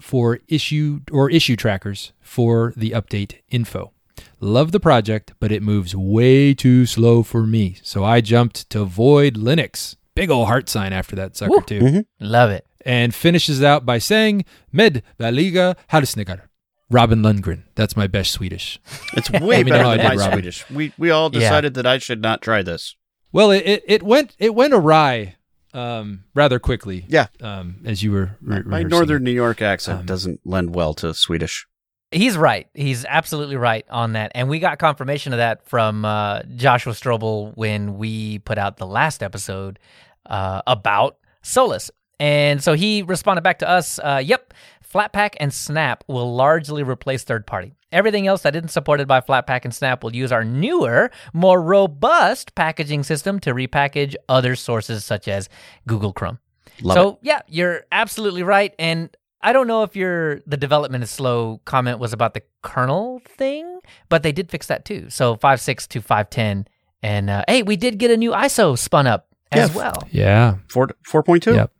for 0.00 0.40
issue 0.48 1.00
or 1.12 1.30
issue 1.30 1.56
trackers 1.56 2.12
for 2.20 2.72
the 2.76 2.90
update 2.90 3.40
info. 3.50 3.92
Love 4.40 4.72
the 4.72 4.80
project, 4.80 5.32
but 5.38 5.52
it 5.52 5.62
moves 5.62 5.94
way 5.94 6.54
too 6.54 6.86
slow 6.86 7.22
for 7.22 7.46
me. 7.46 7.76
So 7.82 8.04
I 8.04 8.20
jumped 8.20 8.68
to 8.70 8.84
Void 8.84 9.34
Linux. 9.34 9.96
Big 10.14 10.30
old 10.30 10.46
heart 10.48 10.68
sign 10.68 10.92
after 10.92 11.14
that 11.16 11.36
sucker 11.36 11.50
Woo. 11.52 11.62
too. 11.66 11.80
Mhm. 11.80 12.04
Love 12.20 12.50
it. 12.50 12.66
And 12.84 13.14
finishes 13.14 13.62
out 13.62 13.84
by 13.86 13.98
saying 13.98 14.44
Med 14.72 15.02
Valiga 15.18 15.76
Halsnigar. 15.92 16.42
Robin 16.90 17.22
Lundgren. 17.22 17.62
That's 17.76 17.96
my 17.96 18.06
best 18.08 18.32
Swedish. 18.32 18.80
It's 19.14 19.30
way 19.40 19.62
better 19.62 19.82
how 19.84 19.90
I 19.90 19.96
than 19.96 20.10
did, 20.10 20.16
my 20.16 20.22
Robin. 20.24 20.32
Swedish. 20.38 20.68
We 20.70 20.92
we 20.98 21.10
all 21.10 21.30
Yeah. 21.32 21.40
decided 21.40 21.74
that 21.74 21.86
I 21.86 21.98
should 21.98 22.20
not 22.20 22.42
try 22.42 22.62
this. 22.62 22.96
Well, 23.32 23.52
it, 23.52 23.62
it, 23.64 23.84
it 23.86 24.02
went 24.02 24.34
it 24.38 24.54
went 24.54 24.74
awry 24.74 25.36
um, 25.72 26.24
rather 26.34 26.58
quickly. 26.58 27.04
Yeah. 27.08 27.28
Um, 27.40 27.76
as 27.84 28.02
you 28.02 28.10
were 28.10 28.36
re- 28.42 28.62
My 28.64 28.78
rehearsing 28.78 28.88
northern 28.88 29.22
it. 29.22 29.24
New 29.26 29.30
York 29.30 29.62
accent 29.62 30.00
Um, 30.00 30.06
doesn't 30.06 30.40
lend 30.44 30.74
well 30.74 30.94
to 30.94 31.14
Swedish. 31.14 31.66
He's 32.12 32.36
right. 32.36 32.66
He's 32.74 33.04
absolutely 33.04 33.56
right 33.56 33.84
on 33.88 34.14
that. 34.14 34.32
And 34.34 34.48
we 34.48 34.58
got 34.58 34.78
confirmation 34.78 35.32
of 35.32 35.38
that 35.38 35.66
from 35.68 36.04
uh, 36.04 36.42
Joshua 36.56 36.92
Strobel 36.92 37.56
when 37.56 37.98
we 37.98 38.40
put 38.40 38.58
out 38.58 38.78
the 38.78 38.86
last 38.86 39.22
episode 39.22 39.78
uh, 40.26 40.62
about 40.66 41.18
Solus. 41.42 41.90
And 42.18 42.62
so 42.62 42.74
he 42.74 43.02
responded 43.02 43.42
back 43.42 43.60
to 43.60 43.68
us 43.68 43.98
uh, 44.00 44.20
Yep, 44.24 44.54
Flatpak 44.92 45.36
and 45.38 45.54
Snap 45.54 46.02
will 46.08 46.34
largely 46.34 46.82
replace 46.82 47.22
third 47.22 47.46
party. 47.46 47.74
Everything 47.92 48.26
else 48.26 48.42
that 48.42 48.56
isn't 48.56 48.68
supported 48.68 49.06
by 49.06 49.20
Flatpak 49.20 49.64
and 49.64 49.74
Snap 49.74 50.02
will 50.02 50.14
use 50.14 50.32
our 50.32 50.44
newer, 50.44 51.10
more 51.32 51.62
robust 51.62 52.54
packaging 52.54 53.04
system 53.04 53.38
to 53.40 53.54
repackage 53.54 54.14
other 54.28 54.56
sources 54.56 55.04
such 55.04 55.28
as 55.28 55.48
Google 55.86 56.12
Chrome. 56.12 56.38
Love 56.82 56.94
so 56.94 57.08
it. 57.10 57.18
yeah, 57.22 57.40
you're 57.48 57.84
absolutely 57.92 58.42
right. 58.42 58.74
And 58.78 59.16
I 59.42 59.52
don't 59.52 59.66
know 59.66 59.82
if 59.82 59.96
your 59.96 60.40
the 60.46 60.56
development 60.56 61.02
is 61.04 61.10
slow 61.10 61.60
comment 61.64 61.98
was 61.98 62.12
about 62.12 62.34
the 62.34 62.42
kernel 62.62 63.22
thing, 63.26 63.80
but 64.08 64.22
they 64.22 64.32
did 64.32 64.50
fix 64.50 64.66
that 64.66 64.84
too. 64.84 65.08
So 65.10 65.36
five 65.36 65.60
six 65.60 65.86
to 65.88 66.00
five 66.02 66.28
ten, 66.30 66.66
and 67.02 67.30
uh, 67.30 67.44
hey, 67.48 67.62
we 67.62 67.76
did 67.76 67.98
get 67.98 68.10
a 68.10 68.16
new 68.16 68.32
ISO 68.32 68.76
spun 68.78 69.06
up 69.06 69.28
as 69.52 69.70
Yeah. 69.70 69.76
well. 69.76 70.08
Yeah. 70.10 70.54
Four 70.68 70.88
four 71.04 71.22
point 71.22 71.42
two. 71.42 71.54
Yep. 71.54 71.72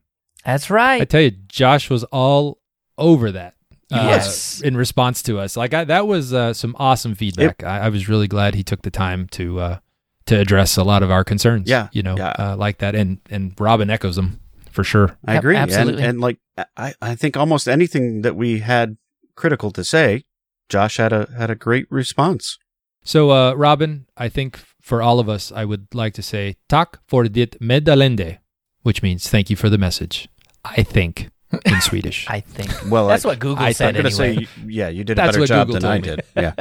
That's 0.44 0.70
right. 0.70 1.03
I 1.03 1.05
tell 1.05 1.20
you, 1.20 1.33
Josh 1.49 1.90
was 1.90 2.05
all 2.05 2.59
over 2.96 3.31
that. 3.33 3.55
uh, 3.92 4.07
Yes. 4.09 4.61
in 4.62 4.77
response 4.77 5.23
to 5.25 5.38
us, 5.38 5.57
like 5.57 5.75
I, 5.75 5.85
that 5.85 6.07
was 6.07 6.33
uh, 6.33 6.55
some 6.55 6.75
awesome 6.79 7.14
feedback. 7.14 7.62
I, 7.62 7.81
I 7.81 7.88
was 7.90 8.09
really 8.09 8.29
glad 8.29 8.55
he 8.55 8.62
took 8.62 8.83
the 8.83 8.90
time 8.90 9.27
to 9.33 9.61
uh, 9.61 9.79
to 10.27 10.38
address 10.38 10.77
a 10.79 10.85
lot 10.85 11.03
of 11.03 11.11
our 11.11 11.25
concerns. 11.25 11.68
Yeah, 11.68 11.88
you 11.92 12.03
know, 12.03 12.16
yeah. 12.16 12.31
uh, 12.38 12.57
like 12.57 12.79
that, 12.79 12.94
and 12.94 13.18
and 13.31 13.53
Robin 13.61 13.90
echoes 13.90 14.16
them 14.16 14.40
for 14.70 14.85
sure. 14.85 15.16
I 15.26 15.35
Yep, 15.35 15.40
agree. 15.42 15.56
absolutely. 15.56 16.02
And, 16.02 16.11
and 16.11 16.20
like 16.20 16.38
I, 16.76 16.94
I 17.00 17.14
think 17.14 17.37
almost 17.37 17.68
anything 17.68 18.22
that 18.22 18.37
we 18.37 18.61
had 18.61 18.96
critical 19.37 19.70
to 19.72 19.83
say, 19.85 20.24
Josh 20.68 20.96
had 20.98 21.12
a 21.12 21.28
had 21.37 21.50
a 21.50 21.54
great 21.54 21.87
response. 21.90 22.59
So, 23.02 23.30
uh, 23.30 23.54
Robin, 23.54 24.06
I 24.16 24.28
think 24.28 24.59
for 24.80 25.00
all 25.02 25.18
of 25.20 25.28
us, 25.28 25.50
I 25.52 25.64
would 25.64 25.87
like 25.94 26.12
to 26.14 26.22
say 26.22 26.56
tak 26.68 26.98
för 27.09 27.24
det 27.28 27.56
meddelande," 27.61 28.38
which 28.83 29.02
means 29.02 29.28
thank 29.28 29.48
you 29.50 29.56
for 29.56 29.70
the 29.70 29.78
message. 29.78 30.28
I 30.64 30.83
think 30.83 31.30
in 31.64 31.80
Swedish. 31.90 32.26
I 32.28 32.40
think 32.40 32.70
Well, 32.90 33.09
that's 33.09 33.24
I, 33.24 33.28
what 33.28 33.38
Google 33.38 33.64
I- 33.64 33.72
said 33.72 33.96
I'm 33.96 34.02
gonna 34.02 34.14
anyway. 34.14 34.44
say, 34.44 34.48
yeah, 34.68 34.88
you 34.90 35.02
did 35.04 35.18
a 35.18 35.22
That's 35.22 35.37
better 35.37 35.46
job 35.46 35.66
Google 35.68 35.80
than 35.80 35.90
I 35.90 35.96
me. 35.96 36.02
did. 36.02 36.20
Yeah, 36.37 36.52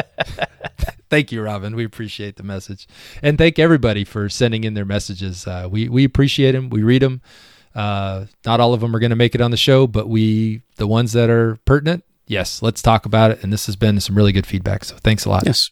thank 1.09 1.31
you, 1.31 1.41
Robin. 1.41 1.75
We 1.75 1.83
appreciate 1.85 2.35
the 2.37 2.43
message, 2.43 2.87
and 3.21 3.37
thank 3.37 3.59
everybody 3.59 4.03
for 4.05 4.29
sending 4.29 4.63
in 4.63 4.73
their 4.73 4.85
messages. 4.85 5.45
Uh, 5.47 5.67
we 5.69 5.89
we 5.89 6.03
appreciate 6.03 6.53
them. 6.53 6.69
We 6.69 6.83
read 6.83 7.01
them. 7.01 7.21
Uh, 7.75 8.25
not 8.45 8.59
all 8.59 8.73
of 8.73 8.81
them 8.81 8.95
are 8.95 8.99
going 8.99 9.11
to 9.11 9.15
make 9.15 9.35
it 9.35 9.41
on 9.41 9.51
the 9.51 9.57
show, 9.57 9.87
but 9.87 10.09
we 10.09 10.61
the 10.77 10.87
ones 10.87 11.13
that 11.13 11.29
are 11.29 11.57
pertinent, 11.65 12.03
yes, 12.27 12.61
let's 12.61 12.81
talk 12.81 13.05
about 13.05 13.31
it. 13.31 13.43
And 13.43 13.53
this 13.53 13.65
has 13.67 13.75
been 13.75 13.99
some 13.99 14.15
really 14.15 14.31
good 14.31 14.47
feedback. 14.47 14.83
So 14.83 14.95
thanks 14.97 15.25
a 15.25 15.29
lot. 15.29 15.43
yes. 15.45 15.69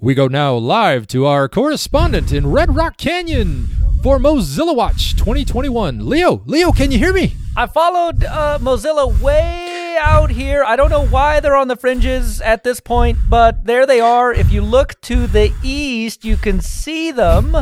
We 0.00 0.14
go 0.14 0.28
now 0.28 0.54
live 0.54 1.06
to 1.08 1.26
our 1.26 1.46
correspondent 1.46 2.32
in 2.32 2.46
Red 2.50 2.74
Rock 2.74 2.96
Canyon 2.96 3.66
for 4.02 4.18
Mozilla 4.18 4.74
Watch 4.74 5.14
2021. 5.14 6.08
Leo, 6.08 6.42
Leo, 6.46 6.72
can 6.72 6.90
you 6.90 6.98
hear 6.98 7.12
me? 7.12 7.34
I 7.54 7.66
followed 7.66 8.24
uh, 8.24 8.58
Mozilla 8.62 9.20
way 9.20 9.98
out 10.00 10.30
here. 10.30 10.64
I 10.64 10.76
don't 10.76 10.88
know 10.88 11.06
why 11.06 11.40
they're 11.40 11.56
on 11.56 11.68
the 11.68 11.76
fringes 11.76 12.40
at 12.40 12.64
this 12.64 12.80
point, 12.80 13.18
but 13.28 13.64
there 13.64 13.84
they 13.84 14.00
are. 14.00 14.32
If 14.32 14.50
you 14.50 14.62
look 14.62 14.98
to 15.02 15.26
the 15.26 15.52
east, 15.62 16.24
you 16.24 16.38
can 16.38 16.62
see 16.62 17.10
them. 17.10 17.54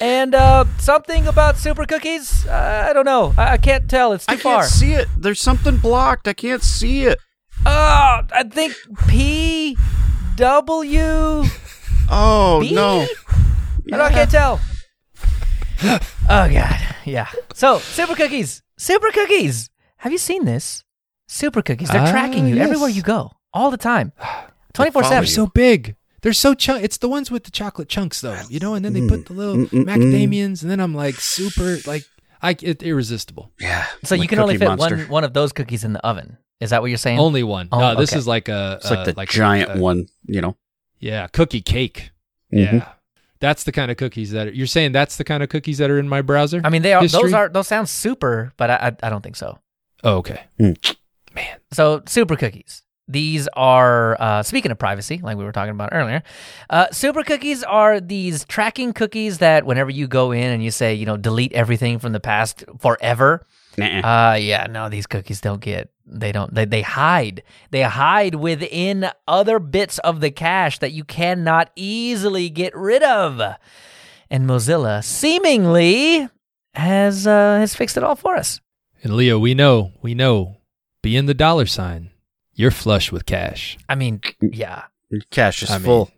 And 0.00 0.34
uh, 0.34 0.64
something 0.78 1.26
about 1.28 1.58
super 1.58 1.84
cookies, 1.84 2.46
uh, 2.46 2.86
I 2.88 2.92
don't 2.92 3.04
know. 3.04 3.34
I, 3.38 3.52
I 3.52 3.56
can't 3.58 3.88
tell. 3.88 4.12
It's 4.12 4.26
too 4.26 4.34
I 4.34 4.36
far. 4.38 4.56
I 4.56 4.60
can't 4.62 4.70
see 4.72 4.92
it. 4.94 5.08
There's 5.16 5.40
something 5.40 5.76
blocked. 5.76 6.26
I 6.26 6.32
can't 6.32 6.62
see 6.62 7.04
it. 7.04 7.18
Oh, 7.64 8.22
I 8.32 8.42
think 8.50 8.74
P 9.08 9.76
W. 10.36 11.44
Oh 12.14 12.60
B? 12.60 12.74
no. 12.74 13.02
I, 13.02 13.06
don't, 13.96 14.00
I 14.00 14.10
can't 14.10 14.30
tell. 14.30 14.60
oh 15.84 15.98
god, 16.28 16.94
yeah. 17.06 17.28
So 17.54 17.78
super 17.78 18.14
cookies, 18.14 18.60
super 18.76 19.10
cookies. 19.12 19.70
Have 19.98 20.12
you 20.12 20.18
seen 20.18 20.44
this? 20.44 20.84
Super 21.28 21.62
cookies. 21.62 21.88
They're 21.88 22.02
Ah, 22.02 22.10
tracking 22.10 22.46
you 22.46 22.56
yes. 22.56 22.64
everywhere 22.64 22.90
you 22.90 23.00
go, 23.02 23.30
all 23.54 23.70
the 23.70 23.76
time, 23.78 24.12
twenty 24.74 24.90
four 24.90 25.04
seven. 25.04 25.26
so 25.28 25.46
big. 25.46 25.96
They're 26.22 26.32
so 26.32 26.54
chunk. 26.54 26.84
It's 26.84 26.98
the 26.98 27.08
ones 27.08 27.30
with 27.30 27.44
the 27.44 27.50
chocolate 27.50 27.88
chunks, 27.88 28.20
though. 28.20 28.40
You 28.48 28.60
know, 28.60 28.74
and 28.74 28.84
then 28.84 28.92
they 28.92 29.06
put 29.06 29.26
the 29.26 29.32
little 29.32 29.56
Mm, 29.56 29.68
mm, 29.70 29.84
mm, 29.84 29.84
macadamians, 29.84 30.62
and 30.62 30.70
then 30.70 30.80
I'm 30.80 30.94
like 30.94 31.16
super 31.16 31.78
like 31.86 32.04
I 32.40 32.56
it, 32.62 32.82
irresistible. 32.82 33.50
Yeah. 33.60 33.86
So 34.04 34.14
you 34.14 34.26
can 34.28 34.38
only 34.38 34.56
fit 34.58 34.66
Monster. 34.66 34.96
one 34.98 35.08
one 35.08 35.24
of 35.24 35.34
those 35.34 35.52
cookies 35.52 35.84
in 35.84 35.92
the 35.92 36.00
oven. 36.06 36.38
Is 36.60 36.70
that 36.70 36.80
what 36.80 36.88
you're 36.90 36.98
saying? 36.98 37.18
Only 37.18 37.42
one. 37.42 37.68
Oh, 37.72 37.80
no, 37.80 37.94
this 37.96 38.12
okay. 38.12 38.18
is 38.18 38.26
like 38.28 38.48
a 38.48 38.78
It's 38.80 38.90
like 38.90 38.98
uh, 39.00 39.04
the 39.04 39.14
like 39.16 39.28
giant 39.30 39.76
a- 39.76 39.80
one. 39.80 40.06
You 40.26 40.40
know. 40.40 40.56
Yeah, 41.00 41.26
cookie 41.26 41.60
cake. 41.60 42.12
Mhm. 42.54 42.72
Yeah, 42.72 42.88
that's 43.40 43.64
the 43.64 43.72
kind 43.72 43.90
of 43.90 43.96
cookies 43.96 44.30
that 44.30 44.46
are, 44.46 44.52
you're 44.52 44.68
saying. 44.68 44.92
That's 44.92 45.16
the 45.16 45.24
kind 45.24 45.42
of 45.42 45.48
cookies 45.48 45.78
that 45.78 45.90
are 45.90 45.98
in 45.98 46.08
my 46.08 46.22
browser. 46.22 46.60
I 46.62 46.70
mean, 46.70 46.82
they 46.82 46.92
are. 46.92 47.04
Those 47.06 47.32
are. 47.32 47.48
Those 47.48 47.66
sound 47.66 47.88
super, 47.88 48.52
but 48.56 48.70
I, 48.70 48.74
I, 49.02 49.06
I 49.06 49.10
don't 49.10 49.22
think 49.22 49.34
so. 49.36 49.58
oh, 50.04 50.18
okay. 50.18 50.42
Man. 50.58 50.76
So 51.72 52.02
super 52.06 52.36
cookies. 52.36 52.82
These 53.08 53.48
are, 53.54 54.16
uh, 54.20 54.42
speaking 54.42 54.70
of 54.70 54.78
privacy, 54.78 55.20
like 55.22 55.36
we 55.36 55.44
were 55.44 55.52
talking 55.52 55.72
about 55.72 55.90
earlier, 55.92 56.22
uh, 56.70 56.86
super 56.92 57.22
cookies 57.24 57.62
are 57.64 58.00
these 58.00 58.44
tracking 58.44 58.92
cookies 58.92 59.38
that 59.38 59.66
whenever 59.66 59.90
you 59.90 60.06
go 60.06 60.30
in 60.32 60.50
and 60.50 60.62
you 60.62 60.70
say, 60.70 60.94
you 60.94 61.04
know, 61.04 61.16
delete 61.16 61.52
everything 61.52 61.98
from 61.98 62.12
the 62.12 62.20
past 62.20 62.64
forever, 62.78 63.44
Nah. 63.76 64.32
uh, 64.32 64.34
yeah, 64.34 64.66
no, 64.70 64.88
these 64.88 65.06
cookies 65.06 65.40
don't 65.40 65.60
get. 65.60 65.90
They 66.06 66.30
don't. 66.30 66.52
They 66.54 66.66
they 66.66 66.82
hide. 66.82 67.42
They 67.70 67.82
hide 67.82 68.34
within 68.34 69.08
other 69.26 69.58
bits 69.58 69.98
of 70.00 70.20
the 70.20 70.30
cache 70.30 70.78
that 70.80 70.92
you 70.92 71.04
cannot 71.04 71.70
easily 71.74 72.50
get 72.50 72.76
rid 72.76 73.02
of. 73.02 73.40
And 74.30 74.46
Mozilla 74.46 75.02
seemingly 75.02 76.28
has 76.74 77.26
uh, 77.26 77.58
has 77.58 77.74
fixed 77.74 77.96
it 77.96 78.04
all 78.04 78.16
for 78.16 78.36
us. 78.36 78.60
And 79.02 79.14
Leo, 79.14 79.38
we 79.38 79.54
know, 79.54 79.92
we 80.02 80.14
know, 80.14 80.58
be 81.02 81.16
in 81.16 81.26
the 81.26 81.34
dollar 81.34 81.66
sign, 81.66 82.10
you're 82.54 82.70
flush 82.70 83.10
with 83.12 83.26
cash. 83.26 83.78
I 83.88 83.94
mean, 83.94 84.20
yeah. 84.40 84.84
Cash 85.30 85.62
is 85.62 85.70
I 85.70 85.78
mean, 85.78 85.84
full. 85.84 86.10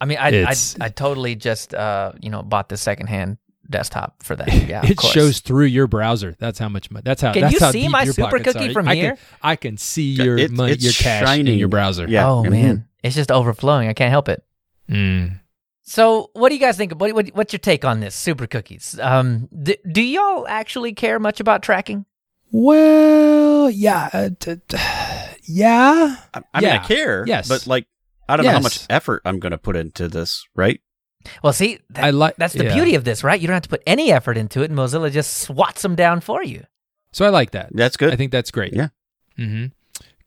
I 0.00 0.06
mean, 0.06 0.18
I 0.18 0.44
I, 0.44 0.54
I 0.80 0.88
totally 0.88 1.34
just 1.36 1.74
uh 1.74 2.12
you 2.20 2.30
know 2.30 2.42
bought 2.42 2.68
the 2.68 2.76
secondhand 2.76 3.38
desktop 3.68 4.22
for 4.22 4.34
that. 4.36 4.48
Yeah, 4.68 4.84
it 4.84 4.96
course. 4.96 5.12
shows 5.12 5.40
through 5.40 5.66
your 5.66 5.86
browser. 5.86 6.34
That's 6.38 6.58
how 6.58 6.68
much 6.68 6.90
money. 6.90 7.02
That's 7.04 7.22
how. 7.22 7.32
Can 7.32 7.42
that's 7.42 7.54
you 7.54 7.60
how 7.60 7.70
see 7.70 7.86
my 7.88 8.04
super 8.06 8.38
cookie 8.40 8.70
are. 8.70 8.72
from 8.72 8.88
I 8.88 8.94
here? 8.96 9.16
Can, 9.16 9.24
I 9.42 9.56
can 9.56 9.76
see 9.76 10.10
your 10.12 10.38
it- 10.38 10.50
money, 10.50 10.74
your 10.78 10.92
cash 10.92 11.38
in 11.38 11.46
your 11.46 11.68
browser. 11.68 12.06
Yeah. 12.08 12.28
Oh 12.28 12.42
Mhm. 12.44 12.50
man, 12.50 12.88
it's 13.04 13.14
just 13.14 13.30
overflowing. 13.30 13.88
I 13.88 13.92
can't 13.92 14.10
help 14.10 14.28
it. 14.28 14.42
Mm. 14.90 15.38
So, 15.82 16.30
what 16.34 16.48
do 16.50 16.54
you 16.56 16.60
guys 16.60 16.76
think? 16.76 16.92
What, 16.92 17.12
what 17.14 17.28
what's 17.28 17.52
your 17.52 17.58
take 17.58 17.84
on 17.84 18.00
this 18.00 18.14
super 18.14 18.46
cookies? 18.46 18.98
Um, 19.00 19.48
do, 19.62 19.74
do 19.90 20.02
y'all 20.02 20.46
actually 20.48 20.92
care 20.92 21.18
much 21.18 21.40
about 21.40 21.62
tracking? 21.62 22.04
Well, 22.52 23.70
yeah, 23.70 24.10
uh, 24.12 24.30
t- 24.38 24.56
t- 24.68 24.76
yeah. 25.50 26.16
I, 26.34 26.42
I 26.54 26.60
mean, 26.60 26.70
I 26.70 26.78
care. 26.78 27.24
Yes. 27.26 27.48
But 27.48 27.66
like, 27.66 27.86
I 28.28 28.36
don't 28.36 28.46
know 28.46 28.52
how 28.52 28.60
much 28.60 28.86
effort 28.88 29.22
I'm 29.24 29.40
going 29.40 29.52
to 29.52 29.58
put 29.58 29.76
into 29.76 30.08
this, 30.08 30.46
right? 30.54 30.80
Well, 31.42 31.52
see, 31.52 31.80
that, 31.90 32.04
I 32.04 32.10
like. 32.10 32.36
that's 32.36 32.54
the 32.54 32.64
yeah. 32.64 32.74
beauty 32.74 32.94
of 32.94 33.04
this, 33.04 33.22
right? 33.22 33.40
You 33.40 33.46
don't 33.46 33.54
have 33.54 33.64
to 33.64 33.68
put 33.68 33.82
any 33.86 34.10
effort 34.10 34.38
into 34.38 34.62
it, 34.62 34.70
and 34.70 34.78
Mozilla 34.78 35.10
just 35.10 35.38
swats 35.38 35.82
them 35.82 35.94
down 35.94 36.20
for 36.20 36.42
you. 36.42 36.64
So 37.12 37.26
I 37.26 37.28
like 37.28 37.50
that. 37.50 37.70
That's 37.72 37.96
good. 37.96 38.12
I 38.12 38.16
think 38.16 38.32
that's 38.32 38.50
great. 38.50 38.72
Yeah. 38.72 38.88
Mm-hmm. 39.38 39.66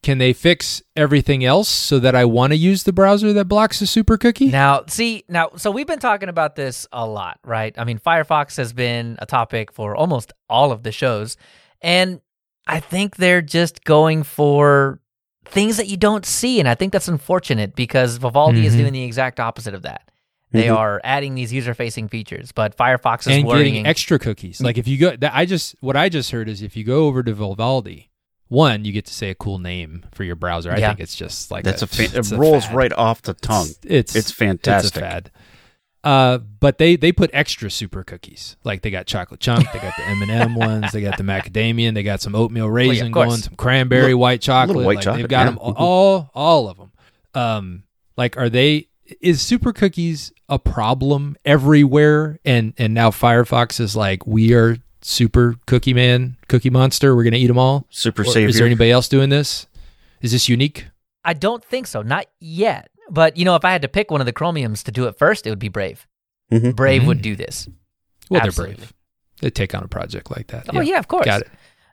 Can 0.03 0.17
they 0.17 0.33
fix 0.33 0.81
everything 0.97 1.45
else 1.45 1.69
so 1.69 1.97
that 1.99 2.13
I 2.13 2.25
want 2.25 2.51
to 2.51 2.57
use 2.57 2.83
the 2.83 2.91
browser 2.91 3.31
that 3.31 3.45
blocks 3.45 3.79
the 3.79 3.87
super 3.87 4.17
cookie? 4.17 4.49
Now, 4.49 4.83
see, 4.87 5.23
now, 5.29 5.51
so 5.55 5.71
we've 5.71 5.87
been 5.87 5.99
talking 5.99 6.27
about 6.27 6.57
this 6.57 6.85
a 6.91 7.07
lot, 7.07 7.39
right? 7.45 7.73
I 7.77 7.85
mean, 7.85 7.99
Firefox 7.99 8.57
has 8.57 8.73
been 8.73 9.15
a 9.19 9.25
topic 9.25 9.71
for 9.71 9.95
almost 9.95 10.33
all 10.49 10.73
of 10.73 10.83
the 10.83 10.91
shows, 10.91 11.37
and 11.81 12.19
I 12.67 12.81
think 12.81 13.15
they're 13.15 13.41
just 13.41 13.85
going 13.85 14.23
for 14.23 14.99
things 15.45 15.77
that 15.77 15.87
you 15.87 15.97
don't 15.97 16.25
see, 16.25 16.59
and 16.59 16.67
I 16.67 16.75
think 16.75 16.91
that's 16.93 17.07
unfortunate 17.07 17.75
because 17.75 18.17
Vivaldi 18.17 18.65
is 18.65 18.73
Mhm. 18.73 18.77
doing 18.79 18.93
the 18.93 19.03
exact 19.03 19.39
opposite 19.39 19.73
of 19.73 19.81
that. 19.83 20.09
They 20.51 20.65
Mhm. 20.65 20.77
are 20.77 21.01
adding 21.03 21.33
these 21.35 21.51
user-facing 21.51 22.09
features, 22.09 22.51
but 22.51 22.77
Firefox 22.77 23.21
is 23.21 23.37
and 23.37 23.45
worrying. 23.45 23.73
getting 23.73 23.87
extra 23.87 24.19
cookies. 24.19 24.61
Like 24.61 24.77
if 24.77 24.87
you 24.87 24.97
go, 24.97 25.15
that 25.15 25.33
I 25.35 25.45
just 25.45 25.75
what 25.79 25.97
I 25.97 26.09
just 26.09 26.31
heard 26.31 26.47
is 26.47 26.61
if 26.61 26.75
you 26.77 26.83
go 26.83 27.05
over 27.07 27.23
to 27.23 27.33
Vivaldi, 27.33 28.09
one 28.49 28.85
you 28.85 28.91
get 28.91 29.05
to 29.07 29.13
say 29.13 29.31
a 29.31 29.35
cool 29.35 29.57
name 29.57 30.05
for 30.11 30.23
your 30.23 30.35
browser. 30.35 30.71
I 30.71 30.77
Yeah. 30.77 30.89
think 30.89 30.99
it's 30.99 31.15
just 31.15 31.49
like 31.49 31.63
That's 31.63 31.81
a, 31.81 31.87
fa- 31.87 32.03
it's 32.19 32.31
it 32.31 32.37
rolls 32.37 32.65
fad. 32.65 32.75
right 32.75 32.93
off 32.93 33.23
the 33.23 33.33
tongue. 33.33 33.69
It's 33.83 34.15
It's 34.15 34.31
fantastic. 34.31 34.89
It's 34.89 34.97
a 34.97 34.99
fad. 34.99 35.31
Uh, 36.03 36.37
but 36.37 36.77
they 36.79 36.95
they 36.97 37.11
put 37.13 37.29
extra 37.33 37.69
super 37.71 38.03
cookies. 38.03 38.57
Like 38.65 38.81
they 38.81 38.91
got 38.91 39.05
chocolate 39.07 39.39
chunk, 39.39 39.71
they 39.71 39.79
got 39.79 39.95
the 39.95 40.03
M 40.03 40.21
and 40.21 40.31
m 40.31 40.55
ones, 40.57 40.91
they 40.91 40.99
got 41.01 41.17
the 41.17 41.23
macadamia, 41.23 41.93
they 41.93 42.03
got 42.03 42.19
some 42.21 42.35
oatmeal 42.35 42.69
raisin 42.69 43.13
course. 43.13 43.27
going, 43.29 43.37
some 43.41 43.55
cranberry 43.55 44.03
Little- 44.07 44.19
white 44.19 44.41
chocolate. 44.41 44.85
white 44.85 44.95
like, 44.97 45.03
chocolate, 45.05 45.21
They've 45.21 45.29
got 45.29 45.39
yeah. 45.45 45.51
them 45.51 45.57
all, 45.59 45.73
all 45.77 46.31
all 46.33 46.69
of 46.69 46.77
them. 46.77 46.91
Um, 47.33 47.83
like 48.17 48.37
are 48.37 48.49
they? 48.49 48.89
Is 49.21 49.41
super 49.41 49.71
cookies 49.73 50.31
a 50.49 50.59
problem 50.59 51.37
everywhere? 51.45 52.39
And 52.43 52.73
and 52.77 52.93
now 52.93 53.09
Firefox 53.09 53.79
is 53.79 53.95
like 53.95 54.27
we 54.27 54.53
are 54.53 54.77
super 55.01 55.55
cookie 55.67 55.93
man, 55.93 56.35
cookie 56.49 56.69
monster. 56.69 57.15
We're 57.15 57.23
gonna 57.23 57.37
eat 57.37 57.47
them 57.47 57.57
all. 57.57 57.85
Super 57.89 58.23
Or 58.23 58.25
savior. 58.25 58.49
is 58.49 58.57
there 58.57 58.65
anybody 58.65 58.91
else 58.91 59.07
doing 59.07 59.29
this? 59.29 59.67
Is 60.21 60.31
this 60.33 60.49
unique? 60.49 60.87
I 61.23 61.33
don't 61.33 61.63
think 61.63 61.87
so, 61.87 62.01
not 62.01 62.25
yet. 62.41 62.89
But 63.13 63.37
you 63.37 63.45
know, 63.45 63.55
if 63.55 63.63
I 63.63 63.71
had 63.71 63.83
to 63.83 63.87
pick 63.87 64.11
one 64.11 64.19
of 64.21 64.25
the 64.25 64.33
Chromiums 64.33 64.83
to 64.83 64.91
do 64.91 65.05
it 65.05 65.17
first, 65.17 65.47
it 65.47 65.51
would 65.51 65.59
be 65.59 65.69
Brave. 65.69 66.05
Mhm. 66.51 66.75
Brave 66.75 67.03
Mhm. 67.03 67.07
would 67.07 67.21
do 67.21 67.35
this. 67.35 67.69
Well, 68.29 68.41
Absolutely. 68.41 68.75
they're 68.75 68.79
brave. 68.87 68.93
They 69.41 69.49
take 69.49 69.75
on 69.75 69.83
a 69.83 69.87
project 69.87 70.31
like 70.35 70.47
that. 70.47 70.65
Oh 70.73 70.81
yeah, 70.81 70.97
of 70.99 71.07
course. 71.07 71.25
Got 71.25 71.41
it. 71.41 71.49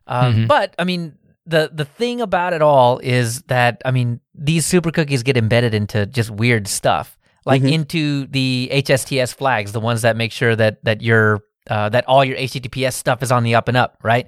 Um, 0.06 0.34
Mhm. 0.34 0.48
But 0.48 0.74
I 0.78 0.84
mean, 0.84 1.14
the 1.46 1.70
the 1.72 1.84
thing 1.84 2.20
about 2.20 2.52
it 2.52 2.62
all 2.62 2.98
is 3.02 3.42
that 3.42 3.82
I 3.84 3.90
mean, 3.90 4.20
these 4.34 4.64
super 4.66 4.90
cookies 4.90 5.22
get 5.22 5.36
embedded 5.36 5.74
into 5.74 6.06
just 6.06 6.30
weird 6.30 6.66
stuff, 6.68 7.18
like 7.44 7.62
Mhm. 7.62 7.72
into 7.72 8.26
the 8.28 8.68
HSTS 8.72 9.32
flags, 9.32 9.72
the 9.72 9.80
ones 9.80 10.02
that 10.02 10.16
make 10.16 10.32
sure 10.32 10.56
that 10.56 10.82
that 10.84 11.02
your 11.02 11.40
uh, 11.68 11.88
that 11.90 12.04
all 12.08 12.24
your 12.24 12.36
HTTPS 12.36 12.94
stuff 12.96 13.22
is 13.22 13.30
on 13.30 13.42
the 13.44 13.54
up 13.54 13.68
and 13.68 13.76
up, 13.76 13.98
right? 14.02 14.26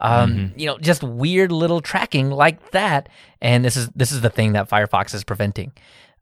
Um, 0.00 0.32
Mhm. 0.34 0.58
You 0.58 0.66
know, 0.66 0.78
just 0.78 1.02
weird 1.02 1.52
little 1.52 1.80
tracking 1.80 2.30
like 2.30 2.72
that, 2.72 3.08
and 3.40 3.64
this 3.64 3.76
is 3.76 3.88
this 3.94 4.10
is 4.12 4.20
the 4.20 4.30
thing 4.30 4.52
that 4.52 4.68
Firefox 4.68 5.14
is 5.14 5.24
preventing. 5.24 5.72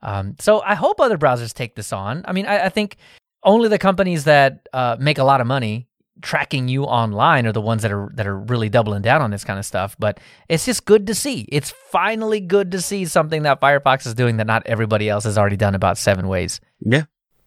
Um, 0.02 0.36
so 0.38 0.60
I 0.62 0.74
hope 0.74 1.00
other 1.00 1.18
browsers 1.18 1.52
take 1.52 1.74
this 1.74 1.92
on. 1.92 2.24
I 2.26 2.32
mean, 2.32 2.46
I, 2.46 2.66
I 2.66 2.68
think 2.68 2.96
only 3.42 3.68
the 3.68 3.78
companies 3.78 4.24
that 4.24 4.68
uh, 4.72 4.96
make 4.98 5.18
a 5.18 5.24
lot 5.24 5.40
of 5.40 5.46
money 5.46 5.86
tracking 6.22 6.68
you 6.68 6.84
online 6.84 7.46
are 7.46 7.52
the 7.52 7.60
ones 7.62 7.80
that 7.82 7.90
are 7.92 8.10
that 8.14 8.26
are 8.26 8.38
really 8.38 8.68
doubling 8.68 9.00
down 9.02 9.22
on 9.22 9.30
this 9.30 9.44
kind 9.44 9.58
of 9.58 9.64
stuff. 9.64 9.96
But 9.98 10.20
it's 10.48 10.66
just 10.66 10.84
good 10.84 11.06
to 11.06 11.14
see. 11.14 11.48
It's 11.50 11.70
finally 11.90 12.40
good 12.40 12.72
to 12.72 12.80
see 12.80 13.04
something 13.06 13.42
that 13.44 13.60
Firefox 13.60 14.06
is 14.06 14.14
doing 14.14 14.36
that 14.38 14.46
not 14.46 14.62
everybody 14.66 15.08
else 15.08 15.24
has 15.24 15.38
already 15.38 15.56
done 15.56 15.74
about 15.74 15.96
seven 15.98 16.28
ways. 16.28 16.60
Yeah. 16.80 17.04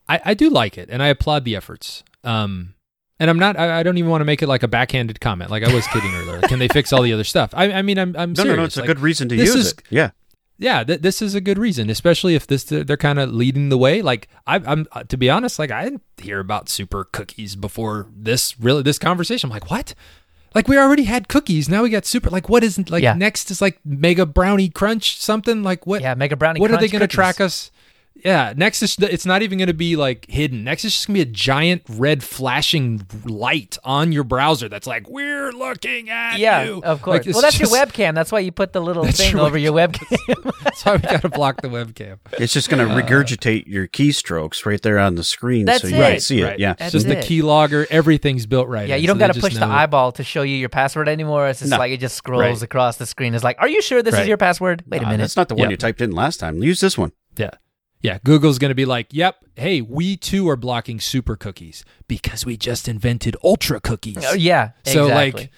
I, 0.09 0.19
I 0.25 0.33
do 0.33 0.49
like 0.49 0.77
it, 0.77 0.89
and 0.91 1.01
I 1.01 1.07
applaud 1.07 1.45
the 1.45 1.55
efforts. 1.55 2.03
Um, 2.25 2.73
and 3.19 3.29
I'm 3.29 3.39
not. 3.39 3.57
I, 3.57 3.79
I 3.79 3.83
don't 3.83 3.97
even 3.97 4.09
want 4.11 4.21
to 4.21 4.25
make 4.25 4.41
it 4.41 4.47
like 4.47 4.63
a 4.63 4.67
backhanded 4.67 5.21
comment. 5.21 5.49
Like 5.49 5.63
I 5.63 5.73
was 5.73 5.87
kidding 5.87 6.13
earlier. 6.15 6.41
Can 6.41 6.59
they 6.59 6.67
fix 6.67 6.91
all 6.91 7.03
the 7.03 7.13
other 7.13 7.23
stuff? 7.23 7.51
I, 7.53 7.71
I 7.71 7.81
mean, 7.83 7.97
I'm. 7.97 8.15
I'm 8.17 8.31
No, 8.33 8.43
serious. 8.43 8.55
no, 8.55 8.55
no. 8.55 8.65
It's 8.65 8.77
a 8.77 8.81
good 8.81 8.99
reason 8.99 9.29
to 9.29 9.35
use 9.35 9.55
is- 9.55 9.71
it. 9.71 9.83
Yeah. 9.89 10.11
Yeah, 10.64 10.84
th- 10.86 11.01
this 11.01 11.22
is 11.22 11.36
a 11.36 11.41
good 11.41 11.57
reason, 11.57 11.89
especially 11.89 12.36
if 12.36 12.47
this 12.47 12.64
they're 12.64 12.95
kind 12.95 13.20
of 13.20 13.34
leading 13.34 13.68
the 13.68 13.78
way. 13.78 14.01
Like 14.01 14.30
I, 14.47 14.55
I'm 14.66 14.88
uh, 14.93 15.03
to 15.03 15.18
be 15.18 15.30
honest, 15.30 15.59
like 15.59 15.72
I 15.72 15.84
didn't 15.84 16.03
hear 16.18 16.39
about 16.39 16.70
super 16.70 17.03
cookies 17.03 17.55
before 17.57 18.07
this 18.16 18.57
really 18.59 18.82
this 18.82 18.97
conversation. 18.97 19.49
I'm 19.49 19.53
like, 19.53 19.70
what? 19.70 19.93
Like 20.55 20.68
we 20.70 20.78
already 20.78 21.03
had 21.03 21.28
cookies, 21.28 21.68
now 21.68 21.84
we 21.84 21.89
got 21.89 22.05
super. 22.05 22.30
Like 22.30 22.47
what 22.47 22.64
isn't 22.64 22.89
like 22.89 23.03
Yeah. 23.03 23.14
next 23.16 23.51
is 23.51 23.61
like 23.61 23.80
mega 23.84 24.26
brownie 24.26 24.70
crunch 24.70 25.20
something 25.20 25.64
like 25.64 25.86
what? 25.86 26.01
Yeah, 26.01 26.14
Mega 26.16 26.36
Brownie. 26.38 26.59
what 26.61 26.72
are 26.72 26.78
they 26.80 26.88
going 26.88 27.01
to 27.01 27.07
track 27.07 27.41
us? 27.41 27.70
Yeah, 28.24 28.53
next 28.55 28.82
is 28.82 28.95
it's 28.99 29.26
not 29.26 29.41
even 29.41 29.57
going 29.57 29.67
to 29.67 29.74
be 29.74 29.95
like 29.95 30.26
hidden. 30.30 30.63
Next 30.63 30.86
is 30.86 30.93
just 30.93 31.07
going 31.07 31.19
to 31.19 31.26
be 31.26 31.30
a 31.30 31.34
giant 31.34 31.84
red 31.89 32.24
flashing 32.24 33.05
light 33.26 33.78
on 33.84 34.11
your 34.11 34.24
browser 34.24 34.69
that's 34.69 34.88
like 34.88 35.09
we're 35.09 35.51
looking 35.51 36.09
at 36.09 36.38
Yeah, 36.39 36.63
you. 36.63 36.82
of 36.84 37.01
course. 37.01 37.26
it's 37.28 37.36
well, 37.36 37.41
that's 37.41 37.57
just- 37.57 37.71
your 37.71 37.86
webcam. 37.86 38.15
That's 38.15 38.32
why 38.32 38.39
you 38.39 38.51
put 38.51 38.71
the 38.74 38.82
little 38.82 39.05
thing 39.05 39.32
your 39.34 39.41
over 39.41 39.57
your 39.57 39.74
webcam. 39.74 40.51
That's 40.63 40.86
why 40.86 40.93
we 40.93 40.99
got 40.99 41.21
to 41.21 41.30
block 41.30 41.61
the 41.61 41.67
webcam. 41.67 42.17
It's 42.39 42.53
just 42.53 42.69
going 42.69 42.88
to 42.88 42.93
regurgitate 42.93 43.67
your 43.67 43.88
keystrokes 43.88 44.65
right 44.65 44.82
there 44.82 44.97
on 44.97 45.15
the 45.15 45.24
screen, 45.24 45.65
That's 45.65 45.82
so 45.82 45.88
you 45.88 45.95
it. 46.01 46.11
can 46.11 46.19
see 46.21 46.41
it. 46.41 46.59
Yeah. 46.59 46.74
That's 46.74 46.93
just 46.93 47.05
the 47.07 47.19
it. 47.19 47.26
keylogger, 47.26 47.86
everything's 47.89 48.45
built 48.45 48.67
right. 48.69 48.88
yeah, 48.88 48.95
in, 48.95 49.01
you 49.01 49.07
don't 49.07 49.17
so 49.17 49.28
got 49.28 49.34
to 49.34 49.39
push 49.41 49.53
the 49.53 49.59
know- 49.59 49.69
eyeball 49.71 50.13
to 50.13 50.24
show 50.24 50.41
you 50.41 50.55
your 50.55 50.69
password 50.69 51.09
anymore. 51.09 51.47
It's 51.49 51.59
just 51.59 51.71
No. 51.71 51.78
like 51.78 51.91
it 51.91 51.99
just 51.99 52.15
scrolls 52.15 52.41
Right. 52.41 52.61
across 52.61 52.97
the 52.97 53.05
screen. 53.05 53.36
It's 53.36 53.43
like, 53.43 53.57
are 53.59 53.67
you 53.67 53.82
sure 53.82 54.01
this 54.01 54.15
is 54.17 54.28
your 54.28 54.38
password? 54.38 54.84
Wait 54.88 55.01
a 55.01 55.05
Uh, 55.05 55.09
minute. 55.09 55.24
That's 55.24 55.36
not 55.38 55.49
the 55.49 55.55
one 55.55 55.65
Yeah. 55.65 55.71
you 55.71 55.78
typed 55.78 56.01
in 56.01 56.11
last 56.11 56.39
time. 56.39 56.63
Use 56.63 56.80
this 56.80 56.97
one. 56.97 57.11
Yeah. 57.38 57.51
Yeah, 58.03 58.19
Google's 58.23 58.59
going 58.59 58.69
to 58.69 58.75
be 58.75 58.85
like, 58.85 59.07
"Yep, 59.11 59.37
hey, 59.55 59.81
we 59.81 60.17
too 60.17 60.47
are 60.49 60.55
blocking 60.57 60.99
super 60.99 61.35
cookies 61.35 61.83
because 62.07 62.45
we 62.45 62.57
just 62.57 62.87
invented 62.87 63.35
ultra 63.43 63.79
cookies." 63.79 64.23
Oh, 64.27 64.33
yeah. 64.33 64.71
So 64.85 65.05
exactly. 65.07 65.49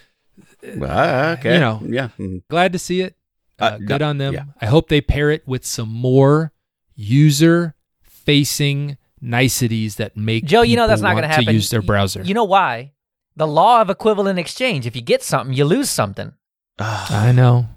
like, 0.63 0.89
Ah, 0.89 1.31
okay. 1.33 1.53
You 1.55 1.59
know. 1.59 1.81
Yeah. 1.85 2.09
Mhm. 2.19 2.43
glad 2.49 2.71
to 2.73 2.79
see 2.79 3.01
it. 3.01 3.15
Uh, 3.59 3.65
Uh, 3.65 3.77
good 3.79 4.01
no, 4.01 4.09
on 4.09 4.17
them. 4.19 4.33
yeah. 4.33 4.43
I 4.61 4.65
hope 4.67 4.87
they 4.89 5.01
pair 5.01 5.31
it 5.31 5.45
with 5.47 5.65
some 5.65 5.89
more 5.89 6.51
user-facing 6.95 8.97
niceties 9.21 9.95
that 9.95 10.15
make 10.17 10.45
Joe, 10.45 10.61
you 10.61 10.75
know 10.75 10.87
that's 10.87 11.01
not 11.01 11.13
going 11.13 11.23
want 11.23 11.33
to 11.33 11.39
happen. 11.39 11.53
use 11.53 11.69
their 11.69 11.81
browser. 11.81 12.21
You 12.23 12.33
know 12.33 12.43
why? 12.43 12.93
The 13.35 13.47
law 13.47 13.81
of 13.81 13.89
equivalent 13.89 14.39
exchange. 14.39 14.85
If 14.85 14.95
you 14.95 15.01
get 15.01 15.23
something, 15.23 15.55
you 15.55 15.65
lose 15.65 15.89
something. 15.89 16.33
Ah, 16.79 17.27
I 17.27 17.31
know. 17.31 17.67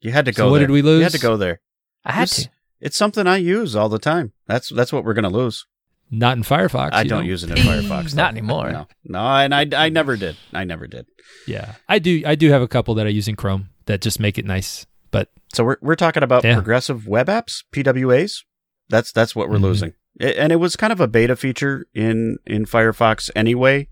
you 0.00 0.12
had 0.12 0.24
to 0.26 0.32
So 0.32 0.44
go 0.44 0.50
what 0.50 0.58
there. 0.58 0.66
did 0.66 0.72
we 0.72 0.82
lose? 0.82 0.98
You 0.98 1.02
had 1.04 1.12
to 1.12 1.18
go 1.18 1.36
there. 1.36 1.60
I 2.04 2.12
had 2.12 2.22
It's- 2.24 2.44
to. 2.44 2.50
It's 2.84 2.96
something 2.96 3.26
I 3.26 3.38
use 3.38 3.74
all 3.74 3.88
the 3.88 3.98
time. 3.98 4.32
That's 4.46 4.68
that's 4.68 4.92
what 4.92 5.04
we're 5.04 5.14
going 5.14 5.30
to 5.32 5.36
lose. 5.36 5.66
Not 6.10 6.36
in 6.36 6.42
Firefox. 6.44 6.90
I 6.92 7.02
you 7.02 7.08
don't 7.08 7.22
know. 7.24 7.30
use 7.30 7.42
it 7.42 7.50
in 7.50 7.56
Firefox. 7.56 8.14
Not 8.22 8.30
anymore. 8.32 8.70
No, 8.70 8.86
no, 9.04 9.18
and 9.20 9.54
I, 9.54 9.66
I 9.74 9.88
never 9.88 10.16
did. 10.16 10.36
I 10.52 10.64
never 10.64 10.86
did. 10.86 11.06
Yeah, 11.46 11.74
I 11.88 11.98
do. 11.98 12.22
I 12.26 12.34
do 12.34 12.50
have 12.50 12.60
a 12.62 12.68
couple 12.68 12.94
that 12.96 13.06
I 13.06 13.10
use 13.10 13.26
in 13.26 13.36
Chrome 13.36 13.70
that 13.86 14.02
just 14.02 14.20
make 14.20 14.36
it 14.38 14.44
nice. 14.44 14.84
But 15.10 15.30
So 15.54 15.64
we're 15.64 15.78
we're 15.80 15.96
talking 15.96 16.22
about 16.22 16.44
Yeah. 16.44 16.54
progressive 16.54 17.08
web 17.08 17.28
apps, 17.28 17.64
PWAs. 17.72 18.44
That's 18.90 19.12
that's 19.12 19.34
what 19.34 19.48
we're 19.48 19.56
Mhm. 19.56 19.62
losing. 19.62 19.92
It, 20.20 20.36
and 20.36 20.52
it 20.52 20.56
was 20.56 20.76
kind 20.76 20.92
of 20.92 21.00
a 21.00 21.08
beta 21.08 21.36
feature 21.36 21.86
in 21.94 22.36
in 22.46 22.66
Firefox 22.66 23.30
anyway, 23.34 23.88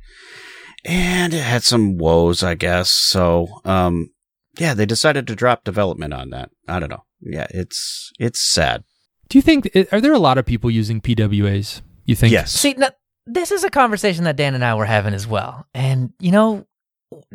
and 0.84 1.32
it 1.32 1.42
had 1.42 1.62
some 1.62 1.96
woes, 1.96 2.42
I 2.42 2.54
guess. 2.54 2.90
So, 2.90 3.48
um, 3.64 4.10
yeah, 4.58 4.74
they 4.74 4.84
decided 4.86 5.26
to 5.28 5.34
drop 5.34 5.64
development 5.64 6.12
on 6.12 6.28
that. 6.30 6.50
I 6.68 6.78
don't 6.78 6.90
know. 6.90 7.04
Yeah, 7.22 7.46
it's 7.50 8.12
it's 8.18 8.52
sad. 8.52 8.84
Do 9.28 9.38
you 9.38 9.42
think 9.42 9.70
are 9.92 10.00
there 10.00 10.12
a 10.12 10.18
lot 10.18 10.38
of 10.38 10.46
people 10.46 10.70
using 10.70 11.00
PWAs? 11.00 11.80
You 12.04 12.14
think? 12.14 12.32
Yes. 12.32 12.52
See, 12.52 12.74
now, 12.76 12.90
this 13.26 13.52
is 13.52 13.64
a 13.64 13.70
conversation 13.70 14.24
that 14.24 14.36
Dan 14.36 14.54
and 14.54 14.64
I 14.64 14.74
were 14.74 14.84
having 14.84 15.14
as 15.14 15.26
well. 15.26 15.66
And 15.74 16.12
you 16.18 16.32
know, 16.32 16.66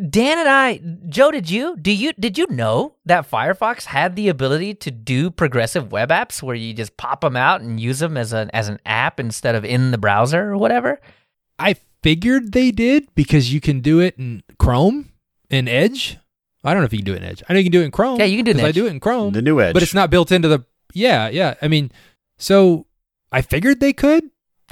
Dan 0.09 0.37
and 0.37 0.49
I, 0.49 0.81
Joe, 1.09 1.31
did 1.31 1.49
you 1.49 1.77
do 1.77 1.91
you 1.91 2.13
did 2.13 2.37
you 2.37 2.47
know 2.49 2.95
that 3.05 3.29
Firefox 3.29 3.85
had 3.85 4.15
the 4.15 4.29
ability 4.29 4.73
to 4.75 4.91
do 4.91 5.29
progressive 5.31 5.91
web 5.91 6.09
apps 6.09 6.43
where 6.43 6.55
you 6.55 6.73
just 6.73 6.97
pop 6.97 7.21
them 7.21 7.35
out 7.35 7.61
and 7.61 7.79
use 7.79 7.99
them 7.99 8.17
as 8.17 8.33
an 8.33 8.49
as 8.53 8.69
an 8.69 8.79
app 8.85 9.19
instead 9.19 9.55
of 9.55 9.63
in 9.63 9.91
the 9.91 9.97
browser 9.97 10.51
or 10.51 10.57
whatever? 10.57 10.99
I 11.59 11.75
figured 12.03 12.51
they 12.51 12.71
did 12.71 13.07
because 13.15 13.53
you 13.53 13.61
can 13.61 13.79
do 13.81 13.99
it 13.99 14.15
in 14.17 14.43
Chrome 14.59 15.11
and 15.49 15.67
Edge. 15.67 16.17
I 16.67 16.73
don't 16.73 16.81
know 16.81 16.85
if 16.85 16.93
you 16.93 16.99
can 16.99 17.05
do 17.05 17.13
it 17.13 17.23
in 17.23 17.23
Edge. 17.23 17.43
I 17.47 17.53
know 17.53 17.59
you 17.59 17.65
can 17.65 17.71
do 17.71 17.81
it 17.81 17.85
in 17.85 17.91
Chrome. 17.91 18.19
Yeah, 18.19 18.25
you 18.25 18.37
can 18.37 18.45
do 18.45 18.51
it 18.51 18.55
in 18.55 18.59
'cause 18.61 18.69
I 18.69 18.71
do 18.71 18.85
it 18.85 18.89
in 18.91 18.99
Chrome. 18.99 19.33
The 19.33 19.41
new 19.41 19.59
Edge. 19.61 19.73
but 19.73 19.83
it's 19.83 19.93
not 19.93 20.09
built 20.09 20.31
into 20.31 20.47
the 20.47 20.65
yeah 20.93 21.27
yeah 21.27 21.53
i 21.61 21.67
mean 21.67 21.91
so 22.37 22.85
i 23.31 23.41
figured 23.41 23.79
they 23.81 23.91
could 23.93 24.23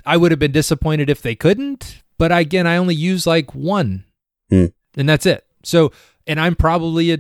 i 0.06 0.16
would 0.16 0.32
have 0.32 0.40
been 0.40 0.52
disappointed 0.54 1.10
if 1.10 1.22
they 1.22 1.36
couldn't 1.36 2.02
but 2.18 2.32
again 2.32 2.66
i 2.66 2.78
only 2.78 2.96
use 2.96 3.28
like 3.28 3.54
one 3.54 4.06
Hmm. 4.50 4.68
and 4.96 5.08
that's 5.10 5.26
it 5.26 5.46
so 5.64 5.92
and 6.26 6.40
i'm 6.40 6.56
probably 6.56 7.12
a 7.12 7.18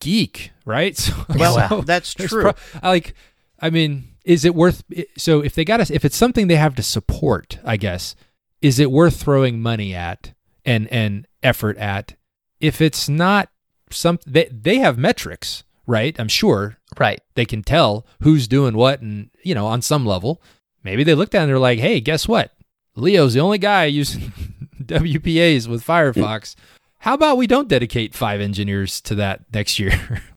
geek 0.00 0.50
right 0.66 0.96
so, 0.98 1.12
Well, 1.28 1.68
so 1.68 1.80
that's 1.82 2.12
true. 2.14 2.42
pro- 2.42 2.54
I 2.82 2.88
like 2.88 3.14
i 3.60 3.70
mean 3.70 4.08
is 4.24 4.44
it 4.44 4.54
worth 4.56 4.82
so 5.16 5.40
if 5.40 5.54
they 5.54 5.64
got 5.64 5.80
us 5.80 5.90
if 5.90 6.04
it's 6.04 6.16
something 6.16 6.48
they 6.48 6.56
have 6.56 6.74
to 6.74 6.82
support 6.82 7.58
i 7.64 7.76
guess 7.76 8.16
is 8.60 8.78
it 8.80 8.90
worth 8.90 9.22
throwing 9.22 9.60
money 9.62 9.94
at 9.94 10.32
and 10.64 10.88
and 10.88 11.26
effort 11.44 11.76
at 11.78 12.16
if 12.60 12.80
it's 12.80 13.08
not 13.08 13.48
some 13.92 14.18
they, 14.26 14.48
they 14.50 14.78
have 14.78 14.98
metrics 14.98 15.64
right 15.86 16.18
i'm 16.18 16.28
sure 16.28 16.78
Right. 16.98 17.20
they 17.36 17.44
can 17.46 17.62
tell 17.62 18.06
who's 18.20 18.46
doing 18.48 18.76
what 18.76 19.00
and 19.00 19.30
you 19.42 19.54
know 19.54 19.66
on 19.66 19.80
some 19.82 20.04
level 20.04 20.42
maybe 20.84 21.04
they 21.04 21.14
look 21.14 21.30
down 21.30 21.42
and 21.44 21.50
they're 21.50 21.58
like 21.58 21.78
hey 21.78 22.00
guess 22.00 22.28
what 22.28 22.52
leo's 22.96 23.34
the 23.34 23.40
only 23.40 23.58
guy 23.58 23.84
using 23.86 24.20
wpas 24.82 25.68
with 25.68 25.84
firefox 25.84 26.54
how 26.98 27.14
about 27.14 27.36
we 27.36 27.46
don't 27.46 27.68
dedicate 27.68 28.14
five 28.14 28.40
engineers 28.40 29.00
to 29.00 29.14
that 29.14 29.40
next 29.52 29.78
year 29.78 30.22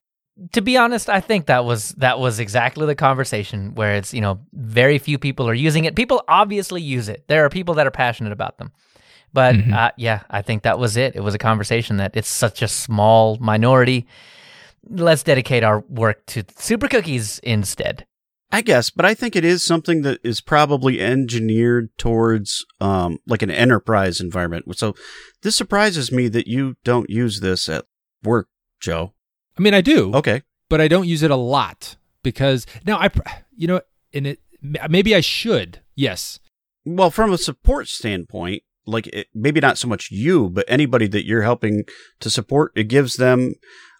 To 0.52 0.60
be 0.60 0.76
honest, 0.76 1.08
I 1.08 1.20
think 1.22 1.46
that 1.46 1.64
was 1.64 1.92
that 1.92 2.18
was 2.18 2.40
exactly 2.40 2.84
the 2.84 2.94
conversation 2.94 3.74
where 3.74 3.94
it's, 3.96 4.12
you 4.12 4.20
know, 4.20 4.38
very 4.52 4.98
few 4.98 5.16
people 5.18 5.48
are 5.48 5.54
using 5.54 5.86
it. 5.86 5.96
People 5.96 6.22
obviously 6.28 6.82
use 6.82 7.08
it. 7.08 7.24
There 7.26 7.42
are 7.46 7.48
people 7.48 7.72
that 7.76 7.86
are 7.86 7.90
passionate 7.90 8.34
about 8.34 8.58
them. 8.58 8.70
But 9.32 9.54
Mhm. 9.56 9.72
uh, 9.72 9.90
yeah, 9.96 10.22
I 10.30 10.42
think 10.42 10.62
that 10.62 10.78
was 10.78 10.96
it. 10.96 11.14
It 11.16 11.20
was 11.20 11.34
a 11.34 11.38
conversation 11.38 11.96
that 11.98 12.16
it's 12.16 12.28
such 12.28 12.62
a 12.62 12.68
small 12.68 13.36
minority. 13.40 14.06
Let's 14.88 15.22
dedicate 15.22 15.64
our 15.64 15.80
work 15.88 16.24
to 16.26 16.44
super 16.56 16.88
cookies 16.88 17.38
instead. 17.40 18.06
I 18.52 18.62
guess, 18.62 18.90
but 18.90 19.04
I 19.04 19.12
think 19.14 19.34
it 19.34 19.44
is 19.44 19.64
something 19.64 20.02
that 20.02 20.20
is 20.22 20.40
probably 20.40 21.00
engineered 21.00 21.90
towards 21.98 22.64
um, 22.80 23.18
like 23.26 23.42
an 23.42 23.50
enterprise 23.50 24.20
environment. 24.20 24.64
So 24.78 24.94
this 25.42 25.56
surprises 25.56 26.12
me 26.12 26.28
that 26.28 26.46
you 26.46 26.76
don't 26.84 27.10
use 27.10 27.40
this 27.40 27.68
at 27.68 27.84
work, 28.22 28.48
Joe. 28.80 29.12
i 29.58 29.62
mean 29.62 29.74
i 29.74 29.80
do 29.80 30.12
Okay. 30.14 30.42
but 30.68 30.80
i 30.80 30.86
don't 30.88 31.06
use 31.08 31.22
it 31.22 31.30
a 31.30 31.36
lot 31.36 31.96
because 32.22 32.66
now 32.86 32.98
i 32.98 33.08
you 33.56 33.66
know 33.66 33.80
and 34.12 34.26
it 34.26 34.40
maybe 34.88 35.14
i 35.14 35.20
should 35.20 35.80
yes 35.94 36.38
Well, 36.84 37.10
from 37.10 37.32
a 37.32 37.38
support 37.38 37.88
standpoint, 37.88 38.62
like 38.86 39.06
it, 39.08 39.28
maybe 39.34 39.60
not 39.60 39.78
so 39.78 39.88
much 39.88 40.10
you, 40.10 40.48
but 40.48 40.64
anybody 40.68 41.06
that 41.08 41.26
you're 41.26 41.42
helping 41.42 41.84
to 42.20 42.30
support, 42.30 42.72
it 42.74 42.84
gives 42.84 43.16
them 43.16 43.54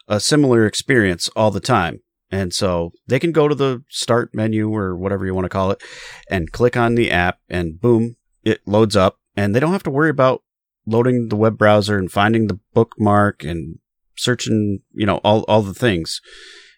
a 0.09 0.20
similar 0.20 0.66
experience 0.66 1.28
all 1.37 1.51
the 1.51 1.61
time. 1.61 2.01
And 2.30 2.53
so 2.53 2.93
they 3.07 3.18
can 3.18 3.32
go 3.32 3.49
to 3.49 3.55
the 3.55 3.84
start 3.89 4.34
menu 4.34 4.74
or 4.74 4.97
whatever 4.97 5.26
you 5.26 5.34
want 5.34 5.45
to 5.45 5.49
call 5.51 5.70
it 5.70 5.82
and 6.28 6.53
click 6.53 6.76
on 6.76 6.95
the 6.95 7.11
app 7.11 7.39
and 7.49 7.80
boom, 7.80 8.16
it 8.45 8.61
loads 8.66 8.97
up 8.97 9.18
and 9.37 9.55
they 9.55 9.61
don't 9.61 9.72
have 9.72 9.84
to 9.84 9.91
worry 9.91 10.11
about 10.11 10.43
loading 10.87 11.28
the 11.28 11.37
web 11.37 11.57
browser 11.59 11.99
and 11.99 12.11
finding 12.11 12.47
the 12.47 12.59
bookmark 12.74 13.45
and 13.45 13.78
searching, 14.16 14.80
you 14.93 15.07
know, 15.07 15.18
all, 15.18 15.43
all 15.43 15.62
the 15.62 15.74
things. 15.74 16.20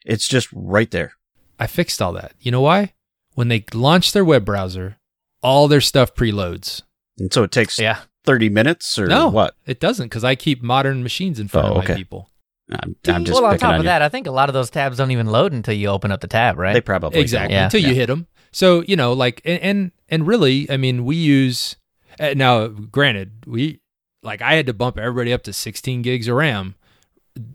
It's 0.04 0.28
just 0.28 0.48
right 0.52 0.90
there. 0.90 1.12
i 1.58 1.66
fixed 1.66 2.00
all 2.00 2.12
that 2.12 2.32
you 2.40 2.50
know 2.50 2.60
why 2.60 2.94
when 3.34 3.48
they 3.48 3.64
launch 3.74 4.12
their 4.12 4.24
web 4.24 4.44
browser 4.44 4.96
all 5.42 5.68
their 5.68 5.80
stuff 5.80 6.14
preloads 6.14 6.82
And 7.18 7.32
so 7.32 7.42
it 7.42 7.50
takes 7.52 7.78
Yeah. 7.78 8.00
30 8.24 8.48
minutes 8.50 8.98
or 8.98 9.06
no 9.06 9.28
what? 9.28 9.54
it 9.64 9.80
doesn't 9.80 10.06
because 10.06 10.22
i 10.22 10.34
keep 10.34 10.62
modern 10.62 11.02
machines 11.02 11.40
in 11.40 11.48
front 11.48 11.66
Oh, 11.66 11.70
of 11.70 11.76
my 11.78 11.84
okay. 11.84 11.94
people 11.94 12.28
I'm, 12.70 12.94
I'm 13.06 13.24
just 13.24 13.40
well, 13.40 13.50
on 13.50 13.56
top 13.56 13.70
on 13.70 13.74
of 13.76 13.80
you. 13.84 13.88
that, 13.88 14.02
I 14.02 14.10
think 14.10 14.26
a 14.26 14.30
lot 14.30 14.50
of 14.50 14.52
those 14.52 14.68
tabs 14.68 14.98
don't 14.98 15.10
even 15.10 15.26
load 15.28 15.54
until 15.54 15.72
you 15.72 15.88
open 15.88 16.12
up 16.12 16.20
the 16.20 16.26
tab, 16.26 16.58
right? 16.58 16.74
They 16.74 16.82
probably 16.82 17.18
exactly 17.20 17.54
Yeah. 17.54 17.64
until 17.64 17.80
you 17.80 17.94
hit 17.94 18.08
them. 18.08 18.26
So 18.52 18.82
you 18.86 18.94
know, 18.94 19.14
like, 19.14 19.40
and 19.46 19.58
and, 19.62 19.92
and 20.10 20.26
really, 20.26 20.70
I 20.70 20.76
mean, 20.76 21.06
we 21.06 21.16
use 21.16 21.76
uh, 22.20 22.34
now. 22.36 22.66
Granted, 22.66 23.44
we 23.46 23.80
like 24.22 24.42
I 24.42 24.52
had 24.52 24.66
to 24.66 24.74
bump 24.74 24.98
everybody 24.98 25.32
up 25.32 25.42
to 25.44 25.52
16 25.54 26.02
gigs 26.02 26.28
of 26.28 26.36
RAM 26.36 26.74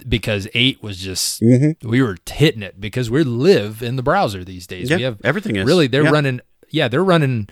because 0.07 0.47
eight 0.55 0.81
was 0.81 0.97
just. 0.97 1.41
Mm-hmm. 1.41 1.87
we 1.87 2.01
were 2.01 2.17
hitting 2.27 2.63
it 2.63 2.81
because 2.81 3.11
we 3.11 3.23
live 3.23 3.83
in 3.83 3.97
the 3.97 4.03
browser 4.03 4.43
these 4.43 4.65
days. 4.65 4.89
Yeah, 4.89 4.97
We 4.97 5.03
have 5.03 5.21
everything 5.23 5.55
is 5.57 5.65
really 5.67 5.85
they're 5.85 6.05
Yeah. 6.05 6.09
running. 6.09 6.41
Yeah, 6.71 6.87
they're 6.87 7.03
running 7.03 7.49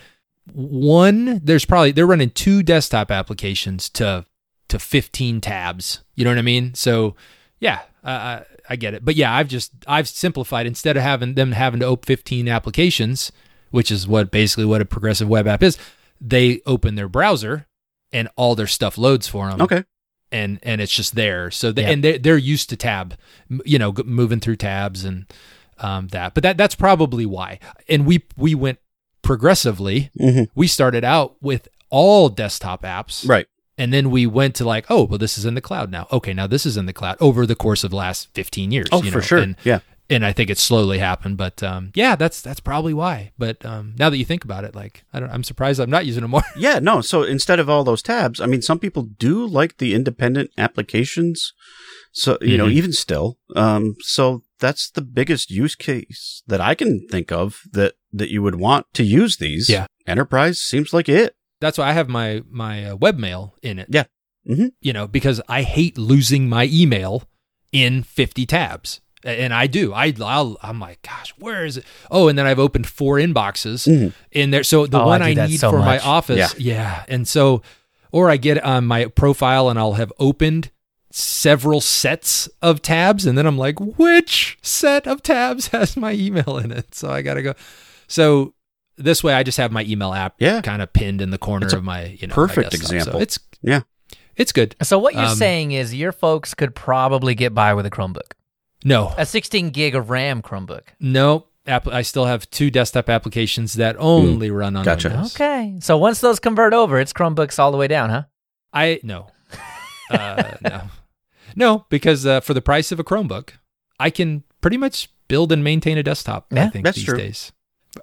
one. 0.53 1.39
There's 1.43 1.65
probably 1.65 1.91
they're 1.91 2.07
running 2.07 2.29
two 2.31 2.63
desktop 2.63 3.11
applications 3.11 3.89
to 3.91 4.25
to 4.69 4.79
15 4.79 5.41
tabs. 5.41 6.03
You 6.15 6.23
know 6.23 6.31
what 6.31 6.37
I 6.37 6.43
mean? 6.43 6.73
So 6.75 7.15
yeah, 7.59 7.81
I, 8.03 8.43
get 8.77 8.93
it. 8.93 9.03
But 9.05 9.15
yeah, 9.15 9.33
I've 9.35 9.47
just 9.47 9.71
I've 9.87 10.07
simplified 10.07 10.65
instead 10.65 10.97
of 10.97 11.03
having 11.03 11.33
them 11.35 11.51
having 11.51 11.79
to 11.81 11.85
open 11.85 12.05
15 12.07 12.47
applications, 12.47 13.31
which 13.69 13.91
is 13.91 14.07
what 14.07 14.31
basically 14.31 14.65
what 14.65 14.81
a 14.81 14.85
progressive 14.85 15.27
web 15.27 15.47
app 15.47 15.61
is. 15.61 15.77
They 16.19 16.61
open 16.65 16.95
their 16.95 17.09
browser 17.09 17.67
and 18.11 18.29
all 18.35 18.55
their 18.55 18.67
stuff 18.67 18.97
loads 18.97 19.27
for 19.27 19.49
them 19.49 19.61
Okay. 19.61 19.83
and 20.31 20.59
and 20.63 20.79
it's 20.81 20.93
just 20.93 21.15
there. 21.15 21.51
So 21.51 21.71
they, 21.71 21.83
Yeah. 21.83 21.89
and 21.89 22.03
they're 22.03 22.17
they're 22.17 22.37
used 22.37 22.69
to 22.69 22.75
tab, 22.77 23.15
you 23.65 23.77
know, 23.79 23.93
moving 24.05 24.39
through 24.39 24.57
tabs 24.57 25.03
and 25.03 25.25
um, 25.79 26.07
that. 26.09 26.33
But 26.33 26.43
that 26.43 26.57
that's 26.57 26.75
probably 26.75 27.25
why. 27.25 27.59
And 27.89 28.05
we 28.05 28.23
we 28.37 28.55
went 28.55 28.79
progressively. 29.31 30.09
Mhm. 30.19 30.47
We 30.55 30.67
started 30.67 31.03
out 31.03 31.35
with 31.41 31.67
all 31.89 32.27
desktop 32.29 32.81
apps, 32.83 33.27
Right. 33.27 33.47
and 33.77 33.93
then 33.93 34.11
we 34.11 34.25
went 34.27 34.55
to 34.55 34.65
like, 34.65 34.85
oh, 34.89 35.03
well, 35.05 35.17
this 35.17 35.37
is 35.37 35.45
in 35.45 35.55
the 35.55 35.61
cloud 35.69 35.89
now. 35.91 36.07
Okay, 36.11 36.33
now 36.33 36.47
this 36.47 36.65
is 36.65 36.75
in 36.77 36.85
the 36.85 36.93
cloud 36.93 37.15
over 37.19 37.45
the 37.45 37.55
course 37.55 37.83
of 37.85 37.91
the 37.91 37.97
last 38.05 38.27
fifteen 38.33 38.71
years. 38.71 38.87
Oh, 38.91 39.01
you 39.03 39.11
for 39.11 39.17
know, 39.19 39.21
sure. 39.31 39.37
And, 39.39 39.55
yeah. 39.63 39.79
and 40.09 40.25
I 40.25 40.31
think 40.33 40.49
it's 40.49 40.61
slowly 40.61 40.99
happened, 40.99 41.37
but 41.37 41.63
um, 41.63 41.91
yeah, 41.95 42.15
that's 42.17 42.41
that's 42.41 42.59
probably 42.59 42.93
why. 42.93 43.31
But 43.37 43.65
um, 43.65 43.93
now 43.97 44.09
that 44.09 44.17
you 44.17 44.25
think 44.25 44.43
about 44.43 44.63
it, 44.65 44.75
like 44.75 45.03
I 45.13 45.19
don't, 45.21 45.29
I'm 45.31 45.43
surprised 45.45 45.79
I'm 45.79 45.89
not 45.89 46.05
using 46.05 46.21
them 46.23 46.31
more. 46.31 46.43
Yeah. 46.57 46.79
No. 46.79 46.99
So 47.01 47.23
instead 47.23 47.59
of 47.59 47.69
all 47.69 47.83
those 47.85 48.01
tabs, 48.03 48.41
I 48.41 48.45
mean, 48.47 48.61
some 48.61 48.79
people 48.79 49.03
do 49.27 49.45
like 49.59 49.77
the 49.77 49.93
independent 49.93 50.49
applications. 50.57 51.53
So, 52.13 52.37
you 52.41 52.57
know, 52.57 52.65
Mhm. 52.67 52.73
even 52.79 52.91
still, 52.93 53.37
um, 53.55 53.95
so 54.01 54.43
that's 54.59 54.89
the 54.91 55.01
biggest 55.01 55.49
use 55.49 55.75
case 55.75 56.43
that 56.45 56.59
I 56.59 56.75
can 56.75 57.07
think 57.09 57.31
of 57.31 57.61
that, 57.71 57.93
that 58.13 58.29
you 58.29 58.41
would 58.43 58.55
want 58.55 58.85
to 58.93 59.03
use 59.03 59.37
these. 59.37 59.69
Yeah. 59.69 59.87
Enterprise 60.07 60.59
seems 60.59 60.93
like 60.93 61.07
it. 61.09 61.35
that's 61.59 61.77
why 61.77 61.89
I 61.89 61.93
have 61.93 62.09
my 62.09 62.41
my 62.49 62.85
uh, 62.85 62.95
webmail 62.97 63.51
in 63.61 63.79
it. 63.79 63.87
Yeah. 63.89 64.05
Mhm. 64.49 64.71
You 64.81 64.93
know, 64.93 65.07
because 65.07 65.39
I 65.47 65.61
hate 65.61 65.97
losing 65.97 66.49
my 66.49 66.67
email 66.71 67.23
in 67.71 68.03
50 68.03 68.45
tabs. 68.45 68.99
And 69.23 69.53
I 69.53 69.67
do. 69.67 69.93
I 69.93 70.11
I'll, 70.19 70.57
I'm 70.63 70.79
like, 70.79 71.03
gosh, 71.03 71.31
where 71.37 71.63
is 71.63 71.77
it? 71.77 71.85
Oh, 72.09 72.27
and 72.27 72.39
then 72.39 72.47
I've 72.47 72.57
opened 72.57 72.87
four 72.87 73.17
inboxes 73.17 73.87
Mhm. 73.87 74.13
in 74.31 74.49
there. 74.49 74.63
So 74.63 74.87
the 74.87 74.97
Oh, 74.97 75.03
I 75.03 75.05
one 75.05 75.21
I, 75.21 75.33
need 75.35 75.59
so 75.59 75.69
for 75.69 75.77
my 75.77 75.99
office, 75.99 76.55
Yeah. 76.57 76.73
yeah. 76.73 77.03
And 77.07 77.27
so, 77.27 77.61
or 78.11 78.31
I 78.31 78.37
get 78.37 78.63
on 78.63 78.87
my 78.87 79.05
profile 79.05 79.69
and 79.69 79.77
I'll 79.77 79.93
have 79.93 80.11
opened 80.17 80.71
several 81.11 81.81
sets 81.81 82.49
of 82.63 82.81
tabs, 82.81 83.25
and 83.27 83.37
then 83.37 83.45
I'm 83.45 83.57
like, 83.59 83.79
which 83.79 84.57
set 84.63 85.05
of 85.05 85.21
tabs 85.21 85.67
has 85.75 85.95
my 85.95 86.13
email 86.13 86.57
in 86.57 86.71
it? 86.71 86.95
So 86.95 87.11
I 87.11 87.21
gotta 87.21 87.43
go. 87.43 87.53
So 88.11 88.53
this 88.97 89.23
way, 89.23 89.33
I 89.33 89.43
just 89.43 89.57
have 89.57 89.71
my 89.71 89.83
email 89.83 90.13
app 90.13 90.35
Yeah. 90.39 90.61
kind 90.61 90.81
of 90.81 90.91
pinned 90.93 91.21
in 91.21 91.29
the 91.31 91.37
corner 91.37 91.65
It's 91.67 91.73
of 91.73 91.83
my 91.83 92.05
you 92.19 92.27
know 92.27 92.33
my 92.33 92.35
perfect 92.35 92.71
desktop. 92.71 92.89
So 92.89 92.95
example. 92.95 93.21
it's 93.21 93.39
Yeah. 93.61 93.81
it's 94.35 94.51
good. 94.51 94.75
So 94.83 94.99
what 94.99 95.13
you're 95.15 95.23
Um, 95.25 95.35
saying 95.37 95.71
is 95.71 95.95
your 95.95 96.11
folks 96.11 96.53
could 96.53 96.75
probably 96.75 97.33
get 97.35 97.53
by 97.53 97.73
with 97.73 97.85
a 97.85 97.89
Chromebook, 97.89 98.33
No, 98.83 99.13
a 99.17 99.25
16 99.25 99.69
gig 99.69 99.95
of 99.95 100.09
RAM 100.09 100.41
Chromebook. 100.41 100.83
no. 100.99 101.47
App, 101.67 101.87
I 101.87 102.01
still 102.01 102.25
have 102.25 102.49
two 102.49 102.71
desktop 102.71 103.07
applications 103.07 103.73
that 103.73 103.95
only 103.99 104.49
run 104.49 104.75
on. 104.75 104.83
Gotcha. 104.83 105.09
Windows. 105.09 105.35
Okay, 105.35 105.75
so 105.79 105.95
once 105.95 106.19
those 106.19 106.39
convert 106.39 106.73
over, 106.73 106.99
it's 106.99 107.13
Chromebooks 107.13 107.59
all 107.59 107.71
the 107.71 107.77
way 107.77 107.87
down, 107.87 108.09
huh? 108.09 108.23
I 108.73 108.99
no, 109.03 109.27
uh, 110.09 110.53
no, 110.63 110.81
no, 111.55 111.85
because 111.89 112.25
uh, 112.25 112.39
for 112.39 112.55
the 112.55 112.63
price 112.63 112.91
of 112.91 112.99
a 112.99 113.03
Chromebook, 113.03 113.51
I 113.99 114.09
can 114.09 114.43
pretty 114.61 114.77
much 114.77 115.09
build 115.27 115.51
and 115.51 115.63
maintain 115.63 115.99
a 115.99 116.03
desktop. 116.03 116.47
I 116.51 116.55
Yeah, 116.55 116.69
think 116.71 116.83
that's 116.83 116.95
these 116.97 117.05
true. 117.05 117.17
days 117.19 117.51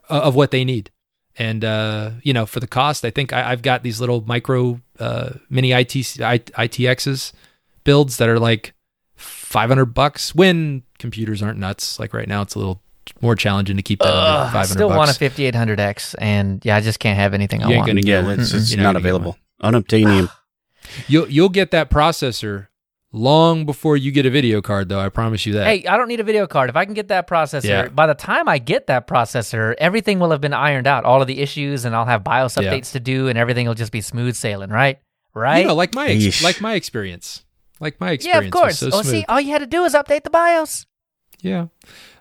of 0.08 0.34
what 0.34 0.50
they 0.50 0.64
need, 0.64 0.90
and 1.38 1.64
uh, 1.64 2.10
you 2.22 2.32
know, 2.32 2.46
for 2.46 2.60
the 2.60 2.66
cost, 2.66 3.04
I 3.04 3.10
think 3.10 3.32
I, 3.32 3.50
I've 3.52 3.62
got 3.62 3.82
these 3.82 4.00
little 4.00 4.22
micro 4.26 4.80
uh, 4.98 5.30
mini 5.48 5.72
IT, 5.72 5.94
I, 6.20 6.38
ITXs 6.38 7.32
builds 7.84 8.16
that 8.18 8.28
are 8.28 8.38
like 8.38 8.74
five 9.16 9.68
hundred 9.70 9.86
bucks 9.94 10.34
when 10.34 10.82
computers 10.98 11.42
aren't 11.42 11.58
nuts. 11.58 11.98
Like 11.98 12.12
right 12.12 12.28
now, 12.28 12.42
it's 12.42 12.54
a 12.54 12.58
little 12.58 12.82
more 13.22 13.34
challenging 13.34 13.76
to 13.76 13.82
keep 13.82 14.00
that 14.00 14.08
under 14.08 14.20
Ugh, 14.20 14.46
five 14.46 14.54
I 14.54 14.58
hundred 14.58 14.72
still 14.72 14.88
want 14.88 15.10
a 15.10 15.18
bucks. 15.18 15.34
5800X, 15.36 16.14
and 16.18 16.62
yeah, 16.64 16.76
I 16.76 16.80
just 16.80 17.00
can't 17.00 17.18
have 17.18 17.32
anything 17.34 17.62
I 17.62 17.66
You 17.68 17.70
ain't 17.74 17.78
want. 17.80 17.86
gonna 17.88 18.02
get 18.02 18.20
yeah, 18.22 18.26
one. 18.26 18.40
it's, 18.40 18.52
it's 18.52 18.76
not 18.76 18.96
available. 18.96 19.36
Unobtainium. 19.62 20.30
You'll 21.06 21.28
you'll 21.28 21.48
get 21.48 21.70
that 21.72 21.90
processor 21.90 22.68
long 23.12 23.64
before 23.66 23.96
you 23.96 24.10
get 24.12 24.26
a 24.26 24.30
video 24.30 24.60
card, 24.60 24.88
though. 24.88 25.00
I 25.00 25.08
promise 25.08 25.46
you 25.46 25.54
that. 25.54 25.66
Hey, 25.66 25.84
I 25.86 25.96
don't 25.96 26.08
need 26.08 26.20
a 26.20 26.24
video 26.24 26.46
card. 26.46 26.68
If 26.70 26.76
I 26.76 26.84
can 26.84 26.94
get 26.94 27.08
that 27.08 27.26
processor, 27.28 27.64
Yeah. 27.64 27.88
by 27.88 28.06
the 28.06 28.14
time 28.14 28.48
I 28.48 28.58
get 28.58 28.86
that 28.88 29.06
processor, 29.06 29.74
everything 29.78 30.18
will 30.18 30.30
have 30.30 30.40
been 30.40 30.52
ironed 30.54 30.86
out. 30.86 31.04
All 31.04 31.20
of 31.20 31.26
the 31.26 31.40
issues, 31.40 31.84
and 31.84 31.94
I'll 31.96 32.04
have 32.06 32.22
BIOS 32.24 32.56
Yeah. 32.56 32.64
updates 32.72 32.92
to 32.92 33.00
do, 33.00 33.28
and 33.28 33.38
everything 33.38 33.66
will 33.66 33.74
just 33.74 33.92
be 33.92 34.00
smooth 34.00 34.34
sailing, 34.36 34.70
right? 34.70 34.98
Right? 35.34 35.60
you 35.60 35.66
know, 35.68 35.74
like 35.74 35.94
my 35.94 36.08
ex- 36.08 36.42
like 36.42 36.60
my 36.60 36.74
experience, 36.74 37.44
like 37.80 38.00
my 38.00 38.10
experience 38.12 38.24
yeah, 38.24 38.48
experience. 38.48 38.54
of 38.54 38.60
course. 38.60 38.82
Was 38.82 38.92
so 38.92 38.98
oh, 38.98 39.02
smooth. 39.02 39.12
see, 39.14 39.24
all 39.28 39.40
you 39.40 39.50
had 39.52 39.60
to 39.60 39.66
do 39.66 39.84
is 39.84 39.94
update 39.94 40.24
the 40.24 40.30
BIOS. 40.30 40.86
Yeah. 41.42 41.66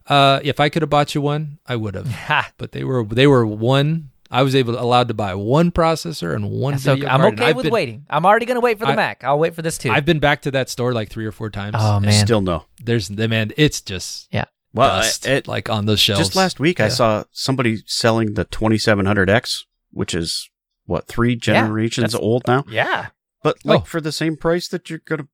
Uh, 0.06 0.40
if 0.44 0.60
I 0.60 0.70
could 0.70 0.84
have 0.84 0.90
bought 0.90 1.16
you 1.16 1.22
one, 1.22 1.58
I 1.66 1.76
would 1.76 1.96
have. 1.96 2.08
Ha. 2.08 2.52
But 2.58 2.72
they 2.74 2.84
were 2.84 3.04
they 3.04 3.28
were 3.28 3.46
one. 3.46 4.12
I 4.30 4.44
was 4.44 4.56
able 4.56 4.78
allowed 4.80 5.08
to 5.08 5.14
buy 5.14 5.36
one 5.36 5.72
processor 5.72 6.36
and 6.36 6.50
one 6.52 6.78
So 6.80 6.94
video 6.96 7.10
I'm 7.10 7.22
card. 7.22 7.40
okay 7.40 7.54
with 7.54 7.64
been, 7.64 7.74
waiting. 7.74 8.06
I'm 8.10 8.26
already 8.26 8.46
going 8.46 8.56
to 8.56 8.62
wait 8.62 8.78
for 8.80 8.86
the 8.86 8.92
I- 8.92 8.96
Mac. 8.96 9.24
I'll 9.24 9.40
wait 9.40 9.56
for 9.56 9.62
this 9.62 9.78
too. 9.78 9.90
I've 9.92 10.06
been 10.06 10.20
back 10.20 10.42
to 10.44 10.52
that 10.52 10.70
store 10.70 10.94
like 10.94 11.10
three 11.10 11.26
or 11.26 11.32
four 11.32 11.50
times. 11.50 11.76
oh 11.80 12.00
man, 12.00 12.12
Still 12.26 12.42
no. 12.42 12.66
There's 12.84 13.08
the 13.08 13.28
man. 13.28 13.52
It's 13.58 13.82
just 13.82 14.28
yeah. 14.32 14.46
Well, 14.74 14.98
dust 15.02 15.26
it, 15.26 15.48
like 15.48 15.70
on 15.70 15.86
those 15.86 16.00
shelves. 16.00 16.20
just 16.20 16.36
last 16.36 16.60
week 16.60 16.80
I 16.80 16.90
saw 16.90 17.24
somebody 17.32 17.78
selling 17.88 18.34
the 18.34 18.46
2700X, 18.46 19.64
which 19.92 20.14
is 20.14 20.50
what 20.86 21.08
three 21.08 21.36
generations 21.36 22.12
that's- 22.14 22.22
old 22.24 22.44
now. 22.48 22.64
yeah. 22.70 23.08
But 23.44 23.58
oh. 23.66 23.70
like 23.70 23.82
Oh. 23.82 23.86
for 23.86 24.02
the 24.02 24.12
same 24.12 24.36
price 24.36 24.68
that 24.70 24.90
you're 24.90 25.00
gonna, 25.06 25.28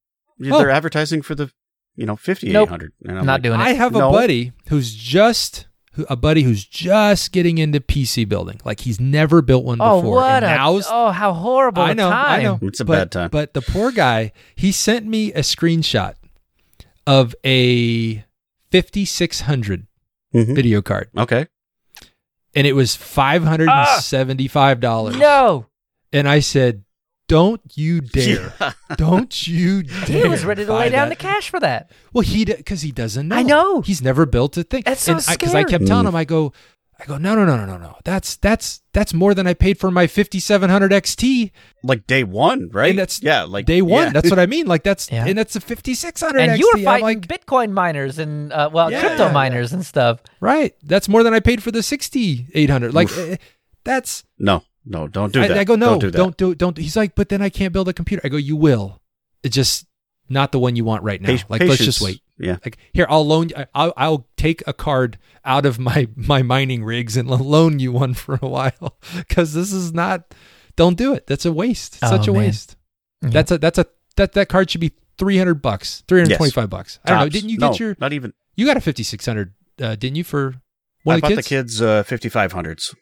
Oh. 0.45 0.57
they're 0.59 0.69
advertising 0.69 1.21
for 1.21 1.35
the, 1.35 1.51
you 1.95 2.05
know, 2.05 2.15
5800. 2.15 2.91
And 3.05 3.19
I'm 3.19 3.25
Not 3.25 3.33
like, 3.33 3.41
doing 3.43 3.59
it. 3.59 3.63
I 3.63 3.73
have 3.73 3.93
No. 3.93 4.09
a 4.09 4.11
buddy 4.11 4.51
who's 4.67 4.93
just 4.93 5.67
who- 5.93 6.05
a 6.09 6.15
buddy 6.15 6.43
who's 6.43 6.63
just 6.65 7.31
getting 7.31 7.57
into 7.57 7.79
PC 7.79 8.27
building. 8.27 8.59
Like 8.65 8.81
he's 8.81 8.99
never 8.99 9.41
built 9.41 9.63
one 9.65 9.77
Oh, 9.81 10.01
before. 10.01 10.15
what 10.17 10.43
and 10.43 10.53
a 10.53 10.57
now's 10.57 10.87
oh 10.89 11.11
how 11.11 11.33
horrible 11.33 11.83
I 11.83 11.91
a 11.91 11.95
know, 11.95 12.09
time. 12.09 12.39
I 12.39 12.43
know. 12.43 12.59
It's 12.61 12.79
a 12.79 12.85
but, 12.85 12.93
bad 12.97 13.11
time. 13.11 13.29
But 13.31 13.53
the 13.53 13.61
poor 13.61 13.91
guy, 13.91 14.31
he 14.55 14.71
sent 14.71 15.05
me 15.07 15.31
a 15.33 15.39
screenshot 15.41 16.13
of 17.07 17.33
a 17.45 18.23
5600 18.71 19.87
Mhm. 20.33 20.55
video 20.55 20.81
card, 20.81 21.09
Okay. 21.17 21.47
and 22.55 22.65
it 22.65 22.73
was 22.73 22.95
$575. 22.95 25.15
No, 25.17 25.67
And 26.11 26.27
I 26.29 26.39
said, 26.41 26.82
"Don't 27.27 27.61
you 27.75 28.01
dare! 28.17 28.53
Don't 28.97 29.47
you 29.47 29.83
dare!" 30.05 30.23
he 30.23 30.27
was 30.27 30.45
ready 30.45 30.65
to 30.65 30.73
lay 30.73 30.89
down 30.89 31.09
that." 31.09 31.17
the 31.17 31.21
cash 31.23 31.49
for 31.49 31.59
that. 31.59 31.91
Well, 32.13 32.21
he 32.23 32.45
because 32.45 32.81
he 32.81 32.91
doesn't 32.91 33.27
know. 33.27 33.35
I 33.35 33.43
know. 33.43 33.81
He's 33.81 34.01
never 34.01 34.25
built 34.25 34.57
a 34.57 34.63
thing. 34.63 34.83
That's 34.85 35.01
so 35.01 35.19
scary. 35.19 35.37
Because 35.37 35.55
I, 35.55 35.63
kept 35.63 35.87
telling 35.87 36.07
him, 36.07 36.15
I 36.15 36.25
go, 36.25 36.53
I 36.99 37.05
go, 37.05 37.17
no, 37.17 37.33
no, 37.35 37.43
no, 37.45 37.55
no, 37.57 37.65
no, 37.65 37.77
no. 37.77 37.95
That's 38.03 38.35
that's 38.37 38.81
that's 38.93 39.13
more 39.13 39.33
than 39.33 39.47
I 39.47 39.53
paid 39.55 39.79
for 39.79 39.89
my 39.89 40.05
5700 40.07 40.91
XT 40.91 41.51
like 41.83 42.05
day 42.07 42.23
one, 42.23 42.69
right? 42.71 42.91
And 42.91 42.99
that's 42.99 43.21
yeah, 43.23 43.43
like 43.43 43.65
day 43.65 43.81
one. 43.81 44.05
yeah. 44.05 44.09
That's 44.13 44.29
what 44.29 44.37
I 44.39 44.45
mean. 44.45 44.67
Like 44.67 44.83
that's 44.83 45.11
Yeah. 45.11 45.25
and 45.25 45.37
that's 45.37 45.55
a 45.55 45.59
5600 45.61 46.39
And 46.39 46.51
XT. 46.51 46.57
you 46.59 46.71
were 46.73 46.79
I'm 46.79 46.85
fighting 46.85 47.03
like, 47.05 47.27
Bitcoin 47.27 47.71
miners 47.71 48.19
and 48.19 48.53
uh, 48.53 48.69
well, 48.71 48.91
Yeah. 48.91 48.99
crypto 49.01 49.31
miners 49.31 49.73
and 49.73 49.83
stuff. 49.85 50.19
right. 50.39 50.75
That's 50.83 51.09
more 51.09 51.23
than 51.23 51.33
I 51.33 51.39
paid 51.39 51.63
for 51.63 51.71
the 51.71 51.81
6800. 51.81 52.93
Like 52.93 53.09
Oof. 53.11 53.17
eh, 53.31 53.35
that's. 53.83 54.23
no, 54.37 54.63
no, 54.85 55.07
don't 55.07 55.33
do 55.33 55.41
I, 55.41 55.47
that. 55.47 55.57
I 55.57 55.63
go, 55.63 55.75
no, 55.75 55.91
don't 55.91 55.99
do 55.99 56.11
that. 56.11 56.17
don't 56.17 56.37
do 56.37 56.55
don't. 56.55 56.77
He's 56.77 56.95
like, 56.95 57.15
but 57.15 57.29
then 57.29 57.41
I 57.41 57.49
can't 57.49 57.71
build 57.73 57.87
a 57.89 57.93
computer. 57.93 58.21
I 58.23 58.29
go, 58.29 58.37
you 58.37 58.55
will. 58.55 59.01
It's 59.43 59.55
just 59.55 59.85
not 60.29 60.51
the 60.51 60.59
one 60.59 60.75
you 60.75 60.85
want 60.85 61.03
right 61.03 61.21
now. 61.21 61.35
Pa- 61.35 61.43
like 61.49 61.61
let's 61.61 61.83
just 61.83 62.01
wait. 62.01 62.21
Yeah, 62.39 62.57
Like 62.65 62.77
here, 62.93 63.05
I'll 63.09 63.25
loan. 63.25 63.49
you- 63.49 63.65
I'll, 63.75 63.93
I'll 63.95 64.27
take 64.37 64.63
a 64.65 64.73
card 64.73 65.19
out 65.45 65.65
of 65.65 65.79
my 65.79 66.07
my 66.15 66.41
mining 66.41 66.83
rigs 66.83 67.15
and 67.17 67.29
loan 67.29 67.79
you 67.79 67.91
one 67.91 68.13
for 68.13 68.39
a 68.41 68.47
while 68.47 68.97
because 69.17 69.53
this 69.53 69.71
is 69.71 69.93
not. 69.93 70.33
Don't 70.75 70.97
do 70.97 71.13
it. 71.13 71.27
That's 71.27 71.45
a 71.45 71.53
waste. 71.53 71.99
Oh, 72.01 72.09
Such 72.09 72.27
a 72.27 72.31
man. 72.33 72.41
waste. 72.45 72.75
Yeah. 73.21 73.29
That's 73.29 73.51
a 73.51 73.57
that's 73.59 73.77
a 73.77 73.85
that 74.17 74.33
that 74.33 74.49
card 74.49 74.71
should 74.71 74.81
be 74.81 74.91
three 75.19 75.37
hundred 75.37 75.61
bucks, 75.61 76.03
three 76.07 76.19
hundred 76.21 76.37
twenty 76.37 76.51
five 76.51 76.69
bucks. 76.69 76.99
I 77.05 77.09
don't 77.11 77.19
know. 77.19 77.29
Didn't 77.29 77.49
you 77.49 77.57
No, 77.59 77.69
get 77.69 77.79
your? 77.79 77.95
Not 77.99 78.11
even. 78.13 78.33
You 78.55 78.65
got 78.65 78.77
a 78.77 78.81
fifty 78.81 79.03
six 79.03 79.25
hundred, 79.25 79.53
uh, 79.79 79.95
didn't 79.95 80.15
you 80.15 80.23
for 80.23 80.55
one 81.03 81.13
I 81.13 81.17
of 81.17 81.21
bought 81.21 81.29
the 81.29 81.35
the 81.35 81.43
kids? 81.43 81.79
kids 81.79 81.81
uh, 81.81 82.03
5500s, 82.03 82.95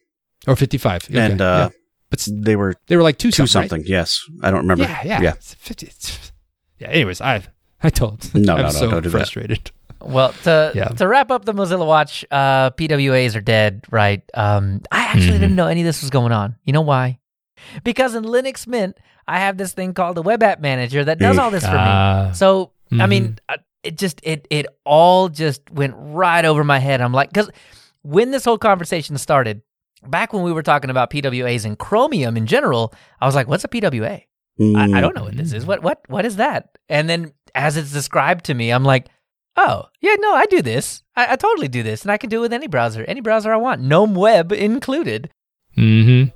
or 0.47 0.55
fifty 0.55 0.77
five? 0.77 1.07
and 1.13 1.41
uh, 1.41 1.69
but 2.09 2.27
they 2.31 2.55
were 2.55 2.75
they 2.87 2.95
were 2.97 3.03
like 3.03 3.17
two 3.17 3.31
two 3.31 3.47
something. 3.47 3.81
right? 3.81 3.89
Yes, 3.89 4.21
I 4.43 4.51
don't 4.51 4.61
remember. 4.61 4.83
Yeah, 4.83 5.01
yeah, 5.03 5.21
yeah. 5.21 5.33
It's 5.33 5.53
fifty. 5.55 5.87
it's- 5.87 6.31
yeah. 6.79 6.89
Anyways, 6.89 7.21
I 7.21 7.43
I 7.83 7.89
told. 7.89 8.33
No, 8.33 8.53
I'm 8.53 8.61
no, 8.61 8.63
no, 8.63 8.69
so 8.69 8.89
don't 8.89 9.03
do 9.03 9.09
that. 9.09 9.17
frustrated. 9.17 9.71
Well, 10.01 10.33
to 10.43 10.71
Yeah. 10.75 10.87
to 10.89 11.07
wrap 11.07 11.29
up 11.31 11.45
the 11.45 11.53
Mozilla 11.53 11.85
Watch, 11.85 12.25
uh, 12.31 12.71
PWAs 12.71 13.35
are 13.35 13.41
dead, 13.41 13.85
right? 13.91 14.23
Um, 14.33 14.81
I 14.91 15.01
actually 15.03 15.37
Mhm. 15.37 15.41
didn't 15.41 15.55
know 15.55 15.67
any 15.67 15.81
of 15.81 15.85
this 15.85 16.01
was 16.01 16.09
going 16.09 16.31
on. 16.31 16.55
You 16.65 16.73
know 16.73 16.81
why? 16.81 17.19
Because 17.83 18.15
in 18.15 18.23
Linux 18.23 18.65
Mint, 18.65 18.97
I 19.27 19.39
have 19.39 19.57
this 19.57 19.73
thing 19.73 19.93
called 19.93 20.17
the 20.17 20.23
Web 20.23 20.41
App 20.41 20.59
Manager 20.59 21.05
that 21.05 21.19
does 21.19 21.37
all 21.37 21.51
this 21.51 21.63
for 21.63 21.75
Ah. 21.77 22.27
me. 22.29 22.33
So 22.33 22.71
I 22.91 22.95
Mhm. 22.95 23.09
mean, 23.09 23.39
uh, 23.47 23.57
it 23.83 23.97
just 23.97 24.19
it 24.23 24.47
it 24.49 24.65
all 24.83 25.29
just 25.29 25.61
went 25.71 25.93
right 25.97 26.43
over 26.45 26.63
my 26.63 26.79
head. 26.79 26.99
I'm 26.99 27.13
like, 27.13 27.29
because 27.29 27.49
when 28.01 28.31
this 28.31 28.43
whole 28.43 28.57
conversation 28.57 29.17
started, 29.19 29.61
back 30.07 30.33
when 30.33 30.43
we 30.43 30.51
were 30.51 30.63
talking 30.63 30.89
about 30.89 31.09
PWAs 31.09 31.65
and 31.65 31.77
Chromium 31.77 32.37
in 32.37 32.45
general, 32.47 32.93
I 33.19 33.25
was 33.25 33.35
like, 33.35 33.47
what's 33.47 33.63
a 33.63 33.67
PWA? 33.67 34.23
I, 34.59 34.91
I 34.97 35.01
don't 35.01 35.15
know 35.15 35.23
what 35.23 35.35
this 35.35 35.53
is. 35.53 35.65
What 35.65 35.81
what 35.81 36.01
what 36.07 36.25
is 36.25 36.35
that? 36.35 36.77
And 36.87 37.09
then 37.09 37.33
as 37.55 37.77
it's 37.77 37.91
described 37.91 38.45
to 38.45 38.53
me, 38.53 38.71
I'm 38.71 38.83
like, 38.83 39.07
oh 39.57 39.85
yeah, 40.01 40.15
no, 40.19 40.33
I 40.33 40.45
do 40.45 40.61
this. 40.61 41.03
I, 41.15 41.33
I 41.33 41.35
totally 41.35 41.67
do 41.67 41.81
this, 41.83 42.03
and 42.03 42.11
I 42.11 42.17
can 42.17 42.29
do 42.29 42.37
it 42.39 42.41
with 42.41 42.53
any 42.53 42.67
browser, 42.67 43.03
any 43.07 43.21
browser 43.21 43.51
I 43.51 43.57
want, 43.57 43.81
GNOME 43.81 44.13
Web 44.13 44.51
included. 44.51 45.31
Mm-hmm. 45.77 46.29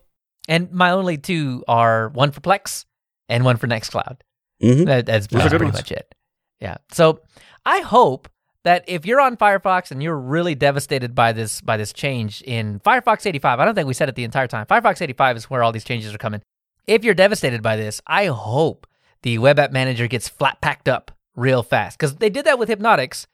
And 0.48 0.72
my 0.72 0.92
only 0.92 1.18
two 1.18 1.64
are 1.68 2.10
one 2.10 2.32
for 2.32 2.42
Plex 2.42 2.86
and 3.30 3.44
one 3.44 3.58
for 3.58 3.68
Nextcloud. 3.68 4.18
Mhm. 4.64 4.86
That, 4.86 5.06
that's 5.06 5.28
that's 5.28 5.50
pretty 5.50 5.66
much 5.66 5.92
it. 5.92 6.16
Yeah. 6.60 6.78
So 6.92 7.20
I 7.66 7.82
hope 7.82 8.30
that 8.66 8.84
if 8.88 9.06
you're 9.06 9.22
on 9.22 9.38
Firefox 9.38 9.92
and 9.92 10.02
you're 10.02 10.18
really 10.18 10.56
devastated 10.56 11.14
by 11.14 11.32
this 11.32 11.62
by 11.62 11.78
this 11.78 11.94
change 11.94 12.42
in 12.42 12.80
Firefox 12.80 13.26
85, 13.26 13.60
I 13.60 13.64
don't 13.64 13.76
think 13.76 13.88
we 13.88 13.94
said 13.94 14.10
it 14.10 14.16
the 14.16 14.24
entire 14.24 14.48
time. 14.48 14.66
Firefox 14.66 15.02
85 15.02 15.38
is 15.38 15.50
where 15.50 15.64
all 15.64 15.72
these 15.72 15.84
changes 15.84 16.14
are 16.14 16.18
coming. 16.18 16.42
If 16.88 17.04
you're 17.04 17.14
devastated 17.14 17.62
by 17.62 17.76
this, 17.78 18.02
I 18.06 18.26
hope 18.26 18.88
the 19.22 19.38
web 19.38 19.60
app 19.60 19.72
manager 19.72 20.08
gets 20.08 20.28
flat 20.28 20.62
packed 20.62 20.90
up 20.90 21.12
real 21.36 21.64
fast 21.64 21.98
because 21.98 22.16
they 22.16 22.30
did 22.30 22.46
that 22.46 22.60
with 22.60 22.68
Hypnotix. 22.70 23.28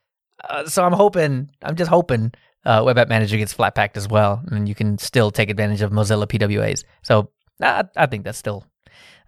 Uh, 0.47 0.65
so 0.65 0.83
I'm 0.83 0.93
hoping, 0.93 1.49
I'm 1.63 1.75
just 1.75 1.89
hoping 1.89 2.33
uh, 2.65 2.83
web 2.85 2.97
app 2.97 3.07
manager 3.07 3.37
gets 3.37 3.53
flat 3.53 3.73
packed 3.73 3.95
as 3.95 4.07
well, 4.07 4.43
and 4.51 4.67
you 4.67 4.75
can 4.75 4.97
still 4.97 5.31
take 5.31 5.49
advantage 5.49 5.81
of 5.81 5.91
Mozilla 5.91 6.27
PWAs. 6.27 6.83
So 7.03 7.29
I, 7.61 7.85
I 7.95 8.05
think 8.05 8.25
that's 8.25 8.37
still, 8.37 8.65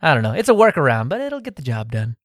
I 0.01 0.14
don't 0.14 0.24
know, 0.24 0.34
it's 0.34 0.49
a 0.49 0.54
workaround, 0.54 1.10
but 1.10 1.22
it'll 1.22 1.39
get 1.39 1.56
the 1.56 1.62
job 1.62 1.91
done. 1.91 2.18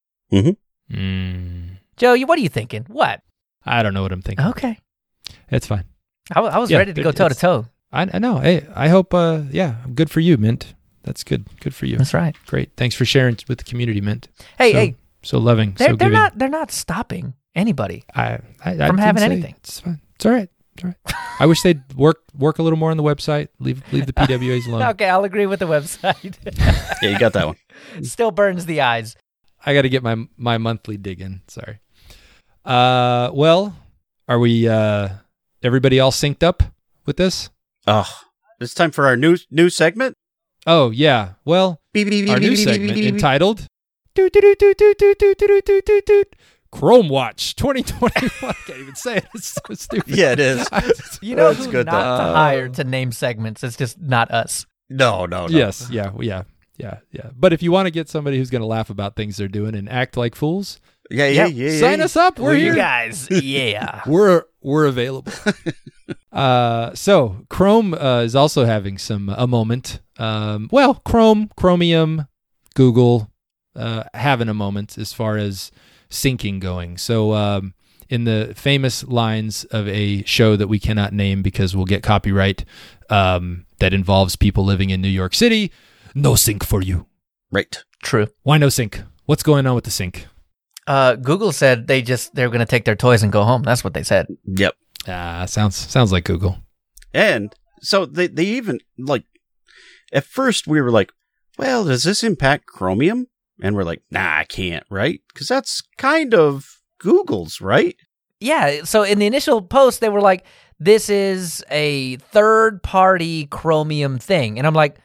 Mm. 0.90 1.76
Joe, 1.96 2.14
you, 2.14 2.26
what 2.26 2.38
are 2.38 2.42
you 2.42 2.48
thinking? 2.48 2.84
What? 2.88 3.22
I 3.64 3.82
don't 3.82 3.94
know 3.94 4.02
what 4.02 4.12
I'm 4.12 4.22
thinking. 4.22 4.46
Okay. 4.46 4.78
It's 5.50 5.66
fine. 5.66 5.84
I, 6.34 6.40
I 6.40 6.58
was 6.58 6.70
Yeah, 6.70 6.78
ready 6.78 6.92
to 6.94 7.02
go 7.02 7.12
toe 7.12 7.28
to 7.28 7.34
toe. 7.34 7.66
I, 7.92 8.08
I 8.12 8.18
know. 8.18 8.38
Hey, 8.38 8.66
I 8.74 8.88
hope. 8.88 9.14
Uh, 9.14 9.42
yeah, 9.50 9.76
good 9.94 10.10
for 10.10 10.20
you, 10.20 10.36
Mint. 10.36 10.74
That's 11.04 11.24
good. 11.24 11.46
Good 11.60 11.74
for 11.74 11.86
you. 11.86 11.96
That's 11.96 12.12
right. 12.12 12.36
Great. 12.46 12.70
Thanks 12.76 12.94
for 12.94 13.04
sharing 13.06 13.38
with 13.48 13.58
the 13.58 13.64
community, 13.64 14.00
Mint. 14.02 14.28
Hey, 14.58 14.72
so, 14.72 14.78
hey, 14.78 14.94
so 15.22 15.38
loving, 15.38 15.72
they're, 15.78 15.90
so 15.90 15.96
they're 15.96 16.10
not 16.10 16.36
they're 16.38 16.48
not 16.50 16.70
stopping 16.70 17.32
anybody. 17.54 18.04
I, 18.14 18.40
I, 18.64 18.72
I 18.84 18.86
from 18.86 18.98
having 18.98 19.20
say- 19.20 19.26
anything. 19.26 19.54
It's 19.58 19.80
fine. 19.80 20.00
It's 20.16 20.26
all 20.26 20.32
right. 20.32 20.50
It's 20.74 20.84
all 20.84 20.90
right. 20.90 21.14
I 21.40 21.46
wish 21.46 21.62
they'd 21.62 21.82
work 21.94 22.20
work 22.36 22.58
a 22.58 22.62
little 22.62 22.78
more 22.78 22.90
on 22.90 22.98
the 22.98 23.02
website. 23.02 23.48
Leave 23.58 23.82
leave 23.92 24.04
the 24.06 24.12
PWAs 24.12 24.66
alone. 24.66 24.82
Okay, 24.90 25.08
I'll 25.08 25.24
agree 25.24 25.46
with 25.46 25.60
the 25.60 25.66
website. 25.66 26.36
Yeah, 27.02 27.08
you 27.10 27.18
got 27.18 27.32
that 27.32 27.46
one. 27.46 27.56
Still 28.02 28.30
burns 28.32 28.66
the 28.66 28.82
eyes. 28.82 29.16
I 29.64 29.72
got 29.74 29.82
to 29.82 29.88
get 29.88 30.02
my 30.02 30.26
my 30.36 30.58
monthly 30.58 30.98
dig 30.98 31.20
in. 31.22 31.40
Sorry. 31.48 31.80
Uh, 32.68 33.30
well, 33.32 33.74
are 34.28 34.38
we 34.38 34.68
uh, 34.68 35.08
everybody 35.62 35.98
all 35.98 36.10
synced 36.12 36.42
up 36.42 36.62
with 37.06 37.16
this? 37.16 37.48
Oh, 37.86 38.06
it's 38.60 38.74
time 38.74 38.90
for 38.90 39.06
our 39.06 39.16
new 39.16 39.38
new 39.50 39.70
segment. 39.70 40.14
Oh 40.66 40.90
yeah, 40.90 41.30
well, 41.46 41.80
our 41.96 42.38
new 42.38 42.56
segment 42.56 42.98
entitled 42.98 43.66
Chrome 46.70 47.08
Watch 47.08 47.56
2021. 47.56 48.10
I 48.42 48.52
can't 48.66 48.78
even 48.80 48.94
say 48.94 49.16
it. 49.16 49.26
It's 49.34 49.54
so 49.66 49.74
stupid. 49.74 50.14
Yeah, 50.14 50.32
it 50.32 50.40
is. 50.40 50.68
you 51.22 51.34
know, 51.36 51.48
it's 51.48 51.66
good 51.66 51.86
not 51.86 52.18
to 52.18 52.32
hire 52.34 52.68
to 52.68 52.84
name 52.84 53.12
segments. 53.12 53.64
It's 53.64 53.76
just 53.78 53.98
not 53.98 54.30
us. 54.30 54.66
No, 54.90 55.24
no, 55.24 55.46
no. 55.46 55.56
Yes, 55.56 55.88
yeah, 55.90 56.12
yeah, 56.20 56.42
yeah, 56.76 56.98
yeah. 57.12 57.30
But 57.34 57.54
if 57.54 57.62
you 57.62 57.72
want 57.72 57.86
to 57.86 57.90
get 57.90 58.10
somebody 58.10 58.36
who's 58.36 58.50
going 58.50 58.60
to 58.60 58.66
laugh 58.66 58.90
about 58.90 59.16
things 59.16 59.38
they're 59.38 59.48
doing 59.48 59.74
and 59.74 59.88
act 59.88 60.18
like 60.18 60.34
fools, 60.34 60.80
yeah, 61.10 61.26
yeah, 61.28 61.46
Yep. 61.46 61.54
yeah. 61.54 61.70
yeah, 61.70 61.80
sign 61.80 61.98
yeah. 61.98 62.04
us 62.04 62.16
up. 62.16 62.38
We're 62.38 62.54
you 62.54 62.64
here. 62.66 62.74
guys, 62.74 63.28
yeah. 63.30 64.02
We're 64.06 64.44
we're 64.62 64.86
available. 64.86 65.32
uh, 66.32 66.94
so 66.94 67.44
Chrome 67.48 67.94
uh, 67.94 68.20
is 68.22 68.34
also 68.34 68.64
having 68.64 68.98
some 68.98 69.28
a 69.28 69.46
moment. 69.46 70.00
Um, 70.18 70.68
well, 70.72 70.94
Chrome, 71.06 71.50
Chromium, 71.56 72.26
Google 72.74 73.30
uh, 73.76 74.04
having 74.14 74.48
a 74.48 74.54
moment 74.54 74.98
as 74.98 75.12
far 75.12 75.36
as 75.36 75.70
syncing 76.10 76.58
going. 76.60 76.98
So 76.98 77.32
um, 77.34 77.74
in 78.08 78.24
the 78.24 78.52
famous 78.56 79.04
lines 79.04 79.64
of 79.64 79.86
a 79.88 80.22
show 80.24 80.56
that 80.56 80.66
we 80.68 80.78
cannot 80.78 81.12
name 81.12 81.42
because 81.42 81.76
we'll 81.76 81.84
get 81.86 82.02
copyright 82.02 82.64
um, 83.10 83.64
that 83.78 83.94
involves 83.94 84.36
people 84.36 84.64
living 84.64 84.90
in 84.90 85.00
New 85.00 85.08
York 85.08 85.34
City. 85.34 85.70
No 86.14 86.34
sink 86.34 86.64
for 86.64 86.82
you. 86.82 87.06
Right. 87.52 87.82
True. 88.02 88.26
Why 88.42 88.58
no 88.58 88.68
sink? 88.68 89.02
What's 89.26 89.42
going 89.42 89.66
on 89.66 89.74
with 89.74 89.84
the 89.84 89.90
sink? 89.90 90.26
Uh, 90.88 91.16
Google 91.16 91.52
said 91.52 91.86
they 91.86 92.00
just 92.00 92.34
they're 92.34 92.48
going 92.48 92.60
to 92.60 92.66
take 92.66 92.86
their 92.86 92.96
toys 92.96 93.22
and 93.22 93.30
go 93.30 93.44
home. 93.44 93.62
That's 93.62 93.84
what 93.84 93.92
they 93.92 94.02
said. 94.02 94.26
Yep. 94.46 94.74
Ah, 95.06 95.44
sounds 95.44 95.76
sounds 95.76 96.10
like 96.12 96.24
Google. 96.24 96.56
And 97.12 97.54
so 97.82 98.06
they 98.06 98.26
they 98.26 98.44
even 98.44 98.80
like 98.96 99.24
at 100.14 100.24
first 100.24 100.66
we 100.66 100.80
were 100.80 100.90
like, 100.90 101.12
well, 101.58 101.84
does 101.84 102.04
this 102.04 102.24
impact 102.24 102.66
Chromium? 102.66 103.26
And 103.60 103.76
we're 103.76 103.84
like, 103.84 104.02
nah, 104.10 104.38
I 104.38 104.44
can't, 104.44 104.84
right? 104.88 105.20
Because 105.28 105.48
that's 105.48 105.82
kind 105.98 106.32
of 106.32 106.80
Google's, 106.98 107.60
right? 107.60 107.96
Yeah. 108.40 108.84
So 108.84 109.02
in 109.02 109.18
the 109.18 109.26
initial 109.26 109.60
post, 109.60 110.00
they 110.00 110.08
were 110.08 110.20
like, 110.22 110.44
"This 110.78 111.10
is 111.10 111.62
a 111.70 112.16
third-party 112.16 113.46
Chromium 113.46 114.18
thing," 114.18 114.58
and 114.58 114.66
I'm 114.66 114.74
like, 114.74 114.96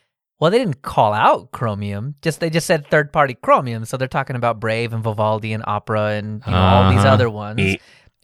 "Well, 0.43 0.51
they 0.51 0.57
didn't 0.59 0.81
call 0.81 1.13
out 1.13 1.51
Chromium. 1.53 2.15
Just 2.21 2.41
they 2.41 2.49
just 2.49 2.67
said 2.67 2.85
third-party 2.87 3.35
Chromium. 3.41 3.85
So 3.85 3.95
they're 3.95 4.09
talking 4.09 4.35
about 4.35 4.59
Brave 4.59 4.91
and 4.91 5.01
Vivaldi 5.01 5.53
and 5.53 5.63
Opera 5.65 6.15
and 6.15 6.43
you 6.45 6.51
know, 6.51 6.57
all 6.57 6.89
these 6.91 6.99
Uh-huh. 6.99 7.07
other 7.13 7.29
ones, 7.29 7.61
Eh. 7.61 7.75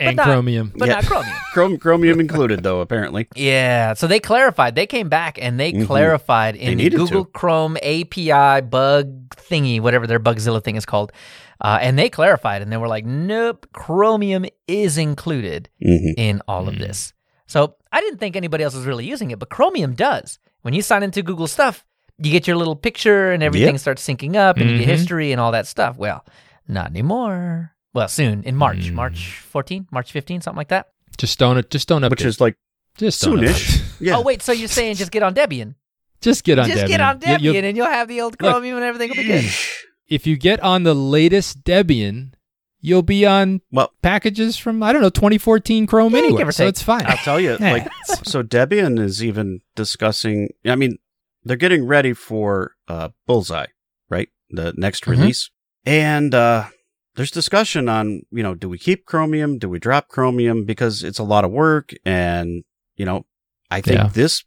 And 0.01 0.17
not- 0.17 0.25
Chromium. 0.25 0.73
but 0.77 0.87
Yeah. 0.89 0.95
not 0.95 1.05
Chromium." 1.05 1.33
Chrom- 1.53 1.79
Chromium 1.79 2.19
included, 2.19 2.61
though, 2.63 2.81
apparently. 2.81 3.27
Yeah, 3.35 3.93
so 3.93 4.05
they 4.07 4.19
clarified. 4.19 4.75
They 4.75 4.85
came 4.85 5.07
back 5.07 5.39
and 5.41 5.57
they 5.59 5.71
Mhm. 5.71 5.85
clarified 5.87 6.55
in 6.57 6.77
the 6.77 6.89
Google 6.89 7.23
to. 7.25 7.31
Chrome 7.31 7.77
API 7.81 8.61
bug 8.61 9.29
thingy, 9.35 9.79
whatever 9.81 10.05
their 10.05 10.19
Bugzilla 10.19 10.61
thing 10.63 10.75
is 10.75 10.85
called. 10.85 11.11
Uh, 11.61 11.79
and 11.81 11.97
they 11.97 12.09
clarified 12.09 12.61
and 12.61 12.69
they 12.71 12.77
were 12.77 12.87
like, 12.89 13.05
nope, 13.05 13.65
Chromium 13.73 14.45
is 14.67 14.97
included 14.97 15.69
hmm 15.81 16.11
in 16.17 16.41
all 16.47 16.67
of 16.69 16.77
this. 16.79 17.13
So 17.47 17.75
I 17.91 17.99
didn't 18.01 18.19
think 18.19 18.35
anybody 18.35 18.63
else 18.63 18.75
was 18.75 18.85
really 18.85 19.05
using 19.05 19.31
it, 19.31 19.39
but 19.39 19.49
Chromium 19.49 19.93
does. 19.95 20.37
When 20.61 20.73
you 20.73 20.81
sign 20.81 21.03
into 21.03 21.21
Google 21.23 21.47
stuff, 21.47 21.85
you 22.21 22.31
get 22.31 22.47
your 22.47 22.57
little 22.57 22.75
picture 22.75 23.31
and 23.31 23.41
everything 23.43 23.75
Yep. 23.75 23.79
starts 23.81 24.05
syncing 24.07 24.35
up 24.35 24.57
and 24.57 24.69
you 24.69 24.75
Mhm. 24.75 24.79
get 24.79 24.87
history 24.87 25.31
and 25.31 25.39
all 25.41 25.51
that 25.51 25.67
stuff. 25.67 25.97
Well, 25.97 26.25
not 26.67 26.87
anymore. 26.87 27.73
Well, 27.93 28.07
soon 28.07 28.43
in 28.43 28.55
March, 28.55 28.89
Mm. 28.91 28.93
March 28.93 29.39
14, 29.49 29.87
March 29.91 30.11
15, 30.11 30.41
something 30.41 30.57
like 30.57 30.67
that. 30.69 30.87
Just 31.17 31.39
don't 31.39 31.69
just 31.69 31.87
don't 31.87 32.01
update. 32.03 32.09
Which 32.11 32.25
is 32.25 32.39
like 32.39 32.55
just 32.97 33.21
don't 33.21 33.39
soonish. 33.39 33.47
update. 33.49 33.83
Yeah. 34.01 34.15
Oh, 34.17 34.21
wait, 34.21 34.41
so 34.41 34.51
you're 34.53 34.67
saying 34.69 34.95
just 34.95 35.11
get 35.11 35.23
on 35.23 35.33
Debian? 35.33 35.75
Just 36.21 36.43
get 36.45 36.57
on 36.59 36.67
just 36.67 36.83
Debian. 36.83 36.87
get 36.87 37.01
on 37.01 37.15
You- 37.15 37.21
Debian 37.27 37.41
you'll- 37.41 37.65
and 37.65 37.77
you'll 37.77 37.87
have 37.87 38.07
the 38.07 38.21
old 38.21 38.33
Look. 38.41 38.51
Chromium 38.51 38.75
and 38.77 38.85
everything 38.85 39.09
will 39.09 39.15
be 39.17 39.23
good. 39.23 39.45
if 40.07 40.25
you 40.27 40.37
get 40.37 40.59
on 40.61 40.83
the 40.83 40.93
latest 40.95 41.63
Debian, 41.63 42.31
you'll 42.81 43.01
be 43.01 43.25
on 43.25 43.59
Well, 43.71 43.91
packages 44.01 44.55
from 44.57 44.81
I 44.83 44.93
don't 44.93 45.01
know 45.01 45.09
2014 45.09 45.85
Chrome 45.87 46.13
Yeah, 46.13 46.19
anyway, 46.19 46.43
or 46.43 46.51
so 46.53 46.63
take. 46.65 46.69
it's 46.69 46.81
fine. 46.83 47.05
I'll 47.05 47.17
tell 47.17 47.39
you, 47.39 47.57
like, 47.59 47.85
it's- 47.85 48.21
so 48.31 48.41
Debian 48.43 48.99
is 48.99 49.23
even 49.23 49.59
discussing. 49.75 50.49
I 50.65 50.75
mean, 50.75 50.97
they're 51.43 51.57
getting 51.57 51.85
ready 51.87 52.13
for 52.13 52.73
uh, 52.87 53.09
Bullseye, 53.27 53.67
right? 54.09 54.29
The 54.49 54.73
next 54.77 55.03
Mhm. 55.05 55.11
release, 55.11 55.49
and 55.85 56.33
uh, 56.35 56.67
there's 57.15 57.31
discussion 57.31 57.87
on, 57.89 58.21
you 58.31 58.43
know, 58.43 58.55
do 58.55 58.67
we 58.69 58.77
keep 58.77 59.05
Chromium? 59.05 59.57
Do 59.57 59.69
we 59.69 59.79
drop 59.79 60.07
Chromium 60.07 60.65
because 60.65 61.03
it's 61.03 61.19
a 61.19 61.23
lot 61.23 61.45
of 61.45 61.51
work? 61.51 61.91
And 62.05 62.63
you 62.95 63.05
know, 63.05 63.25
I 63.71 63.81
think 63.81 63.99
Yeah. 63.99 64.07
this 64.13 64.43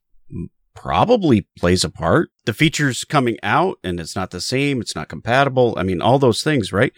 probably 0.74 1.47
plays 1.59 1.84
a 1.84 1.90
part. 1.90 2.30
The 2.45 2.53
features 2.55 3.05
coming 3.05 3.36
out, 3.43 3.78
and 3.84 4.01
it's 4.01 4.16
not 4.16 4.30
the 4.30 4.40
same. 4.40 4.80
It's 4.80 4.95
not 4.97 5.09
compatible. 5.09 5.74
I 5.76 5.82
mean, 5.82 6.01
all 6.03 6.18
those 6.18 6.43
things, 6.43 6.72
right? 6.72 6.93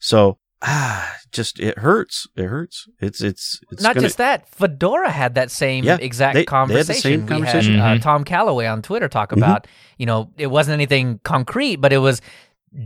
So. 0.00 0.38
Ah, 0.62 1.14
just 1.32 1.60
it 1.60 1.78
hurts. 1.78 2.26
It 2.36 2.44
hurts. 2.46 2.88
It's 3.00 3.20
it's 3.20 3.60
it's 3.70 3.82
Not 3.82 3.94
gonna- 3.94 4.06
just 4.06 4.18
that, 4.18 4.48
Fedora 4.48 5.10
had 5.10 5.34
that 5.34 5.50
same 5.50 5.84
Yeah, 5.84 5.98
exact 6.00 6.34
they- 6.34 6.38
they 6.38 6.40
had 6.40 6.46
the 6.46 6.50
conversation. 6.50 7.00
same 7.00 7.22
We 7.22 7.28
conversation. 7.28 7.78
had 7.78 7.96
uh, 7.96 8.00
Mhm. 8.00 8.02
Tom 8.02 8.24
Callaway 8.24 8.66
on 8.66 8.82
Twitter 8.82 9.08
talk 9.08 9.30
Mhm. 9.30 9.36
about, 9.38 9.66
you 9.98 10.06
know, 10.06 10.30
it 10.38 10.46
wasn't 10.48 10.74
anything 10.74 11.20
concrete, 11.24 11.76
but 11.76 11.92
it 11.92 11.98
was, 11.98 12.20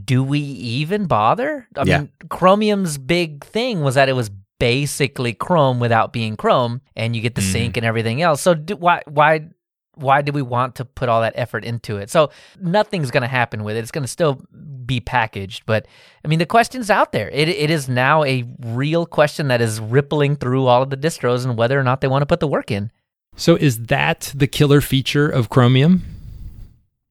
do 0.05 0.23
we 0.23 0.41
even 0.41 1.07
bother? 1.07 1.67
I 1.77 1.85
Yeah. 1.85 1.99
mean, 1.99 2.11
Chromium's 2.29 2.99
big 2.99 3.45
thing 3.45 3.83
was 3.83 3.95
that 3.95 4.09
it 4.09 4.15
was 4.15 4.31
basically 4.59 5.33
Chrome 5.33 5.81
without 5.81 6.13
being 6.13 6.37
Chrome, 6.37 6.81
and 6.95 7.17
you 7.17 7.23
get 7.23 7.35
the 7.35 7.41
Mhm. 7.41 7.53
sync 7.53 7.77
and 7.77 7.87
everything 7.87 8.21
else. 8.21 8.41
So 8.43 8.53
do, 8.55 8.77
why 8.77 9.01
why 9.07 9.47
why 9.95 10.23
do 10.23 10.33
we 10.33 10.43
want 10.43 10.77
to 10.77 10.85
put 10.85 11.09
all 11.09 11.21
that 11.21 11.33
effort 11.37 11.65
into 11.65 11.97
it? 11.97 12.11
So 12.11 12.31
nothing's 12.61 13.11
going 13.11 13.23
to 13.23 13.29
happen 13.29 13.65
with 13.65 13.77
it. 13.77 13.81
It's 13.81 13.91
going 13.91 14.05
to 14.05 14.09
still 14.09 14.41
be 14.87 15.01
packaged, 15.01 15.65
but 15.67 15.87
I 16.25 16.29
mean 16.29 16.39
the 16.39 16.47
question's 16.47 16.91
out 16.91 17.13
there. 17.13 17.29
It 17.31 17.49
it 17.49 17.71
is 17.71 17.89
now 17.89 18.25
a 18.25 18.45
real 18.61 19.07
question 19.07 19.49
that 19.49 19.61
is 19.61 19.81
rippling 19.81 20.37
through 20.37 20.67
all 20.67 20.83
of 20.83 20.91
the 20.91 20.97
distros 20.97 21.45
and 21.45 21.57
whether 21.57 21.79
or 21.79 21.85
not 21.85 22.01
they 22.01 22.09
want 22.09 22.23
to 22.23 22.27
put 22.27 22.41
the 22.41 22.49
work 22.49 22.71
in. 22.71 22.91
so 23.37 23.57
is 23.57 23.87
that 23.87 24.33
the 24.35 24.47
killer 24.47 24.81
feature 24.81 25.29
of 25.29 25.49
Chromium? 25.49 26.03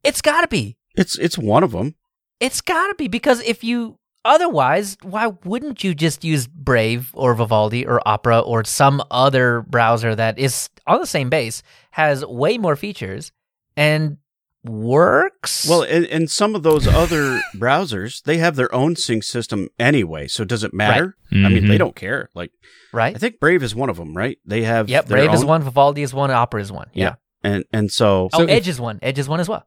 It's 0.04 0.22
got 0.22 0.42
to 0.42 0.48
be. 0.48 0.78
It's 0.96 1.18
it's 1.18 1.38
one 1.38 1.64
of 1.64 1.72
them. 1.72 1.96
It's 2.40 2.62
got 2.62 2.88
to 2.88 2.96
be 2.96 3.08
because 3.08 3.42
if 3.42 3.64
you 3.64 3.98
otherwise, 4.30 4.96
why 5.02 5.28
wouldn't 5.44 5.84
you 5.84 5.94
just 5.94 6.24
use 6.24 6.48
Brave 6.48 7.10
or 7.14 7.34
Vivaldi 7.34 7.86
or 7.86 8.02
Opera 8.08 8.40
or 8.40 8.64
some 8.64 9.04
other 9.12 9.62
browser 9.64 10.16
that 10.16 10.40
is 10.40 10.70
on 10.88 11.00
the 11.02 11.08
same 11.08 11.30
base, 11.30 11.62
has 11.92 12.24
way 12.26 12.58
more 12.58 12.76
features, 12.78 13.32
and 13.76 14.18
works? 14.64 15.68
Well, 15.70 15.84
and, 15.84 16.06
and 16.06 16.30
some 16.30 16.56
of 16.56 16.64
those 16.64 16.88
other 16.88 17.42
browsers, 17.56 18.24
they 18.24 18.38
have 18.38 18.56
their 18.56 18.74
own 18.74 18.96
sync 18.96 19.24
system 19.24 19.70
anyway. 19.80 20.28
So 20.28 20.44
does 20.46 20.64
it 20.64 20.74
matter? 20.74 21.16
I 21.32 21.36
mean, 21.50 21.68
they 21.68 21.76
Mhm. 21.76 21.80
don't 21.80 21.96
care. 21.96 22.30
Like 22.34 22.52
right? 22.94 23.16
I 23.16 23.20
think 23.20 23.40
Brave 23.40 23.64
is 23.64 23.76
one 23.76 23.90
of 23.90 23.98
them, 23.98 24.16
right? 24.16 24.38
They 24.46 24.64
have 24.64 24.90
Yep. 24.90 25.06
their 25.08 25.18
Brave 25.20 25.34
is 25.34 25.46
one, 25.46 25.62
Vivaldi 25.64 26.02
is 26.02 26.14
one, 26.14 26.32
Opera 26.32 26.62
is 26.62 26.72
one. 26.72 26.88
Yeah. 26.94 27.04
Yeah. 27.06 27.16
and 27.52 27.64
and 27.72 27.92
so 27.92 28.30
Oh, 28.34 28.38
So 28.40 28.44
if- 28.44 28.50
Edge 28.50 28.68
is 28.68 28.80
one. 28.82 29.00
Edge 29.02 29.20
is 29.20 29.30
one 29.30 29.40
as 29.40 29.48
well. 29.50 29.66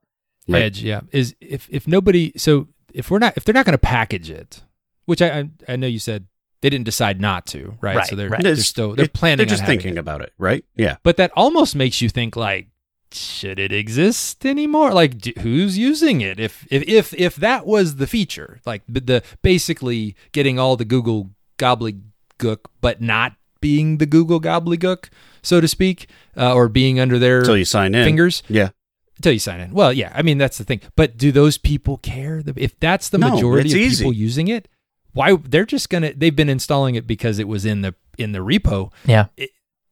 Right. 0.49 0.63
Edge, 0.65 0.83
yeah. 0.83 1.01
Is 1.13 1.35
if 1.41 1.69
if 1.71 1.87
nobody 1.87 2.33
so 2.37 2.69
if 2.95 3.11
we're 3.11 3.19
not 3.19 3.35
if 3.37 3.45
they're 3.45 3.55
not 3.55 3.65
going 3.67 3.75
to 3.75 3.79
package 3.79 4.31
it, 4.31 4.63
which 5.07 5.21
I, 5.23 5.29
I 5.41 5.51
I 5.69 5.77
know 5.77 5.87
you 5.87 5.99
said 5.99 6.27
they 6.61 6.71
didn't 6.71 6.85
decide 6.85 7.21
not 7.21 7.47
to, 7.47 7.77
right? 7.81 7.97
Right, 7.97 8.07
so 8.07 8.15
they're 8.17 8.29
right. 8.29 8.43
they're 8.43 8.57
still 8.57 8.95
they're 8.95 9.07
it- 9.07 9.13
planning. 9.13 9.39
They're 9.39 9.47
just 9.57 9.67
thinking 9.67 9.95
it. 9.97 9.99
about 9.99 10.21
it, 10.21 10.33
right? 10.39 10.65
Yeah. 10.77 10.97
But 11.03 11.17
that 11.17 11.33
almost 11.35 11.75
makes 11.75 12.01
you 12.01 12.09
think 12.09 12.37
like, 12.37 12.69
should 13.11 13.59
it 13.59 13.73
exist 13.73 14.47
anymore? 14.47 14.93
Like, 14.93 15.19
d- 15.19 15.35
who's 15.41 15.77
using 15.77 16.21
it? 16.21 16.39
If 16.39 16.67
if 16.71 16.83
if 16.89 17.15
if 17.15 17.37
that 17.37 17.67
was 17.67 17.97
the 17.97 18.07
feature, 18.07 18.61
like 18.65 18.83
the, 18.89 19.01
the 19.01 19.23
basically 19.43 20.15
getting 20.33 20.59
all 20.59 20.77
the 20.77 20.85
Google 20.85 21.31
gobbledygook, 21.59 22.59
but 22.81 23.01
not 23.01 23.35
being 23.61 23.99
the 23.99 24.07
Google 24.07 24.41
gobbledygook, 24.41 25.09
so 25.43 25.61
to 25.61 25.69
speak, 25.69 26.09
uh, 26.37 26.53
or 26.55 26.69
being 26.69 26.99
under 27.01 27.19
their 27.19 27.41
Until 27.41 27.57
you 27.57 27.65
sign 27.65 27.95
in. 27.95 28.05
fingers 28.05 28.43
Yeah. 28.49 28.71
Until 29.17 29.33
you 29.33 29.39
sign 29.39 29.61
in. 29.61 29.73
Well, 29.73 29.93
yeah, 29.93 30.13
I 30.15 30.23
mean 30.23 30.39
that's 30.39 30.59
the 30.59 30.65
thing. 30.65 30.81
But 30.97 31.17
do 31.17 31.33
those 31.33 31.59
people 31.59 31.99
care? 31.99 32.43
If 32.57 32.79
that's 32.81 33.09
the 33.09 33.19
No, 33.19 33.31
majority 33.31 33.71
of 33.73 33.77
easy. 33.79 34.03
people 34.05 34.13
using 34.13 34.49
it, 34.49 34.69
why 35.13 35.37
they're 35.37 35.67
just 35.67 35.91
gonna? 35.91 36.13
They've 36.15 36.35
been 36.35 36.49
installing 36.49 36.95
it 36.95 37.07
because 37.07 37.39
it 37.39 37.47
was 37.49 37.65
in 37.65 37.83
the 37.83 37.95
in 38.19 38.33
the 38.33 38.39
repo. 38.41 38.91
Yeah. 39.05 39.27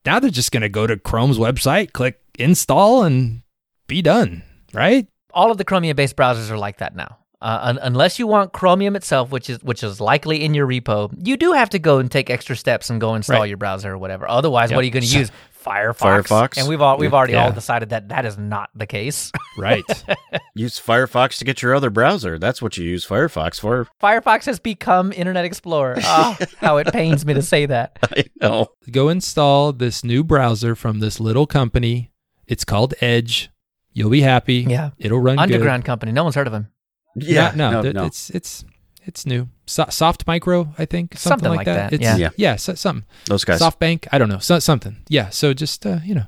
Now 0.06 0.18
they're 0.18 0.30
just 0.30 0.52
gonna 0.52 0.68
go 0.68 0.86
to 0.86 0.96
Chrome's 0.96 1.38
website, 1.38 1.92
click 1.92 2.20
install, 2.38 3.04
and 3.04 3.42
be 3.86 4.02
done. 4.02 4.42
Right? 4.72 5.06
All 5.34 5.50
of 5.50 5.58
the 5.58 5.64
Chromium 5.64 5.94
based 5.96 6.16
browsers 6.16 6.50
are 6.50 6.58
like 6.58 6.78
that 6.78 6.94
now. 6.96 7.18
Uh, 7.42 7.58
un- 7.62 7.78
unless 7.82 8.18
you 8.18 8.26
want 8.26 8.52
Chromium 8.52 8.94
itself, 8.96 9.30
which 9.30 9.48
is 9.48 9.62
which 9.62 9.82
is 9.82 9.98
likely 10.00 10.44
in 10.44 10.52
your 10.54 10.66
repo, 10.66 11.10
you 11.26 11.36
do 11.38 11.52
have 11.52 11.70
to 11.70 11.78
go 11.78 11.98
and 11.98 12.10
take 12.10 12.28
extra 12.28 12.54
steps 12.54 12.90
and 12.90 13.00
go 13.00 13.14
install 13.14 13.40
Right. 13.40 13.48
your 13.48 13.56
browser 13.56 13.92
or 13.92 13.98
whatever. 13.98 14.28
Otherwise, 14.28 14.70
Yep. 14.70 14.76
what 14.76 14.82
are 14.82 14.84
you 14.84 14.90
going 14.90 15.04
to 15.06 15.18
use? 15.18 15.30
Firefox. 15.62 16.26
Firefox. 16.26 16.58
And 16.58 16.68
we've 16.68 16.80
all 16.80 16.96
we've 16.98 17.14
already 17.14 17.34
all 17.34 17.52
decided 17.52 17.90
that 17.90 18.08
that 18.08 18.24
is 18.24 18.38
not 18.38 18.70
the 18.74 18.86
case. 18.86 19.30
Right. 19.58 19.84
Use 20.54 20.78
Firefox 20.78 21.36
to 21.38 21.44
get 21.44 21.60
your 21.60 21.74
other 21.74 21.90
browser. 21.90 22.38
That's 22.38 22.62
what 22.62 22.78
you 22.78 22.84
use 22.84 23.04
Firefox 23.04 23.60
for. 23.60 23.88
Firefox 24.02 24.46
has 24.46 24.58
become 24.58 25.12
Internet 25.12 25.44
Explorer. 25.44 25.96
Oh, 26.02 26.38
how 26.58 26.78
it 26.78 26.86
pains 26.86 27.26
me 27.26 27.34
to 27.34 27.42
say 27.42 27.66
that. 27.66 27.98
I 28.02 28.24
know. 28.40 28.68
go 28.90 29.08
install 29.10 29.72
this 29.72 30.02
new 30.02 30.24
browser 30.24 30.74
from 30.74 31.00
this 31.00 31.20
little 31.20 31.46
company. 31.46 32.10
It's 32.46 32.64
called 32.64 32.94
Edge. 33.00 33.50
You'll 33.92 34.08
be 34.08 34.22
happy. 34.22 34.64
Yeah. 34.68 34.90
It'll 34.98 35.18
run 35.18 35.36
good. 35.36 35.42
Underground 35.42 35.84
company. 35.84 36.12
No 36.12 36.22
one's 36.22 36.36
heard 36.36 36.46
of 36.46 36.54
him. 36.54 36.68
Yeah. 37.16 37.52
no, 37.54 37.70
no, 37.70 37.82
th- 37.82 37.94
no. 37.94 38.06
it's 38.06 38.30
it's 38.30 38.64
it's 39.04 39.24
new. 39.26 39.48
So, 39.66 39.86
soft 39.90 40.26
micro, 40.26 40.74
I 40.78 40.84
think, 40.84 41.16
something, 41.16 41.44
Something 41.44 41.48
like, 41.50 41.56
like 41.58 41.66
that. 41.66 41.90
that, 41.90 41.92
It's, 41.94 42.02
yeah. 42.02 42.16
Yeah. 42.16 42.30
yeah, 42.36 42.56
so, 42.56 42.74
something. 42.74 43.06
Those 43.26 43.44
guys. 43.44 43.60
SoftBank, 43.60 44.08
I 44.12 44.18
don't 44.18 44.28
know, 44.28 44.38
so, 44.38 44.58
something. 44.58 44.96
Yeah, 45.08 45.28
so 45.30 45.54
just 45.54 45.86
uh, 45.86 45.98
you 46.04 46.14
know, 46.14 46.24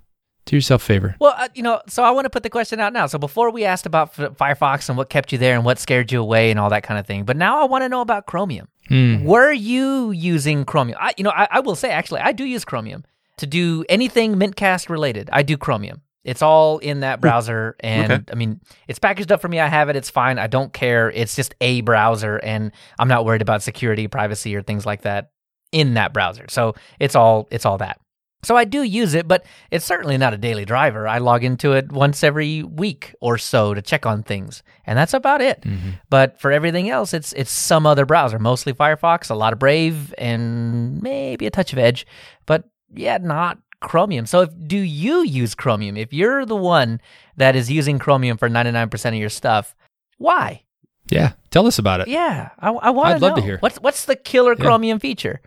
do 0.46 0.56
yourself 0.56 0.82
a 0.82 0.84
favor. 0.86 1.16
Well, 1.20 1.34
uh, 1.36 1.48
you 1.54 1.62
know, 1.62 1.80
so 1.88 2.02
I 2.02 2.10
want 2.10 2.24
to 2.26 2.30
put 2.30 2.42
the 2.42 2.50
question 2.50 2.80
out 2.80 2.92
now. 2.92 3.06
So 3.06 3.18
before 3.18 3.50
we 3.50 3.64
asked 3.64 3.86
about 3.86 4.18
F- 4.18 4.36
Firefox 4.36 4.88
and 4.88 4.96
what 4.98 5.08
kept 5.08 5.32
you 5.32 5.38
there 5.38 5.54
and 5.54 5.64
what 5.64 5.78
scared 5.78 6.10
you 6.12 6.20
away 6.20 6.50
and 6.50 6.58
all 6.60 6.70
that 6.70 6.82
kind 6.82 6.98
of 6.98 7.06
thing, 7.06 7.24
but 7.24 7.36
now 7.36 7.60
I 7.60 7.64
want 7.64 7.82
to 7.82 7.88
know 7.88 8.00
about 8.00 8.26
Chromium. 8.26 8.68
Hmm. 8.88 9.24
Were 9.24 9.52
you 9.52 10.10
using 10.10 10.64
Chromium? 10.64 10.98
I, 11.00 11.12
you 11.16 11.24
know, 11.24 11.30
I, 11.30 11.46
I 11.50 11.60
will 11.60 11.76
say 11.76 11.90
actually, 11.90 12.20
I 12.20 12.32
do 12.32 12.44
use 12.44 12.64
Chromium 12.64 13.04
to 13.38 13.46
do 13.46 13.84
anything 13.88 14.34
Mintcast 14.34 14.88
related. 14.88 15.30
I 15.32 15.42
do 15.42 15.56
Chromium. 15.56 16.02
It's 16.24 16.42
all 16.42 16.78
in 16.78 17.00
that 17.00 17.20
browser, 17.20 17.74
and 17.80 18.12
Okay. 18.12 18.24
I 18.30 18.34
mean, 18.36 18.60
it's 18.86 18.98
packaged 18.98 19.32
up 19.32 19.40
for 19.40 19.48
me. 19.48 19.58
I 19.58 19.66
have 19.68 19.88
it. 19.88 19.96
It's 19.96 20.10
fine. 20.10 20.38
I 20.38 20.46
don't 20.46 20.72
care. 20.72 21.10
It's 21.10 21.34
just 21.34 21.54
a 21.60 21.80
browser, 21.80 22.36
and 22.36 22.70
I'm 22.98 23.08
not 23.08 23.24
worried 23.24 23.42
about 23.42 23.62
security, 23.62 24.06
privacy, 24.08 24.54
or 24.54 24.62
things 24.62 24.86
like 24.86 25.02
that. 25.02 25.30
in 25.72 25.94
that 25.94 26.12
browser. 26.12 26.44
So 26.50 26.74
it's 27.00 27.16
all 27.16 27.48
it's 27.50 27.64
all 27.64 27.78
that. 27.78 27.98
So 28.44 28.56
I 28.56 28.64
do 28.64 28.82
use 28.82 29.14
it, 29.14 29.26
but 29.26 29.44
it's 29.70 29.84
certainly 29.86 30.18
not 30.18 30.34
a 30.34 30.36
daily 30.36 30.64
driver. 30.64 31.08
I 31.08 31.18
log 31.18 31.44
into 31.44 31.72
it 31.72 31.90
once 31.92 32.22
every 32.24 32.62
week 32.62 33.14
or 33.22 33.38
so 33.38 33.72
to 33.72 33.80
check 33.80 34.04
on 34.04 34.22
things, 34.22 34.62
and 34.84 34.98
that's 34.98 35.14
about 35.14 35.40
it. 35.40 35.62
Mm-hmm. 35.62 35.90
But 36.10 36.38
for 36.40 36.52
everything 36.52 36.90
else, 36.90 37.14
it's 37.14 37.32
it's 37.32 37.50
some 37.52 37.86
other 37.86 38.04
browser, 38.04 38.38
mostly 38.38 38.72
Firefox, 38.74 39.30
a 39.30 39.34
lot 39.34 39.52
of 39.54 39.58
Brave, 39.58 40.12
and 40.18 41.00
maybe 41.02 41.46
a 41.46 41.50
touch 41.50 41.72
of 41.72 41.78
Edge, 41.78 42.06
but 42.44 42.64
yeah, 42.94 43.16
not 43.18 43.58
Chromium. 43.82 44.24
So 44.26 44.42
if 44.42 44.50
do 44.66 44.78
you 44.78 45.22
use 45.22 45.54
Chromium? 45.54 45.96
If 45.96 46.12
you're 46.12 46.46
the 46.46 46.56
one 46.56 47.00
that 47.36 47.54
is 47.56 47.70
using 47.70 47.98
Chromium 47.98 48.36
for 48.38 48.48
99% 48.48 49.08
of 49.08 49.14
your 49.14 49.28
stuff, 49.28 49.74
why? 50.18 50.62
Yeah. 51.10 51.32
Tell 51.50 51.66
us 51.66 51.78
about 51.78 52.00
it. 52.00 52.08
Yeah, 52.08 52.50
I, 52.58 52.70
I 52.70 52.90
want 52.90 53.08
to 53.10 53.14
I'd 53.16 53.20
love 53.22 53.34
to 53.34 53.40
know. 53.40 53.46
hear. 53.46 53.58
What's 53.58 53.76
what's 53.80 54.04
the 54.06 54.16
killer 54.16 54.54
Yeah. 54.56 54.64
Chromium 54.64 54.98
feature? 54.98 55.40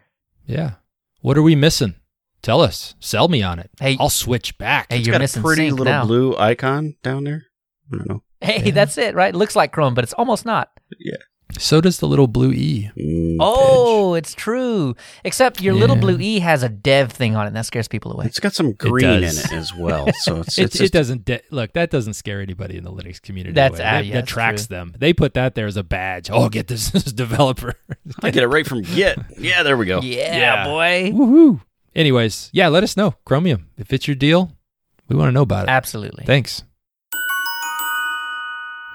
Yeah. 0.46 0.72
What 1.22 1.38
are 1.38 1.42
we 1.42 1.56
missing? 1.56 1.96
Tell 2.44 2.62
us. 2.62 2.94
Sell 3.00 3.28
me 3.28 3.42
on 3.42 3.58
it. 3.58 3.72
Hey- 3.80 3.98
I'll 4.00 4.10
switch 4.12 4.58
back. 4.60 4.92
Hey, 4.92 5.00
It's 5.00 5.08
you're 5.08 5.18
got 5.18 5.36
a 5.36 5.42
pretty 5.42 5.72
little 5.72 5.86
now. 5.86 6.06
blue 6.06 6.36
icon 6.38 6.96
down 7.02 7.24
there. 7.24 7.46
I 7.92 7.98
don't 7.98 8.08
know. 8.10 8.24
Hey, 8.42 8.62
Yeah. 8.66 8.72
that's 8.72 8.98
it, 9.00 9.16
right? 9.16 9.34
It 9.34 9.38
looks 9.38 9.56
like 9.56 9.72
Chrome, 9.72 9.96
but 9.96 10.04
it's 10.04 10.14
almost 10.14 10.46
not. 10.46 10.70
So 11.58 11.80
does 11.80 12.00
the 12.00 12.08
little 12.08 12.28
blue 12.28 12.52
E. 12.52 12.90
Mm, 12.98 13.38
Oh, 13.40 14.14
it's 14.16 14.34
true. 14.34 14.96
Except 15.24 15.62
your 15.62 15.74
little 15.74 15.96
blue 15.96 16.18
E 16.20 16.40
has 16.40 16.64
a 16.64 16.70
dev 16.70 17.12
thing 17.14 17.36
on 17.38 17.46
it, 17.46 17.48
and 17.48 17.56
that 17.56 17.66
scares 17.66 17.88
people 17.88 18.12
away. 18.12 18.26
It's 18.26 18.40
got 18.40 18.54
some 18.54 18.74
green 18.74 19.06
in 19.06 19.24
it 19.24 19.54
as 19.54 19.74
well. 19.74 20.08
So 20.22 20.38
it's, 20.42 20.58
It, 20.58 20.64
it's 20.64 20.76
it 20.76 20.80
just, 20.80 20.94
doesn't 20.94 21.24
de- 21.26 21.42
look. 21.52 21.72
That 21.74 21.92
doesn't 21.92 22.16
scare 22.16 22.42
anybody 22.42 22.76
in 22.78 22.84
the 22.84 22.92
Linux 22.92 23.22
community. 23.22 23.54
That's- 23.54 23.80
away. 23.80 23.88
ah, 23.88 23.92
that, 23.94 24.06
yeah, 24.06 24.14
that 24.16 24.20
that's 24.22 24.32
tracks 24.32 24.68
true. 24.68 24.76
them. 24.76 24.96
They 24.98 25.14
put 25.14 25.34
that 25.36 25.56
there 25.56 25.66
as 25.68 25.78
a 25.78 25.84
badge. 25.84 26.30
Oh, 26.32 26.50
get 26.50 26.68
this, 26.68 26.90
this 26.92 27.04
developer. 27.04 27.74
I 28.24 28.32
get 28.32 28.44
it 28.44 28.48
right 28.48 28.66
from 28.68 28.82
Git. 28.82 29.18
Yeah, 29.38 29.64
there 29.64 29.78
we 29.78 29.86
go. 29.86 30.02
Yeah, 30.02 30.38
Yeah. 30.38 30.66
boy. 30.66 31.12
Woohoo! 31.14 31.62
Anyways, 31.96 32.50
yeah, 32.52 32.68
let 32.68 32.84
us 32.84 32.98
know. 32.98 33.16
Chromium, 33.24 33.70
if 33.78 33.94
it's 33.94 34.08
your 34.08 34.16
deal, 34.16 34.52
we 35.08 35.16
want 35.16 35.30
to 35.30 35.32
know 35.32 35.44
about 35.44 35.68
it. 35.68 35.72
Absolutely. 35.72 36.26
Thanks. 36.26 36.64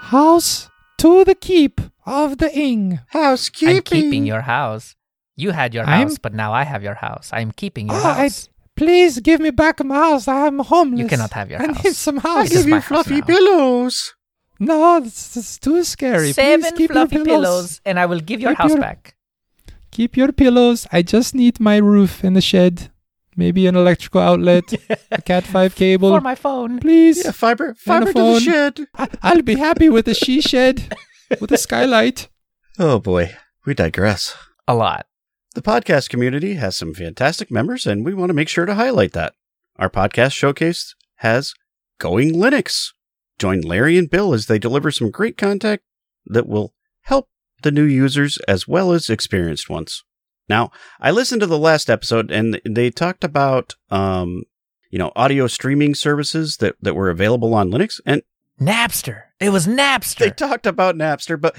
House 0.03 0.70
to 1.03 1.25
the 1.25 1.35
keep 1.35 1.81
of 2.07 2.39
the 2.39 2.51
ing. 2.57 3.01
Housekeeping. 3.09 3.77
I'm 3.77 3.83
keeping 3.83 4.25
your 4.27 4.43
house. 4.43 4.95
You 5.37 5.51
had 5.53 5.75
your 5.75 5.85
I'm- 5.87 6.09
house, 6.09 6.19
but 6.19 6.33
now 6.35 6.53
I 6.53 6.65
have 6.65 6.83
your 6.83 6.95
house. 7.07 7.31
I'm 7.33 7.51
keeping 7.53 7.87
your 7.89 7.97
Oh, 7.97 8.09
I- 8.09 8.23
house. 8.25 8.49
Please 8.77 9.21
give 9.21 9.41
me 9.41 9.51
back 9.51 9.85
my 9.85 9.95
house. 9.95 10.27
I 10.29 10.47
am 10.47 10.59
homeless. 10.61 11.01
You 11.01 11.07
cannot 11.09 11.33
have 11.39 11.51
your 11.51 11.61
I 11.63 11.67
house. 11.67 11.79
I 11.81 11.83
need 11.89 11.95
some 11.97 12.17
house. 12.19 12.49
This 12.49 12.59
is 12.61 12.65
give 12.65 12.75
you 12.75 12.81
fluffy 12.81 13.19
now. 13.21 13.27
pillows. 13.33 14.15
No, 14.59 14.97
it's, 14.99 15.37
it's 15.37 15.59
too 15.59 15.85
scary. 15.85 16.33
Seven 16.33 16.61
Please 16.63 16.79
keep 16.79 16.91
fluffy 16.93 17.17
your 17.17 17.25
pillows. 17.25 17.81
and 17.85 17.99
I 17.99 18.07
will 18.07 18.21
give 18.21 18.41
your 18.41 18.53
Keep 18.53 18.59
house 18.59 18.71
your- 18.71 18.81
back. 18.81 19.15
Keep 19.91 20.17
your 20.17 20.33
pillows. 20.33 20.87
I 20.93 21.03
just 21.03 21.35
need 21.35 21.61
my 21.61 21.77
roof 21.79 22.23
and 22.25 22.35
the 22.37 22.41
shed. 22.41 22.91
Maybe 23.41 23.67
an 23.67 23.75
electrical 23.75 24.21
outlet, 24.21 24.65
a 25.11 25.23
Cat 25.23 25.45
5 25.45 25.75
cable. 25.75 26.11
For 26.15 26.21
my 26.21 26.35
phone. 26.35 26.79
Please. 26.79 27.25
Yeah, 27.25 27.31
fiber, 27.33 27.73
fiber 27.75 28.13
to 28.13 28.13
the 28.13 28.41
shed. 28.41 28.87
I- 28.95 29.09
I'll 29.23 29.41
be 29.43 29.57
happy 29.57 29.89
with 29.89 30.07
a 30.09 30.15
she 30.15 30.43
shed 30.43 30.95
with 31.41 31.51
a 31.51 31.57
skylight. 31.57 32.29
Oh 32.79 32.99
boy, 32.99 33.35
we 33.65 33.73
digress. 33.73 34.37
A 34.69 34.75
lot. 34.75 35.07
The 35.55 35.63
podcast 35.63 36.11
community 36.11 36.55
has 36.57 36.77
some 36.77 36.93
fantastic 36.93 37.51
members, 37.51 37.87
and 37.87 38.05
we 38.05 38.13
want 38.13 38.29
to 38.29 38.35
make 38.35 38.49
sure 38.51 38.67
to 38.67 38.75
highlight 38.75 39.13
that. 39.13 39.33
Our 39.79 39.89
podcast 39.89 40.33
showcase 40.35 40.95
has 41.17 41.55
Going 41.99 42.35
Linux. 42.35 42.93
Join 43.39 43.63
Larry 43.63 43.97
and 43.97 44.11
Bill 44.11 44.35
as 44.35 44.47
they 44.47 44.59
deliver 44.59 44.91
some 44.91 45.11
great 45.11 45.39
content 45.39 45.81
that 46.27 46.47
will 46.47 46.75
help 47.05 47.29
the 47.63 47.71
new 47.73 47.85
users 47.85 48.37
as 48.47 48.69
well 48.69 48.93
as 48.93 49.09
experienced 49.09 49.71
ones. 49.71 50.05
Now, 50.51 50.73
I 51.01 51.13
listened 51.13 51.41
to 51.43 51.47
the 51.47 51.59
last 51.59 51.89
episode, 51.89 52.33
and 52.33 52.61
they 52.69 52.91
talked 52.91 53.23
about, 53.23 53.77
um, 53.89 54.43
you 54.91 54.99
know, 54.99 55.13
audio 55.15 55.47
streaming 55.47 55.95
services 55.95 56.57
that, 56.57 56.75
that 56.83 56.95
were 56.95 57.09
available 57.09 57.55
on 57.55 57.71
Linux, 57.71 58.01
and 58.05 58.23
Napster. 58.61 59.23
It 59.39 59.51
was 59.51 59.69
Napster. 59.69 60.19
they 60.19 60.31
talked 60.31 60.67
about 60.67 60.97
Napster, 60.97 61.41
but 61.41 61.57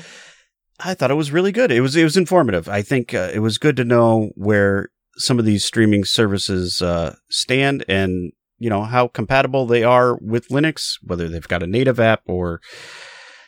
I 0.77 0.93
thought 0.93 1.09
it 1.09 1.15
was 1.15 1.31
really 1.31 1.53
good. 1.53 1.71
It 1.71 1.79
was 1.79 1.95
it 1.95 2.03
was 2.03 2.17
informative. 2.17 2.67
I 2.67 2.81
think 2.81 3.13
uh, 3.13 3.31
it 3.33 3.39
was 3.39 3.57
good 3.57 3.77
to 3.77 3.85
know 3.85 4.31
where 4.35 4.89
some 5.15 5.39
of 5.39 5.45
these 5.45 5.63
streaming 5.63 6.03
services 6.03 6.81
uh, 6.81 7.15
stand 7.29 7.85
and 7.87 8.33
you 8.59 8.69
know 8.69 8.83
how 8.83 9.07
compatible 9.07 9.65
they 9.65 9.83
are 9.83 10.17
with 10.17 10.49
Linux, 10.49 10.95
whether 11.01 11.29
they've 11.29 11.47
got 11.47 11.63
a 11.63 11.67
native 11.67 11.99
app 11.99 12.23
or 12.27 12.61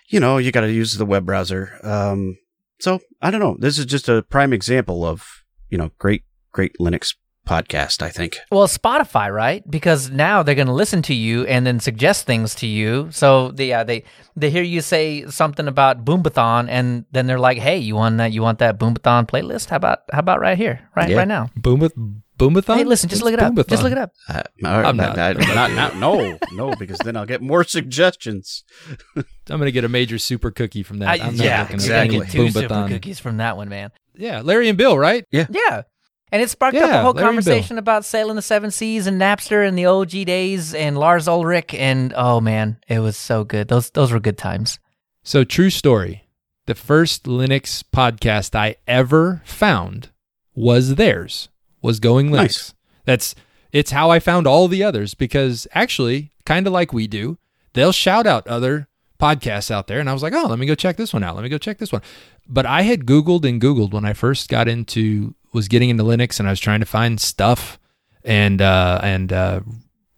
you 0.07 0.19
know 0.19 0.37
you 0.37 0.51
got 0.51 0.61
to 0.61 0.71
use 0.71 0.95
the 0.95 1.05
web 1.05 1.25
browser. 1.25 1.77
Um, 1.83 2.37
so 2.83 2.99
I 3.21 3.31
don't 3.31 3.39
know. 3.45 3.55
This 3.65 3.79
is 3.79 3.85
just 3.85 4.09
a 4.09 4.21
prime 4.23 4.51
example 4.53 4.99
of 5.05 5.43
you 5.71 5.77
know 5.77 5.89
great 6.03 6.23
great 6.51 6.73
Linux 6.79 7.15
podcast. 7.47 8.01
I 8.01 8.09
think. 8.09 8.37
Well, 8.51 8.67
Spotify, 8.67 9.27
right? 9.33 9.63
Because 9.69 10.09
now 10.09 10.43
they're 10.43 10.55
going 10.61 10.67
to 10.73 10.79
listen 10.83 11.01
to 11.03 11.13
you 11.13 11.45
and 11.45 11.65
then 11.67 11.79
suggest 11.79 12.25
things 12.25 12.55
to 12.55 12.67
you. 12.67 13.07
So 13.11 13.51
they, 13.51 13.67
yeah, 13.69 13.83
they 13.83 14.03
they 14.35 14.49
hear 14.49 14.63
you 14.63 14.81
say 14.81 15.25
something 15.27 15.67
about 15.67 16.05
Boombathon, 16.05 16.67
and 16.69 17.05
then 17.11 17.27
they're 17.27 17.39
like, 17.49 17.57
"Hey, 17.57 17.77
you 17.77 17.95
want 17.95 18.17
that? 18.17 18.31
You 18.33 18.41
want 18.41 18.59
that 18.59 18.77
Boombathon 18.79 19.27
playlist? 19.27 19.69
How 19.69 19.77
about 19.77 19.99
how 20.11 20.19
about 20.19 20.39
right 20.41 20.57
here, 20.57 20.79
right 20.95 21.09
Yeah. 21.09 21.17
right 21.17 21.27
now? 21.27 21.49
Boom 21.55 21.79
with 21.79 21.93
Boomathon? 22.37 22.77
Hey, 22.77 22.83
listen, 22.83 23.09
just 23.09 23.21
What's 23.21 23.31
look 23.31 23.39
it 23.55 23.59
up. 23.59 23.67
Just 23.67 23.83
look 23.83 23.91
it 23.91 23.97
up. 23.97 24.11
Uh, 24.27 24.41
all 24.65 24.71
right, 24.77 24.85
I'm 24.85 24.97
not, 24.97 25.15
not. 25.15 25.37
not, 25.37 25.71
not, 25.71 25.95
no, 25.97 26.37
no, 26.53 26.75
because 26.75 26.97
then 26.99 27.15
I'll 27.15 27.25
get 27.25 27.41
more 27.41 27.63
suggestions. 27.63 28.63
I'm 29.15 29.23
gonna 29.47 29.71
get 29.71 29.83
a 29.83 29.89
major 29.89 30.17
super 30.17 30.49
cookie 30.49 30.83
from 30.83 30.99
that. 30.99 31.09
I- 31.09 31.25
I'm 31.25 31.35
not 31.35 31.45
yeah, 31.45 31.61
looking 31.61 31.79
You're 31.79 31.89
gonna 31.89 32.03
exactly. 32.03 32.19
get 32.19 32.29
two 32.31 32.51
super 32.51 32.87
cookies 32.87 33.19
from 33.19 33.37
that 33.37 33.55
one, 33.57 33.69
man. 33.69 33.91
Yeah, 34.15 34.41
Larry 34.41 34.69
and 34.69 34.77
Bill, 34.77 34.97
right? 34.97 35.25
Yeah. 35.31 35.47
Yeah. 35.49 35.83
And 36.31 36.41
it 36.41 36.49
sparked 36.49 36.75
up 36.77 36.89
a 36.89 37.01
whole 37.03 37.13
Larry 37.13 37.27
conversation 37.27 37.77
about 37.77 38.05
sailing 38.05 38.35
the 38.35 38.41
seven 38.41 38.71
seas 38.71 39.05
and 39.05 39.21
Napster 39.21 39.67
and 39.67 39.77
the 39.77 39.85
OG 39.85 40.09
days 40.25 40.73
and 40.73 40.97
Lars 40.97 41.27
Ulrich 41.27 41.75
and 41.75 42.11
oh 42.15 42.41
man, 42.41 42.77
it 42.87 42.99
was 42.99 43.15
so 43.15 43.43
good. 43.43 43.67
Those 43.67 43.91
those 43.91 44.11
were 44.11 44.19
good 44.19 44.37
times. 44.37 44.79
So 45.21 45.43
true 45.43 45.69
story. 45.69 46.27
The 46.65 46.73
first 46.73 47.25
Linux 47.25 47.83
podcast 47.83 48.55
I 48.55 48.77
ever 48.87 49.43
found 49.45 50.09
was 50.55 50.95
theirs. 50.95 51.49
Was 51.83 51.99
Going 51.99 52.29
Linux. 52.29 52.37
Nice. 52.37 52.73
That's 53.05 53.35
it's 53.71 53.91
how 53.91 54.09
I 54.09 54.19
found 54.19 54.47
all 54.47 54.67
the 54.67 54.83
others 54.83 55.13
because 55.13 55.67
actually, 55.73 56.31
kind 56.45 56.65
of 56.65 56.73
like 56.73 56.93
we 56.93 57.05
do, 57.07 57.37
they'll 57.73 57.91
shout 57.91 58.25
out 58.25 58.47
other 58.47 58.87
podcasts 59.19 59.71
out 59.71 59.87
there 59.87 59.99
and 59.99 60.09
I 60.09 60.13
was 60.13 60.23
like, 60.23 60.33
"Oh, 60.33 60.47
let 60.47 60.59
me 60.59 60.65
go 60.65 60.75
check 60.75 60.97
this 60.97 61.13
one 61.13 61.23
out. 61.23 61.35
Let 61.35 61.43
me 61.43 61.49
go 61.49 61.57
check 61.57 61.77
this 61.77 61.91
one." 61.91 62.01
But 62.47 62.65
I 62.65 62.81
had 62.81 63.05
googled 63.05 63.47
and 63.47 63.61
googled 63.61 63.91
when 63.93 64.05
I 64.05 64.13
first 64.13 64.49
got 64.49 64.67
into 64.67 65.35
was 65.53 65.67
getting 65.67 65.89
into 65.89 66.03
Linux 66.03 66.39
and 66.39 66.47
I 66.47 66.51
was 66.51 66.59
trying 66.59 66.79
to 66.79 66.85
find 66.85 67.21
stuff 67.21 67.79
and 68.23 68.61
uh 68.61 68.99
and 69.03 69.31
uh 69.31 69.59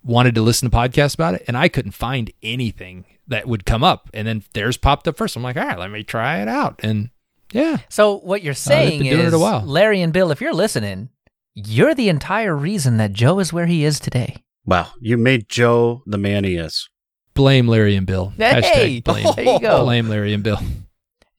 wanted 0.03 0.35
to 0.35 0.41
listen 0.41 0.69
to 0.69 0.75
podcasts 0.75 1.15
about 1.15 1.33
it 1.33 1.43
and 1.47 1.57
I 1.57 1.67
couldn't 1.67 1.91
find 1.91 2.31
anything 2.43 3.05
that 3.27 3.47
would 3.47 3.65
come 3.65 3.83
up 3.83 4.09
and 4.13 4.27
then 4.27 4.43
theirs 4.53 4.77
popped 4.77 5.07
up 5.07 5.17
first. 5.17 5.35
I'm 5.35 5.43
like, 5.43 5.57
all 5.57 5.65
right, 5.65 5.79
let 5.79 5.89
me 5.91 6.03
try 6.03 6.41
it 6.41 6.47
out. 6.47 6.79
And 6.83 7.09
yeah. 7.51 7.77
So 7.89 8.17
what 8.17 8.43
you're 8.43 8.53
they've 8.53 8.57
saying 8.57 8.99
been 8.99 9.09
doing 9.09 9.21
it 9.21 9.27
is, 9.27 9.33
a 9.33 9.39
while. 9.39 9.61
Larry 9.61 10.01
and 10.01 10.13
Bill, 10.13 10.31
if 10.31 10.41
you're 10.41 10.53
listening, 10.53 11.09
you're 11.55 11.95
the 11.95 12.09
entire 12.09 12.55
reason 12.55 12.97
that 12.97 13.13
Joe 13.13 13.39
is 13.39 13.51
where 13.53 13.65
he 13.65 13.85
is 13.85 13.99
today. 13.99 14.43
Wow, 14.65 14.89
you 14.99 15.17
made 15.17 15.49
Joe 15.49 16.03
the 16.05 16.17
man 16.17 16.43
he 16.43 16.57
is. 16.57 16.89
Blame 17.33 17.67
Larry 17.67 17.95
and 17.95 18.05
Bill. 18.05 18.33
Hey, 18.37 18.61
Hashtag 18.61 19.03
blame. 19.03 19.27
there 19.35 19.45
you 19.45 19.59
go. 19.59 19.83
Blame 19.83 20.09
Larry 20.09 20.33
and 20.33 20.43
Bill. 20.43 20.59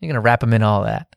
You're 0.01 0.11
gonna 0.11 0.21
wrap 0.21 0.43
him 0.43 0.53
in 0.53 0.63
all 0.63 0.85
that. 0.85 1.09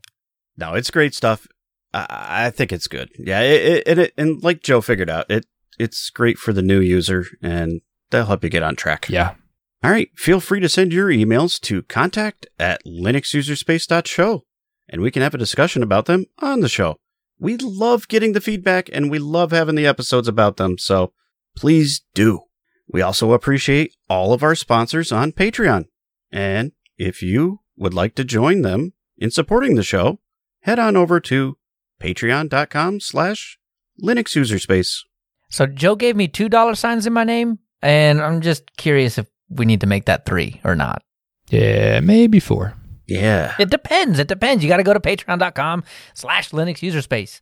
No, 0.57 0.73
it's 0.73 0.91
great 0.91 1.13
stuff. 1.15 1.47
I, 1.93 2.45
I 2.45 2.49
think 2.49 2.71
it's 2.71 2.87
good. 2.87 3.09
Yeah, 3.17 3.41
it, 3.41 3.83
it, 3.87 3.97
it, 3.97 4.13
and 4.17 4.43
like 4.43 4.61
Joe 4.61 4.81
figured 4.81 5.09
out, 5.09 5.29
it 5.29 5.45
it's 5.77 6.09
great 6.09 6.37
for 6.37 6.53
the 6.53 6.61
new 6.61 6.79
user, 6.79 7.25
and 7.41 7.81
they'll 8.09 8.25
help 8.25 8.43
you 8.43 8.49
get 8.49 8.63
on 8.63 8.75
track. 8.75 9.07
Yeah. 9.09 9.35
All 9.81 9.91
right, 9.91 10.09
feel 10.15 10.41
free 10.41 10.59
to 10.59 10.67
send 10.67 10.91
your 10.91 11.07
emails 11.07 11.57
to 11.61 11.83
contact 11.83 12.47
at 12.59 12.83
linuxuserspace.show, 12.85 14.43
and 14.89 15.01
we 15.01 15.09
can 15.09 15.21
have 15.21 15.33
a 15.33 15.37
discussion 15.37 15.81
about 15.83 16.05
them 16.05 16.25
on 16.39 16.59
the 16.59 16.67
show. 16.67 16.97
We 17.39 17.57
love 17.57 18.07
getting 18.07 18.33
the 18.33 18.41
feedback, 18.41 18.89
and 18.91 19.09
we 19.09 19.17
love 19.19 19.51
having 19.51 19.75
the 19.75 19.87
episodes 19.87 20.27
about 20.27 20.57
them, 20.57 20.77
so 20.77 21.13
please 21.55 22.03
do. 22.13 22.41
We 22.87 23.01
also 23.01 23.31
appreciate 23.33 23.95
all 24.09 24.33
of 24.33 24.43
our 24.43 24.55
sponsors 24.55 25.11
on 25.11 25.31
Patreon, 25.31 25.85
and 26.31 26.73
if 26.97 27.21
you 27.21 27.61
would 27.77 27.93
like 27.93 28.15
to 28.15 28.23
join 28.23 28.61
them 28.61 28.93
in 29.17 29.31
supporting 29.31 29.75
the 29.75 29.83
show, 29.83 30.19
head 30.61 30.79
on 30.79 30.97
over 30.97 31.19
to 31.21 31.57
patreon.com 32.01 32.99
slash 32.99 33.57
Linux 34.03 34.35
user 34.35 34.59
space. 34.59 35.03
So 35.49 35.65
Joe 35.65 35.95
gave 35.95 36.15
me 36.15 36.27
two 36.27 36.49
dollar 36.49 36.75
signs 36.75 37.07
in 37.07 37.13
my 37.13 37.23
name, 37.23 37.59
and 37.81 38.21
I'm 38.21 38.41
just 38.41 38.75
curious 38.75 39.17
if 39.17 39.27
we 39.49 39.65
need 39.65 39.81
to 39.81 39.87
make 39.87 40.05
that 40.05 40.25
three 40.25 40.59
or 40.63 40.75
not. 40.75 41.01
Yeah, 41.49 41.99
maybe 42.01 42.39
four. 42.39 42.75
Yeah. 43.09 43.55
It 43.59 43.69
depends. 43.69 44.19
It 44.19 44.27
depends. 44.27 44.63
You 44.63 44.69
got 44.69 44.77
to 44.77 44.83
go 44.83 44.93
to 44.93 44.99
patreon.com 44.99 45.83
slash 46.13 46.51
Linux 46.51 46.81
user 46.81 47.01
space. 47.01 47.41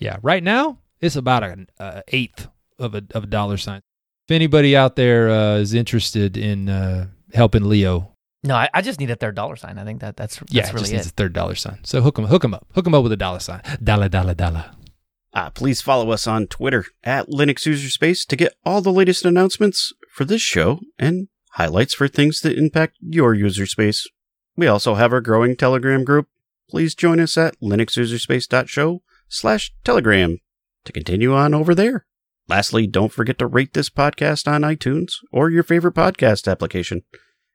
Yeah. 0.00 0.16
Right 0.22 0.42
now, 0.42 0.78
it's 1.00 1.16
about 1.16 1.42
an 1.44 1.68
uh, 1.78 2.02
eighth 2.08 2.48
of 2.78 2.94
a 2.94 3.02
of 3.14 3.24
a 3.24 3.26
dollar 3.26 3.56
sign. 3.56 3.80
If 4.28 4.34
anybody 4.34 4.76
out 4.76 4.96
there 4.96 5.30
uh, 5.30 5.56
is 5.56 5.74
interested 5.74 6.36
in 6.36 6.68
uh, 6.68 7.08
helping 7.34 7.68
Leo, 7.68 8.12
No, 8.42 8.54
I, 8.54 8.68
I 8.72 8.80
just 8.80 8.98
need 8.98 9.10
a 9.10 9.16
third 9.16 9.34
dollar 9.36 9.56
sign. 9.56 9.78
I 9.78 9.84
think 9.84 10.00
that 10.00 10.16
that's, 10.16 10.38
that's 10.38 10.52
yeah, 10.52 10.66
really 10.68 10.80
just 10.80 10.92
it. 10.92 10.96
needs 10.96 11.06
a 11.08 11.10
third 11.10 11.32
dollar 11.34 11.54
sign. 11.54 11.80
So 11.84 12.00
hook 12.00 12.16
them, 12.16 12.24
hook 12.26 12.42
them 12.42 12.54
up, 12.54 12.66
hook 12.74 12.86
him 12.86 12.94
up 12.94 13.02
with 13.02 13.12
a 13.12 13.16
dollar 13.16 13.40
sign. 13.40 13.60
Dollar, 13.82 14.08
dollar, 14.08 14.34
dollar. 14.34 14.70
Uh, 15.34 15.50
please 15.50 15.80
follow 15.82 16.10
us 16.10 16.26
on 16.26 16.46
Twitter 16.46 16.86
at 17.02 17.28
Linux 17.28 17.66
User 17.66 17.90
Space 17.90 18.24
to 18.24 18.36
get 18.36 18.54
all 18.64 18.80
the 18.80 18.92
latest 18.92 19.24
announcements 19.24 19.92
for 20.10 20.24
this 20.24 20.40
show 20.40 20.80
and 20.98 21.28
highlights 21.52 21.92
for 21.92 22.06
things 22.08 22.40
that 22.42 22.56
impact 22.56 22.96
your 23.00 23.34
user 23.34 23.66
space. 23.66 24.06
We 24.56 24.66
also 24.66 24.94
have 24.94 25.12
our 25.12 25.20
growing 25.20 25.56
Telegram 25.56 26.04
group. 26.04 26.28
Please 26.70 26.94
join 26.94 27.20
us 27.20 27.36
at 27.36 27.58
linuxuserspace.show 27.60 29.02
slash 29.28 29.72
telegram 29.84 30.38
to 30.84 30.92
continue 30.92 31.34
on 31.34 31.54
over 31.54 31.74
there. 31.74 32.06
Lastly, 32.48 32.86
don't 32.86 33.12
forget 33.12 33.38
to 33.38 33.46
rate 33.46 33.72
this 33.72 33.88
podcast 33.88 34.46
on 34.46 34.62
iTunes 34.62 35.14
or 35.32 35.50
your 35.50 35.62
favorite 35.62 35.94
podcast 35.94 36.50
application. 36.50 37.02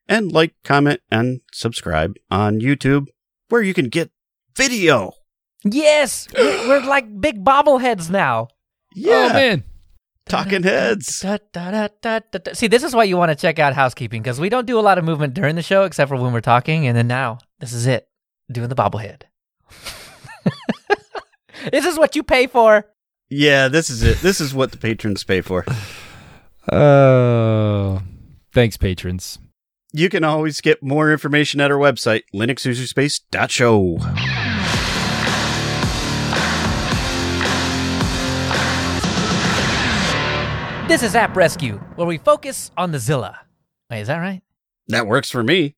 And 0.07 0.31
like, 0.31 0.55
comment, 0.63 1.01
and 1.11 1.41
subscribe 1.53 2.15
on 2.31 2.59
YouTube, 2.59 3.05
where 3.49 3.61
you 3.61 3.75
can 3.75 3.89
get 3.89 4.09
video. 4.55 5.11
Yes, 5.63 6.27
we're, 6.35 6.67
we're 6.67 6.85
like 6.85 7.21
big 7.21 7.43
bobbleheads 7.45 8.09
now. 8.09 8.47
Yeah, 8.95 9.27
Oh 9.29 9.33
man. 9.33 9.63
Talking 10.29 10.63
heads. 10.63 11.19
Da, 11.19 11.37
da, 11.51 11.89
da. 12.01 12.19
See, 12.53 12.67
this 12.67 12.83
is 12.83 12.95
why 12.95 13.03
you 13.03 13.17
want 13.17 13.29
to 13.29 13.35
check 13.35 13.59
out 13.59 13.73
housekeeping 13.73 14.21
because 14.21 14.39
we 14.39 14.47
don't 14.47 14.65
do 14.65 14.79
a 14.79 14.81
lot 14.81 14.97
of 14.97 15.03
movement 15.03 15.33
during 15.33 15.55
the 15.55 15.61
show 15.61 15.83
except 15.83 16.09
for 16.09 16.15
when 16.15 16.31
we're 16.31 16.41
talking, 16.41 16.87
and 16.87 16.95
then 16.95 17.07
now 17.07 17.39
this 17.59 17.73
is 17.73 17.87
it, 17.87 18.07
doing 18.51 18.69
the 18.69 18.75
bobblehead. 18.75 19.23
this 21.71 21.85
is 21.85 21.97
what 21.97 22.15
you 22.15 22.23
pay 22.23 22.47
for. 22.47 22.85
Yeah, 23.29 23.67
this 23.67 23.89
is 23.89 24.03
it. 24.03 24.19
This 24.19 24.39
is 24.39 24.53
what 24.53 24.71
the 24.71 24.77
patrons 24.77 25.23
pay 25.23 25.41
for. 25.41 25.65
Oh, 26.71 28.01
thanks, 28.53 28.77
patrons. 28.77 29.39
You 29.91 30.09
can 30.09 30.23
always 30.23 30.61
get 30.61 30.83
more 30.83 31.11
information 31.11 31.59
at 31.59 31.71
our 31.71 31.77
website, 31.77 32.23
linuxuserspace.show. 32.33 34.58
This 40.89 41.03
is 41.03 41.15
App 41.15 41.35
Rescue, 41.35 41.75
where 41.95 42.07
we 42.07 42.17
focus 42.17 42.71
on 42.75 42.91
the 42.91 42.97
Zilla. 42.97 43.39
Wait, 43.91 44.01
is 44.01 44.07
that 44.07 44.17
right? 44.17 44.41
That 44.87 45.05
works 45.05 45.29
for 45.29 45.43
me. 45.43 45.75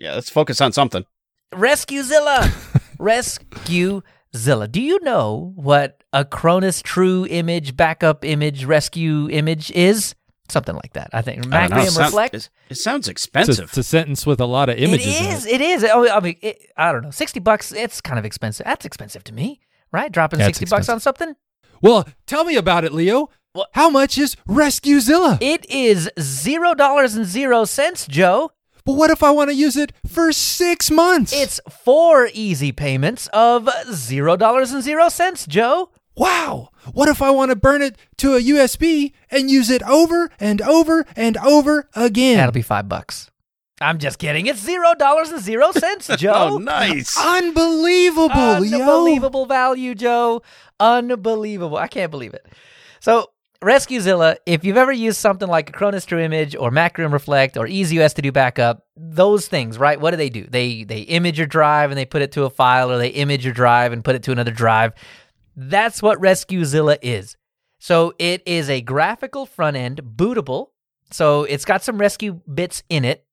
Yeah, 0.00 0.14
let's 0.14 0.30
focus 0.30 0.58
on 0.62 0.72
something. 0.72 1.04
RescueZilla. 1.52 2.50
Rescue 2.98 4.00
Zilla. 4.34 4.66
Do 4.66 4.80
you 4.80 4.98
know 5.02 5.52
what 5.54 6.02
Acronis 6.14 6.82
True 6.82 7.26
Image 7.28 7.76
Backup 7.76 8.24
Image 8.24 8.64
Rescue 8.64 9.28
Image 9.28 9.70
is? 9.72 10.14
Something 10.48 10.76
like 10.76 10.94
that. 10.94 11.10
I 11.12 11.20
think. 11.20 11.52
I 11.52 11.68
don't. 11.68 11.78
It 11.80 11.90
sounds- 11.90 11.98
Reflect. 12.08 12.34
it- 12.34 12.48
It 12.70 12.76
sounds 12.76 13.00
It's 13.06 13.08
a, 13.08 13.10
expensive. 13.10 13.64
it's 13.64 13.76
a 13.78 13.82
sentence 13.82 14.24
with 14.24 14.40
a 14.40 14.46
lot 14.46 14.70
of 14.70 14.78
images. 14.78 15.06
It 15.06 15.22
in 15.24 15.30
is. 15.32 15.46
It 15.46 15.60
is. 15.60 15.84
Oh, 15.84 16.08
I 16.08 16.20
mean, 16.20 16.36
it, 16.40 16.58
I 16.76 16.90
don't 16.90 17.02
know. 17.02 17.10
Sixty 17.10 17.38
bucks. 17.38 17.70
It's 17.72 18.00
kind 18.00 18.18
of 18.18 18.24
expensive. 18.24 18.64
That's 18.64 18.86
expensive 18.86 19.24
to 19.24 19.32
me, 19.34 19.60
right? 19.92 20.10
Dropping 20.10 20.40
Yeah, 20.40 20.48
it's 20.48 20.58
sixty 20.58 20.74
bucks 20.74 20.88
on 20.88 21.00
something. 21.00 21.34
Well, 21.82 22.08
tell 22.26 22.44
me 22.44 22.56
about 22.56 22.84
it, 22.84 22.92
Leo. 22.94 23.28
What? 23.54 23.70
How 23.72 23.88
much 23.88 24.18
is 24.18 24.36
RescueZilla? 24.48 25.38
It 25.40 25.64
is 25.70 26.10
zero 26.20 26.74
dollars 26.74 27.14
and 27.14 27.24
zero 27.24 27.64
cents, 27.64 28.06
Joe. 28.08 28.50
but 28.84 28.94
what 28.94 29.10
if 29.10 29.22
I 29.22 29.30
want 29.30 29.48
to 29.50 29.54
use 29.56 29.76
it 29.76 29.92
for 30.06 30.32
six 30.32 30.90
months? 30.90 31.32
It's 31.32 31.60
four 31.70 32.28
easy 32.34 32.72
payments 32.72 33.28
of 33.32 33.68
zero 33.92 34.36
dollars 34.36 34.72
and 34.72 34.82
zero 34.82 35.08
cents, 35.08 35.46
Joe. 35.46 35.90
wow. 36.16 36.70
What 36.92 37.08
if 37.08 37.22
I 37.22 37.30
want 37.30 37.50
to 37.50 37.56
burn 37.56 37.80
it 37.80 37.96
to 38.18 38.34
a 38.34 38.40
USB 38.40 39.12
and 39.30 39.48
use 39.50 39.70
it 39.70 39.82
over 39.84 40.30
and 40.40 40.60
over 40.60 41.06
and 41.16 41.36
over 41.38 41.88
again? 41.94 42.36
That'll 42.38 42.52
be 42.52 42.60
five 42.60 42.88
bucks. 42.88 43.30
I'm 43.80 43.98
just 43.98 44.18
kidding. 44.18 44.46
It's 44.46 44.60
zero 44.60 44.94
dollars 44.98 45.30
and 45.30 45.40
zero 45.40 45.70
cents, 45.72 46.08
Joe. 46.18 46.32
oh, 46.54 46.58
nice. 46.58 47.16
Unbelievable. 47.16 48.30
Unbelievable 48.32 49.46
value, 49.46 49.94
Joe. 49.94 50.42
Unbelievable. 50.80 51.76
I 51.78 51.86
can't 51.88 52.10
believe 52.10 52.34
it. 52.34 52.44
So, 53.00 53.30
RescueZilla, 53.64 54.36
if 54.46 54.64
you've 54.64 54.76
ever 54.76 54.92
used 54.92 55.18
something 55.18 55.48
like 55.48 55.72
Acronis 55.72 56.06
True 56.06 56.20
Image 56.20 56.54
or 56.54 56.70
Macrium 56.70 57.12
Reflect 57.12 57.56
or 57.56 57.66
EaseUS 57.66 58.14
to 58.14 58.22
do 58.22 58.30
backup, 58.30 58.86
those 58.96 59.48
things, 59.48 59.78
right? 59.78 60.00
What 60.00 60.12
do 60.12 60.16
they 60.16 60.28
do? 60.28 60.46
They 60.48 60.84
they 60.84 61.00
image 61.00 61.38
your 61.38 61.46
drive 61.46 61.90
and 61.90 61.98
they 61.98 62.04
put 62.04 62.22
it 62.22 62.32
to 62.32 62.44
a 62.44 62.50
file, 62.50 62.90
or 62.90 62.98
they 62.98 63.08
image 63.08 63.44
your 63.44 63.54
drive 63.54 63.92
and 63.92 64.04
put 64.04 64.14
it 64.14 64.22
to 64.24 64.32
another 64.32 64.50
drive. 64.50 64.92
That's 65.56 66.02
what 66.02 66.20
RescueZilla 66.20 66.98
is. 67.02 67.36
So 67.78 68.14
it 68.18 68.42
is 68.46 68.70
a 68.70 68.80
graphical 68.80 69.46
front 69.46 69.76
end, 69.76 70.00
bootable. 70.02 70.68
So 71.10 71.44
it's 71.44 71.64
got 71.64 71.82
some 71.82 71.98
rescue 71.98 72.40
bits 72.52 72.82
in 72.88 73.04
it, 73.04 73.24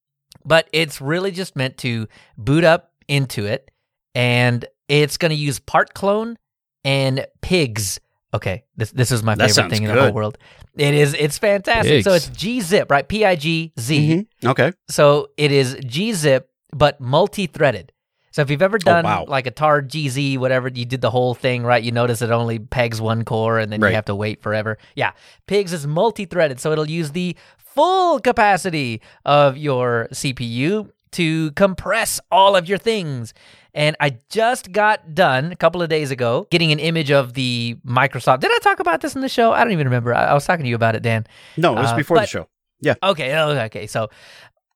but 0.45 0.67
it's 0.71 1.01
really 1.01 1.31
just 1.31 1.55
meant 1.55 1.77
to 1.79 2.07
boot 2.37 2.63
up 2.63 2.91
into 3.07 3.45
it 3.45 3.71
and 4.13 4.65
it's 4.87 5.17
going 5.17 5.29
to 5.29 5.35
use 5.35 5.59
Partclone 5.59 6.35
and 6.83 7.25
pigz. 7.41 7.99
Okay, 8.33 8.63
this 8.77 8.91
this 8.91 9.11
is 9.11 9.23
my 9.23 9.35
That 9.35 9.51
favorite 9.51 9.69
thing 9.71 9.83
in 9.83 9.93
the 9.93 10.01
whole 10.01 10.11
world. 10.13 10.37
It 10.77 10.93
is 10.93 11.13
it's 11.13 11.37
fantastic. 11.37 12.03
So 12.03 12.13
it's 12.13 12.29
gzip, 12.29 12.89
right? 12.89 13.07
P 13.07 13.25
I 13.25 13.35
G 13.35 13.73
Z. 13.79 14.27
Mhm. 14.43 14.49
Okay. 14.49 14.71
So 14.89 15.29
it 15.37 15.51
is 15.51 15.75
gzip 15.75 16.43
but 16.73 17.01
multi-threaded. 17.01 17.91
So 18.31 18.41
if 18.41 18.49
you've 18.49 18.61
ever 18.61 18.77
done 18.77 19.05
Oh, 19.05 19.09
wow. 19.09 19.25
like 19.27 19.45
a 19.47 19.51
tar 19.51 19.81
GZ 19.81 20.37
whatever, 20.37 20.69
you 20.69 20.85
did 20.85 21.01
the 21.01 21.09
whole 21.11 21.33
thing, 21.33 21.63
right? 21.63 21.83
You 21.83 21.91
notice 21.91 22.21
it 22.21 22.31
only 22.31 22.59
pegs 22.59 23.01
one 23.01 23.25
core 23.25 23.59
and 23.59 23.69
then 23.73 23.81
Right. 23.81 23.89
you 23.89 23.95
have 23.95 24.05
to 24.05 24.15
wait 24.15 24.41
forever. 24.41 24.77
Yeah. 24.95 25.11
Pigz 25.49 25.73
is 25.73 25.85
multi-threaded, 25.85 26.57
so 26.61 26.71
it'll 26.71 26.89
use 26.89 27.11
the 27.11 27.35
full 27.57 28.19
capacity 28.21 29.01
of 29.25 29.57
your 29.57 30.07
CPU 30.13 30.89
to 31.11 31.51
compress 31.51 32.21
all 32.31 32.55
of 32.55 32.69
your 32.69 32.77
things. 32.77 33.33
And 33.73 33.95
I 33.99 34.17
just 34.29 34.71
got 34.71 35.15
done 35.15 35.51
a 35.51 35.55
couple 35.55 35.81
of 35.81 35.89
days 35.89 36.11
ago 36.11 36.47
getting 36.51 36.71
an 36.71 36.79
image 36.79 37.09
of 37.11 37.33
the 37.33 37.77
Microsoft. 37.85 38.41
Did 38.41 38.51
I 38.51 38.57
talk 38.61 38.79
about 38.79 39.01
this 39.01 39.15
in 39.15 39.21
the 39.21 39.29
show? 39.29 39.53
I 39.53 39.63
don't 39.63 39.71
even 39.73 39.87
remember. 39.87 40.13
I, 40.13 40.25
I 40.25 40.33
was 40.33 40.45
talking 40.45 40.63
to 40.63 40.69
you 40.69 40.75
about 40.75 40.95
it, 40.95 41.01
Dan. 41.03 41.25
No, 41.57 41.73
it 41.77 41.81
was 41.81 41.91
Uh, 41.91 41.95
before 41.95 42.19
the 42.19 42.25
show. 42.25 42.47
Yeah. 42.81 42.95
Okay, 43.01 43.33
oh, 43.37 43.49
okay. 43.51 43.87
So 43.87 44.09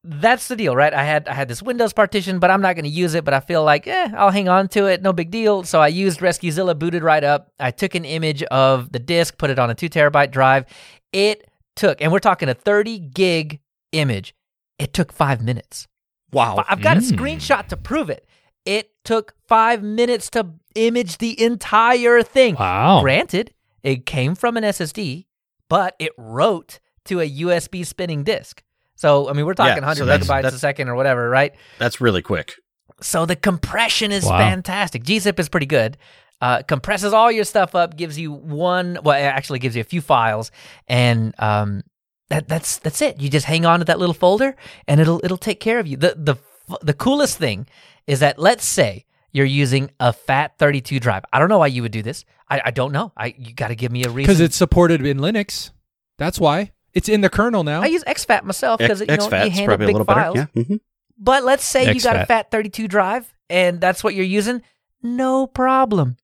that's 0.03 0.47
the 0.47 0.55
deal, 0.55 0.75
right? 0.75 0.93
I 0.93 1.03
had 1.03 1.27
I 1.27 1.33
had 1.33 1.47
this 1.47 1.63
Windows 1.63 1.91
partition, 1.91 2.37
but 2.39 2.51
I'm 2.51 2.61
not 2.61 2.75
going 2.75 2.83
to 2.85 2.89
use 2.89 3.15
it. 3.15 3.25
But 3.25 3.33
I 3.33 3.39
feel 3.39 3.63
like, 3.63 3.87
eh, 3.87 4.09
I'll 4.15 4.29
hang 4.31 4.47
on 4.47 4.67
to 4.69 4.85
it. 4.85 5.01
No 5.01 5.11
big 5.11 5.31
deal. 5.31 5.63
So 5.63 5.81
I 5.81 5.87
used 5.87 6.19
RescueZilla, 6.19 6.77
booted 6.77 7.03
right 7.03 7.23
up. 7.23 7.51
I 7.59 7.71
took 7.71 7.95
an 7.95 8.05
image 8.05 8.43
of 8.43 8.91
the 8.91 8.99
disk, 8.99 9.37
put 9.37 9.49
it 9.49 9.57
on 9.59 9.69
a 9.69 9.75
two 9.75 9.89
terabyte 9.89 10.31
drive. 10.31 10.65
It 11.11 11.49
took, 11.75 12.01
and 12.01 12.11
we're 12.11 12.19
talking 12.19 12.47
a 12.47 12.53
30 12.53 12.99
gig 12.99 13.59
image. 13.91 14.35
It 14.77 14.93
took 14.93 15.11
five 15.11 15.41
minutes. 15.41 15.87
Wow. 16.31 16.63
I've 16.67 16.81
got 16.81 16.97
a 16.97 16.99
Mm. 17.01 17.11
screenshot 17.17 17.67
to 17.69 17.77
prove 17.77 18.09
it. 18.09 18.27
It 18.65 18.91
took 19.03 19.33
five 19.47 19.83
minutes 19.83 20.29
to 20.31 20.47
image 20.75 21.19
the 21.19 21.39
entire 21.41 22.23
thing. 22.23 22.55
Wow. 22.55 23.01
Granted, 23.01 23.53
it 23.83 24.05
came 24.05 24.35
from 24.35 24.57
an 24.57 24.63
SSD, 24.63 25.25
but 25.69 25.95
it 25.99 26.11
wrote 26.17 26.79
to 27.05 27.21
a 27.21 27.29
USB 27.29 27.85
spinning 27.85 28.23
disk. 28.23 28.63
So, 28.95 29.29
I 29.29 29.33
mean, 29.33 29.45
we're 29.45 29.53
talking 29.53 29.73
Yeah, 29.75 29.81
100 29.81 29.97
so 29.99 30.05
that's- 30.05 30.27
megabytes 30.27 30.53
a 30.55 30.57
second 30.59 30.89
or 30.89 30.95
whatever, 30.95 31.29
right? 31.29 31.53
That's 31.79 32.01
really 32.01 32.21
quick. 32.21 32.53
So 33.01 33.25
the 33.25 33.35
compression 33.35 34.11
is 34.11 34.25
Wow. 34.25 34.37
fantastic. 34.37 35.03
gzip 35.03 35.37
is 35.39 35.49
pretty 35.49 35.65
good. 35.65 35.97
Uh, 36.41 36.61
compresses 36.63 37.13
all 37.13 37.31
your 37.31 37.43
stuff 37.43 37.75
up, 37.75 37.95
gives 37.97 38.17
you 38.17 38.31
one. 38.31 38.97
Well, 39.03 39.17
it 39.17 39.23
actually 39.23 39.59
gives 39.59 39.75
you 39.75 39.81
a 39.81 39.85
few 39.85 40.01
files, 40.01 40.51
and 40.87 41.33
um, 41.39 41.83
that 42.29 42.47
that's 42.47 42.77
that's 42.79 43.01
it. 43.01 43.21
You 43.21 43.29
just 43.29 43.45
hang 43.45 43.65
on 43.65 43.79
to 43.79 43.85
that 43.85 43.99
little 43.99 44.13
folder, 44.13 44.55
and 44.87 44.99
it'll 44.99 45.21
it'll 45.23 45.37
take 45.37 45.59
care 45.61 45.79
of 45.79 45.87
you. 45.87 45.95
the 45.97 46.13
the 46.17 46.35
The 46.81 46.93
coolest 46.93 47.37
thing 47.37 47.67
is 48.07 48.19
that 48.19 48.37
let's 48.39 48.65
say 48.65 49.05
you're 49.31 49.45
using 49.45 49.91
a 49.99 50.13
FAT32 50.13 50.99
drive. 51.01 51.23
I 51.33 51.39
don't 51.39 51.49
know 51.49 51.59
why 51.59 51.67
you 51.67 51.81
would 51.81 51.91
do 51.91 52.01
this. 52.01 52.23
I, 52.49 52.61
I 52.65 52.71
don't 52.71 52.91
know. 52.91 53.11
I 53.17 53.33
you 53.37 53.53
got 53.53 53.67
to 53.69 53.75
give 53.75 53.91
me 53.91 54.03
a 54.05 54.09
reason. 54.09 54.27
Because 54.27 54.39
it's 54.39 54.55
supported 54.55 55.05
in 55.05 55.17
Linux. 55.17 55.71
That's 56.17 56.39
why. 56.39 56.71
It's 56.93 57.09
in 57.09 57.21
the 57.21 57.29
kernel 57.29 57.63
now. 57.63 57.81
I 57.81 57.87
use 57.87 58.03
exFAT 58.05 58.43
myself 58.43 58.79
because 58.79 59.01
you 59.01 59.07
know 59.07 59.13
you 59.15 59.19
exFAT's 59.19 59.57
handle 59.57 59.77
big 59.77 60.05
files. 60.05 60.35
better. 60.35 60.49
Yeah. 60.53 60.63
hmm 60.63 60.75
But 61.17 61.43
let's 61.43 61.65
say 61.65 61.93
you 61.93 61.99
got 61.99 62.15
a. 62.15 62.25
FAT32 62.25 62.87
drive 62.87 63.33
and 63.49 63.81
that's 63.81 64.03
what 64.03 64.15
you're 64.15 64.23
using, 64.25 64.61
no 65.03 65.45
problem. 65.47 66.15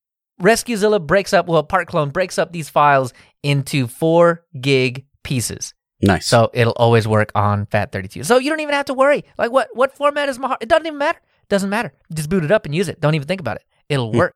RescueZilla 0.41 1.05
breaks 1.05 1.33
up, 1.33 1.47
well, 1.47 1.63
Partclone 1.63 2.11
breaks 2.11 2.39
up 2.39 2.51
these 2.51 2.69
files 2.69 3.13
into 3.43 3.87
four 3.87 4.43
gig 4.59 5.05
pieces. 5.23 5.73
Nice. 6.01 6.25
So 6.25 6.49
it'll 6.53 6.73
always 6.77 7.07
work 7.07 7.31
on 7.35 7.67
FAT32. 7.67 8.25
So 8.25 8.37
you 8.39 8.49
don't 8.49 8.59
even 8.59 8.73
have 8.73 8.85
to 8.85 8.93
worry. 8.93 9.23
Like, 9.37 9.51
what 9.51 9.69
what 9.73 9.95
format 9.95 10.29
is 10.29 10.39
my 10.39 10.47
hard? 10.47 10.57
It 10.61 10.69
doesn't 10.69 10.87
even 10.87 10.97
matter. 10.97 11.19
Doesn't 11.51 11.69
matter. 11.69 11.93
Just 12.13 12.29
boot 12.29 12.43
it 12.45 12.51
up 12.51 12.65
and 12.65 12.73
use 12.73 12.87
it. 12.87 12.99
Don't 13.01 13.13
even 13.13 13.27
think 13.27 13.41
about 13.41 13.57
it. 13.57 13.63
It'll 13.89 14.11
Hmm. 14.11 14.17
work. 14.17 14.33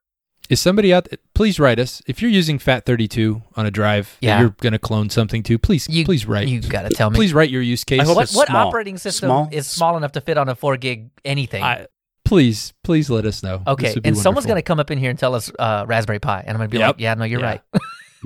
Is 0.50 0.60
somebody 0.60 0.94
out? 0.94 1.08
Please 1.34 1.60
write 1.60 1.80
us 1.80 2.02
if 2.06 2.22
you're 2.22 2.30
using 2.30 2.60
FAT32 2.60 3.42
on 3.56 3.66
a 3.66 3.72
drive 3.72 4.18
Yeah. 4.22 4.36
that 4.36 4.42
you're 4.42 4.56
going 4.62 4.74
to 4.74 4.80
clone 4.80 5.10
something 5.10 5.42
to. 5.44 5.58
Please, 5.58 5.88
You, 5.90 6.06
please 6.06 6.28
write. 6.28 6.48
You 6.48 6.62
got 6.62 6.84
to 6.84 6.90
tell 6.90 7.10
me. 7.10 7.16
please 7.16 7.34
write 7.34 7.50
your 7.50 7.64
use 7.64 7.84
case. 7.84 8.02
I 8.02 8.06
hope 8.06 8.18
what 8.18 8.24
it's 8.26 8.36
what 8.36 8.50
small. 8.50 8.68
operating 8.68 8.98
system 9.00 9.28
Small? 9.28 9.50
is 9.52 9.66
small 9.66 9.98
enough 9.98 10.12
to 10.12 10.22
fit 10.22 10.38
on 10.38 10.48
a 10.50 10.54
four 10.56 10.78
gig 10.78 11.10
anything? 11.24 11.64
I- 11.64 11.88
please, 12.26 12.74
please 12.84 13.10
let 13.10 13.26
us 13.26 13.42
know. 13.42 13.64
okay, 13.66 13.88
This 13.88 13.96
would 13.96 14.04
be 14.04 14.10
and 14.10 14.18
someone's 14.18 14.46
going 14.46 14.58
to 14.58 14.62
come 14.62 14.80
up 14.80 14.92
in 14.92 14.98
here 15.00 15.10
and 15.10 15.18
tell 15.18 15.34
us 15.36 15.50
uh, 15.58 15.86
Raspberry 15.88 16.20
Pi, 16.20 16.42
and 16.42 16.50
I'm 16.50 16.58
going 16.58 16.70
to 16.70 16.72
be 16.72 16.78
Yep. 16.80 16.88
like, 16.90 17.00
yeah, 17.00 17.14
no, 17.16 17.24
you're 17.24 17.40
Yeah. 17.40 17.46
right. 17.46 17.62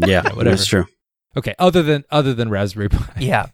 yeah, 0.08 0.22
whatever. 0.34 0.44
that's 0.50 0.66
true. 0.66 0.88
Okay, 1.38 1.54
other 1.60 1.84
than 1.84 2.04
other 2.10 2.34
than 2.34 2.50
Raspberry 2.50 2.90
Pi. 2.90 3.06
yeah. 3.20 3.46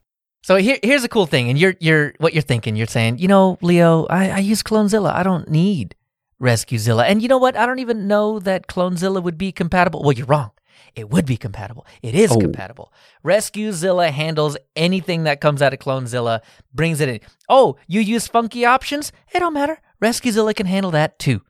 So 0.45 0.57
here, 0.57 0.77
here's 0.83 1.03
a 1.03 1.09
cool 1.09 1.25
thing, 1.25 1.49
and 1.49 1.57
you're 1.57 1.73
you're 1.79 2.13
what 2.19 2.33
you're 2.35 2.43
thinking. 2.43 2.75
You're 2.75 2.85
saying, 2.85 3.17
you 3.17 3.27
know, 3.27 3.57
Leo, 3.63 4.05
I, 4.11 4.29
I 4.29 4.37
use 4.37 4.61
CloneZilla. 4.61 5.11
I 5.11 5.23
don't 5.23 5.49
need 5.49 5.95
RescueZilla, 6.39 7.05
and 7.09 7.19
you 7.19 7.27
know 7.27 7.39
what? 7.39 7.57
I 7.57 7.65
don't 7.65 7.79
even 7.79 8.07
know 8.07 8.37
that 8.37 8.67
CloneZilla 8.67 9.23
would 9.23 9.39
be 9.39 9.51
compatible. 9.51 10.03
Well, 10.03 10.11
you're 10.11 10.27
wrong. 10.27 10.51
It 10.93 11.09
would 11.09 11.25
be 11.25 11.35
compatible. 11.35 11.87
It 12.03 12.13
is 12.13 12.31
Oh. 12.31 12.37
compatible. 12.37 12.93
RescueZilla 13.25 14.11
handles 14.11 14.55
anything 14.75 15.23
that 15.23 15.41
comes 15.41 15.63
out 15.63 15.73
of 15.73 15.79
CloneZilla, 15.79 16.41
brings 16.71 17.01
it 17.01 17.09
in. 17.09 17.21
Oh, 17.49 17.77
you 17.87 17.99
use 17.99 18.27
funky 18.27 18.65
options? 18.65 19.11
It 19.33 19.39
don't 19.39 19.53
matter. 19.53 19.79
RescueZilla 19.99 20.55
can 20.55 20.67
handle 20.67 20.91
that 20.91 21.17
too. 21.17 21.41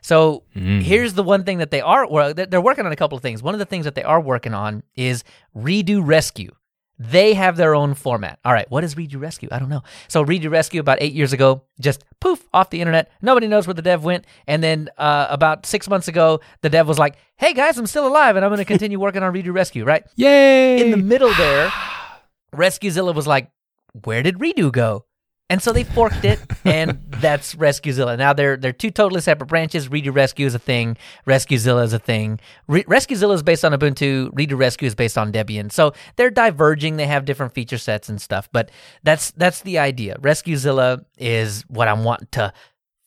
So 0.00 0.44
Mm. 0.56 0.80
here's 0.80 1.12
the 1.12 1.22
one 1.22 1.44
thing 1.44 1.58
that 1.58 1.70
they 1.70 1.82
are 1.82 2.08
well, 2.08 2.32
they're 2.32 2.46
they're 2.46 2.62
working 2.62 2.86
on 2.86 2.92
a 2.92 2.96
couple 2.96 3.16
of 3.16 3.20
things. 3.22 3.42
One 3.42 3.54
of 3.54 3.58
the 3.58 3.66
things 3.66 3.84
that 3.84 3.94
they 3.94 4.04
are 4.04 4.22
working 4.22 4.54
on 4.54 4.84
is 4.96 5.22
Redo 5.54 6.00
Rescue. 6.02 6.52
They 6.98 7.34
have 7.34 7.56
their 7.56 7.74
own 7.76 7.94
format. 7.94 8.40
All 8.44 8.52
right, 8.52 8.68
what 8.70 8.82
is 8.82 8.96
Read 8.96 9.10
Redo 9.10 9.20
Rescue? 9.20 9.48
I 9.52 9.58
don't 9.60 9.68
know. 9.68 9.82
So 10.08 10.22
Read 10.22 10.42
Redo 10.42 10.50
Rescue 10.50 10.80
about 10.80 10.98
eight 11.00 11.12
years 11.12 11.32
ago, 11.32 11.62
just 11.80 12.04
poof 12.20 12.44
off 12.52 12.70
the 12.70 12.80
internet. 12.80 13.10
Nobody 13.22 13.46
knows 13.46 13.66
where 13.66 13.74
the 13.74 13.82
dev 13.82 14.02
went. 14.02 14.24
And 14.48 14.62
then 14.62 14.88
uh, 14.98 15.28
about 15.30 15.64
six 15.64 15.88
months 15.88 16.08
ago, 16.08 16.40
the 16.62 16.68
dev 16.68 16.88
was 16.88 16.98
like, 16.98 17.16
"Hey 17.36 17.52
guys, 17.54 17.78
I'm 17.78 17.86
still 17.86 18.06
alive, 18.06 18.34
and 18.36 18.44
I'm 18.44 18.50
going 18.50 18.58
to 18.58 18.64
continue 18.64 18.98
working 18.98 19.22
on 19.22 19.32
Read 19.32 19.46
Redo 19.46 19.54
Rescue." 19.54 19.84
Right 19.84 20.04
Yay! 20.16 20.80
in 20.80 20.90
the 20.90 20.96
middle 20.96 21.32
there, 21.34 21.72
RescueZilla 22.54 23.14
was 23.14 23.26
like, 23.26 23.50
"Where 24.04 24.22
did 24.22 24.38
Redo 24.38 24.72
go?" 24.72 25.04
And 25.50 25.62
so 25.62 25.72
they 25.72 25.84
forked 25.84 26.26
it, 26.26 26.38
and 26.64 27.00
that's 27.08 27.54
RescueZilla. 27.54 28.18
Now 28.18 28.34
they're 28.34 28.56
they're 28.56 28.72
two 28.72 28.90
totally 28.90 29.22
separate 29.22 29.46
branches. 29.46 29.88
Redo 29.88 30.14
Rescue 30.14 30.46
is 30.46 30.54
a 30.54 30.58
thing. 30.58 30.96
RescueZilla 31.26 31.84
is 31.84 31.94
a 31.94 31.98
thing. 31.98 32.38
Re- 32.66 32.84
RescueZilla 32.84 33.34
is 33.34 33.42
based 33.42 33.64
on 33.64 33.72
Ubuntu. 33.72 34.30
Redo 34.32 34.58
Rescue 34.58 34.86
is 34.86 34.94
based 34.94 35.16
on 35.16 35.32
Debian. 35.32 35.72
So 35.72 35.94
they're 36.16 36.30
diverging. 36.30 36.96
They 36.98 37.06
have 37.06 37.24
different 37.24 37.54
feature 37.54 37.78
sets 37.78 38.10
and 38.10 38.20
stuff. 38.20 38.48
But 38.52 38.70
that's 39.02 39.30
that's 39.30 39.62
the 39.62 39.78
idea. 39.78 40.16
RescueZilla 40.20 41.04
is 41.16 41.62
what 41.68 41.88
I 41.88 41.94
want 41.94 42.30
to 42.32 42.52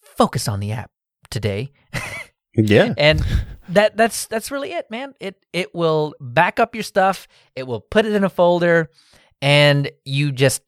focus 0.02 0.48
on 0.48 0.60
the 0.60 0.72
app 0.72 0.92
today 1.30 1.72
Yeah. 2.54 2.94
and 2.98 3.26
that 3.70 3.96
that's 3.96 4.28
that's 4.28 4.52
really 4.52 4.74
it 4.74 4.92
man 4.92 5.14
it 5.20 5.46
it 5.54 5.74
will 5.74 6.14
back 6.20 6.60
up 6.60 6.76
your 6.76 6.84
stuff 6.84 7.28
it 7.56 7.66
will 7.66 7.80
put 7.80 8.06
it 8.06 8.14
in 8.14 8.24
a 8.26 8.30
folder 8.30 8.90
and 9.42 9.90
you 10.04 10.32
just 10.34 10.62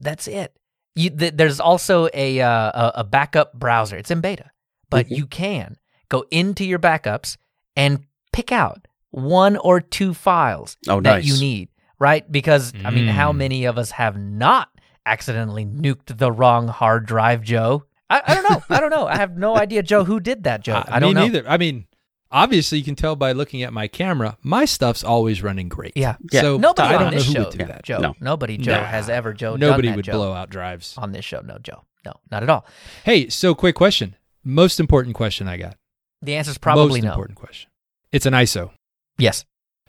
that's 0.00 0.26
it 0.26 0.52
you 0.94 1.10
th- 1.10 1.34
there's 1.36 1.60
also 1.60 2.08
a, 2.14 2.40
uh, 2.40 2.90
a 2.96 3.04
backup 3.04 3.52
browser 3.54 3.96
it's 3.96 4.10
in 4.10 4.20
beta 4.20 4.50
but 4.90 5.06
Mhm. 5.06 5.16
you 5.16 5.26
can 5.26 5.76
go 6.08 6.24
into 6.30 6.64
your 6.64 6.78
backups 6.78 7.36
and 7.76 8.00
pick 8.32 8.52
out 8.52 8.86
one 9.10 9.56
or 9.56 9.80
two 9.80 10.12
files 10.14 10.76
Oh, 10.88 11.00
that 11.00 11.16
nice. 11.16 11.24
you 11.24 11.38
need 11.40 11.68
right 11.98 12.30
because 12.30 12.72
i 12.84 12.90
mean 12.90 13.06
how 13.08 13.32
Mm. 13.32 13.36
many 13.36 13.64
of 13.64 13.78
us 13.78 13.92
have 13.92 14.16
not 14.18 14.68
accidentally 15.06 15.64
nuked 15.66 16.16
the 16.18 16.30
wrong 16.32 16.68
hard 16.68 17.06
drive 17.06 17.42
joe 17.42 17.84
I, 18.10 18.20
I 18.26 18.34
don't 18.34 18.50
know. 18.50 18.62
I 18.68 18.78
don't 18.80 18.90
know. 18.90 19.06
I 19.06 19.16
have 19.16 19.38
no 19.38 19.56
idea, 19.56 19.82
Joe, 19.82 20.04
who 20.04 20.20
did 20.20 20.44
that, 20.44 20.62
Joe. 20.62 20.74
Uh, 20.74 20.84
I 20.86 21.00
don't 21.00 21.14
me 21.14 21.14
know. 21.14 21.22
neither. 21.28 21.48
I 21.48 21.56
mean, 21.56 21.86
obviously 22.32 22.78
you 22.78 22.84
can 22.84 22.94
tell 22.96 23.14
by 23.14 23.32
looking 23.32 23.62
at 23.62 23.72
my 23.72 23.86
camera, 23.88 24.36
my 24.42 24.64
stuff's 24.64 25.04
always 25.04 25.42
running 25.42 25.68
great. 25.68 25.92
Yeah. 25.96 26.16
Yeah. 26.32 26.40
So 26.40 26.56
Nobody 26.56 26.88
I 26.88 26.94
on 26.96 27.00
don't 27.02 27.10
know 27.12 27.18
this 27.18 27.26
who 27.28 27.32
show, 27.34 27.44
would 27.44 27.58
do 27.58 27.64
that. 27.66 27.82
Joe. 27.84 27.98
No. 27.98 28.14
Nobody, 28.20 28.56
Joe, 28.58 28.72
Nah. 28.80 28.84
has 28.84 29.08
ever 29.08 29.32
Joe. 29.32 29.56
Nobody 29.56 29.88
done 29.88 29.92
that, 29.92 29.96
would 29.96 30.04
Joe, 30.06 30.12
blow 30.12 30.32
out 30.32 30.50
drives. 30.50 30.96
on 30.98 31.12
this 31.12 31.24
show. 31.24 31.40
No, 31.40 31.58
Joe. 31.58 31.84
No, 32.04 32.14
not 32.30 32.42
at 32.42 32.50
all. 32.50 32.66
Hey, 33.04 33.28
so 33.28 33.54
quick 33.54 33.76
question. 33.76 34.16
Most 34.42 34.80
important 34.80 35.14
question 35.14 35.46
I 35.46 35.56
got. 35.56 35.76
The 36.20 36.34
answer 36.34 36.50
is 36.50 36.58
probably 36.58 37.00
Most 37.00 37.04
no. 37.04 37.10
important 37.10 37.38
question. 37.38 37.70
It's 38.10 38.26
an 38.26 38.32
ISO. 38.32 38.70
Yes, 39.18 39.44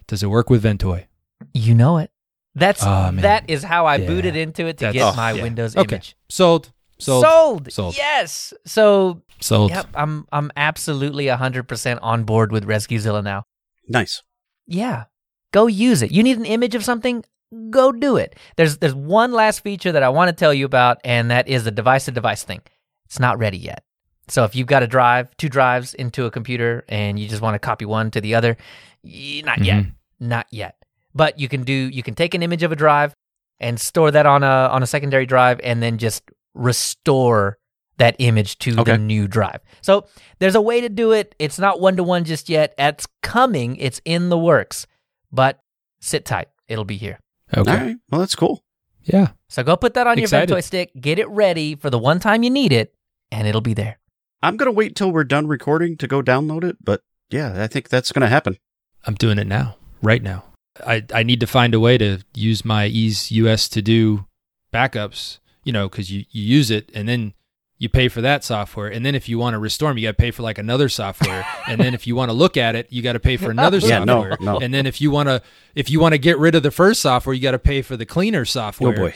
Does 0.08 0.22
it 0.22 0.28
work 0.28 0.50
with 0.50 0.64
Ventoy? 0.64 1.06
you 1.54 1.74
know 1.74 1.98
it. 1.98 2.12
That's 2.56 2.84
Oh, 2.86 3.10
that 3.16 3.50
is 3.50 3.64
how 3.64 3.88
I 3.88 3.96
Yeah. 3.96 4.08
booted 4.08 4.36
into 4.36 4.68
it 4.68 4.78
to 4.78 4.86
That's- 4.86 4.94
get 4.94 5.14
oh, 5.14 5.16
my 5.16 5.32
yeah. 5.32 5.41
Windows 5.41 5.76
Okay. 5.76 5.96
image. 5.96 6.16
Sold. 6.30 6.72
Sold. 7.04 7.24
Sold. 7.24 7.72
Sold. 7.72 7.97
Yes. 7.97 8.54
So, 8.66 9.22
Sold. 9.41 9.72
yep, 9.72 9.88
I'm 9.93 10.26
I'm 10.32 10.51
absolutely 10.56 11.26
100% 11.26 11.99
on 12.01 12.24
board 12.24 12.51
with 12.51 12.66
RescueZilla 12.66 13.24
now. 13.24 13.45
Nice. 13.88 14.24
Yeah. 14.68 15.06
Go 15.51 15.68
use 15.68 16.01
it. 16.01 16.12
You 16.12 16.24
need 16.24 16.38
an 16.38 16.45
image 16.45 16.76
of 16.76 16.84
something? 16.84 17.24
Go 17.70 17.91
do 17.91 18.18
it. 18.18 18.36
There's 18.56 18.78
there's 18.80 18.95
one 18.95 19.32
last 19.32 19.60
feature 19.60 19.91
that 19.91 20.01
I 20.04 20.10
want 20.10 20.30
to 20.30 20.34
tell 20.36 20.54
you 20.54 20.66
about 20.66 20.97
and 21.04 21.30
that 21.30 21.47
is 21.47 21.64
the 21.66 21.72
device 21.72 22.06
to 22.06 22.12
device 22.12 22.43
thing. 22.43 22.62
It's 23.06 23.20
not 23.20 23.38
ready 23.38 23.58
yet. 23.58 23.84
So 24.30 24.45
if 24.45 24.56
you've 24.56 24.68
got 24.68 24.82
a 24.84 24.88
drive, 24.88 25.36
two 25.38 25.49
drives 25.49 25.93
into 25.93 26.26
a 26.26 26.32
computer 26.32 26.84
and 26.89 27.20
you 27.20 27.28
just 27.28 27.41
want 27.41 27.54
to 27.56 27.60
copy 27.60 27.86
one 27.86 28.10
to 28.12 28.22
the 28.22 28.34
other, 28.36 28.58
not 29.04 29.64
yet. 29.64 29.84
Mhm. 29.84 29.91
Not 30.20 30.47
yet. 30.49 30.78
But 31.14 31.39
you 31.39 31.47
can 31.49 31.64
do 31.64 31.74
you 31.74 32.01
can 32.01 32.16
take 32.16 32.34
an 32.34 32.41
image 32.41 32.64
of 32.64 32.72
a 32.72 32.76
drive 32.76 33.14
and 33.60 33.80
store 33.80 34.10
that 34.10 34.26
on 34.26 34.41
a 34.43 34.47
on 34.72 34.82
a 34.82 34.88
secondary 34.88 35.26
drive 35.28 35.60
and 35.64 35.84
then 35.84 35.97
just 35.99 36.24
restore 36.54 37.58
that 37.97 38.16
image 38.20 38.58
to 38.60 38.72
Okay. 38.80 38.93
the 38.93 38.97
new 38.97 39.28
drive. 39.28 39.60
So 39.82 40.08
there's 40.39 40.56
a 40.56 40.62
way 40.62 40.82
to 40.82 40.89
do 40.89 41.12
it. 41.12 41.36
It's 41.39 41.60
not 41.60 41.80
one 41.80 41.95
to 41.97 42.04
one 42.04 42.24
just 42.24 42.49
yet. 42.49 42.74
It's 42.78 43.08
coming. 43.22 43.76
It's 43.78 44.01
in 44.06 44.30
the 44.30 44.38
works. 44.38 44.88
But 45.32 45.60
sit 46.01 46.26
tight. 46.26 46.47
It'll 46.68 46.86
be 46.86 46.97
here. 46.97 47.20
Okay. 47.56 47.72
All 47.72 47.78
right. 47.78 47.95
Well, 48.10 48.20
that's 48.20 48.36
cool. 48.36 48.64
Yeah. 49.04 49.30
So 49.49 49.64
go 49.64 49.76
put 49.78 49.93
that 49.93 50.08
on 50.08 50.18
Excited. 50.18 50.49
your 50.49 50.58
Ventoy 50.60 50.64
stick, 50.64 50.91
get 50.99 51.20
it 51.20 51.28
ready 51.30 51.76
for 51.76 51.89
the 51.89 51.99
one 51.99 52.20
time 52.20 52.41
you 52.41 52.49
need 52.49 52.72
it, 52.72 52.93
and 53.32 53.47
it'll 53.47 53.62
be 53.62 53.74
there. 53.74 53.99
I'm 54.41 54.58
going 54.58 54.68
to 54.68 54.72
wait 54.76 54.95
till 54.95 55.12
we're 55.12 55.24
done 55.24 55.45
recording 55.47 55.97
to 55.97 56.08
go 56.08 56.22
download 56.22 56.64
it. 56.64 56.78
But 56.84 57.01
yeah, 57.30 57.62
I 57.62 57.68
think 57.68 57.89
that's 57.89 58.12
going 58.12 58.22
to 58.22 58.28
happen. 58.28 58.58
I'm 59.06 59.16
doing 59.16 59.38
it 59.38 59.47
now, 59.47 59.76
right 60.01 60.24
now. 60.24 60.45
I, 60.86 61.04
I 61.14 61.24
need 61.24 61.39
to 61.41 61.47
find 61.47 61.74
a 61.76 61.80
way 61.80 61.97
to 61.99 62.20
use 62.34 62.66
my 62.66 62.89
EaseUS 62.89 63.70
to 63.72 63.82
do 63.82 64.26
backups, 64.74 65.39
you 65.64 65.72
know, 65.72 65.89
because 65.89 66.11
you, 66.11 66.26
you 66.32 66.43
use 66.43 66.72
it 66.72 66.91
and 66.93 67.07
then 67.07 67.34
you 67.78 67.89
pay 67.89 68.07
for 68.07 68.22
that 68.22 68.43
software. 68.43 68.88
And 68.88 69.05
then 69.05 69.16
if 69.16 69.28
you 69.28 69.38
want 69.38 69.55
to 69.55 69.59
restore 69.59 69.89
them, 69.89 69.97
you 69.97 70.07
got 70.07 70.11
to 70.11 70.22
pay 70.22 70.32
for 70.32 70.41
like 70.43 70.57
another 70.57 70.88
software. 70.89 71.45
and 71.68 71.82
then 71.82 71.93
if 71.93 72.07
you 72.07 72.16
want 72.16 72.30
to 72.30 72.34
look 72.34 72.55
at 72.55 72.76
it, 72.76 72.88
you 72.91 73.01
got 73.01 73.14
to 73.14 73.20
pay 73.20 73.36
for 73.38 73.51
another 73.51 73.80
Yeah, 73.80 74.03
no, 74.03 74.24
software. 74.24 74.38
no. 74.39 74.59
And 74.59 74.74
then 74.74 74.86
if 74.86 75.01
you 75.01 75.11
want 75.11 75.28
to 75.28 75.41
if 75.76 75.89
you 75.89 75.99
want 75.99 76.14
to 76.14 76.18
get 76.18 76.38
rid 76.38 76.55
of 76.55 76.64
the 76.64 76.72
first 76.72 77.01
software, 77.01 77.34
you 77.34 77.41
got 77.41 77.51
to 77.51 77.59
pay 77.59 77.82
for 77.82 77.97
the 77.97 78.05
cleaner 78.05 78.45
software. 78.45 78.93
Oh 78.93 78.95
boy. 78.95 79.14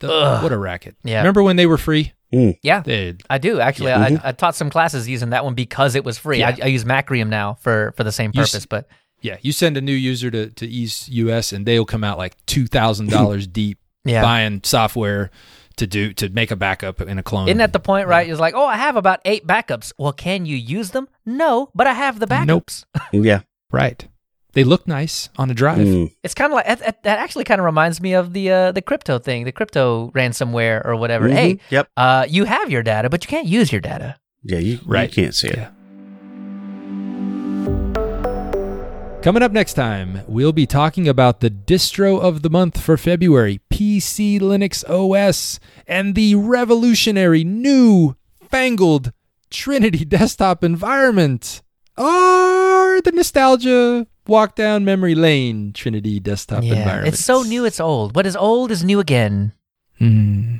The- 0.00 0.40
what 0.40 0.52
a 0.52 0.58
racket. 0.58 0.96
Yeah. 1.04 1.18
Remember 1.18 1.42
when 1.42 1.56
they 1.56 1.66
were 1.66 1.78
free? 1.78 2.12
Mm. 2.32 2.58
Yeah. 2.62 2.80
They, 2.80 3.14
I 3.30 3.38
do 3.38 3.60
actually. 3.60 3.88
Yeah. 3.88 4.00
I, 4.00 4.10
mm-hmm. 4.10 4.26
I 4.26 4.32
taught 4.32 4.56
some 4.56 4.68
classes 4.68 5.08
using 5.08 5.30
that 5.30 5.44
one 5.44 5.54
because 5.54 5.94
it 5.94 6.04
was 6.04 6.18
free. 6.18 6.40
Yeah. 6.40 6.56
I, 6.60 6.64
I 6.64 6.66
use 6.66 6.84
Macrium 6.84 7.28
now 7.28 7.54
for 7.54 7.92
for 7.96 8.04
the 8.04 8.12
same 8.12 8.32
You 8.34 8.42
s- 8.42 8.50
purpose. 8.52 8.66
But 8.66 8.88
yeah, 9.20 9.36
you 9.42 9.52
send 9.52 9.76
a 9.76 9.80
new 9.80 9.92
user 9.94 10.30
to, 10.30 10.50
to 10.50 10.66
EaseUS 10.66 11.52
and 11.52 11.64
they'll 11.64 11.84
come 11.84 12.02
out 12.02 12.18
like 12.18 12.44
$2,000 12.46 13.52
deep 13.52 13.78
yeah, 14.04 14.20
buying 14.20 14.60
software 14.64 15.30
to 15.76 15.86
do 15.86 16.12
to 16.14 16.28
make 16.28 16.50
a 16.50 16.56
backup 16.56 17.00
in 17.00 17.18
a 17.18 17.22
clone. 17.22 17.48
isn't 17.48 17.58
that 17.58 17.72
the 17.72 17.80
point? 17.80 18.08
Right? 18.08 18.28
It's 18.28 18.40
like, 18.40 18.54
oh, 18.54 18.66
I 18.66 18.76
have 18.76 18.96
about 18.96 19.20
eight 19.24 19.46
backups. 19.46 19.92
Well, 19.98 20.12
can 20.12 20.46
you 20.46 20.56
use 20.56 20.90
them? 20.90 21.08
No, 21.26 21.70
but 21.74 21.86
I 21.86 21.92
have 21.94 22.18
the 22.18 22.26
backup. 22.26 22.48
Nope. 22.48 22.70
Yeah. 23.12 23.40
right? 23.70 24.06
They 24.54 24.64
look 24.64 24.86
nice 24.86 25.30
on 25.36 25.50
a 25.50 25.54
drive. 25.54 25.78
Mm. 25.86 26.14
It's 26.22 26.34
kind 26.34 26.52
of 26.52 26.56
like 26.56 26.66
that, 26.66 26.78
that- 26.80 27.02
that 27.04 27.18
actually 27.18 27.44
kind 27.44 27.58
of 27.58 27.64
reminds 27.64 28.00
me 28.02 28.12
of 28.12 28.32
the 28.34 28.50
uh, 28.50 28.72
the 28.72 28.82
crypto 28.82 29.18
thing, 29.18 29.44
the 29.44 29.52
crypto 29.52 30.10
ransomware 30.14 30.84
or 30.84 30.94
whatever. 30.96 31.28
Mhm. 31.28 31.32
Hey, 31.32 31.58
Yep. 31.70 31.88
uh, 31.96 32.26
you 32.28 32.44
have 32.44 32.70
your 32.70 32.82
data, 32.82 33.08
but 33.08 33.24
you 33.24 33.28
can't 33.28 33.46
use 33.46 33.72
your 33.72 33.80
data. 33.80 34.16
Yeah. 34.42 34.58
You, 34.58 34.78
Right. 34.84 35.08
you 35.08 35.22
can't 35.22 35.34
see 35.34 35.48
it. 35.48 35.56
Yeah. 35.56 35.70
Coming 39.22 39.44
up 39.44 39.52
next 39.52 39.74
time, 39.74 40.22
we'll 40.26 40.52
be 40.52 40.66
talking 40.66 41.06
about 41.06 41.38
the 41.38 41.48
distro 41.48 42.20
of 42.20 42.42
the 42.42 42.50
month 42.50 42.80
for 42.80 42.96
February, 42.96 43.60
PCLinuxOS, 43.72 45.60
and 45.86 46.16
the 46.16 46.34
revolutionary 46.34 47.44
new 47.44 48.16
fangled 48.50 49.12
Trinity 49.48 50.04
desktop 50.06 50.64
environment. 50.64 51.62
Or 51.96 53.00
the 53.00 53.12
nostalgia 53.14 54.08
walk 54.26 54.56
down 54.56 54.84
memory 54.84 55.14
lane 55.14 55.72
Trinity 55.72 56.18
desktop 56.18 56.64
yeah, 56.64 56.74
environment. 56.74 57.14
it's 57.14 57.24
so 57.24 57.42
new, 57.42 57.64
it's 57.64 57.78
old. 57.78 58.16
What 58.16 58.26
is 58.26 58.34
old 58.34 58.72
is 58.72 58.82
new 58.82 58.98
again. 58.98 59.52
Hmm. 59.98 60.56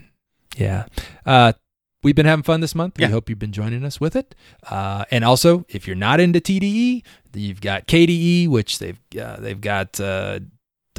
yeah. 0.57 0.87
Uh, 1.27 1.55
we've 2.03 2.15
been 2.15 2.27
having 2.27 2.43
fun 2.43 2.61
this 2.61 2.75
month. 2.75 2.99
Yeah. 2.99 3.09
We 3.09 3.13
hope 3.13 3.29
you've 3.29 3.39
been 3.39 3.53
joining 3.53 3.85
us 3.85 4.01
with 4.01 4.17
it. 4.17 4.35
Uh, 4.69 5.05
and 5.11 5.25
also, 5.25 5.65
if 5.69 5.87
you're 5.87 5.97
not 5.97 6.21
into 6.21 6.41
TDE, 6.41 7.03
you've 7.35 7.61
got 7.61 7.87
KDE, 7.87 8.49
which 8.49 8.79
they've 8.79 8.99
uh, 9.21 9.37
they've 9.37 9.61
got 9.61 9.99
uh, 10.01 10.41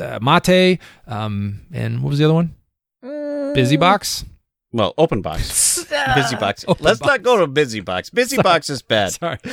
uh, 0.01 0.19
Mate, 0.21 0.79
um, 1.07 1.61
and 1.71 2.01
what 2.03 2.09
was 2.09 2.19
the 2.19 2.25
other 2.25 2.33
one? 2.33 2.55
BusyBox. 3.03 4.25
Well, 4.73 4.95
Openbox. 4.97 5.87
Busy 6.15 6.35
box. 6.35 6.65
Open 6.67 6.83
Let's 6.83 6.99
box. 6.99 7.07
not 7.07 7.21
go 7.21 7.37
to 7.37 7.45
busy 7.45 7.79
box. 7.79 8.09
Busy 8.09 8.37
box 8.41 8.71
is 8.71 8.81
bad. 8.81 9.13
Sorry. 9.13 9.37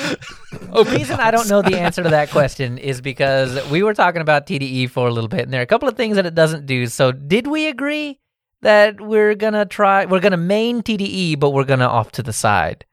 The 0.51 0.85
reason 0.85 1.21
I 1.21 1.31
don't 1.31 1.49
know 1.49 1.63
the 1.63 1.79
answer 1.79 2.03
to 2.03 2.09
that 2.09 2.31
question 2.33 2.79
is 2.79 3.01
because 3.01 3.69
we 3.71 3.83
were 3.83 3.93
talking 3.93 4.23
about 4.23 4.47
TDE 4.47 4.89
for 4.89 5.09
a 5.09 5.13
little 5.13 5.29
bit, 5.29 5.41
and 5.41 5.53
there 5.53 5.61
are 5.61 5.65
a 5.65 5.67
couple 5.67 5.89
of 5.89 5.97
things 5.97 6.17
that 6.17 6.27
it 6.27 6.35
doesn't 6.35 6.65
do. 6.65 6.87
So, 6.87 7.13
did 7.13 7.47
we 7.47 7.67
agree 7.67 8.19
that 8.63 9.01
we're 9.01 9.35
gonna 9.35 9.65
try? 9.67 10.05
We're 10.07 10.21
gonna 10.21 10.37
main 10.37 10.83
TDE, 10.83 11.39
but 11.39 11.51
we're 11.51 11.65
gonna 11.65 11.87
off 11.87 12.13
to 12.13 12.23
the 12.23 12.33
side. 12.33 12.85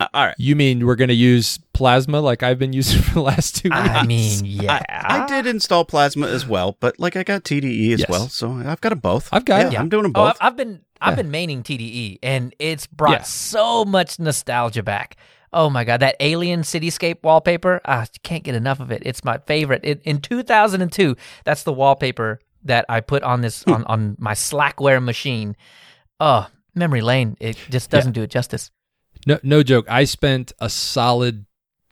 Uh, 0.00 0.08
all 0.14 0.26
right. 0.26 0.34
You 0.38 0.56
mean 0.56 0.86
we're 0.86 0.96
going 0.96 1.08
to 1.08 1.14
use 1.14 1.58
Plasma 1.74 2.20
like 2.22 2.42
I've 2.42 2.58
been 2.58 2.72
using 2.72 3.02
for 3.02 3.14
the 3.14 3.20
last 3.20 3.56
two 3.56 3.68
weeks? 3.68 3.78
I 3.78 4.06
mean, 4.06 4.40
yeah, 4.46 4.82
I, 4.88 5.18
I 5.20 5.26
did 5.26 5.46
install 5.46 5.84
Plasma 5.84 6.28
as 6.28 6.46
well, 6.46 6.78
but 6.80 6.98
like 6.98 7.14
I 7.14 7.22
got 7.22 7.44
TDE 7.44 7.92
as 7.92 8.00
Yes. 8.00 8.08
well, 8.08 8.28
so 8.28 8.52
I've 8.52 8.80
got 8.80 8.88
them 8.88 9.00
both. 9.00 9.28
I've 9.32 9.44
got 9.44 9.60
yeah, 9.70 9.78
it. 9.78 9.80
I'm 9.80 9.90
doing 9.90 10.04
them 10.04 10.12
Oh, 10.14 10.24
both. 10.28 10.38
I've, 10.40 10.52
I've 10.52 10.56
been 10.56 10.80
I've 11.02 11.18
Yeah. 11.18 11.22
been 11.22 11.30
maining 11.30 11.62
TDE, 11.62 12.20
and 12.22 12.54
it's 12.58 12.86
brought 12.86 13.12
Yeah. 13.12 13.22
so 13.22 13.84
much 13.84 14.18
nostalgia 14.18 14.82
back. 14.82 15.16
Oh 15.52 15.68
my 15.68 15.84
god, 15.84 16.00
that 16.00 16.16
alien 16.20 16.62
cityscape 16.62 17.22
wallpaper! 17.22 17.82
I 17.84 18.06
can't 18.22 18.42
get 18.44 18.54
enough 18.54 18.80
of 18.80 18.90
it. 18.90 19.02
It's 19.04 19.22
my 19.22 19.38
favorite. 19.46 19.82
It, 19.84 20.00
in 20.04 20.22
2002, 20.22 21.16
that's 21.44 21.64
the 21.64 21.72
wallpaper 21.72 22.40
that 22.64 22.84
I 22.88 23.00
put 23.00 23.22
on 23.22 23.40
this 23.40 23.64
on, 23.64 23.84
on 23.84 24.16
my 24.18 24.32
Slackware 24.34 25.02
machine. 25.02 25.56
Oh, 26.20 26.48
memory 26.74 27.00
lane. 27.00 27.36
It 27.40 27.56
just 27.70 27.90
doesn't 27.90 28.12
do 28.12 28.22
it 28.22 28.30
justice. 28.30 28.70
No, 29.26 29.38
no 29.42 29.62
joke. 29.62 29.86
I 29.88 30.04
spent 30.04 30.52
a 30.60 30.68
solid 30.68 31.46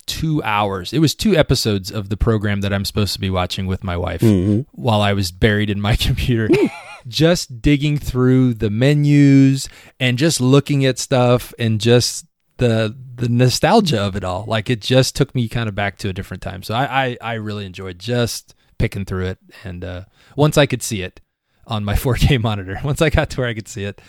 two 0.07 0.43
hours. 0.43 0.93
It 0.93 0.99
was 0.99 1.15
two 1.15 1.37
episodes 1.37 1.91
of 1.93 2.09
the 2.09 2.17
program 2.17 2.63
that 2.63 2.73
I'm 2.73 2.85
supposed 2.85 3.13
to 3.15 3.21
be 3.21 3.31
watching 3.31 3.67
with 3.67 3.85
my 3.85 3.97
wife 3.97 4.21
Mhm. 4.23 4.67
while 4.73 5.01
I 5.03 5.13
was 5.13 5.31
buried 5.31 5.71
in 5.71 5.81
my 5.81 5.95
computer, 6.07 6.49
just 7.07 7.63
digging 7.63 7.97
through 7.99 8.55
the 8.55 8.71
menus 8.71 9.69
and 10.01 10.19
just 10.19 10.41
looking 10.41 10.85
at 10.85 10.99
stuff 10.99 11.55
and 11.59 11.81
just 11.81 12.27
the 12.57 12.97
the 13.15 13.29
nostalgia 13.29 14.01
of 14.01 14.17
it 14.17 14.25
all. 14.25 14.45
Like 14.49 14.69
it 14.71 14.81
just 14.81 15.15
took 15.15 15.35
me 15.35 15.49
kind 15.49 15.69
of 15.69 15.75
back 15.75 15.97
to 15.99 16.09
a 16.09 16.13
different 16.13 16.43
time. 16.43 16.63
So 16.63 16.75
I 16.75 17.05
I, 17.05 17.17
I 17.21 17.35
really 17.35 17.65
enjoyed 17.67 17.99
just 17.99 18.55
picking 18.79 19.05
through 19.05 19.27
it. 19.27 19.39
And 19.63 19.85
uh, 19.85 20.05
once 20.41 20.57
I 20.59 20.67
could 20.67 20.83
see 20.83 21.03
it 21.03 21.21
on 21.67 21.85
my 21.85 21.95
4K 22.07 22.41
monitor, 22.41 22.81
once 22.85 23.01
I 23.03 23.11
got 23.11 23.31
to 23.31 23.41
where 23.41 23.49
I 23.49 23.55
could 23.55 23.69
see 23.69 23.85
it, 23.85 24.01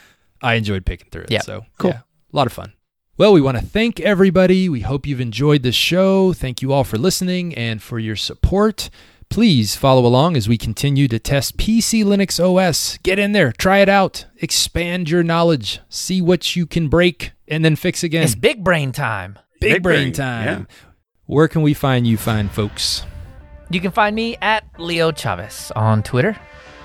I 0.41 0.55
enjoyed 0.55 0.85
picking 0.85 1.09
through 1.11 1.23
it. 1.23 1.31
Yeah. 1.31 1.41
So 1.41 1.65
Cool. 1.77 1.91
yeah, 1.91 1.99
a 2.33 2.35
lot 2.35 2.47
of 2.47 2.53
fun. 2.53 2.73
Well, 3.17 3.33
we 3.33 3.41
want 3.41 3.57
to 3.59 3.63
thank 3.63 3.99
everybody. 3.99 4.67
We 4.69 4.79
hope 4.81 5.05
you've 5.05 5.21
enjoyed 5.21 5.61
the 5.61 5.71
show. 5.71 6.33
Thank 6.33 6.61
you 6.63 6.73
all 6.73 6.83
for 6.83 6.97
listening 6.97 7.53
and 7.55 7.81
for 7.83 7.99
your 7.99 8.15
support. 8.15 8.89
Please 9.29 9.75
follow 9.75 10.05
along 10.05 10.35
as 10.35 10.49
we 10.49 10.57
continue 10.57 11.07
to 11.07 11.19
test 11.19 11.55
PCLinuxOS. 11.57 13.01
Get 13.03 13.19
in 13.19 13.31
there, 13.33 13.51
try 13.51 13.77
it 13.79 13.89
out, 13.89 14.25
expand 14.37 15.09
your 15.09 15.23
knowledge, 15.23 15.79
see 15.89 16.21
what 16.21 16.55
you 16.55 16.65
can 16.65 16.87
break, 16.89 17.31
and 17.47 17.63
then 17.63 17.75
fix 17.75 18.03
again. 18.03 18.23
It's 18.23 18.35
big 18.35 18.63
brain 18.63 18.91
time. 18.91 19.37
Big, 19.59 19.73
Big 19.75 19.83
brain, 19.83 19.97
brain, 20.05 20.13
time. 20.13 20.45
yeah. 20.69 20.75
Where 21.27 21.47
can 21.47 21.61
we 21.61 21.73
find 21.73 22.07
you, 22.07 22.17
fine 22.17 22.49
folks? 22.49 23.03
You 23.73 23.79
can 23.79 23.91
find 23.91 24.13
me 24.13 24.35
at 24.41 24.65
Leo 24.77 25.13
Chavez 25.13 25.71
on 25.77 26.03
Twitter. 26.03 26.35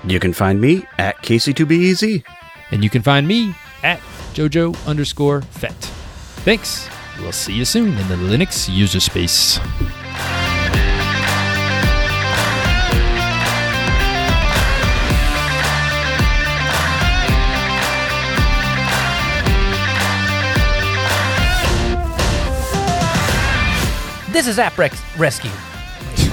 You 0.05 0.21
can 0.21 0.31
find 0.31 0.61
me 0.61 0.85
at 0.97 1.17
Casey2BEZ. 1.17 2.23
And 2.71 2.81
you 2.81 2.89
can 2.89 3.01
find 3.01 3.27
me 3.27 3.53
at 3.83 3.99
Jojo 4.33 4.73
underscore 4.87 5.41
Fett. 5.41 5.75
Thanks. 6.45 6.87
We'll 7.19 7.33
see 7.33 7.53
you 7.53 7.65
soon 7.65 7.89
in 7.97 8.07
the 8.07 8.15
Linux 8.15 8.73
user 8.73 9.01
space. 9.01 9.59
This 24.31 24.47
is 24.47 24.57
AppRex 24.57 25.19
Rescue. 25.19 25.66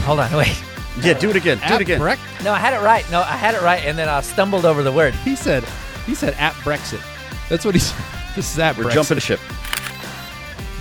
Wait, 0.04 0.06
hold 0.06 0.20
on, 0.20 0.32
wait. 0.36 0.62
Yeah, 1.02 1.14
do 1.14 1.30
it 1.30 1.36
again. 1.36 1.58
Do 1.66 1.74
it 1.74 1.80
again. 1.80 1.98
Breck- 1.98 2.18
No, 2.44 2.52
I 2.52 2.58
had 2.58 2.74
it 2.74 2.84
right. 2.84 3.08
No, 3.10 3.20
I 3.20 3.36
had 3.36 3.54
it 3.54 3.62
right, 3.62 3.82
and 3.84 3.98
then 3.98 4.08
I 4.08 4.20
stumbled 4.20 4.64
over 4.64 4.82
the 4.82 4.92
word. 4.92 5.14
He 5.14 5.34
said, 5.34 5.64
he 6.06 6.14
said 6.14 6.34
at 6.34 6.52
Brexit. 6.56 7.00
That's 7.48 7.64
what 7.64 7.74
he 7.74 7.80
said. 7.80 7.96
This 8.36 8.52
is 8.52 8.58
at 8.58 8.76
We're 8.76 8.84
Brexit. 8.84 8.92
jumping 8.94 9.18
ship. 9.18 9.40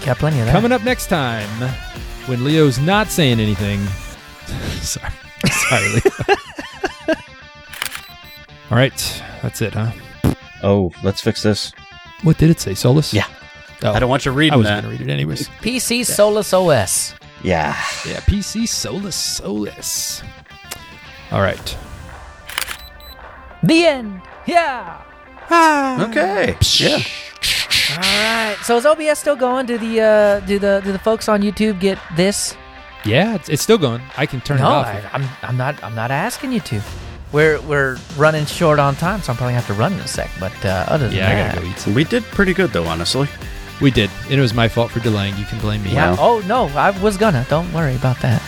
Got 0.06 0.18
plenty 0.18 0.40
of 0.40 0.46
that. 0.48 0.52
Coming 0.52 0.72
up 0.72 0.84
next 0.84 1.08
time, 1.08 1.48
when 2.28 2.44
Leo's 2.44 2.78
not 2.80 3.08
saying 3.08 3.40
anything. 3.40 3.80
Sorry. 4.82 5.10
Sorry, 5.50 5.88
Leo. 5.90 6.02
All 8.72 8.78
right. 8.78 9.24
That's 9.42 9.62
it, 9.62 9.74
huh? 9.74 9.92
Oh, 10.62 10.92
let's 11.04 11.22
fix 11.22 11.44
this. 11.44 11.72
What 12.24 12.38
did 12.38 12.50
it 12.50 12.60
say? 12.60 12.74
Solus? 12.74 13.14
Yeah. 13.14 13.28
Oh, 13.84 13.92
I 13.94 14.00
don't 14.00 14.10
want 14.10 14.26
you 14.26 14.32
read 14.32 14.48
it. 14.48 14.54
I 14.54 14.56
was 14.58 14.68
that. 14.68 14.82
going 14.84 14.96
to 14.96 15.04
read 15.04 15.10
it 15.10 15.12
anyways. 15.14 15.48
PC 15.62 16.06
Solus 16.06 16.54
OS. 16.54 17.16
Yeah. 17.44 17.76
Yeah, 18.06 18.20
PC 18.22 18.68
Solus 18.68 19.16
Solus. 19.16 20.24
All 21.32 21.42
right. 21.42 21.78
The 23.62 23.86
end. 23.86 24.22
Yeah. 24.46 25.02
Ah. 25.50 26.10
Okay. 26.10 26.58
Yeah. 26.80 27.00
All 27.92 27.98
right. 27.98 28.58
So 28.64 28.78
is 28.78 28.86
OBS 28.86 29.20
still 29.20 29.36
going? 29.36 29.66
Do 29.66 29.78
the 29.78 30.02
uh, 30.02 30.40
do 30.42 30.58
the 30.58 30.82
do 30.84 30.92
the 30.92 31.00
folks 31.00 31.28
on 31.28 31.42
YouTube 31.42 31.80
get 31.80 32.00
this? 32.16 32.56
Yeah, 33.06 33.36
it's, 33.36 33.50
it's 33.50 33.62
still 33.62 33.78
going. 33.78 34.02
I 34.16 34.26
can 34.26 34.40
turn 34.42 34.60
no, 34.60 34.64
it 34.64 34.72
off. 34.72 34.88
I, 34.88 35.10
I'm 35.12 35.30
I'm 35.42 35.58
not 35.58 35.84
I'm 35.84 35.96
not 35.96 36.12
asking 36.12 36.54
you 36.54 36.62
to. 36.62 36.82
We're 37.34 37.60
we're 37.62 37.98
running 38.16 38.46
short 38.46 38.80
on 38.80 38.96
time, 38.96 39.22
so 39.22 39.32
I'm 39.32 39.38
probably 39.38 39.54
gonna 39.54 39.66
have 39.66 39.76
to 39.76 39.80
run 39.80 39.94
in 39.94 40.00
a 40.00 40.08
sec. 40.08 40.30
But 40.40 40.54
uh, 40.66 40.86
other 40.88 41.10
than 41.10 41.18
yeah, 41.18 41.30
I 41.30 41.36
that, 41.36 41.56
gotta 41.56 41.66
go 41.66 41.72
eat 41.72 41.80
some. 41.80 41.94
We 41.94 42.04
did 42.04 42.24
pretty 42.24 42.54
good 42.54 42.72
though, 42.72 42.86
honestly. 42.86 43.28
We 43.82 43.92
did, 43.92 44.10
and 44.26 44.34
it 44.34 44.42
was 44.42 44.54
my 44.54 44.68
fault 44.68 44.92
for 44.92 45.00
delaying. 45.00 45.36
You 45.38 45.46
can 45.46 45.60
blame 45.60 45.84
me. 45.84 45.92
yeah. 45.94 46.12
Well. 46.12 46.18
Oh 46.20 46.40
no, 46.48 46.68
I 46.78 46.92
was 47.02 47.18
gonna. 47.18 47.46
Don't 47.50 47.72
worry 47.74 47.96
about 47.96 48.20
that. 48.22 48.42